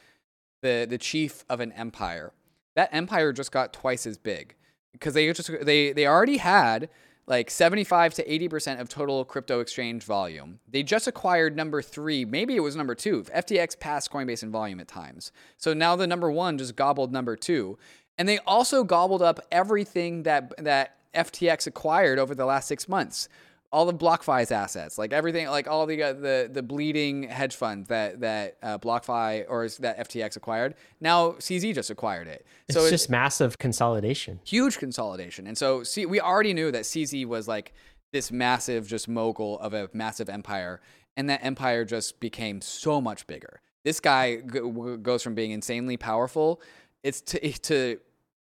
the 0.62 0.88
the 0.90 0.98
chief 0.98 1.46
of 1.50 1.60
an 1.60 1.72
empire. 1.74 2.34
That 2.76 2.90
empire 2.92 3.32
just 3.32 3.52
got 3.52 3.72
twice 3.72 4.08
as 4.08 4.18
big 4.18 4.56
because 4.94 5.14
they 5.14 5.32
just 5.32 5.52
they 5.62 5.94
they 5.94 6.08
already 6.08 6.38
had 6.38 6.90
like 7.26 7.50
75 7.50 8.14
to 8.16 8.28
80% 8.28 8.82
of 8.82 8.90
total 8.90 9.24
crypto 9.24 9.60
exchange 9.60 10.04
volume. 10.04 10.60
They 10.68 10.84
just 10.84 11.08
acquired 11.08 11.56
number 11.56 11.82
three, 11.82 12.26
maybe 12.26 12.56
it 12.56 12.60
was 12.60 12.76
number 12.76 12.96
two. 12.96 13.24
FTX 13.24 13.80
passed 13.80 14.12
Coinbase 14.12 14.44
in 14.44 14.52
volume 14.52 14.80
at 14.80 14.88
times. 14.88 15.32
So 15.58 15.74
now 15.74 15.96
the 15.96 16.08
number 16.08 16.30
one 16.30 16.58
just 16.58 16.76
gobbled 16.76 17.14
number 17.14 17.36
two. 17.36 17.78
And 18.18 18.28
they 18.28 18.40
also 18.40 18.84
gobbled 18.84 19.22
up 19.22 19.40
everything 19.52 20.24
that, 20.24 20.54
that 20.64 20.98
FTX 21.16 21.68
acquired 21.68 22.20
over 22.20 22.36
the 22.36 22.46
last 22.46 22.68
six 22.68 22.88
months 22.88 23.30
all 23.74 23.90
of 23.90 23.98
BlockFi's 23.98 24.52
assets, 24.52 25.00
like 25.00 25.12
everything, 25.12 25.48
like 25.48 25.68
all 25.68 25.88
the 25.88 26.02
uh, 26.02 26.14
the 26.14 26.50
the 26.50 26.62
bleeding 26.62 27.24
hedge 27.24 27.56
fund 27.56 27.88
that 27.88 28.22
that 28.22 28.58
uh, 28.62 28.78
BlockFi 28.78 29.46
or 29.50 29.68
that 29.80 30.08
FTX 30.08 30.38
acquired. 30.38 30.76
Now 31.02 31.32
CZ 31.32 31.74
just 31.74 31.90
acquired 31.90 32.28
it. 32.28 32.46
So 32.70 32.82
it's, 32.82 32.92
it's 32.92 33.02
just 33.04 33.10
massive 33.10 33.58
consolidation, 33.58 34.40
huge 34.46 34.78
consolidation. 34.78 35.48
And 35.48 35.58
so 35.58 35.82
see, 35.82 36.06
we 36.06 36.22
already 36.22 36.54
knew 36.54 36.72
that 36.72 36.84
CZ 36.84 37.26
was 37.26 37.48
like 37.48 37.74
this 38.12 38.32
massive, 38.32 38.88
just 38.88 39.08
mogul 39.08 39.58
of 39.60 39.74
a 39.74 39.90
massive 39.92 40.30
empire, 40.30 40.80
and 41.18 41.28
that 41.32 41.44
empire 41.44 41.84
just 41.84 42.20
became 42.20 42.62
so 42.62 43.02
much 43.02 43.26
bigger. 43.26 43.60
This 43.84 44.00
guy 44.00 44.36
g- 44.38 44.98
goes 45.02 45.24
from 45.24 45.34
being 45.34 45.50
insanely 45.50 45.98
powerful, 45.98 46.62
it's 47.02 47.22
to 47.22 47.52
to 47.52 48.00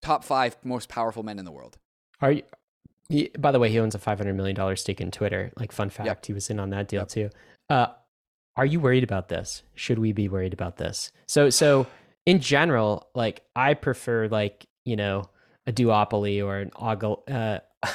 top 0.02 0.24
five 0.24 0.58
most 0.62 0.90
powerful 0.90 1.22
men 1.22 1.38
in 1.38 1.46
the 1.46 1.52
world. 1.52 1.78
Are 2.20 2.32
you 2.32 2.42
he, 3.08 3.30
by 3.38 3.52
the 3.52 3.58
way, 3.58 3.70
he 3.70 3.78
owns 3.78 3.94
a 3.94 3.98
five 3.98 4.18
hundred 4.18 4.34
million 4.34 4.56
dollar 4.56 4.76
stake 4.76 5.00
in 5.00 5.10
Twitter. 5.10 5.52
Like 5.58 5.72
fun 5.72 5.90
fact, 5.90 6.06
yep. 6.06 6.26
he 6.26 6.32
was 6.32 6.50
in 6.50 6.58
on 6.58 6.70
that 6.70 6.88
deal 6.88 7.02
yep. 7.02 7.08
too. 7.08 7.30
Uh, 7.68 7.86
are 8.56 8.66
you 8.66 8.80
worried 8.80 9.04
about 9.04 9.28
this? 9.28 9.62
Should 9.74 9.98
we 9.98 10.12
be 10.12 10.28
worried 10.28 10.54
about 10.54 10.76
this? 10.76 11.12
So, 11.28 11.50
so 11.50 11.86
in 12.24 12.40
general, 12.40 13.08
like 13.14 13.42
I 13.54 13.74
prefer 13.74 14.28
like 14.28 14.66
you 14.84 14.96
know 14.96 15.24
a 15.66 15.72
duopoly 15.72 16.44
or 16.44 16.58
an 16.58 16.70
ogle. 16.76 17.22
Uh, 17.28 17.58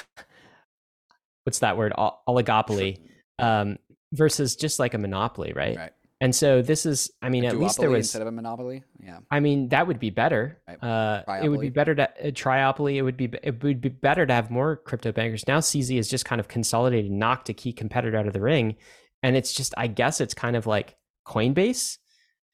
what's 1.44 1.60
that 1.60 1.78
word? 1.78 1.94
oligopoly 1.98 3.00
um, 3.40 3.78
versus 4.14 4.56
just 4.56 4.80
like 4.80 4.94
a 4.94 4.98
monopoly, 4.98 5.54
right? 5.54 5.78
Right. 5.78 5.92
And 6.22 6.36
so 6.36 6.62
this 6.62 6.86
is, 6.86 7.10
I 7.24 7.30
mean, 7.30 7.46
a 7.46 7.48
at 7.48 7.58
least 7.58 7.80
there 7.80 7.90
was 7.90 8.06
instead 8.06 8.22
of 8.22 8.28
a 8.28 8.32
monopoly. 8.32 8.84
Yeah. 9.04 9.18
I 9.32 9.40
mean, 9.40 9.70
that 9.70 9.88
would 9.88 10.00
be 10.00 10.12
better. 10.12 10.62
Right. 10.68 10.82
Uh, 10.82 11.24
it 11.42 11.50
would 11.50 11.60
be 11.60 11.70
better 11.70 11.96
to 11.96 12.04
uh, 12.04 12.30
triopoly. 12.30 12.98
It 12.98 13.02
would 13.02 13.18
be 13.18 13.28
it 13.42 13.64
would 13.64 13.82
be 13.82 13.90
better 13.90 14.28
to 14.28 14.32
have 14.32 14.52
more 14.52 14.76
crypto 14.76 15.12
bankers. 15.12 15.48
Now 15.48 15.58
CZ 15.58 15.98
is 15.98 16.08
just 16.08 16.24
kind 16.24 16.40
of 16.40 16.48
consolidated, 16.48 17.12
knocked 17.12 17.50
a 17.50 17.54
key 17.54 17.74
competitor 17.74 18.16
out 18.18 18.28
of 18.28 18.34
the 18.34 18.40
ring, 18.40 18.76
and 19.24 19.36
it's 19.36 19.52
just, 19.52 19.74
I 19.78 19.88
guess, 19.88 20.22
it's 20.22 20.36
kind 20.36 20.56
of 20.56 20.68
like 20.68 20.96
Coinbase 21.26 21.98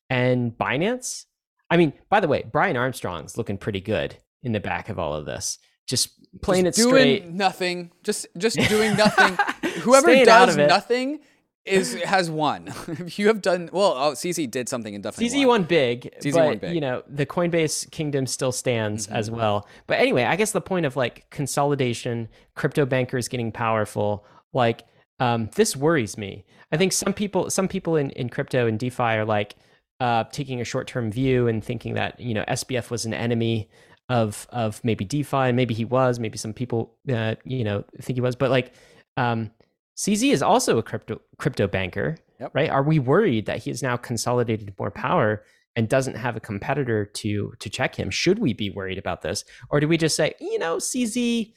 and 0.09 0.53
Binance. 0.57 1.25
I 1.69 1.75
mean, 1.75 1.91
by 2.09 2.21
the 2.21 2.29
way, 2.29 2.45
Brian 2.49 2.77
Armstrong's 2.77 3.37
looking 3.37 3.57
pretty 3.57 3.81
good 3.81 4.15
in 4.43 4.53
the 4.53 4.61
back 4.61 4.87
of 4.87 4.97
all 4.97 5.13
of 5.13 5.25
this. 5.25 5.59
Just 5.87 6.11
playing 6.41 6.63
just 6.63 6.79
it 6.79 6.83
doing 6.83 6.93
straight, 6.93 7.27
nothing. 7.27 7.91
Just 8.01 8.27
just 8.37 8.57
doing 8.69 8.95
nothing. 8.95 9.37
Whoever 9.81 10.23
does 10.23 10.55
nothing 10.55 11.19
is 11.67 12.01
has 12.03 12.29
won. 12.29 12.73
you 13.15 13.27
have 13.27 13.41
done 13.41 13.69
well. 13.71 13.93
Oh, 13.97 14.11
CZ 14.13 14.49
did 14.49 14.69
something 14.69 14.93
and 14.95 15.03
definitely 15.03 15.29
CZ 15.29 15.39
won, 15.39 15.47
won 15.47 15.63
big. 15.63 16.13
CZ 16.21 16.33
but, 16.33 16.45
won 16.45 16.57
big. 16.57 16.75
You 16.75 16.81
know, 16.81 17.03
the 17.07 17.25
Coinbase 17.25 17.89
kingdom 17.91 18.25
still 18.27 18.51
stands 18.51 19.07
mm-hmm. 19.07 19.15
as 19.15 19.29
well. 19.29 19.67
But 19.87 19.99
anyway, 19.99 20.23
I 20.23 20.35
guess 20.35 20.51
the 20.51 20.61
point 20.61 20.85
of 20.85 20.95
like 20.95 21.29
consolidation, 21.29 22.29
crypto 22.55 22.85
bankers 22.85 23.27
getting 23.27 23.51
powerful, 23.51 24.25
like 24.53 24.83
um, 25.19 25.49
this 25.55 25.75
worries 25.75 26.17
me. 26.17 26.45
I 26.71 26.77
think 26.77 26.91
some 26.91 27.13
people, 27.13 27.49
some 27.49 27.67
people 27.67 27.95
in 27.95 28.11
in 28.11 28.29
crypto 28.29 28.67
and 28.67 28.79
DeFi 28.79 29.03
are 29.03 29.25
like 29.25 29.55
uh, 29.99 30.25
taking 30.31 30.61
a 30.61 30.65
short 30.65 30.87
term 30.87 31.11
view 31.11 31.47
and 31.47 31.63
thinking 31.63 31.93
that 31.95 32.19
you 32.19 32.33
know 32.33 32.43
SBF 32.47 32.89
was 32.89 33.05
an 33.05 33.13
enemy 33.13 33.69
of 34.09 34.47
of 34.51 34.83
maybe 34.83 35.05
DeFi, 35.05 35.37
and 35.37 35.55
maybe 35.55 35.73
he 35.73 35.85
was. 35.85 36.19
Maybe 36.19 36.37
some 36.37 36.53
people, 36.53 36.95
uh, 37.11 37.35
you 37.43 37.63
know, 37.63 37.83
think 38.01 38.15
he 38.17 38.21
was, 38.21 38.35
but 38.35 38.49
like. 38.49 38.73
Um, 39.15 39.49
CZ 39.97 40.31
is 40.31 40.43
also 40.43 40.77
a 40.77 40.83
crypto 40.83 41.19
crypto 41.37 41.67
banker, 41.67 42.17
yep. 42.39 42.51
right? 42.53 42.69
Are 42.69 42.83
we 42.83 42.99
worried 42.99 43.47
that 43.47 43.59
he 43.59 43.71
has 43.71 43.81
now 43.81 43.97
consolidated 43.97 44.73
more 44.77 44.91
power 44.91 45.43
and 45.75 45.89
doesn't 45.89 46.15
have 46.15 46.35
a 46.35 46.39
competitor 46.39 47.05
to 47.05 47.53
to 47.59 47.69
check 47.69 47.95
him? 47.95 48.11
Should 48.11 48.39
we 48.39 48.53
be 48.53 48.69
worried 48.69 48.99
about 48.99 49.23
this, 49.23 49.43
or 49.69 49.79
do 49.79 49.87
we 49.87 49.97
just 49.97 50.15
say, 50.15 50.33
you 50.39 50.59
know, 50.59 50.77
CZ 50.77 51.53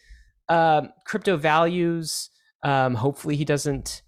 um, 0.49 0.91
crypto 1.05 1.37
values? 1.37 2.31
Um, 2.63 2.95
hopefully, 2.95 3.37
he 3.37 3.45
doesn't 3.45 4.03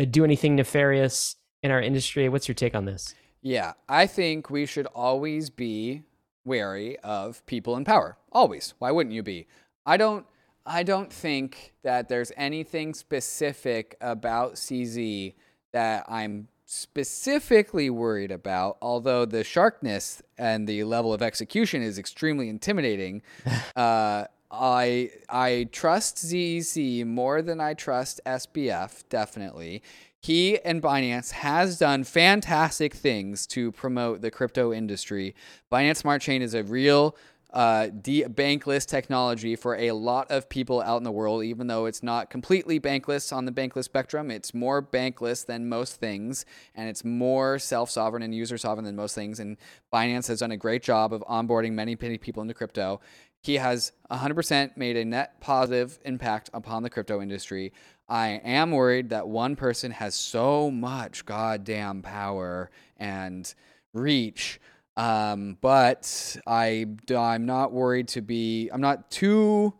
uh, 0.00 0.06
do 0.06 0.24
anything 0.24 0.56
nefarious 0.56 1.36
in 1.62 1.70
our 1.70 1.80
industry. 1.80 2.28
What's 2.28 2.48
your 2.48 2.54
take 2.54 2.74
on 2.74 2.86
this? 2.86 3.14
Yeah, 3.42 3.74
I 3.86 4.06
think 4.06 4.48
we 4.48 4.64
should 4.64 4.86
always 4.86 5.50
be 5.50 6.04
wary 6.46 6.98
of 7.00 7.44
people 7.44 7.76
in 7.76 7.84
power. 7.84 8.16
Always. 8.32 8.72
Why 8.78 8.90
wouldn't 8.90 9.14
you 9.14 9.22
be? 9.22 9.46
I 9.84 9.98
don't 9.98 10.26
I 10.66 10.82
don't 10.82 11.12
think 11.12 11.74
that 11.82 12.08
there's 12.08 12.32
anything 12.36 12.94
specific 12.94 13.96
about 14.00 14.54
CZ 14.54 15.34
that 15.72 16.04
I'm 16.08 16.48
specifically 16.64 17.90
worried 17.90 18.30
about, 18.30 18.78
although 18.80 19.24
the 19.24 19.44
sharkness 19.44 20.22
and 20.38 20.66
the 20.66 20.84
level 20.84 21.12
of 21.12 21.22
execution 21.22 21.82
is 21.82 21.98
extremely 21.98 22.48
intimidating. 22.48 23.22
uh, 23.76 24.24
I 24.50 25.10
I 25.28 25.68
trust 25.72 26.16
CZ 26.16 27.04
more 27.06 27.42
than 27.42 27.60
I 27.60 27.74
trust 27.74 28.20
SBF, 28.24 29.04
definitely. 29.08 29.82
He 30.20 30.58
and 30.60 30.80
Binance 30.80 31.32
has 31.32 31.78
done 31.78 32.02
fantastic 32.02 32.94
things 32.94 33.46
to 33.48 33.72
promote 33.72 34.22
the 34.22 34.30
crypto 34.30 34.72
industry. 34.72 35.34
Binance 35.70 35.98
Smart 35.98 36.22
Chain 36.22 36.40
is 36.40 36.54
a 36.54 36.62
real 36.62 37.14
uh, 37.54 37.86
de- 37.86 38.24
bankless 38.24 38.84
technology 38.84 39.54
for 39.54 39.76
a 39.76 39.92
lot 39.92 40.28
of 40.28 40.48
people 40.48 40.82
out 40.82 40.96
in 40.96 41.04
the 41.04 41.12
world, 41.12 41.44
even 41.44 41.68
though 41.68 41.86
it's 41.86 42.02
not 42.02 42.28
completely 42.28 42.80
bankless 42.80 43.32
on 43.32 43.44
the 43.44 43.52
bankless 43.52 43.84
spectrum. 43.84 44.28
It's 44.28 44.52
more 44.52 44.82
bankless 44.82 45.46
than 45.46 45.68
most 45.68 46.00
things, 46.00 46.44
and 46.74 46.88
it's 46.88 47.04
more 47.04 47.60
self 47.60 47.90
sovereign 47.90 48.24
and 48.24 48.34
user 48.34 48.58
sovereign 48.58 48.84
than 48.84 48.96
most 48.96 49.14
things. 49.14 49.38
And 49.38 49.56
Binance 49.92 50.26
has 50.26 50.40
done 50.40 50.50
a 50.50 50.56
great 50.56 50.82
job 50.82 51.14
of 51.14 51.22
onboarding 51.22 51.72
many, 51.72 51.96
many 51.98 52.18
people 52.18 52.42
into 52.42 52.54
crypto. 52.54 53.00
He 53.40 53.54
has 53.54 53.92
100% 54.10 54.76
made 54.76 54.96
a 54.96 55.04
net 55.04 55.40
positive 55.40 56.00
impact 56.04 56.50
upon 56.52 56.82
the 56.82 56.90
crypto 56.90 57.22
industry. 57.22 57.72
I 58.08 58.40
am 58.42 58.72
worried 58.72 59.10
that 59.10 59.28
one 59.28 59.54
person 59.54 59.92
has 59.92 60.16
so 60.16 60.72
much 60.72 61.24
goddamn 61.24 62.02
power 62.02 62.70
and 62.96 63.54
reach 63.92 64.60
um, 64.96 65.58
but 65.60 66.36
I 66.46 66.86
I'm 67.10 67.46
not 67.46 67.72
worried 67.72 68.08
to 68.08 68.22
be. 68.22 68.68
I'm 68.72 68.80
not 68.80 69.10
too 69.10 69.74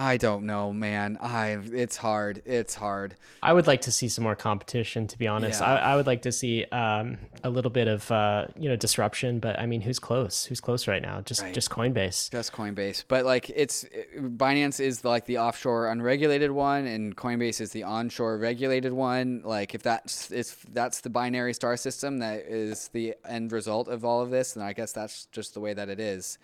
I 0.00 0.16
don't 0.16 0.46
know, 0.46 0.72
man. 0.72 1.18
I 1.20 1.58
it's 1.72 1.98
hard. 1.98 2.40
It's 2.46 2.74
hard. 2.74 3.16
I 3.42 3.52
would 3.52 3.66
like 3.66 3.82
to 3.82 3.92
see 3.92 4.08
some 4.08 4.24
more 4.24 4.34
competition. 4.34 5.06
To 5.06 5.18
be 5.18 5.28
honest, 5.28 5.60
yeah. 5.60 5.74
I, 5.74 5.92
I, 5.92 5.96
would 5.96 6.06
like 6.06 6.22
to 6.22 6.32
see 6.32 6.64
um, 6.72 7.18
a 7.44 7.50
little 7.50 7.70
bit 7.70 7.86
of 7.86 8.10
uh, 8.10 8.46
you 8.58 8.70
know 8.70 8.76
disruption. 8.76 9.40
But 9.40 9.58
I 9.58 9.66
mean, 9.66 9.82
who's 9.82 9.98
close? 9.98 10.46
Who's 10.46 10.58
close 10.58 10.88
right 10.88 11.02
now? 11.02 11.20
Just 11.20 11.42
right. 11.42 11.52
just 11.52 11.68
Coinbase. 11.68 12.30
Just 12.30 12.50
Coinbase. 12.50 13.04
But 13.08 13.26
like, 13.26 13.50
it's 13.50 13.84
Binance 14.18 14.80
is 14.80 15.04
like 15.04 15.26
the 15.26 15.36
offshore 15.36 15.88
unregulated 15.88 16.50
one, 16.50 16.86
and 16.86 17.14
Coinbase 17.14 17.60
is 17.60 17.72
the 17.72 17.82
onshore 17.82 18.38
regulated 18.38 18.94
one. 18.94 19.42
Like, 19.44 19.74
if 19.74 19.82
that's 19.82 20.32
if 20.32 20.64
that's 20.72 21.02
the 21.02 21.10
binary 21.10 21.52
star 21.52 21.76
system 21.76 22.20
that 22.20 22.46
is 22.48 22.88
the 22.94 23.16
end 23.28 23.52
result 23.52 23.86
of 23.86 24.06
all 24.06 24.22
of 24.22 24.30
this, 24.30 24.54
then 24.54 24.64
I 24.64 24.72
guess 24.72 24.92
that's 24.92 25.26
just 25.26 25.52
the 25.52 25.60
way 25.60 25.74
that 25.74 25.90
it 25.90 26.00
is. 26.00 26.38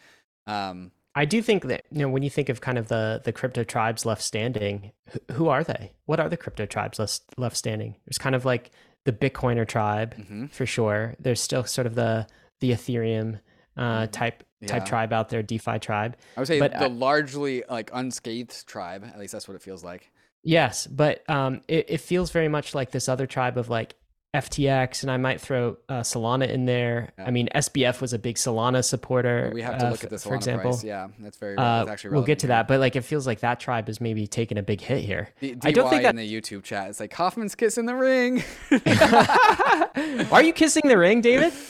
Um, 0.47 0.93
I 1.17 1.25
do 1.25 1.41
think 1.41 1.65
that 1.65 1.85
you 1.91 2.01
know 2.01 2.11
when 2.11 2.23
you 2.23 2.29
think 2.29 2.51
of 2.51 2.61
kind 2.61 2.77
of 2.77 2.89
the 2.89 3.23
the 3.25 3.33
crypto 3.33 3.65
tribes 3.65 4.05
left 4.05 4.23
standing, 4.23 4.93
who 5.33 5.49
are 5.49 5.65
they? 5.65 5.93
What 6.05 6.21
are 6.21 6.29
the 6.29 6.37
crypto 6.37 6.67
tribes 6.67 6.99
left 6.99 7.23
left 7.39 7.57
standing? 7.57 7.97
There's 8.05 8.19
kind 8.19 8.35
of 8.35 8.45
like 8.45 8.71
the 9.05 9.13
Bitcoiner 9.13 9.67
tribe 9.67 10.15
mm-hmm. 10.15 10.47
for 10.47 10.67
sure. 10.67 11.15
There's 11.19 11.41
still 11.41 11.65
sort 11.65 11.87
of 11.87 11.95
the 11.95 12.27
the 12.61 12.73
Ethereum 12.73 13.41
uh, 13.79 13.81
mm-hmm. 13.81 14.11
type 14.11 14.45
yeah. 14.61 14.69
type 14.69 14.85
tribe 14.85 15.13
out 15.15 15.31
there, 15.31 15.43
DeFi 15.43 15.79
tribe. 15.79 16.19
I 16.37 16.41
would 16.41 16.49
say 16.49 16.61
but, 16.61 16.73
the 16.73 16.87
uh, 16.87 16.91
largely 16.91 17.65
like 17.69 17.91
unscathed 17.95 18.67
tribe. 18.67 19.05
At 19.05 19.19
least 19.19 19.33
that's 19.33 19.49
what 19.49 19.55
it 19.55 19.63
feels 19.63 19.83
like. 19.83 20.13
Yes, 20.43 20.87
but 20.87 21.29
um, 21.31 21.63
it, 21.67 21.87
it 21.89 22.01
feels 22.03 22.31
very 22.31 22.49
much 22.49 22.75
like 22.75 22.91
this 22.91 23.09
other 23.09 23.27
tribe 23.27 23.57
of 23.57 23.71
like 23.71 23.95
FTX, 24.35 25.03
and 25.03 25.11
I 25.11 25.17
might 25.17 25.41
throw 25.41 25.77
uh, 25.89 26.01
Solana 26.01 26.49
in 26.49 26.67
there. 26.67 27.13
Yeah. 27.19 27.27
I 27.27 27.31
mean, 27.31 27.49
SBF 27.55 28.01
was 28.01 28.13
a 28.13 28.19
big 28.19 28.37
Solana 28.37 28.85
supporter. 28.85 29.51
We 29.55 29.63
have 29.63 29.79
to 29.79 29.87
uh, 29.87 29.91
look 29.91 30.05
at 30.05 30.11
this, 30.11 30.25
for 30.25 30.35
example. 30.35 30.73
Price. 30.73 30.85
Yeah, 30.85 31.09
that's 31.19 31.39
very. 31.39 31.57
Uh, 31.57 31.79
that's 31.81 31.91
actually 31.91 32.11
we'll 32.11 32.23
get 32.23 32.41
to 32.41 32.49
that, 32.49 32.69
but 32.69 32.81
like 32.81 32.97
it 32.97 33.03
feels 33.03 33.27
like 33.27 33.41
that 33.41 33.61
tribe 33.61 33.89
is 33.89 34.01
maybe 34.01 34.27
taking 34.27 34.59
a 34.59 34.63
big 34.63 34.81
hit 34.81 35.03
here. 35.03 35.31
D- 35.41 35.57
I 35.63 35.73
don't 35.73 35.89
think 35.89 36.03
that 36.03 36.11
in 36.11 36.17
the 36.17 36.33
YouTube 36.33 36.65
chat 36.65 36.91
it's 36.91 37.01
like 37.01 37.13
Hoffman's 37.15 37.55
kissing 37.55 37.87
the 37.87 37.95
ring. 37.95 38.43
Why 38.69 40.29
are 40.33 40.43
you 40.43 40.53
kissing 40.53 40.83
the 40.87 40.99
ring, 40.99 41.21
David? 41.21 41.53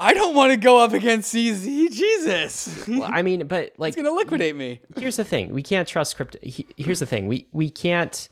I 0.00 0.14
don't 0.14 0.34
want 0.34 0.50
to 0.50 0.56
go 0.56 0.78
up 0.78 0.94
against 0.94 1.34
CZ. 1.34 1.92
Jesus. 1.92 2.88
well, 2.88 3.02
I 3.04 3.20
mean, 3.20 3.46
but 3.46 3.74
like, 3.76 3.90
it's 3.92 3.96
gonna 3.96 4.16
liquidate 4.16 4.56
me. 4.56 4.80
Here's 4.96 5.16
the 5.16 5.24
thing: 5.24 5.52
we 5.52 5.62
can't 5.62 5.86
trust 5.86 6.16
crypto. 6.16 6.38
Here's 6.42 7.00
the 7.00 7.06
thing: 7.06 7.26
we 7.26 7.48
we 7.52 7.68
can't 7.68 8.28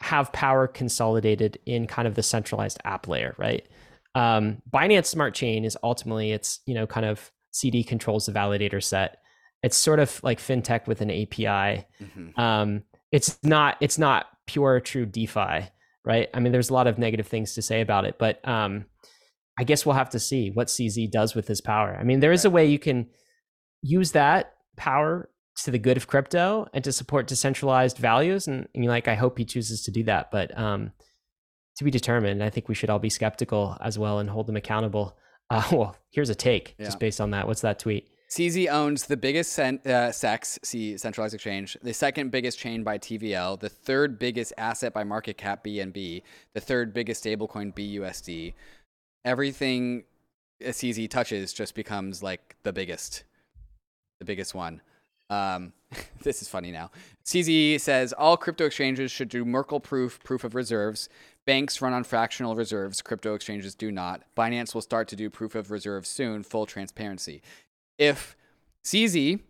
have 0.00 0.32
power 0.32 0.66
consolidated 0.66 1.58
in 1.66 1.86
kind 1.86 2.06
of 2.06 2.14
the 2.14 2.22
centralized 2.22 2.78
app 2.84 3.08
layer, 3.08 3.34
right? 3.38 3.66
Um, 4.14 4.62
Binance 4.72 5.06
Smart 5.06 5.34
Chain 5.34 5.64
is 5.64 5.76
ultimately 5.82 6.32
it's 6.32 6.60
you 6.66 6.74
know 6.74 6.86
kind 6.86 7.06
of 7.06 7.30
CZ 7.52 7.86
controls 7.86 8.26
the 8.26 8.32
validator 8.32 8.82
set. 8.82 9.18
It's 9.62 9.76
sort 9.76 9.98
of 9.98 10.22
like 10.22 10.38
fintech 10.38 10.86
with 10.86 11.00
an 11.00 11.10
API. 11.10 11.86
Mm-hmm. 12.00 12.40
Um, 12.40 12.82
it's 13.12 13.38
not 13.42 13.76
it's 13.80 13.98
not 13.98 14.26
pure 14.46 14.80
true 14.80 15.06
DeFi, 15.06 15.68
right? 16.04 16.28
I 16.32 16.40
mean, 16.40 16.52
there's 16.52 16.70
a 16.70 16.74
lot 16.74 16.86
of 16.86 16.98
negative 16.98 17.26
things 17.26 17.54
to 17.54 17.62
say 17.62 17.80
about 17.80 18.04
it, 18.04 18.16
but 18.18 18.46
um, 18.46 18.84
I 19.58 19.64
guess 19.64 19.84
we'll 19.84 19.94
have 19.94 20.10
to 20.10 20.20
see 20.20 20.50
what 20.50 20.68
CZ 20.68 21.10
does 21.10 21.34
with 21.34 21.48
his 21.48 21.60
power. 21.60 21.96
I 21.98 22.04
mean, 22.04 22.20
there 22.20 22.32
is 22.32 22.44
right. 22.44 22.50
a 22.50 22.54
way 22.54 22.66
you 22.66 22.78
can 22.78 23.08
use 23.82 24.12
that 24.12 24.54
power 24.76 25.30
to 25.64 25.70
the 25.70 25.78
good 25.78 25.96
of 25.96 26.06
crypto 26.06 26.68
and 26.72 26.84
to 26.84 26.92
support 26.92 27.26
decentralized 27.26 27.98
values. 27.98 28.46
And, 28.46 28.68
and 28.74 28.84
like, 28.86 29.08
I 29.08 29.14
hope 29.14 29.38
he 29.38 29.44
chooses 29.44 29.82
to 29.84 29.90
do 29.90 30.02
that. 30.04 30.30
But 30.30 30.56
um, 30.58 30.92
to 31.76 31.84
be 31.84 31.90
determined, 31.90 32.42
I 32.42 32.50
think 32.50 32.68
we 32.68 32.74
should 32.74 32.90
all 32.90 32.98
be 32.98 33.10
skeptical 33.10 33.76
as 33.80 33.98
well 33.98 34.18
and 34.18 34.28
hold 34.28 34.46
them 34.46 34.56
accountable. 34.56 35.16
Uh, 35.48 35.62
well, 35.70 35.96
here's 36.10 36.28
a 36.28 36.34
take 36.34 36.74
yeah. 36.76 36.86
just 36.86 36.98
based 36.98 37.20
on 37.20 37.30
that. 37.30 37.46
What's 37.46 37.60
that 37.60 37.78
tweet? 37.78 38.08
CZ 38.28 38.68
owns 38.68 39.06
the 39.06 39.16
biggest 39.16 39.52
cent, 39.52 39.86
uh, 39.86 40.10
CEX, 40.10 40.58
C 40.64 40.96
centralized 40.96 41.34
exchange, 41.34 41.76
the 41.82 41.94
second 41.94 42.30
biggest 42.30 42.58
chain 42.58 42.82
by 42.82 42.98
TVL, 42.98 43.60
the 43.60 43.68
third 43.68 44.18
biggest 44.18 44.52
asset 44.58 44.92
by 44.92 45.04
market 45.04 45.38
cap 45.38 45.62
BNB, 45.64 46.22
the 46.54 46.60
third 46.60 46.92
biggest 46.92 47.24
stablecoin 47.24 47.72
BUSD. 47.72 48.54
Everything 49.24 50.02
CZ 50.60 51.08
touches 51.08 51.52
just 51.52 51.76
becomes 51.76 52.22
like 52.22 52.56
the 52.64 52.72
biggest, 52.72 53.22
the 54.18 54.24
biggest 54.24 54.52
one. 54.52 54.80
Um, 55.30 55.72
this 56.22 56.42
is 56.42 56.48
funny 56.48 56.70
now. 56.70 56.90
CZ 57.24 57.80
says 57.80 58.12
all 58.12 58.36
crypto 58.36 58.66
exchanges 58.66 59.10
should 59.10 59.28
do 59.28 59.44
Merkle 59.44 59.80
proof, 59.80 60.22
proof 60.24 60.44
of 60.44 60.54
reserves. 60.54 61.08
Banks 61.44 61.80
run 61.80 61.92
on 61.92 62.04
fractional 62.04 62.56
reserves. 62.56 63.02
Crypto 63.02 63.34
exchanges 63.34 63.74
do 63.74 63.92
not. 63.92 64.22
Binance 64.36 64.74
will 64.74 64.82
start 64.82 65.08
to 65.08 65.16
do 65.16 65.30
proof 65.30 65.54
of 65.54 65.70
reserves 65.70 66.08
soon, 66.08 66.42
full 66.42 66.66
transparency. 66.66 67.40
If 67.98 68.36
CZ, 68.84 69.40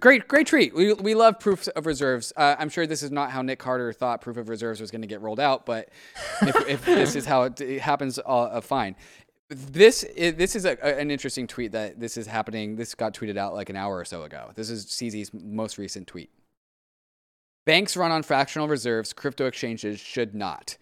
great, 0.00 0.26
great 0.26 0.46
treat. 0.48 0.74
We, 0.74 0.92
we 0.94 1.14
love 1.14 1.38
proofs 1.38 1.68
of 1.68 1.86
reserves. 1.86 2.32
Uh, 2.36 2.56
I'm 2.58 2.68
sure 2.68 2.86
this 2.86 3.02
is 3.02 3.12
not 3.12 3.30
how 3.30 3.42
Nick 3.42 3.60
Carter 3.60 3.92
thought 3.92 4.20
proof 4.20 4.36
of 4.36 4.48
reserves 4.48 4.80
was 4.80 4.90
going 4.90 5.02
to 5.02 5.08
get 5.08 5.20
rolled 5.20 5.40
out, 5.40 5.66
but 5.66 5.88
if, 6.42 6.68
if 6.68 6.84
this 6.84 7.14
is 7.14 7.24
how 7.24 7.44
it, 7.44 7.58
happens, 7.80 8.18
uh, 8.18 8.22
uh, 8.22 8.60
fine 8.60 8.96
this 9.48 10.02
is, 10.02 10.34
this 10.34 10.56
is 10.56 10.64
a, 10.64 10.82
an 10.84 11.10
interesting 11.10 11.46
tweet 11.46 11.72
that 11.72 12.00
this 12.00 12.16
is 12.16 12.26
happening. 12.26 12.76
This 12.76 12.94
got 12.94 13.14
tweeted 13.14 13.36
out 13.36 13.54
like 13.54 13.70
an 13.70 13.76
hour 13.76 13.96
or 13.96 14.04
so 14.04 14.24
ago. 14.24 14.50
This 14.54 14.70
is 14.70 14.86
CZ's 14.86 15.32
most 15.32 15.78
recent 15.78 16.06
tweet. 16.06 16.30
Banks 17.64 17.96
run 17.96 18.12
on 18.12 18.22
fractional 18.22 18.68
reserves. 18.68 19.12
Crypto 19.12 19.46
exchanges 19.46 19.98
should 19.98 20.34
not. 20.34 20.76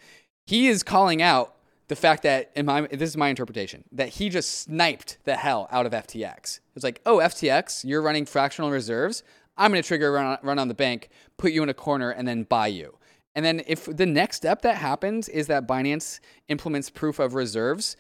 He 0.46 0.68
is 0.68 0.82
calling 0.82 1.22
out 1.22 1.54
the 1.88 1.96
fact 1.96 2.22
that, 2.22 2.50
in 2.54 2.66
my, 2.66 2.82
this 2.82 3.10
is 3.10 3.16
my 3.16 3.28
interpretation, 3.28 3.84
that 3.92 4.08
he 4.08 4.28
just 4.28 4.62
sniped 4.62 5.18
the 5.24 5.36
hell 5.36 5.68
out 5.70 5.86
of 5.86 5.92
FTX. 5.92 6.60
It's 6.74 6.84
like, 6.84 7.00
oh, 7.04 7.18
FTX, 7.18 7.84
you're 7.84 8.02
running 8.02 8.26
fractional 8.26 8.70
reserves. 8.70 9.22
I'm 9.56 9.70
going 9.70 9.82
to 9.82 9.86
trigger 9.86 10.12
run 10.12 10.38
run 10.42 10.58
on 10.58 10.68
the 10.68 10.74
bank, 10.74 11.10
put 11.36 11.52
you 11.52 11.62
in 11.62 11.68
a 11.68 11.74
corner, 11.74 12.10
and 12.10 12.26
then 12.26 12.44
buy 12.44 12.68
you. 12.68 12.96
And 13.34 13.44
then 13.44 13.62
if 13.66 13.84
the 13.84 14.06
next 14.06 14.36
step 14.36 14.62
that 14.62 14.76
happens 14.76 15.28
is 15.28 15.46
that 15.48 15.66
Binance 15.66 16.20
implements 16.48 16.90
proof 16.90 17.18
of 17.18 17.34
reserves, 17.34 17.96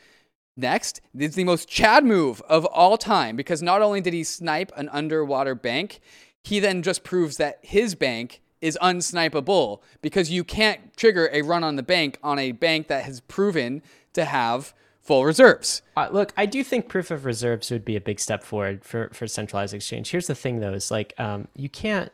Next 0.56 1.00
is 1.18 1.34
the 1.34 1.44
most 1.44 1.68
Chad 1.68 2.04
move 2.04 2.40
of 2.42 2.64
all 2.66 2.96
time 2.96 3.36
because 3.36 3.62
not 3.62 3.82
only 3.82 4.00
did 4.00 4.14
he 4.14 4.22
snipe 4.22 4.70
an 4.76 4.88
underwater 4.90 5.54
bank, 5.54 6.00
he 6.42 6.60
then 6.60 6.82
just 6.82 7.02
proves 7.02 7.36
that 7.38 7.58
his 7.62 7.94
bank 7.94 8.40
is 8.60 8.78
unsnipeable 8.80 9.80
because 10.00 10.30
you 10.30 10.44
can't 10.44 10.96
trigger 10.96 11.28
a 11.32 11.42
run 11.42 11.64
on 11.64 11.76
the 11.76 11.82
bank 11.82 12.18
on 12.22 12.38
a 12.38 12.52
bank 12.52 12.88
that 12.88 13.04
has 13.04 13.20
proven 13.20 13.82
to 14.12 14.24
have 14.24 14.72
full 15.02 15.24
reserves. 15.24 15.82
Uh, 15.96 16.08
look, 16.10 16.32
I 16.36 16.46
do 16.46 16.64
think 16.64 16.88
proof 16.88 17.10
of 17.10 17.24
reserves 17.24 17.70
would 17.70 17.84
be 17.84 17.96
a 17.96 18.00
big 18.00 18.18
step 18.18 18.42
forward 18.42 18.84
for 18.84 19.10
for 19.12 19.26
centralized 19.26 19.74
exchange. 19.74 20.10
Here's 20.10 20.26
the 20.26 20.34
thing, 20.34 20.60
though: 20.60 20.72
is 20.72 20.90
like 20.90 21.12
um, 21.18 21.48
you 21.54 21.68
can't 21.68 22.10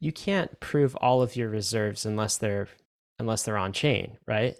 you 0.00 0.12
can't 0.12 0.58
prove 0.60 0.96
all 0.96 1.22
of 1.22 1.36
your 1.36 1.48
reserves 1.48 2.04
unless 2.04 2.36
they're 2.36 2.68
unless 3.18 3.42
they're 3.42 3.56
on 3.56 3.72
chain, 3.72 4.18
right? 4.26 4.56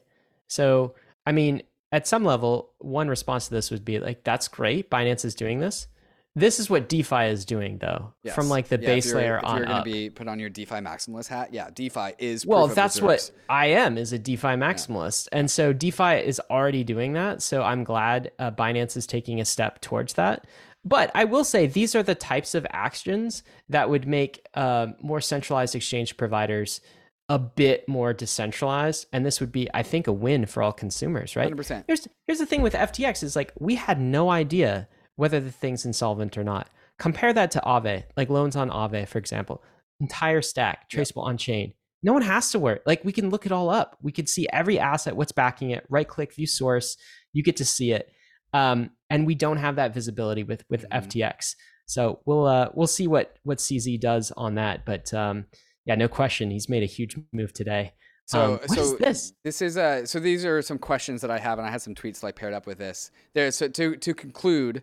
So, 0.46 0.94
I 1.26 1.32
mean, 1.32 1.62
at 1.92 2.06
some 2.06 2.24
level, 2.24 2.70
one 2.78 3.08
response 3.08 3.48
to 3.48 3.54
this 3.54 3.70
would 3.70 3.84
be 3.84 3.98
like, 3.98 4.24
that's 4.24 4.48
great. 4.48 4.90
Binance 4.90 5.24
is 5.24 5.34
doing 5.34 5.60
this. 5.60 5.88
This 6.34 6.60
is 6.60 6.70
what 6.70 6.88
DeFi 6.88 7.24
is 7.24 7.44
doing, 7.44 7.78
though, 7.78 8.14
yes. 8.22 8.34
from 8.34 8.48
like 8.48 8.68
the 8.68 8.78
yeah, 8.78 8.86
base 8.86 9.12
layer 9.12 9.38
if 9.38 9.44
on 9.44 9.56
you're 9.56 9.66
going 9.66 9.78
to 9.78 9.82
be 9.82 10.08
put 10.08 10.28
on 10.28 10.38
your 10.38 10.50
DeFi 10.50 10.76
maximalist 10.76 11.26
hat, 11.26 11.52
yeah, 11.52 11.68
DeFi 11.74 12.12
is 12.18 12.46
well. 12.46 12.68
That's 12.68 13.00
what 13.00 13.28
I 13.48 13.66
am 13.66 13.98
is 13.98 14.12
a 14.12 14.20
DeFi 14.20 14.48
maximalist, 14.48 15.28
yeah. 15.32 15.38
and 15.38 15.50
so 15.50 15.72
DeFi 15.72 16.18
is 16.18 16.40
already 16.48 16.84
doing 16.84 17.14
that. 17.14 17.42
So 17.42 17.62
I'm 17.62 17.82
glad 17.82 18.30
uh, 18.38 18.52
Binance 18.52 18.96
is 18.96 19.04
taking 19.04 19.40
a 19.40 19.44
step 19.44 19.80
towards 19.80 20.12
that. 20.14 20.46
But 20.84 21.10
I 21.14 21.24
will 21.24 21.44
say 21.44 21.66
these 21.66 21.96
are 21.96 22.04
the 22.04 22.14
types 22.14 22.54
of 22.54 22.64
actions 22.70 23.42
that 23.68 23.90
would 23.90 24.06
make 24.06 24.46
uh, 24.54 24.88
more 25.00 25.20
centralized 25.20 25.74
exchange 25.74 26.16
providers 26.16 26.80
a 27.28 27.38
bit 27.38 27.86
more 27.88 28.12
decentralized 28.14 29.06
and 29.12 29.24
this 29.26 29.38
would 29.40 29.52
be 29.52 29.68
i 29.74 29.82
think 29.82 30.06
a 30.06 30.12
win 30.12 30.46
for 30.46 30.62
all 30.62 30.72
consumers 30.72 31.36
right? 31.36 31.52
100%. 31.52 31.84
here's 31.86 32.08
here's 32.26 32.38
the 32.38 32.46
thing 32.46 32.62
with 32.62 32.72
ftx 32.74 33.22
is 33.22 33.36
like 33.36 33.52
we 33.58 33.74
had 33.74 34.00
no 34.00 34.30
idea 34.30 34.88
whether 35.16 35.40
the 35.40 35.50
thing's 35.50 35.84
insolvent 35.84 36.38
or 36.38 36.44
not. 36.44 36.70
Compare 36.98 37.32
that 37.32 37.50
to 37.50 37.60
Aave 37.66 38.04
like 38.16 38.30
loans 38.30 38.54
on 38.56 38.70
Aave 38.70 39.08
for 39.08 39.18
example. 39.18 39.62
Entire 40.00 40.40
stack 40.40 40.88
traceable 40.88 41.22
on 41.22 41.36
chain. 41.36 41.74
No 42.04 42.12
one 42.12 42.22
has 42.22 42.52
to 42.52 42.58
worry. 42.60 42.78
Like 42.86 43.04
we 43.04 43.10
can 43.12 43.28
look 43.28 43.44
it 43.44 43.50
all 43.50 43.68
up. 43.68 43.96
We 44.00 44.12
can 44.12 44.28
see 44.28 44.46
every 44.52 44.78
asset 44.78 45.16
what's 45.16 45.32
backing 45.32 45.70
it 45.70 45.84
right 45.90 46.06
click 46.06 46.32
view 46.34 46.46
source 46.46 46.96
you 47.32 47.42
get 47.42 47.56
to 47.56 47.64
see 47.64 47.90
it. 47.92 48.10
Um, 48.52 48.90
and 49.10 49.26
we 49.26 49.34
don't 49.34 49.56
have 49.58 49.76
that 49.76 49.92
visibility 49.92 50.44
with 50.44 50.64
with 50.70 50.86
Mhm. 50.88 51.02
ftx 51.06 51.54
so 51.86 52.20
we'll 52.24 52.46
uh, 52.46 52.68
we'll 52.74 52.86
see 52.86 53.08
what 53.08 53.36
what 53.42 53.58
cz 53.58 53.98
does 54.00 54.30
on 54.36 54.54
that 54.54 54.84
but 54.86 55.12
um, 55.12 55.46
yeah, 55.88 55.94
no 55.94 56.06
question. 56.06 56.50
He's 56.50 56.68
made 56.68 56.82
a 56.82 56.86
huge 56.86 57.16
move 57.32 57.52
today. 57.52 57.94
So, 58.26 58.60
Um, 58.62 58.68
so 58.68 58.80
is 58.82 58.96
this? 58.98 59.32
This 59.42 59.62
is 59.62 59.78
uh 59.78 60.04
so 60.04 60.20
these 60.20 60.44
are 60.44 60.60
some 60.60 60.78
questions 60.78 61.22
that 61.22 61.30
I 61.30 61.38
have, 61.38 61.58
and 61.58 61.66
I 61.66 61.70
had 61.70 61.80
some 61.80 61.94
tweets 61.94 62.20
that 62.20 62.26
I 62.26 62.32
paired 62.32 62.52
up 62.52 62.66
with 62.66 62.76
this. 62.76 63.10
There, 63.34 63.50
so 63.50 63.68
to 63.68 63.96
to 63.96 64.14
conclude, 64.14 64.82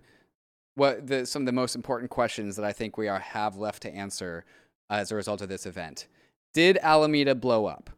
what 0.73 1.05
the 1.05 1.27
some 1.27 1.43
of 1.43 1.45
the 1.45 1.51
most 1.51 1.75
important 1.75 2.09
questions 2.09 2.55
that 2.55 2.65
I 2.65 2.73
think 2.73 2.97
we 2.97 3.07
are 3.07 3.19
have 3.19 3.55
left 3.55 3.83
to 3.83 3.93
answer 3.93 4.45
as 4.89 5.11
a 5.11 5.15
result 5.15 5.41
of 5.41 5.47
this 5.47 5.67
event. 5.67 6.07
Did 6.55 6.79
Alameda 6.81 7.35
blow 7.35 7.67
up? 7.67 7.91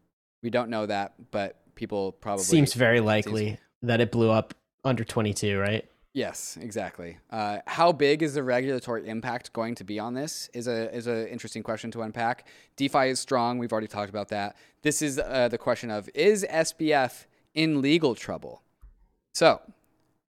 We 0.43 0.49
don't 0.49 0.69
know 0.69 0.85
that, 0.85 1.13
but 1.31 1.61
people 1.75 2.11
probably 2.11 2.43
Seems 2.43 2.73
very 2.73 2.99
likely 2.99 3.57
that 3.83 4.01
it 4.01 4.11
blew 4.11 4.31
up 4.31 4.53
under 4.83 5.03
22, 5.03 5.57
right? 5.57 5.85
Yes, 6.17 6.57
exactly. 6.59 7.19
Uh, 7.29 7.59
how 7.67 7.91
big 7.91 8.23
is 8.23 8.33
the 8.33 8.41
regulatory 8.41 9.07
impact 9.07 9.53
going 9.53 9.75
to 9.75 9.83
be 9.83 9.99
on 9.99 10.15
this? 10.15 10.49
Is 10.51 10.67
a 10.67 10.91
is 10.91 11.05
an 11.05 11.27
interesting 11.27 11.61
question 11.61 11.91
to 11.91 12.01
unpack. 12.01 12.47
DeFi 12.75 13.09
is 13.09 13.19
strong. 13.19 13.59
We've 13.59 13.71
already 13.71 13.85
talked 13.85 14.09
about 14.09 14.29
that. 14.29 14.57
This 14.81 15.03
is 15.03 15.19
uh, 15.19 15.47
the 15.47 15.59
question 15.59 15.91
of 15.91 16.09
is 16.15 16.43
SBF 16.49 17.27
in 17.53 17.83
legal 17.83 18.15
trouble? 18.15 18.63
So, 19.35 19.61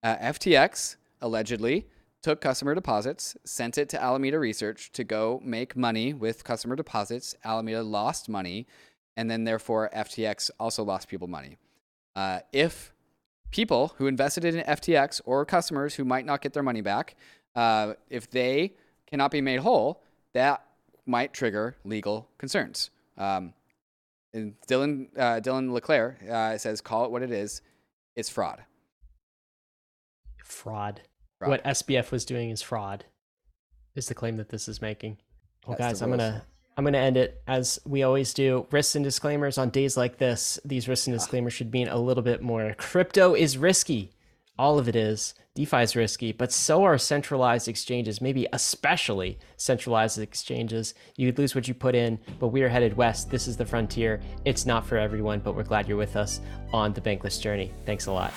uh, 0.04 0.16
FTX 0.18 0.98
allegedly 1.22 1.88
took 2.22 2.40
customer 2.40 2.76
deposits, 2.76 3.36
sent 3.44 3.80
it 3.80 3.90
to 3.90 4.00
Alameda 4.00 4.38
Research 4.38 4.92
to 4.92 5.04
go 5.04 5.42
make 5.44 5.76
money 5.76 6.14
with 6.14 6.44
customer 6.44 6.76
deposits. 6.76 7.34
Alameda 7.44 7.82
lost 7.82 8.30
money, 8.30 8.68
and 9.18 9.32
then 9.32 9.44
therefore 9.44 9.90
FTX 9.96 10.52
also 10.60 10.84
lost 10.84 11.08
people 11.08 11.28
money. 11.28 11.58
Uh, 12.16 12.42
if 12.54 12.94
people 13.52 13.94
who 13.98 14.08
invested 14.08 14.46
in 14.46 14.64
FTX 14.66 15.22
or 15.26 15.46
customers 15.46 15.96
who 15.96 16.06
might 16.06 16.26
not 16.26 16.42
get 16.42 16.54
their 16.54 16.64
money 16.64 16.82
back, 16.82 17.16
uh, 17.56 17.94
if 18.10 18.30
they 18.30 18.74
cannot 19.08 19.32
be 19.32 19.42
made 19.42 19.60
whole, 19.60 20.04
that 20.34 20.64
might 21.06 21.34
trigger 21.34 21.76
legal 21.84 22.30
concerns. 22.38 22.92
Um, 23.18 23.54
and 24.34 24.54
Dylan 24.68 25.08
uh, 25.18 25.40
Dylan 25.42 25.72
LeClair 25.72 26.18
uh, 26.30 26.58
says, 26.58 26.82
"Call 26.82 27.06
it 27.06 27.12
what 27.12 27.24
it 27.24 27.32
is. 27.32 27.62
It's 28.16 28.30
fraud." 28.30 28.64
Fraud. 30.44 31.02
Fraud. 31.40 31.50
What 31.50 31.64
SBF 31.64 32.12
was 32.12 32.26
doing 32.26 32.50
is 32.50 32.62
fraud. 32.62 33.06
Is 33.96 34.08
the 34.08 34.14
claim 34.16 34.38
that 34.38 34.50
this 34.50 34.68
is 34.68 34.82
making. 34.82 35.18
Well, 35.66 35.78
That's 35.78 35.94
guys, 35.94 36.02
I'm 36.02 36.12
gonna 36.12 36.44
I'm 36.80 36.86
gonna 36.86 36.98
end 36.98 37.18
it 37.18 37.42
as 37.46 37.78
we 37.86 38.04
always 38.04 38.34
do. 38.34 38.66
Risks 38.72 38.96
and 38.96 39.04
disclaimers 39.04 39.58
on 39.58 39.70
days 39.70 39.98
like 39.98 40.18
this. 40.18 40.58
These 40.64 40.88
risks 40.88 41.08
and 41.08 41.14
disclaimers 41.14 41.52
should 41.52 41.74
mean 41.74 41.90
a 41.90 41.98
little 41.98 42.24
bit 42.24 42.42
more. 42.42 42.74
Crypto 42.78 43.34
is 43.34 43.58
risky. 43.58 44.14
All 44.58 44.80
of 44.80 44.88
it 44.88 44.96
is. 44.96 45.34
DeFi 45.56 45.82
is 45.82 45.98
risky, 45.98 46.32
but 46.32 46.54
so 46.54 46.86
are 46.86 46.98
centralized 46.98 47.68
exchanges, 47.68 48.22
maybe 48.22 48.48
especially 48.54 49.40
centralized 49.58 50.20
exchanges. 50.20 50.94
You 51.18 51.28
could 51.28 51.40
lose 51.40 51.54
what 51.54 51.68
you 51.68 51.74
put 51.74 51.96
in, 51.96 52.18
but 52.40 52.48
we 52.48 52.62
are 52.62 52.70
headed 52.70 52.96
west. 52.96 53.30
This 53.30 53.50
is 53.50 53.58
the 53.58 53.66
frontier. 53.66 54.22
It's 54.46 54.66
not 54.66 54.86
for 54.86 54.98
everyone, 54.98 55.42
but 55.42 55.58
we're 55.58 55.64
glad 55.64 55.86
you're 55.86 55.98
with 55.98 56.16
us 56.16 56.40
on 56.72 56.94
the 56.94 57.02
bankless 57.02 57.42
journey. 57.42 57.74
Thanks 57.86 58.06
a 58.06 58.14
lot. 58.14 58.32